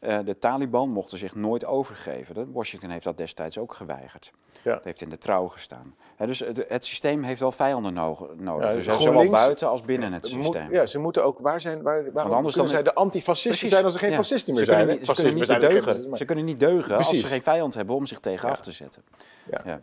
Uh, 0.01 0.19
de 0.25 0.39
Taliban 0.39 0.91
mochten 0.91 1.19
zich 1.19 1.35
nooit 1.35 1.65
overgeven. 1.65 2.53
Washington 2.53 2.91
heeft 2.91 3.05
dat 3.05 3.17
destijds 3.17 3.59
ook 3.59 3.75
geweigerd. 3.75 4.33
Ja. 4.63 4.75
Dat 4.75 4.85
heeft 4.85 5.01
in 5.01 5.09
de 5.09 5.19
trouw 5.19 5.49
gestaan. 5.49 5.95
dus 6.17 6.43
het 6.69 6.85
systeem 6.85 7.23
heeft 7.23 7.41
wel 7.41 7.53
vijanden 7.53 7.93
nodig. 7.93 8.69
Ja, 8.69 8.73
dus 8.73 9.03
zowel 9.03 9.31
buiten 9.31 9.69
als 9.69 9.83
binnen 9.83 10.13
het 10.13 10.27
systeem. 10.27 10.73
ja, 10.73 10.87
ze 10.87 10.99
moeten 10.99 11.25
ook... 11.25 11.39
Waar 11.39 11.61
zijn, 11.61 11.83
waar, 11.83 12.13
waarom 12.13 12.33
anders 12.33 12.55
kunnen 12.55 12.73
zij 12.73 12.83
de 12.83 12.95
antifascisten 12.95 13.69
zijn 13.69 13.85
als 13.85 13.95
er 13.95 14.01
geen 14.01 14.13
fascisten 14.13 14.55
meer 14.55 14.65
zijn? 14.65 14.87
Niet, 14.87 15.07
ze, 15.07 15.15
kunnen 15.15 15.35
niet 15.35 15.61
deugen. 15.61 16.17
ze 16.17 16.25
kunnen 16.25 16.45
niet 16.45 16.61
deugen 16.61 16.97
als 16.97 17.09
ze 17.09 17.27
geen 17.27 17.43
vijand 17.43 17.75
hebben 17.75 17.95
om 17.95 18.07
zich 18.07 18.19
tegen 18.19 18.49
af 18.49 18.61
te 18.61 18.73
zetten. 18.73 19.05
Ja, 19.51 19.61
ja. 19.65 19.81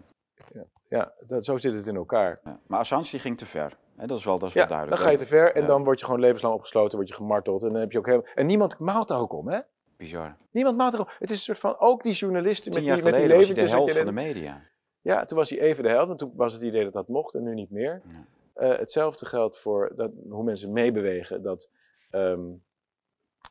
ja. 0.87 1.13
dat, 1.25 1.45
zo 1.45 1.57
zit 1.57 1.73
het 1.73 1.87
in 1.87 1.95
elkaar. 1.95 2.41
Maar 2.67 2.79
Assange 2.79 3.19
ging 3.19 3.37
te 3.37 3.45
ver. 3.45 3.77
dat 3.95 4.17
is 4.17 4.25
wel, 4.25 4.39
dat 4.39 4.49
is 4.49 4.55
wel 4.55 4.67
duidelijk. 4.67 4.97
dan 4.97 5.05
ga 5.05 5.11
je 5.11 5.19
te 5.19 5.25
ver 5.25 5.55
en 5.55 5.65
dan 5.65 5.83
word 5.83 5.99
je 5.99 6.05
gewoon 6.05 6.19
levenslang 6.19 6.53
opgesloten, 6.53 6.97
word 6.97 7.09
je 7.09 7.15
gemarteld. 7.15 7.63
En 7.63 7.71
dan 7.71 7.79
heb 7.79 7.91
je 7.91 7.97
ook. 7.97 8.07
En 8.07 8.45
niemand 8.45 8.79
maalt 8.79 9.07
daar 9.07 9.19
ook 9.19 9.33
om, 9.33 9.47
hè? 9.47 9.59
Bizar. 10.03 10.37
Niemand 10.51 10.77
maakt 10.77 10.93
erop. 10.93 11.15
Het 11.19 11.29
is 11.29 11.37
een 11.37 11.43
soort 11.43 11.59
van, 11.59 11.79
ook 11.79 12.03
die 12.03 12.13
journalisten 12.13 12.73
met 12.73 12.85
die, 12.85 13.03
met 13.03 13.15
die 13.15 13.27
leventjes. 13.27 13.69
de 13.69 13.75
held 13.75 13.91
van 13.91 14.05
de 14.05 14.11
media. 14.11 14.61
Ja, 15.01 15.25
toen 15.25 15.37
was 15.37 15.49
hij 15.49 15.59
even 15.59 15.83
de 15.83 15.89
held. 15.89 16.09
En 16.09 16.17
toen 16.17 16.31
was 16.35 16.53
het 16.53 16.61
idee 16.61 16.83
dat 16.83 16.93
dat 16.93 17.07
mocht 17.07 17.33
en 17.33 17.43
nu 17.43 17.53
niet 17.53 17.69
meer. 17.69 18.01
Uh, 18.05 18.77
hetzelfde 18.77 19.25
geldt 19.25 19.57
voor 19.57 19.91
dat, 19.95 20.11
hoe 20.29 20.43
mensen 20.43 20.71
meebewegen. 20.71 21.41
Dat 21.41 21.69
um, 22.11 22.63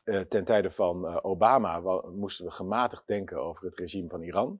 uh, 0.05 0.19
ten 0.19 0.43
tijde 0.43 0.71
van 0.71 1.05
uh, 1.05 1.17
Obama 1.21 2.01
moesten 2.09 2.45
we 2.45 2.51
gematigd 2.51 3.07
denken 3.07 3.37
over 3.43 3.65
het 3.65 3.79
regime 3.79 4.07
van 4.07 4.21
Iran. 4.21 4.59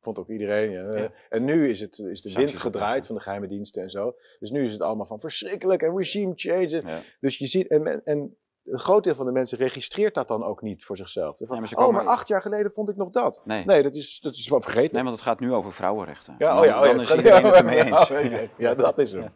Vond 0.00 0.18
ook 0.18 0.28
iedereen. 0.28 0.70
Ja. 0.70 1.10
En 1.28 1.44
nu 1.44 1.68
is, 1.68 1.80
het, 1.80 1.98
is 1.98 2.22
de 2.22 2.32
wind 2.32 2.56
gedraaid 2.56 3.06
van 3.06 3.14
de 3.14 3.22
geheime 3.22 3.48
diensten 3.48 3.82
en 3.82 3.90
zo. 3.90 4.16
Dus 4.38 4.50
nu 4.50 4.64
is 4.64 4.72
het 4.72 4.82
allemaal 4.82 5.06
van 5.06 5.20
verschrikkelijk 5.20 5.82
en 5.82 5.96
regime 5.96 6.32
change. 6.36 6.82
Ja. 6.86 7.00
Dus 7.20 7.38
je 7.38 7.46
ziet, 7.46 7.66
en, 7.66 8.04
en 8.04 8.36
een 8.70 8.78
groot 8.78 9.04
deel 9.04 9.14
van 9.14 9.26
de 9.26 9.32
mensen 9.32 9.58
registreert 9.58 10.14
dat 10.14 10.28
dan 10.28 10.44
ook 10.44 10.62
niet 10.62 10.84
voor 10.84 10.96
zichzelf. 10.96 11.38
Van, 11.40 11.60
maar 11.60 11.72
oh, 11.86 11.92
maar 11.92 12.06
acht 12.06 12.28
jaar 12.28 12.42
geleden 12.42 12.72
vond 12.72 12.88
ik 12.88 12.96
nog 12.96 13.10
dat. 13.10 13.40
Nee, 13.44 13.64
nee 13.64 13.82
dat, 13.82 13.94
is, 13.94 14.20
dat 14.22 14.34
is 14.34 14.48
wel 14.48 14.60
vergeten. 14.60 14.94
Nee, 14.94 15.02
want 15.02 15.14
het 15.14 15.24
gaat 15.24 15.40
nu 15.40 15.52
over 15.52 15.72
vrouwenrechten. 15.72 16.34
Ja, 16.38 16.58
oh 16.58 16.64
ja, 16.64 16.78
oh 16.80 16.84
dan 16.84 17.00
is 17.00 17.14
iedereen 17.14 17.44
het 17.44 17.54
ermee 17.54 17.84
eens. 17.84 18.08
Ja, 18.58 18.74
dat 18.84 18.98
is 18.98 19.12
hem. 19.12 19.32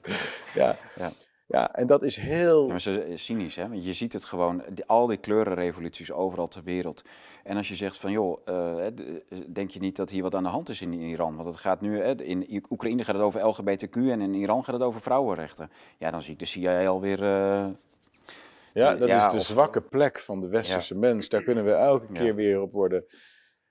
Ja. 0.54 0.76
Ja. 0.96 1.10
Ja, 1.46 1.74
en 1.74 1.86
dat 1.86 2.02
is 2.02 2.16
heel... 2.16 2.62
Ja, 2.62 2.68
maar 2.68 2.80
ze 2.80 3.08
is 3.08 3.24
cynisch, 3.24 3.56
hè? 3.56 3.68
Want 3.68 3.84
je 3.84 3.92
ziet 3.92 4.12
het 4.12 4.24
gewoon, 4.24 4.62
die- 4.72 4.86
al 4.86 5.06
die 5.06 5.16
kleurenrevoluties 5.16 6.12
overal 6.12 6.46
ter 6.46 6.62
wereld. 6.62 7.02
En 7.44 7.56
als 7.56 7.68
je 7.68 7.76
zegt 7.76 7.96
van, 7.96 8.10
joh, 8.10 8.38
eh, 8.44 8.86
denk 9.52 9.70
je 9.70 9.80
niet 9.80 9.96
dat 9.96 10.10
hier 10.10 10.22
wat 10.22 10.34
aan 10.34 10.42
de 10.42 10.48
hand 10.48 10.68
is 10.68 10.82
in 10.82 10.92
Iran? 10.92 11.34
Want 11.36 11.48
het 11.48 11.56
gaat 11.56 11.80
nu, 11.80 12.02
in 12.02 12.64
Oekraïne 12.70 13.04
gaat 13.04 13.14
het 13.14 13.24
over 13.24 13.40
LGBTQ 13.46 13.96
en 13.96 14.20
in 14.20 14.34
Iran 14.34 14.64
gaat 14.64 14.74
het 14.74 14.82
over 14.82 15.00
vrouwenrechten. 15.00 15.70
Ja, 15.98 16.10
dan 16.10 16.22
zie 16.22 16.32
ik 16.32 16.38
de 16.38 16.44
CIA 16.44 16.86
alweer... 16.86 17.22
eh, 17.22 17.66
Ja, 18.72 18.94
dat 18.94 19.08
Ja, 19.08 19.16
is 19.26 19.32
de 19.32 19.38
of- 19.38 19.42
zwakke 19.44 19.80
plek 19.80 20.18
van 20.18 20.40
de 20.40 20.48
westerse 20.48 20.94
mens. 20.96 21.28
Daar 21.28 21.42
kunnen 21.42 21.64
we 21.64 21.72
elke 21.72 22.12
keer 22.12 22.34
weer 22.34 22.60
op 22.60 22.72
worden. 22.72 23.04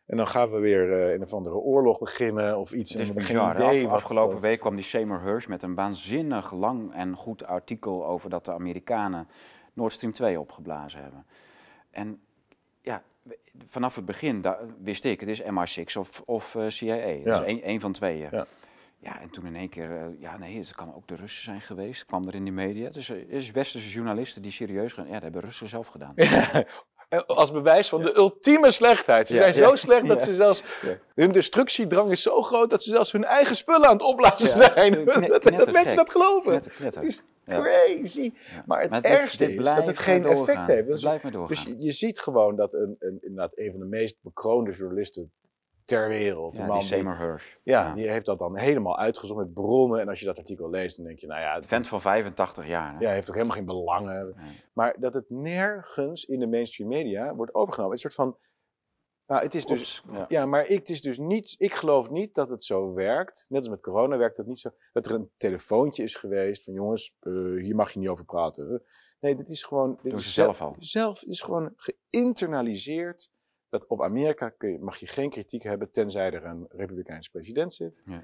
En 0.05 0.17
dan 0.17 0.27
gaan 0.27 0.51
we 0.51 0.59
weer 0.59 1.01
eh, 1.03 1.13
een 1.13 1.21
of 1.21 1.33
andere 1.33 1.55
oorlog 1.55 1.99
beginnen 1.99 2.57
of 2.57 2.71
iets. 2.71 2.93
Het 2.93 3.01
is 3.01 3.13
bizar. 3.13 3.55
idee 3.55 3.85
Af- 3.87 3.91
afgelopen 3.93 4.39
week 4.39 4.59
kwam 4.59 4.75
die 4.75 4.83
Seymour 4.85 5.21
Hersh 5.21 5.45
met 5.47 5.61
een 5.63 5.75
waanzinnig 5.75 6.53
lang 6.53 6.93
en 6.93 7.15
goed 7.15 7.45
artikel 7.45 8.05
over 8.05 8.29
dat 8.29 8.45
de 8.45 8.51
Amerikanen 8.51 9.27
Nord 9.73 9.91
Stream 9.93 10.13
2 10.13 10.39
opgeblazen 10.39 11.01
hebben. 11.01 11.25
En 11.91 12.21
ja, 12.81 13.03
vanaf 13.67 13.95
het 13.95 14.05
begin 14.05 14.45
wist 14.83 15.03
ik, 15.05 15.19
het 15.19 15.29
is 15.29 15.41
MI6 15.43 15.97
of, 15.99 16.21
of 16.25 16.55
eh, 16.55 16.67
CIA. 16.67 16.95
Het 16.95 17.23
Ja. 17.23 17.43
is 17.43 17.61
één 17.61 17.79
van 17.79 17.91
tweeën. 17.91 18.27
Ja. 18.31 18.45
Ja, 19.01 19.21
en 19.21 19.29
toen 19.29 19.45
in 19.45 19.55
één 19.55 19.69
keer, 19.69 19.91
eh, 19.91 20.05
ja 20.19 20.37
nee, 20.37 20.57
het 20.57 20.75
kan 20.75 20.95
ook 20.95 21.07
de 21.07 21.15
Russen 21.15 21.43
zijn 21.43 21.61
geweest, 21.61 22.05
kwam 22.05 22.27
er 22.27 22.35
in 22.35 22.45
de 22.45 22.51
media. 22.51 22.89
Dus 22.89 23.09
er 23.09 23.29
is 23.29 23.51
westerse 23.51 23.89
journalisten 23.89 24.41
die 24.41 24.51
serieus 24.51 24.93
gaan, 24.93 25.05
ja, 25.05 25.13
dat 25.13 25.21
hebben 25.21 25.41
Russen 25.41 25.69
zelf 25.69 25.87
gedaan. 25.87 26.13
En 27.09 27.25
Als 27.25 27.51
bewijs 27.51 27.89
van 27.89 28.01
de 28.01 28.15
ultieme 28.15 28.71
slechtheid. 28.71 29.27
Ze 29.27 29.33
Ja, 29.33 29.39
zijn 29.41 29.53
zo 29.53 29.75
slecht 29.75 30.07
dat 30.07 30.21
ze 30.21 30.33
zelfs. 30.33 30.63
Hun 31.15 31.31
destructiedrang 31.31 32.11
is 32.11 32.21
zo 32.21 32.41
groot 32.41 32.69
dat 32.69 32.83
ze 32.83 32.89
zelfs 32.89 33.11
hun 33.11 33.23
eigen 33.23 33.55
spullen 33.55 33.87
aan 33.87 33.93
het 33.93 34.01
opblazen 34.01 34.47
zijn. 34.57 35.05
dat, 35.05 35.71
mensen 35.71 35.95
dat 35.95 36.11
geloven. 36.11 36.51
Knetter, 36.51 36.71
knetter. 36.71 37.01
Het 37.01 37.09
is 37.11 37.23
crazy. 37.45 38.33
Maar 38.65 38.81
het 38.81 38.89
Maar 38.89 39.01
ergste 39.01 39.45
dit 39.47 39.59
is 39.59 39.65
dat 39.65 39.87
het 39.87 39.97
geen 39.99 40.25
effect 40.25 40.67
heeft. 40.67 40.77
Het 40.79 40.87
Dus, 40.87 41.01
blijft 41.01 41.23
maar 41.23 41.31
doorgaan. 41.31 41.55
dus 41.55 41.63
je, 41.63 41.75
je 41.85 41.91
ziet 41.91 42.19
gewoon 42.19 42.55
dat 42.55 42.73
een, 42.73 42.95
een, 42.99 43.17
inderdaad 43.21 43.57
een 43.57 43.71
van 43.71 43.79
de 43.79 43.85
meest 43.85 44.15
bekroonde 44.21 44.71
journalisten 44.71 45.31
ter 45.85 46.07
wereld. 46.09 46.57
ja, 46.57 46.71
die 46.71 46.81
Seymour 46.81 47.17
Hersh. 47.17 47.55
ja, 47.63 47.93
die 47.93 48.09
heeft 48.09 48.25
dat 48.25 48.39
dan 48.39 48.57
helemaal 48.57 48.97
uitgezocht 48.97 49.39
met 49.39 49.53
bronnen. 49.53 49.99
En 49.99 50.09
als 50.09 50.19
je 50.19 50.25
dat 50.25 50.37
artikel 50.37 50.69
leest, 50.69 50.97
dan 50.97 51.05
denk 51.05 51.19
je, 51.19 51.27
nou 51.27 51.41
ja, 51.41 51.61
Vent 51.61 51.87
van 51.87 52.01
85 52.01 52.67
jaar. 52.67 52.93
Hè? 52.93 52.99
ja, 52.99 53.11
heeft 53.11 53.29
ook 53.29 53.35
helemaal 53.35 53.55
geen 53.55 53.65
belangen. 53.65 54.33
Nee. 54.37 54.61
Maar 54.73 54.95
dat 54.99 55.13
het 55.13 55.29
nergens 55.29 56.25
in 56.25 56.39
de 56.39 56.47
mainstream 56.47 56.89
media 56.89 57.35
wordt 57.35 57.53
overgenomen. 57.53 57.93
Een 57.93 57.99
soort 57.99 58.13
van. 58.13 58.37
Nou, 59.27 59.43
het 59.43 59.53
is 59.55 59.65
dus. 59.65 60.03
Ja. 60.11 60.25
Ja, 60.27 60.45
maar 60.45 60.67
ik, 60.67 60.77
het 60.77 60.89
is 60.89 61.01
dus 61.01 61.17
niet, 61.17 61.55
ik 61.57 61.73
geloof 61.73 62.09
niet 62.09 62.35
dat 62.35 62.49
het 62.49 62.63
zo 62.63 62.93
werkt. 62.93 63.45
Net 63.49 63.59
als 63.59 63.69
met 63.69 63.81
corona 63.81 64.17
werkt 64.17 64.37
het 64.37 64.47
niet 64.47 64.59
zo. 64.59 64.69
Dat 64.93 65.05
er 65.05 65.11
een 65.11 65.31
telefoontje 65.37 66.03
is 66.03 66.15
geweest 66.15 66.63
van 66.63 66.73
jongens, 66.73 67.15
eh, 67.19 67.33
hier 67.61 67.75
mag 67.75 67.91
je 67.91 67.99
niet 67.99 68.09
over 68.09 68.25
praten. 68.25 68.83
Nee, 69.19 69.35
dit 69.35 69.49
is 69.49 69.63
gewoon. 69.63 69.89
Dit 70.01 70.11
Doen 70.11 70.19
is 70.19 70.25
ze 70.25 70.31
zelf 70.31 70.61
al. 70.61 70.75
Zelf 70.79 71.23
is 71.23 71.41
gewoon 71.41 71.73
geïnternaliseerd. 71.75 73.31
Dat 73.71 73.87
op 73.87 74.01
Amerika 74.01 74.49
kun 74.49 74.71
je, 74.71 74.79
mag 74.79 74.97
je 74.97 75.07
geen 75.07 75.29
kritiek 75.29 75.63
hebben 75.63 75.91
tenzij 75.91 76.31
er 76.31 76.45
een 76.45 76.65
republikeinse 76.69 77.31
president 77.31 77.73
zit. 77.73 78.03
Ja. 78.05 78.23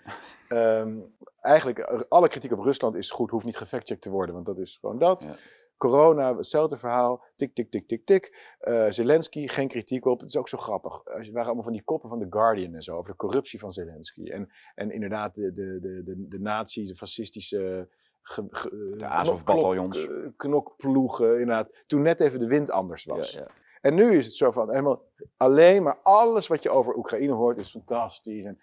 Ehm, 0.49 0.97
eigenlijk, 1.41 1.79
alle 2.09 2.27
kritiek 2.27 2.51
op 2.51 2.59
Rusland 2.59 2.95
is 2.95 3.09
goed, 3.11 3.31
hoeft 3.31 3.45
niet 3.45 3.57
gefactcheckt 3.57 4.01
te 4.01 4.09
worden, 4.09 4.33
want 4.35 4.45
dat 4.45 4.57
is 4.59 4.77
gewoon 4.81 4.99
dat. 4.99 5.23
Ja. 5.23 5.35
Corona, 5.77 6.35
hetzelfde 6.35 6.77
verhaal. 6.77 7.23
Tik, 7.35 7.55
tik, 7.55 7.71
tik, 7.71 7.87
tik, 7.87 8.05
tik. 8.05 8.53
Eh, 8.59 8.85
Zelensky, 8.89 9.47
geen 9.47 9.67
kritiek 9.67 10.05
op. 10.05 10.19
Het 10.19 10.29
is 10.29 10.35
ook 10.37 10.49
zo 10.49 10.57
grappig. 10.57 11.01
Er 11.05 11.13
waren 11.31 11.45
allemaal 11.45 11.63
van 11.63 11.73
die 11.73 11.83
koppen 11.83 12.09
van 12.09 12.19
The 12.19 12.27
Guardian 12.29 12.73
en 12.75 12.81
zo 12.83 12.97
over 12.97 13.11
de 13.11 13.17
corruptie 13.17 13.59
van 13.59 13.71
Zelensky. 13.71 14.23
En, 14.29 14.49
en 14.75 14.91
inderdaad, 14.91 15.35
de, 15.35 15.51
de, 15.53 15.79
de, 15.81 16.03
de, 16.03 16.27
de 16.27 16.39
nazi, 16.39 16.85
de 16.85 16.95
fascistische. 16.95 17.89
ge- 18.21 18.47
ge- 18.49 18.69
De 18.97 19.05
eh, 19.05 19.11
Azov-bataljons. 19.11 20.05
knok- 20.05 20.23
eh, 20.23 20.29
knokploegen, 20.37 21.31
inderdaad. 21.31 21.83
Toen 21.87 22.01
net 22.01 22.19
even 22.19 22.39
de 22.39 22.47
wind 22.47 22.71
anders 22.71 23.05
was. 23.05 23.31
Ja, 23.33 23.39
ja. 23.39 23.47
En 23.81 23.95
nu 23.95 24.17
is 24.17 24.25
het 24.25 24.35
zo 24.35 24.51
van 24.51 24.69
helemaal 24.69 25.01
alleen 25.37 25.83
maar 25.83 25.97
alles 26.03 26.47
wat 26.47 26.63
je 26.63 26.69
over 26.69 26.97
Oekraïne 26.97 27.33
hoort 27.33 27.57
is 27.57 27.69
fantastisch. 27.69 28.45
En, 28.45 28.59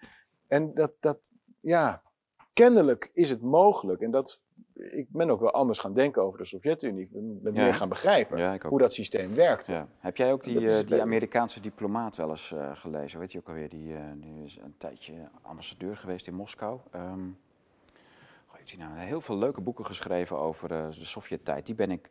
en 0.47 0.73
dat, 0.73 0.91
dat, 0.99 1.17
ja, 1.59 2.01
kennelijk 2.53 3.09
is 3.13 3.29
het 3.29 3.41
mogelijk. 3.41 4.01
En 4.01 4.11
dat, 4.11 4.41
ik 4.73 5.07
ben 5.09 5.29
ook 5.29 5.39
wel 5.39 5.51
anders 5.51 5.79
gaan 5.79 5.93
denken 5.93 6.21
over 6.21 6.37
de 6.37 6.45
Sovjet-Unie. 6.45 7.03
Ik 7.03 7.41
ben, 7.43 7.53
Ja. 7.53 7.63
meer 7.63 7.75
gaan 7.75 7.89
begrijpen 7.89 8.37
Ja, 8.37 8.57
hoe 8.67 8.79
dat 8.79 8.93
systeem 8.93 9.33
werkt. 9.33 9.67
Ja. 9.67 9.87
Heb 9.99 10.17
jij 10.17 10.31
ook 10.31 10.43
die, 10.43 10.69
eh, 10.69 10.87
die 10.87 11.01
Amerikaanse 11.01 11.59
diplomaat 11.59 12.15
wel 12.15 12.29
eens 12.29 12.51
eh, 12.51 12.69
gelezen? 12.73 13.19
Weet 13.19 13.31
je 13.31 13.39
ook 13.39 13.47
alweer? 13.47 13.69
Die, 13.69 13.95
eh, 13.95 14.01
die 14.15 14.43
is 14.43 14.57
een 14.57 14.75
tijdje 14.77 15.13
ambassadeur 15.41 15.97
geweest 15.97 16.27
in 16.27 16.33
Moskou. 16.33 16.79
Ehm, 16.91 17.29
heeft 18.65 18.77
hij 18.77 18.87
nou 18.87 18.99
heel 18.99 19.21
veel 19.21 19.37
leuke 19.37 19.61
boeken 19.61 19.85
geschreven 19.85 20.37
over 20.37 20.67
de 20.67 20.87
Sovjet-tijd. 20.89 21.65
Die 21.65 21.75
ben 21.75 21.91
ik, 21.91 22.09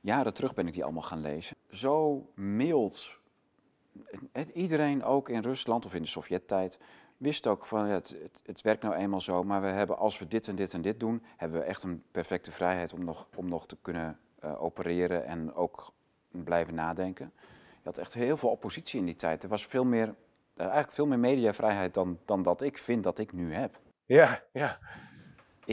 jaren 0.00 0.34
terug 0.34 0.54
ben 0.54 0.66
ik 0.66 0.72
die 0.72 0.84
allemaal 0.84 1.02
gaan 1.02 1.20
lezen. 1.20 1.56
Zo 1.70 2.26
mild. 2.34 3.18
En 4.32 4.50
iedereen 4.50 5.04
ook 5.04 5.28
in 5.28 5.40
Rusland 5.40 5.84
of 5.84 5.94
in 5.94 6.02
de 6.02 6.08
Sovjet-tijd 6.08 6.78
wist 7.16 7.46
ook 7.46 7.66
van 7.66 7.84
het, 7.84 8.08
het, 8.22 8.40
het 8.44 8.60
werkt 8.60 8.82
nou 8.82 8.94
eenmaal 8.94 9.20
zo. 9.20 9.42
Maar 9.42 9.60
we 9.60 9.66
hebben 9.66 9.98
als 9.98 10.18
we 10.18 10.28
dit 10.28 10.48
en 10.48 10.56
dit 10.56 10.74
en 10.74 10.82
dit 10.82 11.00
doen, 11.00 11.22
hebben 11.36 11.60
we 11.60 11.64
echt 11.64 11.82
een 11.82 12.02
perfecte 12.10 12.52
vrijheid 12.52 12.92
om 12.92 13.04
nog, 13.04 13.28
om 13.36 13.48
nog 13.48 13.66
te 13.66 13.76
kunnen 13.82 14.18
eh, 14.38 14.62
opereren 14.62 15.24
en 15.24 15.54
ook 15.54 15.92
blijven 16.30 16.74
nadenken. 16.74 17.32
Je 17.72 17.84
had 17.84 17.98
echt 17.98 18.14
heel 18.14 18.36
veel 18.36 18.50
oppositie 18.50 18.98
in 19.00 19.06
die 19.06 19.16
tijd. 19.16 19.42
Er 19.42 19.48
was 19.48 19.66
veel 19.66 19.84
meer, 19.84 20.14
eh, 20.54 20.64
eigenlijk 20.64 20.92
veel 20.92 21.06
meer 21.06 21.18
mediavrijheid 21.18 21.94
dan, 21.94 22.18
dan 22.24 22.42
dat 22.42 22.62
ik 22.62 22.78
vind 22.78 23.04
dat 23.04 23.18
ik 23.18 23.32
nu 23.32 23.54
heb. 23.54 23.80
Ja, 24.06 24.42
ja. 24.52 24.78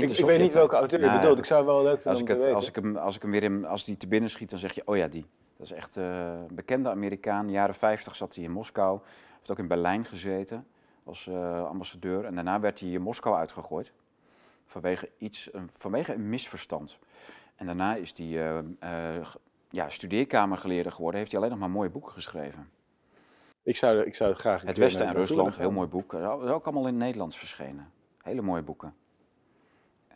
Ik, 0.02 0.26
weet 0.26 0.39
niet 0.39 0.54
welke 0.54 0.76
auteur 0.76 1.00
je 1.00 1.06
Nou, 1.06 1.20
bedoelt. 1.20 1.38
Ik 1.38 1.45
zou 1.45 1.66
wel 1.66 1.84
leuk 1.84 2.02
vinden 2.02 2.12
Als 2.12 2.20
ik, 2.20 2.26
te 2.26 2.32
het, 2.32 2.41
weten. 2.41 2.56
als, 2.56 2.68
ik 2.68 2.76
hem, 2.76 2.98
als 2.98 3.16
ik 3.16 3.22
hem 3.22 3.32
weer 3.32 3.43
in, 3.43 3.66
als 3.66 3.86
die 3.86 3.98
te 3.98 4.08
binnen 4.08 4.30
schiet, 4.30 4.50
dan 4.50 4.60
zeg 4.60 4.74
je, 4.74 4.82
oh 4.86 4.98
ja, 4.98 5.08
die. 5.08 5.26
Dat 5.58 5.66
is 5.66 5.72
echt 5.72 5.98
eh, 5.98 6.06
een 6.48 6.56
bekende 6.56 6.89
Amerikaan. 6.89 7.50
Jaren 7.50 7.76
50 7.76 8.16
zat 8.16 8.36
hij 8.36 8.43
in 8.43 8.52
Moskou. 8.52 9.00
Heeft 9.38 9.52
ook 9.52 9.60
in 9.60 9.68
Berlijn 9.68 10.06
gezeten 10.06 10.68
als 11.08 11.28
eh, 11.28 11.66
ambassadeur. 11.66 12.26
En 12.26 12.36
daarna 12.36 12.60
werd 12.60 12.80
hij 12.80 12.89
in 12.89 13.02
Moskou 13.02 13.36
uitgegooid. 13.36 13.93
Vanwege, 14.66 15.10
iets, 15.18 15.50
een, 15.54 15.70
vanwege 15.74 16.14
een 16.14 16.30
misverstand. 16.30 17.00
En 17.56 17.66
daarna 17.66 17.95
is 17.95 18.14
hij 18.18 18.28
eh, 18.28 18.58
eh, 18.80 19.26
ja, 19.70 19.89
studeerkamergeleerde 19.89 20.91
geworden. 20.91 21.20
Heeft 21.20 21.32
hij 21.32 21.39
alleen 21.39 21.52
nog 21.52 21.62
maar 21.62 21.76
mooie 21.76 21.89
boeken 21.89 22.12
geschreven. 22.12 22.70
Ik 23.64 23.76
zou, 23.76 24.00
ik 24.00 24.16
zou 24.16 24.30
het 24.30 24.39
graag... 24.39 24.62
Het 24.62 24.78
Westen 24.78 25.06
en 25.08 25.14
Rusland, 25.14 25.58
heel 25.58 25.72
mooi 25.72 25.88
boek. 25.88 26.12
Dat 26.12 26.43
is 26.43 26.50
ook 26.50 26.66
allemaal 26.66 26.88
in 26.88 26.93
het 26.93 27.04
Nederlands 27.04 27.38
verschenen. 27.38 27.91
Hele 28.22 28.41
mooie 28.41 28.62
boeken. 28.62 28.93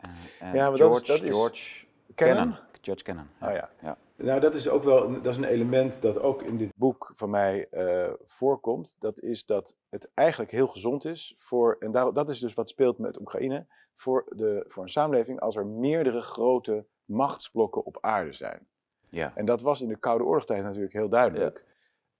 Eh, 0.08 0.48
en 0.48 0.54
Ja, 0.54 0.68
maar 0.68 0.78
dat 0.78 0.94
is- 0.94 1.02
George, 1.02 1.06
dat 1.06 1.22
is- 1.22 1.34
George 1.34 1.84
Kennan? 2.14 2.36
Kennan. 2.36 2.58
George 2.80 3.02
Kennan. 3.02 3.28
Oh 3.42 3.50
ja. 3.52 3.70
ja. 3.82 3.96
Nou, 4.16 4.40
dat 4.40 4.54
is 4.54 4.68
ook 4.68 4.82
wel 4.82 5.12
dat 5.22 5.26
is 5.32 5.36
een 5.36 5.44
element 5.44 6.02
dat 6.02 6.18
ook 6.20 6.42
in 6.42 6.56
dit 6.56 6.72
boek 6.76 7.10
van 7.14 7.30
mij 7.30 7.68
eh, 7.70 8.12
voorkomt. 8.24 8.96
Dat 8.98 9.20
is 9.20 9.44
dat 9.46 9.76
het 9.88 10.10
eigenlijk 10.14 10.50
heel 10.50 10.66
gezond 10.66 11.04
is 11.04 11.34
voor, 11.36 11.76
en 11.78 11.92
daar, 11.92 12.12
dat 12.12 12.28
is 12.28 12.38
dus 12.38 12.54
wat 12.54 12.68
speelt 12.68 12.98
met 12.98 13.20
Oekraïne, 13.20 13.66
voor, 13.94 14.24
de, 14.28 14.64
voor 14.68 14.82
een 14.82 14.88
samenleving 14.88 15.40
als 15.40 15.56
er 15.56 15.66
meerdere 15.66 16.20
grote 16.20 16.86
machtsblokken 17.04 17.84
op 17.84 17.98
aarde 18.00 18.32
zijn. 18.32 18.66
Ja. 19.08 19.32
En 19.34 19.44
dat 19.44 19.62
was 19.62 19.80
in 19.80 19.88
de 19.88 19.96
Koude 19.96 20.24
Oorlogstijd 20.24 20.62
natuurlijk 20.62 20.92
heel 20.92 21.08
duidelijk. 21.08 21.64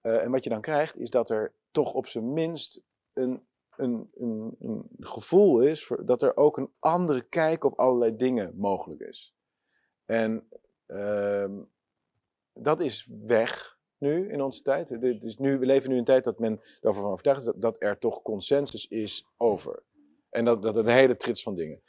Eh, 0.00 0.22
en 0.22 0.30
wat 0.30 0.44
je 0.44 0.50
dan 0.50 0.60
krijgt, 0.60 0.98
is 0.98 1.10
dat 1.10 1.30
er 1.30 1.52
toch 1.70 1.92
op 1.92 2.06
zijn 2.06 2.32
minst 2.32 2.80
een, 3.12 3.46
een, 3.76 4.10
gevoel 4.98 5.60
is 5.60 5.92
dat 6.04 6.22
er 6.22 6.36
ook 6.36 6.56
een 6.56 6.72
andere 6.78 7.22
kijk 7.22 7.64
op 7.64 7.78
allerlei 7.78 8.16
dingen 8.16 8.56
mogelijk 8.56 9.00
is. 9.00 9.34
En 10.04 10.48
ehm, 10.86 11.60
dat 12.52 12.80
is 12.80 13.08
weg 13.24 13.78
nu 13.98 14.32
in 14.32 14.42
onze 14.42 14.62
tijd. 14.62 15.00
Dit 15.00 15.22
is 15.22 15.36
nu, 15.36 15.58
we 15.58 15.66
leven 15.66 15.88
nu 15.88 15.94
in 15.94 16.00
een 16.00 16.06
tijd 16.06 16.24
dat 16.24 16.38
men 16.38 16.60
erover 16.80 17.02
van 17.02 17.10
overtuigd 17.10 17.40
is 17.40 17.46
dat, 17.46 17.60
dat 17.60 17.82
er 17.82 17.98
toch 17.98 18.22
consensus 18.22 18.86
is 18.86 19.26
over. 19.36 19.82
En 20.30 20.44
dat, 20.44 20.62
dat 20.62 20.76
een 20.76 20.86
hele 20.86 21.16
trits 21.16 21.42
van 21.42 21.54
dingen. 21.54 21.82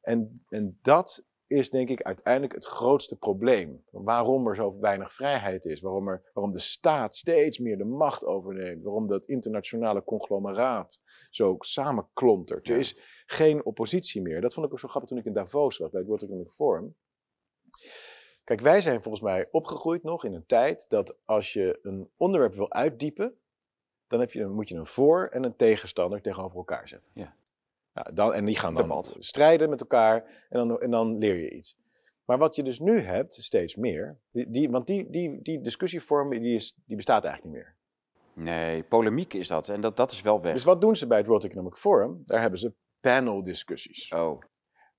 En, 0.00 0.44
en 0.48 0.78
dat 0.82 1.24
is 1.52 1.70
denk 1.70 1.88
ik 1.88 2.02
uiteindelijk 2.02 2.54
het 2.54 2.64
grootste 2.64 3.16
probleem. 3.16 3.84
Waarom 3.90 4.46
er 4.48 4.56
zo 4.56 4.78
weinig 4.80 5.12
vrijheid 5.12 5.64
is. 5.64 5.80
Waarom, 5.80 6.08
er, 6.08 6.30
waarom 6.32 6.52
de 6.52 6.58
staat 6.58 7.16
steeds 7.16 7.58
meer 7.58 7.78
de 7.78 7.84
macht 7.84 8.24
overneemt. 8.24 8.82
Waarom 8.82 9.06
dat 9.06 9.26
internationale 9.26 10.04
conglomeraat 10.04 11.00
zo 11.30 11.56
samenklontert. 11.58 12.68
Er 12.68 12.76
is 12.76 12.98
geen 13.26 13.64
oppositie 13.64 14.22
meer. 14.22 14.40
Dat 14.40 14.54
vond 14.54 14.66
ik 14.66 14.72
ook 14.72 14.78
zo 14.78 14.88
grappig 14.88 15.10
toen 15.10 15.18
ik 15.18 15.24
in 15.24 15.32
Davos 15.32 15.78
was 15.78 15.90
bij 15.90 16.00
het 16.00 16.08
World 16.08 16.22
Economic 16.22 16.50
Forum. 16.50 16.96
Kijk, 18.44 18.60
wij 18.60 18.80
zijn 18.80 19.02
volgens 19.02 19.24
mij 19.24 19.48
opgegroeid 19.50 20.02
nog 20.02 20.24
in 20.24 20.34
een 20.34 20.46
tijd 20.46 20.84
dat 20.88 21.16
als 21.24 21.52
je 21.52 21.78
een 21.82 22.10
onderwerp 22.16 22.54
wil 22.54 22.72
uitdiepen, 22.72 23.38
dan, 24.06 24.20
heb 24.20 24.32
je, 24.32 24.38
dan 24.38 24.52
moet 24.52 24.68
je 24.68 24.74
een 24.76 24.86
voor- 24.86 25.28
en 25.28 25.44
een 25.44 25.56
tegenstander 25.56 26.20
tegenover 26.20 26.56
elkaar 26.56 26.88
zetten. 26.88 27.10
Ja. 27.14 27.36
Dan, 28.14 28.34
en 28.34 28.44
die 28.44 28.58
gaan 28.58 28.74
dan 28.74 28.82
Debat. 28.82 29.16
strijden 29.18 29.70
met 29.70 29.80
elkaar 29.80 30.46
en 30.48 30.68
dan, 30.68 30.80
en 30.80 30.90
dan 30.90 31.18
leer 31.18 31.36
je 31.36 31.50
iets. 31.50 31.76
Maar 32.24 32.38
wat 32.38 32.56
je 32.56 32.62
dus 32.62 32.78
nu 32.78 33.00
hebt, 33.00 33.34
steeds 33.34 33.76
meer, 33.76 34.18
die, 34.30 34.50
die, 34.50 34.70
want 34.70 34.86
die, 34.86 35.10
die, 35.10 35.42
die 35.42 35.60
discussievorm 35.60 36.30
die, 36.30 36.54
is, 36.54 36.76
die 36.84 36.96
bestaat 36.96 37.24
eigenlijk 37.24 37.54
niet 37.54 37.64
meer. 37.64 37.74
Nee, 38.34 38.82
polemiek 38.82 39.32
is 39.34 39.48
dat. 39.48 39.68
En 39.68 39.80
dat, 39.80 39.96
dat 39.96 40.10
is 40.10 40.22
wel 40.22 40.40
weg. 40.40 40.52
Dus 40.52 40.64
wat 40.64 40.80
doen 40.80 40.96
ze 40.96 41.06
bij 41.06 41.18
het 41.18 41.26
World 41.26 41.44
Economic 41.44 41.76
Forum? 41.76 42.22
Daar 42.24 42.40
hebben 42.40 42.58
ze 42.58 42.72
paneldiscussies. 43.00 44.12
Oh, 44.12 44.42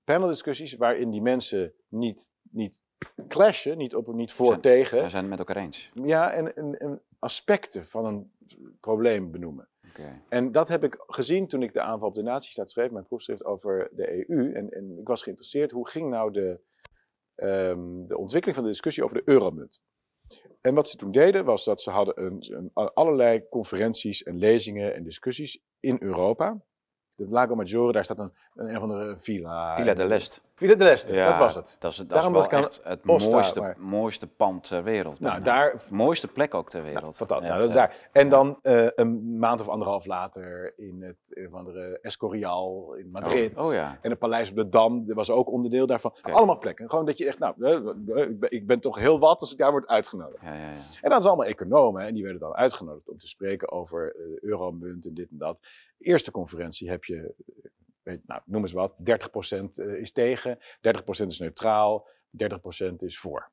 paneldiscussies 0.04 0.74
waarin 0.74 1.10
die 1.10 1.22
mensen 1.22 1.72
niet 1.88 2.32
niet 2.54 2.82
clashen, 3.28 3.78
niet, 3.78 3.94
op, 3.94 4.12
niet 4.14 4.32
voor 4.32 4.46
Zijn- 4.46 4.60
tegen. 4.60 5.02
We 5.02 5.08
zijn 5.08 5.20
het 5.22 5.30
met 5.30 5.38
elkaar 5.38 5.56
eens. 5.56 5.90
Ja, 5.94 6.30
en, 6.32 6.56
en, 6.56 6.78
en 6.78 7.00
aspecten 7.18 7.86
van 7.86 8.04
een 8.04 8.32
probleem 8.80 9.30
benoemen. 9.30 9.68
En 10.28 10.52
dat 10.52 10.68
heb 10.68 10.84
ik 10.84 11.04
gezien 11.06 11.48
toen 11.48 11.62
ik 11.62 11.72
de 11.72 11.80
aanval 11.80 12.08
op 12.08 12.14
de 12.14 12.22
Nazistaat 12.22 12.70
schreef, 12.70 12.90
mijn 12.90 13.06
proefschrift 13.06 13.44
over 13.44 13.88
de 13.92 14.28
EU. 14.28 14.52
En, 14.52 14.70
en 14.70 14.98
ik 14.98 15.06
was 15.08 15.22
geïnteresseerd, 15.22 15.70
hoe 15.70 15.88
ging 15.88 16.10
nou 16.10 16.32
de, 16.32 16.60
ehm, 17.34 18.06
de 18.06 18.16
ontwikkeling 18.16 18.56
van 18.56 18.64
de 18.64 18.70
discussie 18.70 19.04
over 19.04 19.16
de 19.16 19.22
euromunt? 19.24 19.82
En 20.60 20.74
wat 20.74 20.88
ze 20.88 20.96
toen 20.96 21.10
deden, 21.10 21.44
was 21.44 21.64
dat 21.64 21.80
ze 21.80 21.90
hadden 21.90 22.24
een, 22.24 22.70
allerlei 22.72 23.48
conferenties 23.48 24.22
en 24.22 24.38
lezingen 24.38 24.94
en 24.94 25.02
discussies 25.02 25.62
in 25.80 25.96
Europa. 26.00 26.64
De 27.16 27.28
Lago 27.28 27.54
Maggiore, 27.54 27.92
daar 27.92 28.04
staat 28.04 28.18
een, 28.18 28.32
een, 28.54 28.68
een 28.68 28.76
of 28.76 28.82
andere 28.82 29.18
villa. 29.18 29.76
Villa 29.76 29.94
de 29.94 30.06
Lest. 30.06 30.42
Villa 30.54 30.74
de 30.74 30.84
Leste, 30.84 31.14
Ja, 31.14 31.30
dat 31.30 31.38
was 31.38 31.54
het. 31.54 31.76
Dat 31.78 31.90
is, 31.90 31.96
dat 31.96 32.08
Daarom 32.08 32.32
is 32.34 32.38
was 32.38 32.48
wel 32.50 32.60
echt 32.60 32.80
het 32.84 33.04
mooiste, 33.04 33.60
maar- 33.60 33.76
mooiste 33.78 34.26
pand 34.26 34.68
ter 34.68 34.82
wereld. 34.84 35.20
Nou, 35.20 35.42
bijna. 35.42 35.60
daar 35.60 35.82
mooiste 35.90 36.28
plek 36.28 36.54
ook 36.54 36.70
ter 36.70 36.82
wereld. 36.82 37.16
Fantastisch. 37.16 37.48
Ja, 37.48 37.54
nou, 37.54 37.66
dat 37.66 37.68
is 37.68 37.74
daar. 37.74 38.08
En 38.12 38.28
dan 38.28 38.58
eh, 38.62 38.86
een 38.94 39.38
maand 39.38 39.60
of 39.60 39.68
anderhalf 39.68 40.06
later 40.06 40.72
in 40.78 41.02
het 41.02 41.16
een 41.28 41.46
of 41.46 41.54
andere 41.54 41.98
Escorial 42.00 42.94
in 42.94 43.10
Madrid. 43.10 43.56
Oh, 43.56 43.66
oh 43.66 43.72
ja. 43.72 43.98
En 44.00 44.10
het 44.10 44.18
Paleis 44.18 44.50
op 44.50 44.56
de 44.56 44.68
Dam, 44.68 45.06
dat 45.06 45.16
was 45.16 45.30
ook 45.30 45.50
onderdeel 45.50 45.86
daarvan. 45.86 46.14
Allemaal 46.22 46.58
plekken. 46.58 46.90
Gewoon 46.90 47.06
dat 47.06 47.18
je 47.18 47.26
echt, 47.26 47.38
nou, 47.38 47.54
eh, 47.60 48.22
eh, 48.22 48.30
ik 48.40 48.66
ben, 48.66 48.80
toch 48.80 48.98
heel 48.98 49.18
wat 49.18 49.40
als 49.40 49.52
ik 49.52 49.58
daar 49.58 49.70
word 49.70 49.86
uitgenodigd. 49.86 50.44
Ja, 50.44 50.54
ja, 50.54 50.60
ja. 50.60 50.76
En 51.00 51.10
dat 51.10 51.20
is 51.20 51.26
allemaal 51.26 51.46
economen 51.46 52.02
en 52.02 52.14
die 52.14 52.22
werden 52.22 52.40
dan 52.40 52.54
uitgenodigd 52.54 53.08
om 53.08 53.18
te 53.18 53.28
spreken 53.28 53.72
over 53.72 54.12
de 54.16 54.38
euromunt 54.40 55.06
en 55.06 55.14
dit 55.14 55.30
en 55.30 55.38
dat. 55.38 55.58
Eerste 56.04 56.30
conferentie 56.30 56.90
heb 56.90 57.04
je, 57.04 57.16
eh, 57.16 57.70
weet, 58.02 58.26
nou, 58.26 58.40
noem 58.44 58.62
eens 58.62 58.72
wat, 58.72 58.94
30% 58.98 59.78
is 59.78 60.12
tegen, 60.12 60.58
30% 60.80 61.30
is 61.30 61.38
neutraal, 61.38 62.08
30% 62.30 63.02
is 63.02 63.18
voor. 63.18 63.52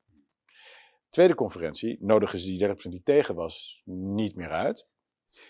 Tweede 1.08 1.34
conferentie 1.34 1.96
nodigen 2.00 2.38
ze 2.38 2.46
die 2.46 2.58
30% 2.58 2.92
die 2.92 3.02
tegen 3.02 3.34
was 3.34 3.82
niet 3.84 4.36
meer 4.36 4.50
uit. 4.50 4.88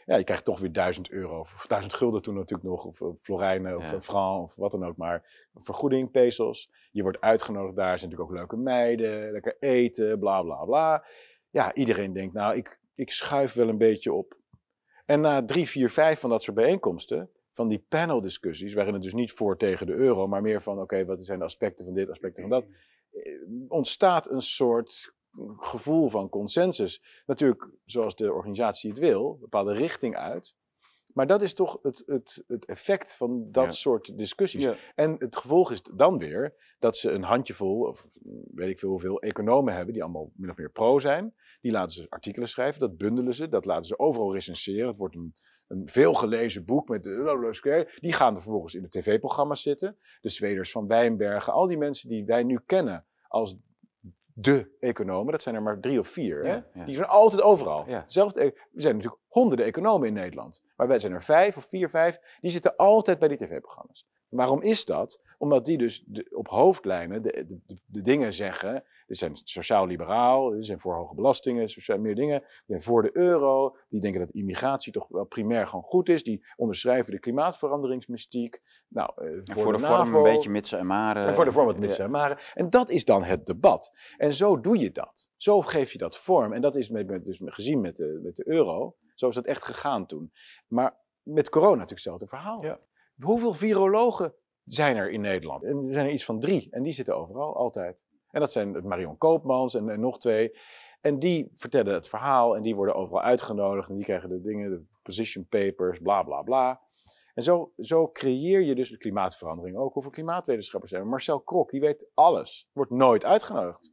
Ja, 0.05 0.17
je 0.17 0.25
krijgt 0.25 0.45
toch 0.45 0.61
weer 0.61 0.73
1000 0.73 1.11
euro, 1.11 1.39
of 1.39 1.65
1000 1.69 1.95
gulden 1.95 2.23
toen 2.23 2.35
natuurlijk 2.35 2.69
nog, 2.69 2.85
of, 2.85 3.03
of 3.03 3.21
florijnen, 3.21 3.77
of 3.77 3.91
Ja. 3.91 3.95
eh, 3.95 4.01
franc, 4.01 4.43
of 4.43 4.55
wat 4.57 4.71
dan 4.71 4.85
ook 4.85 4.97
maar. 4.97 5.49
Vergoeding, 5.55 6.11
pesos. 6.11 6.71
Je 6.91 7.03
wordt 7.03 7.21
uitgenodigd 7.21 7.77
daar, 7.77 7.99
zijn 7.99 8.11
natuurlijk 8.11 8.31
ook 8.31 8.37
leuke 8.37 8.57
meiden, 8.57 9.33
lekker 9.33 9.57
eten, 9.59 10.19
bla 10.19 10.43
bla 10.43 10.65
bla. 10.65 11.05
Ja, 11.51 11.75
iedereen 11.75 12.13
denkt, 12.13 12.35
nou, 12.35 12.57
ik, 12.57 12.81
ik 12.95 13.11
schuif 13.11 13.53
wel 13.53 13.69
een 13.69 13.79
beetje 13.79 14.13
op. 14.13 14.41
En 15.13 15.21
na 15.21 15.45
drie, 15.45 15.69
vier, 15.69 15.91
vijf 15.91 16.21
van 16.21 16.31
dat 16.31 16.43
soort 16.43 16.57
bijeenkomsten, 16.57 17.31
van 17.51 17.69
die 17.69 17.85
paneldiscussies, 17.89 18.75
waarin 18.75 18.95
het 18.95 19.03
dus 19.03 19.15
niet 19.15 19.33
voor 19.33 19.57
tegen 19.57 19.87
de 19.87 19.93
euro, 19.93 20.27
maar 20.27 20.43
meer 20.43 20.63
van, 20.63 20.81
oké, 20.81 21.05
wat 21.05 21.25
zijn 21.25 21.39
de 21.39 21.45
aspecten 21.45 21.85
van 21.85 21.95
dit, 21.95 22.11
aspecten 22.11 22.43
van 22.43 22.51
dat, 22.51 22.65
eh, 23.11 23.41
ontstaat 23.69 24.31
een 24.31 24.41
soort 24.41 25.15
gevoel 25.57 26.09
van 26.09 26.29
consensus. 26.29 27.03
Natuurlijk, 27.27 27.69
zoals 27.85 28.17
de 28.17 28.33
organisatie 28.33 28.91
het 28.91 28.99
wil, 28.99 29.33
een 29.33 29.41
bepaalde 29.41 29.73
richting 29.73 30.17
uit. 30.17 30.55
Maar 31.15 31.27
dat 31.27 31.43
is 31.43 31.55
toch 31.55 31.79
het, 31.83 32.03
het, 32.07 32.43
het 32.47 32.65
effect 32.65 33.15
van 33.15 33.49
dat 33.51 33.65
Ja. 33.65 33.71
soort 33.71 34.19
discussies. 34.19 34.63
Ja. 34.63 34.75
En 34.95 35.17
het 35.19 35.37
gevolg 35.37 35.71
is 35.71 35.83
dan 35.83 36.19
weer 36.19 36.75
dat 36.79 36.97
ze 36.97 37.11
een 37.11 37.23
handjevol, 37.23 37.81
of 37.81 38.17
weet 38.55 38.69
ik 38.69 38.79
veel 38.79 38.89
hoeveel, 38.89 39.21
economen 39.21 39.75
hebben 39.75 39.93
die 39.93 40.03
allemaal 40.03 40.31
min 40.35 40.51
of 40.51 40.57
meer 40.57 40.71
pro 40.71 40.99
zijn. 40.99 41.35
Die 41.61 41.73
laten 41.73 41.91
ze 41.91 42.07
artikelen 42.09 42.49
schrijven, 42.49 42.81
dat 42.81 42.97
bundelen 42.97 43.35
ze, 43.35 43.49
dat 43.49 43.65
laten 43.65 43.85
ze 43.85 43.99
overal 43.99 44.33
recenseren. 44.33 44.89
Het 44.89 44.97
wordt 44.97 45.15
een, 45.15 45.35
een 45.69 45.89
veelgelezen 45.89 46.65
boek 46.65 46.89
met 46.89 47.03
de 47.03 47.91
Die 48.01 48.13
gaan 48.13 48.35
er 48.35 48.43
vervolgens 48.43 48.75
in 48.75 48.83
de 48.83 48.89
tv-programma's 48.89 49.63
zitten. 49.63 49.99
De 50.21 50.29
Zweders 50.29 50.71
van 50.71 50.87
Wijnbergen, 50.87 51.53
al 51.53 51.67
die 51.67 51.79
mensen 51.79 52.09
die 52.09 52.25
wij 52.25 52.43
nu 52.43 52.61
kennen 52.67 53.07
als 53.29 53.57
de 54.35 54.77
economen, 54.81 55.33
dat 55.33 55.43
zijn 55.43 55.55
er 55.55 55.63
maar 55.63 55.81
drie 55.81 55.99
of 55.99 56.09
vier. 56.09 56.45
Hè? 56.45 56.53
Ja, 56.53 56.65
ja. 56.75 56.85
Die 56.85 56.95
zijn 56.95 57.09
altijd 57.09 57.43
overal. 57.43 57.85
Ja. 57.89 58.05
Zelfs, 58.07 58.37
er 58.37 58.69
zijn 58.73 58.95
natuurlijk 58.97 59.23
honderden 59.29 59.67
economen 59.67 60.09
in 60.09 60.15
Nederland. 60.15 60.63
Maar 60.77 60.89
wij 60.89 60.99
zijn 60.99 61.13
er 61.13 61.23
vijf 61.23 61.57
of 61.57 61.65
vier, 61.65 61.91
vijf. 61.91 62.19
Die 62.41 62.51
zitten 62.51 62.77
altijd 62.77 63.19
bij 63.19 63.29
die 63.29 63.37
tv-programma's. 63.37 64.07
Waarom 64.33 64.63
is 64.63 64.85
dat? 64.85 65.21
Omdat 65.39 65.65
die 65.65 65.79
dus 65.79 66.05
de- 66.07 66.27
op 66.35 66.49
hoofdlijnen 66.49 67.23
de, 67.23 67.45
de, 67.49 67.59
de, 67.67 67.81
de 67.87 68.01
dingen 68.01 68.33
zeggen. 68.35 68.85
Dit 69.07 69.19
zijn 69.19 69.37
sociaal-liberaal, 69.45 70.51
die 70.51 70.63
zijn 70.63 70.79
voor 70.79 70.95
hoge 70.95 71.15
belastingen, 71.15 71.69
sociaal 71.69 71.99
meer 71.99 72.15
dingen. 72.15 72.39
Die 72.41 72.49
zijn 72.67 72.83
voor 72.83 73.03
de 73.03 73.11
euro. 73.17 73.77
Die 73.89 74.01
denken 74.01 74.21
dat 74.21 74.31
immigratie 74.31 74.93
toch 74.93 75.09
wel 75.09 75.25
primair 75.25 75.67
gewoon 75.67 75.85
goed 75.85 76.09
is. 76.09 76.23
Die 76.23 76.45
onderschrijven 76.57 77.13
de 77.13 77.19
klimaatveranderingsmystiek. 77.21 78.61
Nou, 78.89 79.11
eh, 79.17 79.27
En 79.27 79.43
voor 79.47 79.73
de, 79.73 79.79
vorm 79.79 79.91
NAVO. 79.93 80.17
een 80.17 80.23
beetje 80.35 80.51
mitsen 80.51 80.79
en 80.79 80.87
maren. 80.87 81.25
En 81.27 81.35
voor 81.35 81.45
de 81.45 81.53
vorm 81.53 81.67
wat 81.67 81.79
mis 81.79 81.97
Ja. 81.97 82.05
en 82.05 82.11
maren. 82.11 82.39
En 82.55 82.71
dat 82.71 82.91
is 82.91 83.05
dan 83.05 83.23
het 83.25 83.47
debat. 83.47 83.93
En 84.17 84.33
zo 84.33 84.61
doe 84.61 84.79
je 84.79 84.91
dat. 84.91 85.29
Zo 85.37 85.61
geef 85.61 85.93
je 85.93 85.99
dat 85.99 86.19
vorm. 86.19 86.53
En 86.53 86.61
dat 86.61 86.75
is 86.77 86.89
met, 86.89 87.07
met, 87.07 87.25
dus 87.25 87.41
gezien 87.45 87.81
met 87.81 87.97
de, 87.97 88.21
met 88.23 88.37
de 88.37 88.49
euro. 88.49 88.97
Zo 89.15 89.29
is 89.29 89.35
dat 89.35 89.47
echt 89.47 89.65
gegaan 89.65 90.07
toen. 90.07 90.33
Maar 90.69 90.97
met 91.23 91.49
corona 91.49 91.71
natuurlijk 91.71 91.91
hetzelfde 91.91 92.27
verhaal. 92.27 92.63
Ja. 92.65 92.81
Hoeveel 93.21 93.55
virologen 93.55 94.35
zijn 94.65 94.97
er 94.97 95.11
in 95.11 95.21
Nederland? 95.21 95.65
En 95.65 95.77
er 95.77 95.93
zijn 95.93 96.07
er 96.07 96.13
iets 96.13 96.25
van 96.25 96.41
drie. 96.41 96.69
En 96.71 96.83
die 96.83 96.93
zitten 96.93 97.17
overal, 97.17 97.57
altijd. 97.57 98.05
En 98.31 98.41
dat 98.41 98.53
zijn 98.53 98.87
Marion 98.87 99.19
Koopmans 99.19 99.75
en, 99.75 100.01
nog 100.01 100.19
twee. 100.19 100.59
En 101.01 101.19
die 101.19 101.51
vertellen 101.55 101.95
het 101.95 102.09
verhaal 102.09 102.57
en 102.57 102.63
die 102.63 102.75
worden 102.75 102.95
overal 102.95 103.23
uitgenodigd. 103.23 103.89
En 103.89 103.95
die 103.97 104.05
krijgen 104.05 104.29
de 104.29 104.41
dingen, 104.41 104.71
de 104.71 104.85
position 105.03 105.47
papers, 105.47 105.99
bla 105.99 106.23
bla 106.23 106.43
bla. 106.43 106.81
En 107.35 107.43
zo, 107.43 107.73
zo 107.79 108.11
creëer 108.11 108.61
je 108.61 108.75
dus 108.75 108.91
de 108.91 108.97
klimaatverandering 108.97 109.77
ook. 109.77 109.93
Hoeveel 109.93 110.11
klimaatwetenschappers 110.13 110.91
zijn 110.93 111.03
er? 111.03 111.09
Marcel 111.09 111.41
Krok, 111.41 111.71
die 111.71 111.81
weet 111.81 112.11
alles. 112.15 112.69
Wordt 112.73 112.91
nooit 112.91 113.25
uitgenodigd. 113.25 113.93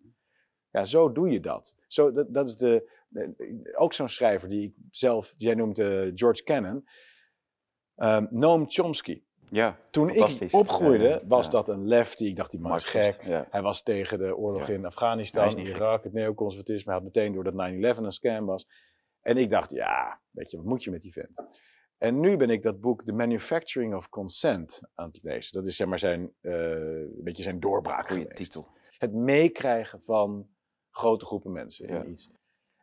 Ja, 0.71 0.85
zo 0.85 1.11
doe 1.11 1.29
je 1.29 1.39
dat. 1.39 1.75
Zo, 1.87 2.11
dat, 2.31 2.47
is 2.47 2.55
de, 2.55 2.91
de- 3.07 3.73
ook 3.77 3.93
zo'n 3.93 4.07
schrijver 4.09 4.49
die 4.49 4.61
ik 4.63 4.73
zelf, 4.91 5.33
jij 5.37 5.53
noemt 5.55 5.79
eh, 5.79 6.11
George 6.13 6.43
Cannon. 6.43 6.85
Ehm, 7.99 8.25
Noam 8.29 8.65
Chomsky. 8.67 9.21
Ja, 9.51 9.79
Toen 9.91 10.09
ik 10.09 10.53
opgroeide, 10.53 11.03
Ja, 11.03 11.09
ja, 11.09 11.21
was 11.27 11.49
dat 11.49 11.69
een 11.69 11.87
lefty. 11.87 12.23
Ik 12.23 12.35
dacht, 12.35 12.51
die 12.51 12.59
man 12.59 12.75
is 12.75 12.83
gek. 12.83 13.21
Hij 13.49 13.61
was 13.61 13.83
tegen 13.83 14.17
de 14.17 14.35
oorlog 14.35 14.67
in 14.69 14.85
Afghanistan, 14.85 15.49
gek. 15.49 15.67
Irak, 15.67 16.03
het 16.03 16.13
neoconservatisme. 16.13 16.91
Hij 16.91 16.93
had 16.93 17.03
meteen 17.13 17.33
door 17.33 17.43
dat 17.43 17.53
9-11 17.53 17.97
een 18.03 18.11
scam 18.11 18.45
was. 18.45 18.67
En 19.21 19.37
ik 19.37 19.49
dacht, 19.49 19.71
ja, 19.71 20.21
weet 20.31 20.51
je, 20.51 20.57
wat 20.57 20.65
moet 20.65 20.83
je 20.83 20.91
met 20.91 21.01
die 21.01 21.11
vent? 21.11 21.45
En 21.97 22.19
nu 22.19 22.37
ben 22.37 22.49
ik 22.49 22.61
dat 22.61 22.79
boek 22.79 23.03
The 23.03 23.11
Manufacturing 23.11 23.95
of 23.95 24.09
Consent 24.09 24.81
aan 24.95 25.07
het 25.07 25.23
lezen. 25.23 25.53
Dat 25.53 25.65
is 25.65 25.75
zeg 25.75 25.87
maar 25.87 25.99
zijn, 25.99 26.33
eh, 26.41 26.53
een 26.53 27.21
beetje 27.23 27.43
zijn 27.43 27.59
doorbraak 27.59 28.07
Goeie 28.07 28.21
geweest. 28.21 28.35
titel. 28.37 28.67
Het 28.97 29.13
meekrijgen 29.13 30.01
van 30.01 30.49
grote 30.91 31.25
groepen 31.25 31.51
mensen 31.51 31.87
in 31.87 32.09
iets. 32.09 32.29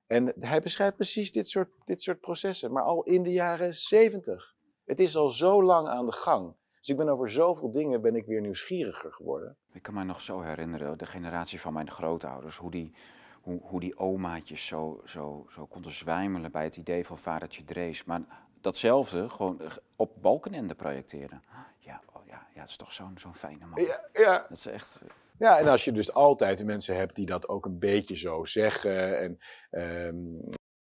En 0.07 0.33
hij 0.39 0.61
beschrijft 0.61 0.95
precies 0.97 1.33
dit 1.33 1.49
soort, 1.49 1.71
dit 1.85 2.03
soort 2.03 2.21
processen, 2.21 2.73
maar 2.73 2.83
al 2.83 3.03
in 3.03 3.23
de 3.23 3.33
jaren 3.33 3.75
70. 3.75 4.56
Het 4.87 5.01
is 5.01 5.17
al 5.17 5.31
zo 5.31 5.63
lang 5.63 5.89
aan 5.89 6.07
de 6.07 6.13
gang. 6.13 6.55
Dus 6.79 6.89
ik 6.89 6.97
ben 6.97 7.09
over 7.09 7.31
zoveel 7.31 7.71
dingen 7.71 8.01
ben 8.01 8.15
ik 8.17 8.27
weer 8.27 8.41
nieuwsgieriger 8.41 9.13
geworden. 9.13 9.57
Ik 9.73 9.83
kan 9.83 9.95
me 9.95 10.05
nog 10.05 10.21
zo 10.21 10.41
herinneren, 10.41 10.99
de 10.99 11.07
generatie 11.07 11.61
van 11.61 11.73
mijn 11.73 11.91
grootouders, 11.91 12.57
hoe 12.57 12.71
die, 12.71 12.93
hoe, 13.41 13.61
hoe 13.63 13.81
die 13.81 13.99
omaatjes 13.99 14.67
zo, 14.67 15.01
zo, 15.05 15.47
zo 15.49 15.67
konden 15.67 15.93
zwijmelen 15.93 16.53
bij 16.53 16.65
het 16.65 16.77
idee 16.77 17.07
van 17.07 17.19
vadertje 17.19 17.65
Drees. 17.65 18.05
Maar 18.05 18.23
datzelfde 18.61 19.29
gewoon 19.29 19.61
eh, 19.61 19.71
op 19.97 20.13
Balkenende 20.21 20.75
projecteren. 20.75 21.43
Ja, 21.79 22.01
oh 22.13 22.27
ja, 22.27 22.47
ja, 22.55 22.61
dat 22.61 22.69
is 22.69 22.77
toch 22.77 22.93
zo'n 22.93 23.19
zo'n 23.19 23.35
fijne 23.35 23.67
man. 23.67 23.83
Ja, 23.85 24.01
ja. 24.13 24.47
Dat 24.49 24.59
is 24.59 24.67
echt... 24.67 25.01
eh, 25.05 25.11
ja, 25.39 25.59
en 25.59 25.69
als 25.69 25.85
je 25.85 25.93
dus 25.93 26.13
altijd 26.13 26.65
mensen 26.65 26.97
hebt 26.97 27.15
die 27.15 27.27
dat 27.27 27.49
ook 27.49 27.65
een 27.65 27.79
beetje 27.79 28.17
zo 28.17 28.45
zeggen. 28.45 29.21
En, 29.21 29.39
ehm, 29.71 30.17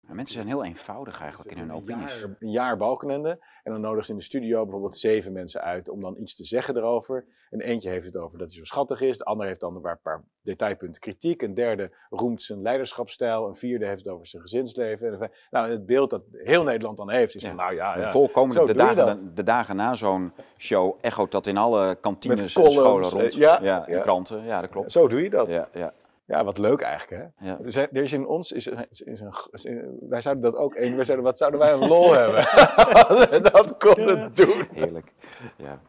maar 0.07 0.17
mensen 0.17 0.35
zijn 0.35 0.47
heel 0.47 0.65
eenvoudig 0.65 1.21
eigenlijk 1.21 1.51
in 1.51 1.59
hun 1.59 1.69
een 1.69 1.75
opinies. 1.75 2.21
jaar, 2.21 2.37
een 2.39 2.51
jaar 2.51 2.77
Balkenende. 2.77 3.45
En 3.63 3.73
dan 3.73 3.81
nodigen 3.81 4.05
ze 4.05 4.13
in 4.13 4.19
de 4.19 4.25
studio 4.25 4.63
bijvoorbeeld 4.63 4.97
zeven 4.97 5.33
mensen 5.33 5.61
uit 5.61 5.89
om 5.89 6.01
dan 6.01 6.17
iets 6.17 6.37
te 6.37 6.45
zeggen 6.45 6.77
erover. 6.77 7.27
En 7.51 7.61
eentje 7.61 7.89
heeft 7.89 8.07
het 8.07 8.17
over 8.17 8.39
dat 8.39 8.49
hij 8.49 8.59
zo 8.59 8.65
schattig 8.65 9.01
is. 9.01 9.19
De 9.19 9.25
ander 9.25 9.47
heeft 9.47 9.61
dan 9.61 9.75
een 9.77 9.99
paar, 10.03 10.25
detailpunten 10.43 11.01
kritiek. 11.01 11.43
Een 11.43 11.55
derde 11.55 11.97
roemt 12.11 12.43
zijn 12.43 12.63
leiderschapsstijl. 12.63 13.47
Een 13.49 13.55
vierde 13.55 13.87
heeft 13.87 14.05
het 14.05 14.13
over 14.13 14.27
zijn 14.27 14.43
gezinsleven. 14.43 15.21
En 15.21 15.31
nou, 15.51 15.71
het 15.71 15.87
beeld 15.87 16.11
dat 16.11 16.23
heel 16.33 16.63
Nederland 16.63 16.97
dan 16.97 17.11
heeft 17.11 17.35
is 17.35 17.43
Ja. 17.43 17.49
van 17.49 17.57
nou 17.57 17.75
ja, 17.75 17.99
ja. 17.99 18.11
Volkomen, 18.11 18.67
de, 18.67 18.75
dagen, 18.75 19.35
de, 19.35 19.43
dagen 19.43 19.77
na 19.77 19.95
zo'n 19.95 20.33
show 20.57 20.99
echoot 21.01 21.31
dat 21.33 21.47
in 21.47 21.57
alle 21.57 21.97
kantines 22.01 22.41
en 22.41 22.49
scholen 22.49 22.83
columns, 22.83 23.11
rond. 23.13 23.33
eh, 23.33 23.39
ja, 23.39 23.61
en 23.87 23.93
ja. 23.95 24.01
kranten. 24.01 24.45
Ja, 24.45 24.61
dat 24.61 24.71
klopt. 24.71 24.93
Zo 24.93 25.09
doe 25.09 25.23
je 25.23 25.31
dat. 25.31 25.49
Ja, 25.49 25.69
ja, 25.73 25.93
Ja, 26.33 26.45
wat 26.45 26.59
leuk 26.59 26.81
eigenlijk, 26.81 27.23
hè? 27.39 27.47
ja. 27.49 27.59
Er, 27.65 27.73
zijn, 27.73 27.89
er 27.93 28.03
is 28.03 28.13
in 28.13 28.27
ons, 28.27 28.53
is, 28.53 28.67
is, 28.67 29.01
is 29.01 29.21
een, 29.21 29.33
een- 29.53 29.97
wij 30.09 30.21
zouden 30.21 30.43
dat 30.45 30.55
ook, 30.57 30.75
wij 30.75 31.05
zouden, 31.05 31.23
wat 31.25 31.37
zouden 31.37 31.61
wij 31.61 31.73
een 31.73 31.89
lol 31.89 32.13
hebben 32.19 33.43
dat 33.53 33.77
konden 33.79 34.35
doen. 34.35 34.69
Heerlijk. 34.73 35.13
Ja. 35.57 35.81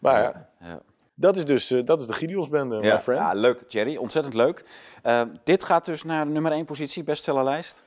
Maar 0.00 0.22
ja, 0.22 0.48
Ja. 0.60 0.80
dat 1.14 1.36
is 1.36 1.44
dus, 1.44 1.70
eh, 1.70 1.84
dat 1.84 2.00
is 2.00 2.06
de 2.06 2.12
Gideonsbende, 2.12 2.76
my 2.80 3.00
friend. 3.00 3.20
ja, 3.20 3.32
leuk, 3.32 3.62
Jerry. 3.68 3.96
Ontzettend 3.96 4.34
leuk. 4.34 4.64
Eh, 5.02 5.22
dit 5.44 5.64
gaat 5.64 5.84
dus 5.84 6.02
naar 6.04 6.24
de 6.24 6.30
nummer 6.30 6.52
1 6.52 6.64
positie, 6.64 7.02
bestsellerlijst. 7.02 7.84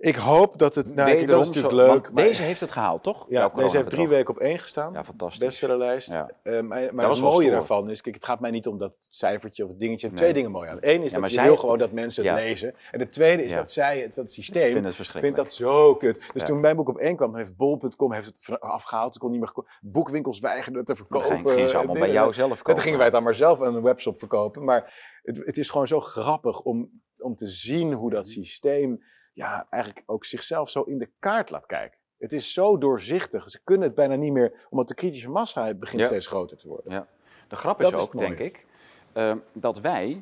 Ik 0.00 0.16
hoop 0.16 0.58
dat 0.58 0.74
het... 0.74 0.94
Nou, 0.94 1.26
dat 1.26 1.40
is 1.40 1.46
natuurlijk 1.46 1.74
zo- 1.74 1.92
leuk. 1.92 2.12
maar- 2.12 2.24
deze 2.24 2.42
heeft 2.42 2.60
het 2.60 2.70
gehaald, 2.70 3.02
toch? 3.02 3.26
ja, 3.28 3.48
deze 3.48 3.76
heeft 3.76 3.90
drie 3.90 4.08
weken 4.08 4.34
op 4.34 4.40
één 4.40 4.58
gestaan. 4.58 4.92
Ja, 4.92 5.04
fantastisch. 5.04 5.38
bestsellerlijst. 5.44 6.12
Ja. 6.12 6.30
Eh, 6.42 6.60
maar 6.60 6.94
maar 6.94 7.08
was 7.08 7.20
het 7.20 7.30
mooie 7.30 7.50
daarvan 7.50 7.90
is, 7.90 8.00
kijk, 8.00 8.14
het 8.14 8.24
gaat 8.24 8.40
mij 8.40 8.50
niet 8.50 8.66
om 8.66 8.78
dat 8.78 9.06
cijfertje 9.10 9.64
of 9.64 9.70
het 9.70 9.80
dingetje. 9.80 10.06
Nee. 10.06 10.16
Twee 10.16 10.32
dingen 10.32 10.50
mooi 10.50 10.68
aan. 10.70 10.76
Eén 10.80 11.02
is 11.02 11.10
Ja, 11.10 11.18
maar 11.18 11.20
dat 11.20 11.30
je 11.30 11.36
zij- 11.36 11.46
wil 11.46 11.56
gewoon 11.56 11.78
dat 11.78 11.92
mensen 11.92 12.24
het 12.26 12.32
Ja. 12.38 12.38
lezen. 12.44 12.74
En 12.90 12.98
de 12.98 13.08
tweede 13.08 13.42
is 13.44 13.50
Ja. 13.52 13.56
dat 13.58 13.70
zij, 13.70 14.00
het- 14.00 14.14
dat 14.14 14.24
Ik 14.28 14.34
systeem, 14.34 14.72
vind 14.72 14.84
het 14.84 14.94
verschrikkelijk. 14.94 15.36
vindt 15.36 15.58
dat 15.58 15.68
zo 15.68 15.94
kut. 15.94 16.14
Dus 16.32 16.42
Ja. 16.42 16.44
toen 16.48 16.60
mijn 16.60 16.76
boek 16.76 16.88
op 16.88 16.98
één 16.98 17.16
kwam, 17.16 17.36
heeft 17.36 17.56
bol.com 17.56 18.12
heeft 18.12 18.26
het 18.26 18.60
afgehaald. 18.60 19.12
Het 19.14 19.22
kon 19.22 19.30
niet 19.30 19.40
meer 19.40 19.52
Boekwinkels 19.80 20.38
weigerden 20.38 20.76
het 20.78 20.86
te 20.86 20.96
verkopen. 20.96 21.30
ging, 21.30 21.50
ging 21.52 21.68
ze 21.68 21.76
allemaal 21.76 21.94
bij 21.98 22.12
jou 22.12 22.32
zelf 22.32 22.50
En 22.50 22.56
kopen. 22.56 22.72
toen 22.74 22.82
gingen 22.82 22.96
wij 22.96 23.06
het 23.06 23.14
dan 23.14 23.24
maar 23.24 23.34
zelf 23.34 23.62
aan 23.62 23.74
een 23.74 23.82
webshop 23.82 24.18
verkopen. 24.18 24.64
Maar 24.64 24.94
het, 25.22 25.36
het 25.44 25.56
is 25.56 25.70
gewoon 25.70 25.86
zo 25.86 26.00
grappig 26.00 26.60
om, 26.60 26.90
om 27.18 27.36
te 27.36 27.46
zien 27.48 27.92
hoe 27.92 28.10
dat 28.10 28.28
systeem 28.28 29.02
ja, 29.38 29.66
eigenlijk 29.70 30.02
ook 30.10 30.24
zichzelf 30.24 30.70
zo 30.70 30.82
in 30.82 30.98
de 30.98 31.10
kaart 31.18 31.50
laat 31.50 31.66
kijken. 31.66 31.98
Het 32.18 32.32
is 32.32 32.52
zo 32.52 32.78
doorzichtig. 32.78 33.50
Ze 33.50 33.60
kunnen 33.64 33.86
het 33.86 33.94
bijna 33.96 34.14
niet 34.14 34.32
meer, 34.32 34.66
omdat 34.70 34.88
de 34.88 34.94
kritische 34.94 35.30
massa 35.30 35.74
begint 35.74 36.00
Ja. 36.00 36.06
steeds 36.06 36.26
groter 36.26 36.56
te 36.56 36.68
worden. 36.68 36.92
Ja. 36.92 37.08
De 37.48 37.56
grap 37.56 37.82
is 37.82 37.90
Dat 37.90 38.00
is 38.00 38.06
ook, 38.06 38.14
mooie. 38.14 38.26
denk 38.26 38.38
ik, 38.38 38.66
ehm, 39.12 39.38
dat 39.52 39.80
wij, 39.80 40.20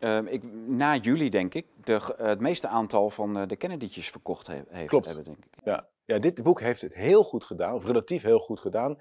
ehm, 0.00 0.26
ik, 0.26 0.42
na 0.66 0.96
jullie 0.96 1.30
denk 1.30 1.54
ik, 1.54 1.66
de, 1.84 2.14
het 2.16 2.40
meeste 2.40 2.68
aantal 2.68 3.10
van 3.10 3.36
eh, 3.38 3.46
de 3.46 3.56
Kennedy'tjes 3.56 4.10
verkocht 4.10 4.46
he- 4.46 4.62
heeft, 4.68 4.88
Klopt. 4.88 5.06
hebben, 5.06 5.24
denk 5.24 5.38
ik. 5.44 5.64
Ja. 5.64 5.88
ja, 6.04 6.18
dit 6.18 6.42
boek 6.42 6.60
heeft 6.60 6.80
het 6.80 6.94
heel 6.94 7.22
goed 7.24 7.44
gedaan, 7.44 7.74
of 7.74 7.84
relatief 7.86 8.22
heel 8.22 8.38
goed 8.38 8.60
gedaan. 8.60 8.98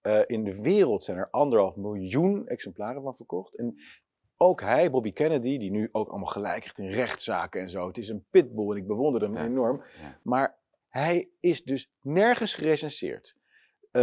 Eh, 0.00 0.20
in 0.26 0.44
de 0.44 0.60
wereld 0.62 1.04
zijn 1.04 1.16
er 1.18 1.28
anderhalf 1.30 1.76
miljoen 1.76 2.46
exemplaren 2.46 3.02
van 3.02 3.16
verkocht. 3.16 3.56
En 3.56 3.74
ook 4.36 4.60
hij, 4.60 4.90
Bobby 4.90 5.12
Kennedy, 5.12 5.58
die 5.58 5.70
nu 5.70 5.88
ook 5.92 6.08
allemaal 6.08 6.26
gelijk 6.28 6.60
krijgt 6.60 6.78
in 6.78 6.88
rechtszaken 6.90 7.60
en 7.60 7.70
zo. 7.70 7.86
Het 7.86 7.98
is 7.98 8.08
een 8.08 8.24
pitbull 8.30 8.70
en 8.70 8.76
ik 8.76 8.86
bewonder 8.86 9.20
hem 9.22 9.34
Ja. 9.34 9.44
enorm. 9.44 9.82
Ja. 10.00 10.18
Maar 10.22 10.58
hij 10.88 11.28
is 11.40 11.62
dus 11.62 11.90
nergens 12.00 12.54
gerecenseerd. 12.54 13.36
Eh, 13.90 14.02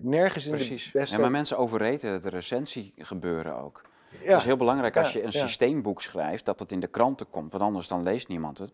nergens 0.00 0.44
in 0.46 0.50
Precies. 0.52 0.84
de 0.92 0.98
beste... 0.98 1.14
Ja, 1.14 1.20
maar 1.20 1.30
mensen 1.30 1.58
overreden 1.58 2.12
het 2.12 2.24
recensie 2.24 2.92
gebeuren 2.96 3.56
ook. 3.62 3.88
Ja. 4.10 4.18
Het 4.30 4.38
is 4.38 4.44
heel 4.44 4.56
belangrijk 4.56 4.96
als 4.96 5.12
Ja, 5.12 5.18
je 5.18 5.24
een 5.24 5.32
ja. 5.32 5.38
systeemboek 5.40 6.02
schrijft, 6.02 6.44
dat 6.44 6.60
het 6.60 6.72
in 6.72 6.80
de 6.80 6.86
kranten 6.86 7.30
komt, 7.30 7.50
want 7.52 7.62
anders 7.64 7.88
dan 7.88 8.02
leest 8.02 8.28
niemand 8.28 8.58
het. 8.58 8.72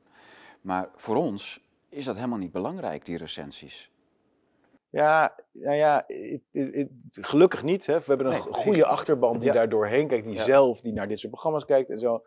Maar 0.61 0.89
voor 0.95 1.17
ons 1.17 1.65
is 1.89 2.05
dat 2.05 2.15
helemaal 2.17 2.39
niet 2.39 2.53
belangrijk, 2.53 3.05
die 3.05 3.17
recensies. 3.17 3.91
Ja, 4.91 5.35
nou 5.53 5.77
ja, 5.77 6.07
gelukkig 7.11 7.63
niet. 7.63 7.87
Hè. 7.87 7.99
We 7.99 8.05
hebben 8.07 8.27
een 8.27 8.33
Nee, 8.33 8.41
goede 8.41 8.87
achterban 8.87 9.39
die 9.39 9.47
Ja. 9.49 9.53
daar 9.53 9.69
doorheen 9.69 10.09
kijkt, 10.09 10.25
die 10.27 10.35
Ja. 10.35 10.43
zelf, 10.43 10.81
die 10.81 10.93
naar 10.93 11.09
dit 11.09 11.19
soort 11.19 11.33
programma's 11.33 11.65
kijkt 11.65 11.91
en 11.91 11.99
zo. 11.99 12.23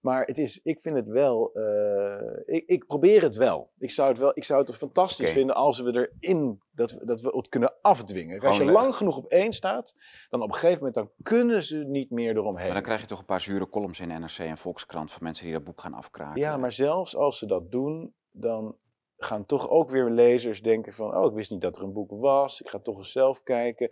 Maar 0.00 0.24
het 0.26 0.38
is, 0.38 0.60
ik 0.62 0.80
vind 0.80 0.96
het 0.96 1.06
wel, 1.08 1.50
eh, 1.54 2.54
ik, 2.56 2.62
ik 2.66 2.86
probeer 2.86 3.22
het 3.22 3.36
wel. 3.36 3.70
Ik 3.78 3.90
zou 3.90 4.08
het, 4.08 4.18
wel, 4.18 4.30
ik 4.34 4.44
zou 4.44 4.60
het 4.64 4.76
fantastisch 4.76 5.30
vinden 5.30 5.54
als 5.56 5.80
we 5.80 6.08
erin, 6.20 6.60
dat 6.70 6.90
we, 6.92 7.04
dat 7.06 7.20
we 7.20 7.36
het 7.36 7.48
kunnen 7.48 7.74
afdwingen. 7.82 8.40
als 8.40 8.56
je 8.56 8.64
Gewoon, 8.64 8.80
lang 8.82 8.96
genoeg 8.96 9.16
op 9.16 9.26
één 9.26 9.52
staat, 9.52 9.94
dan 10.30 10.42
op 10.42 10.48
een 10.48 10.54
gegeven 10.54 10.76
moment 10.76 10.94
dan 10.94 11.10
kunnen 11.22 11.62
ze 11.62 11.76
niet 11.84 12.10
meer 12.10 12.36
eromheen. 12.36 12.64
Maar 12.64 12.74
dan 12.74 12.82
krijg 12.82 13.00
je 13.00 13.06
toch 13.06 13.18
een 13.18 13.24
paar 13.24 13.40
zure 13.40 13.68
columns 13.68 14.00
in 14.00 14.08
NRC 14.08 14.38
en 14.38 14.56
Volkskrant 14.58 15.12
van 15.12 15.22
mensen 15.22 15.44
die 15.44 15.54
dat 15.54 15.64
boek 15.64 15.80
gaan 15.80 15.94
afkraken. 15.94 16.40
Ja, 16.40 16.56
maar 16.56 16.72
zelfs 16.72 17.16
als 17.16 17.38
ze 17.38 17.46
dat 17.46 17.70
doen, 17.72 18.14
dan 18.30 18.76
gaan 19.24 19.46
toch 19.46 19.70
ook 19.70 19.90
weer 19.90 20.10
lezers 20.10 20.62
denken 20.62 20.92
van... 20.92 21.16
oh, 21.16 21.26
ik 21.26 21.36
wist 21.36 21.50
niet 21.50 21.60
dat 21.60 21.76
er 21.76 21.82
een 21.82 21.92
boek 21.92 22.10
was, 22.10 22.60
ik 22.60 22.68
ga 22.68 22.78
toch 22.78 22.96
eens 22.96 23.12
zelf 23.12 23.42
kijken. 23.42 23.90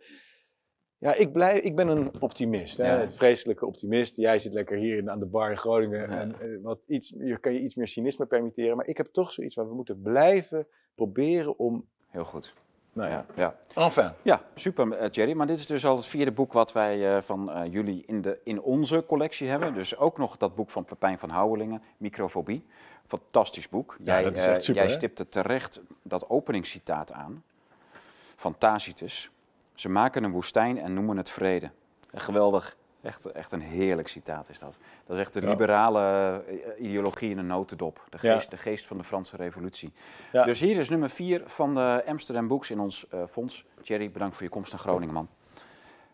Ja, 0.98 1.14
ik, 1.14 1.32
blijf, 1.32 1.62
ik 1.62 1.76
ben 1.76 1.88
een 1.88 2.10
optimist, 2.20 2.76
hè? 2.76 2.86
Ja. 2.86 3.02
een 3.02 3.12
vreselijke 3.12 3.66
optimist. 3.66 4.16
Jij 4.16 4.38
zit 4.38 4.52
lekker 4.52 4.76
hier 4.76 5.10
aan 5.10 5.18
de 5.18 5.26
bar 5.26 5.50
in 5.50 5.56
Groningen 5.56 6.00
Ja. 6.00 6.20
en 6.20 6.40
eh, 6.40 6.62
wat 6.62 6.84
iets, 6.86 7.14
je 7.18 7.38
kan 7.38 7.52
je 7.52 7.60
iets 7.60 7.74
meer 7.74 7.88
cynisme 7.88 8.26
permitteren. 8.26 8.76
Maar 8.76 8.86
ik 8.86 8.96
heb 8.96 9.06
toch 9.06 9.32
zoiets 9.32 9.54
van, 9.54 9.68
we 9.68 9.74
moeten 9.74 10.02
blijven 10.02 10.66
proberen 10.94 11.58
om... 11.58 11.88
Heel 12.06 12.24
goed. 12.24 12.54
Nou 12.92 13.10
Ja, 13.10 13.24
ja, 13.36 13.54
ja. 13.74 13.82
enfin. 13.84 14.12
Ja, 14.22 14.42
super 14.54 14.92
eh, 14.92 15.08
Jerry. 15.10 15.32
Maar 15.32 15.46
dit 15.46 15.58
is 15.58 15.66
dus 15.66 15.86
al 15.86 15.96
het 15.96 16.06
vierde 16.06 16.32
boek 16.32 16.52
wat 16.52 16.72
wij 16.72 17.16
eh, 17.16 17.22
van 17.22 17.50
eh, 17.50 17.72
jullie 17.72 18.02
in, 18.06 18.20
de, 18.22 18.38
in 18.44 18.60
onze 18.60 19.04
collectie 19.06 19.48
hebben. 19.48 19.74
Dus 19.74 19.96
ook 19.96 20.18
nog 20.18 20.36
dat 20.36 20.54
boek 20.54 20.70
van 20.70 20.84
Pepijn 20.84 21.18
van 21.18 21.30
Houwelingen, 21.30 21.82
Microfobie. 21.96 22.64
Fantastisch 23.06 23.68
boek. 23.68 23.96
jij 24.04 24.22
dat 24.22 24.36
is 24.36 24.46
eh, 24.46 24.52
echt 24.52 24.62
super, 24.62 24.82
jij 24.82 24.90
hè? 24.90 24.96
stipte 24.96 25.28
terecht 25.28 25.80
dat 26.02 26.28
openingscitaat 26.28 27.12
aan 27.12 27.44
van 28.36 28.58
Tacitus. 28.58 29.30
Ze 29.74 29.88
maken 29.88 30.24
een 30.24 30.30
woestijn 30.30 30.78
en 30.78 30.94
noemen 30.94 31.16
het 31.16 31.30
vrede. 31.30 31.70
Geweldig. 32.14 32.76
Echt, 33.02 33.26
echt 33.32 33.52
een 33.52 33.60
heerlijk 33.60 34.08
citaat 34.08 34.48
is 34.48 34.58
dat. 34.58 34.78
Dat 35.06 35.16
is 35.16 35.22
echt 35.22 35.32
de 35.34 35.40
Ja. 35.40 35.48
liberale 35.48 36.00
eh, 36.46 36.84
ideologie 36.84 37.30
in 37.30 37.38
een 37.38 37.46
notendop. 37.46 38.06
De 38.10 38.18
Ja. 38.20 38.32
geest, 38.32 38.50
de 38.50 38.56
geest 38.56 38.86
van 38.86 38.96
de 38.96 39.04
Franse 39.04 39.36
revolutie. 39.36 39.92
Ja. 40.32 40.44
Dus 40.44 40.60
hier 40.60 40.78
is 40.78 40.88
nummer 40.88 41.10
vier 41.10 41.42
van 41.46 41.74
de 41.74 42.02
Amsterdam 42.06 42.48
Books 42.48 42.70
in 42.70 42.80
ons 42.80 43.08
eh, 43.08 43.22
fonds. 43.30 43.64
Jerry, 43.82 44.10
bedankt 44.10 44.34
voor 44.34 44.44
je 44.44 44.50
komst 44.50 44.72
naar 44.72 44.80
Groningen, 44.80 45.14
man. 45.14 45.28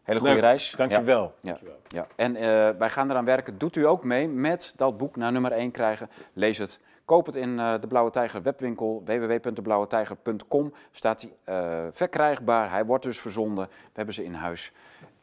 Hele 0.02 0.18
goede 0.18 0.34
Leuk. 0.34 0.42
reis. 0.42 0.74
Dankjewel. 0.76 1.34
Ja. 1.40 1.50
Dankjewel. 1.50 1.76
Ja. 1.88 2.06
En 2.16 2.36
eh, 2.36 2.42
wij 2.78 2.90
gaan 2.90 3.10
eraan 3.10 3.24
werken. 3.24 3.58
Doet 3.58 3.76
u 3.76 3.86
ook 3.86 4.04
mee 4.04 4.28
met 4.28 4.72
dat 4.76 4.96
boek 4.96 5.16
naar 5.16 5.32
nummer 5.32 5.52
1 5.52 5.70
krijgen. 5.70 6.10
Lees 6.32 6.58
het. 6.58 6.80
Koop 7.04 7.26
het 7.26 7.34
in 7.36 7.56
de 7.56 7.84
Blauwe 7.88 8.10
Tijger 8.10 8.42
webwinkel. 8.42 9.02
www.deblauwetijger.com 9.04 10.72
staat 10.90 11.20
hij 11.44 11.90
verkrijgbaar. 11.92 12.70
Hij 12.70 12.84
wordt 12.84 13.04
dus 13.04 13.20
verzonden. 13.20 13.64
We 13.66 13.90
hebben 13.92 14.14
ze 14.14 14.24
in 14.24 14.34
huis. 14.34 14.72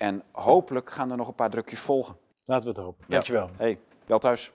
En 0.03 0.23
hopelijk 0.31 0.91
gaan 0.91 1.11
er 1.11 1.17
nog 1.17 1.27
een 1.27 1.35
paar 1.35 1.49
drukjes 1.49 1.79
volgen. 1.79 2.15
Laten 2.45 2.63
we 2.63 2.69
het 2.69 2.85
hopen. 2.85 3.05
Ja. 3.07 3.13
Dankjewel. 3.13 3.49
Hey, 3.57 3.79
wel 4.05 4.19
thuis. 4.19 4.51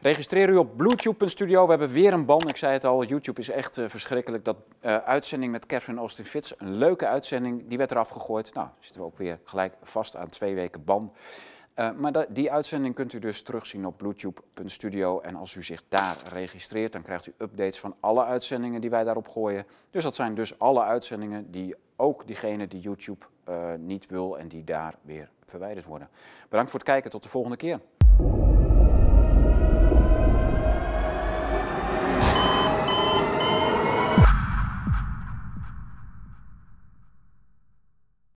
Registreer 0.00 0.48
u 0.48 0.56
op 0.56 0.76
bluetube.studio. 0.76 1.64
We 1.64 1.70
hebben 1.70 1.88
weer 1.88 2.12
een 2.12 2.24
ban. 2.24 2.48
Ik 2.48 2.56
zei 2.56 2.72
het 2.72 2.84
al, 2.84 3.04
YouTube 3.04 3.40
is 3.40 3.48
echt 3.48 3.78
eh, 3.78 3.88
verschrikkelijk. 3.88 4.44
Dat 4.44 4.56
eh, 4.80 4.96
uitzending 4.96 5.52
met 5.52 5.66
Catherine 5.66 6.00
Austin 6.00 6.24
Fitz, 6.24 6.52
een 6.58 6.74
leuke 6.76 7.06
uitzending, 7.06 7.68
die 7.68 7.78
werd 7.78 7.90
eraf 7.90 8.08
gegooid. 8.08 8.54
Nou, 8.54 8.68
zitten 8.78 9.00
we 9.00 9.06
ook 9.06 9.18
weer 9.18 9.38
gelijk 9.44 9.74
vast 9.82 10.16
aan 10.16 10.28
twee 10.28 10.54
weken 10.54 10.84
ban. 10.84 11.12
Eh, 11.74 11.90
maar 11.92 12.26
die 12.28 12.52
uitzending 12.52 12.94
kunt 12.94 13.12
u 13.12 13.18
dus 13.18 13.42
terugzien 13.42 13.86
op 13.86 13.96
bluetube.studio. 13.96 15.20
En 15.20 15.34
als 15.34 15.54
u 15.54 15.62
zich 15.62 15.82
daar 15.88 16.16
registreert, 16.32 16.92
dan 16.92 17.02
krijgt 17.02 17.26
u 17.26 17.34
updates 17.38 17.80
van 17.80 17.94
alle 18.00 18.24
uitzendingen 18.24 18.80
die 18.80 18.90
wij 18.90 19.04
daarop 19.04 19.28
gooien. 19.28 19.66
Dus 19.90 20.02
dat 20.02 20.14
zijn 20.14 20.34
dus 20.34 20.58
alle 20.58 20.82
uitzendingen 20.82 21.50
die 21.50 21.74
ook 21.96 22.26
diegene 22.26 22.68
die 22.68 22.80
YouTube 22.80 23.26
niet 23.78 24.06
wil 24.06 24.38
en 24.38 24.48
die 24.48 24.64
daar 24.64 24.94
weer 25.02 25.28
verwijderd 25.46 25.86
worden. 25.86 26.08
Bedankt 26.48 26.70
voor 26.70 26.80
het 26.80 26.88
kijken. 26.88 27.10
Tot 27.10 27.22
de 27.22 27.28
volgende 27.28 27.56
keer. 27.56 27.80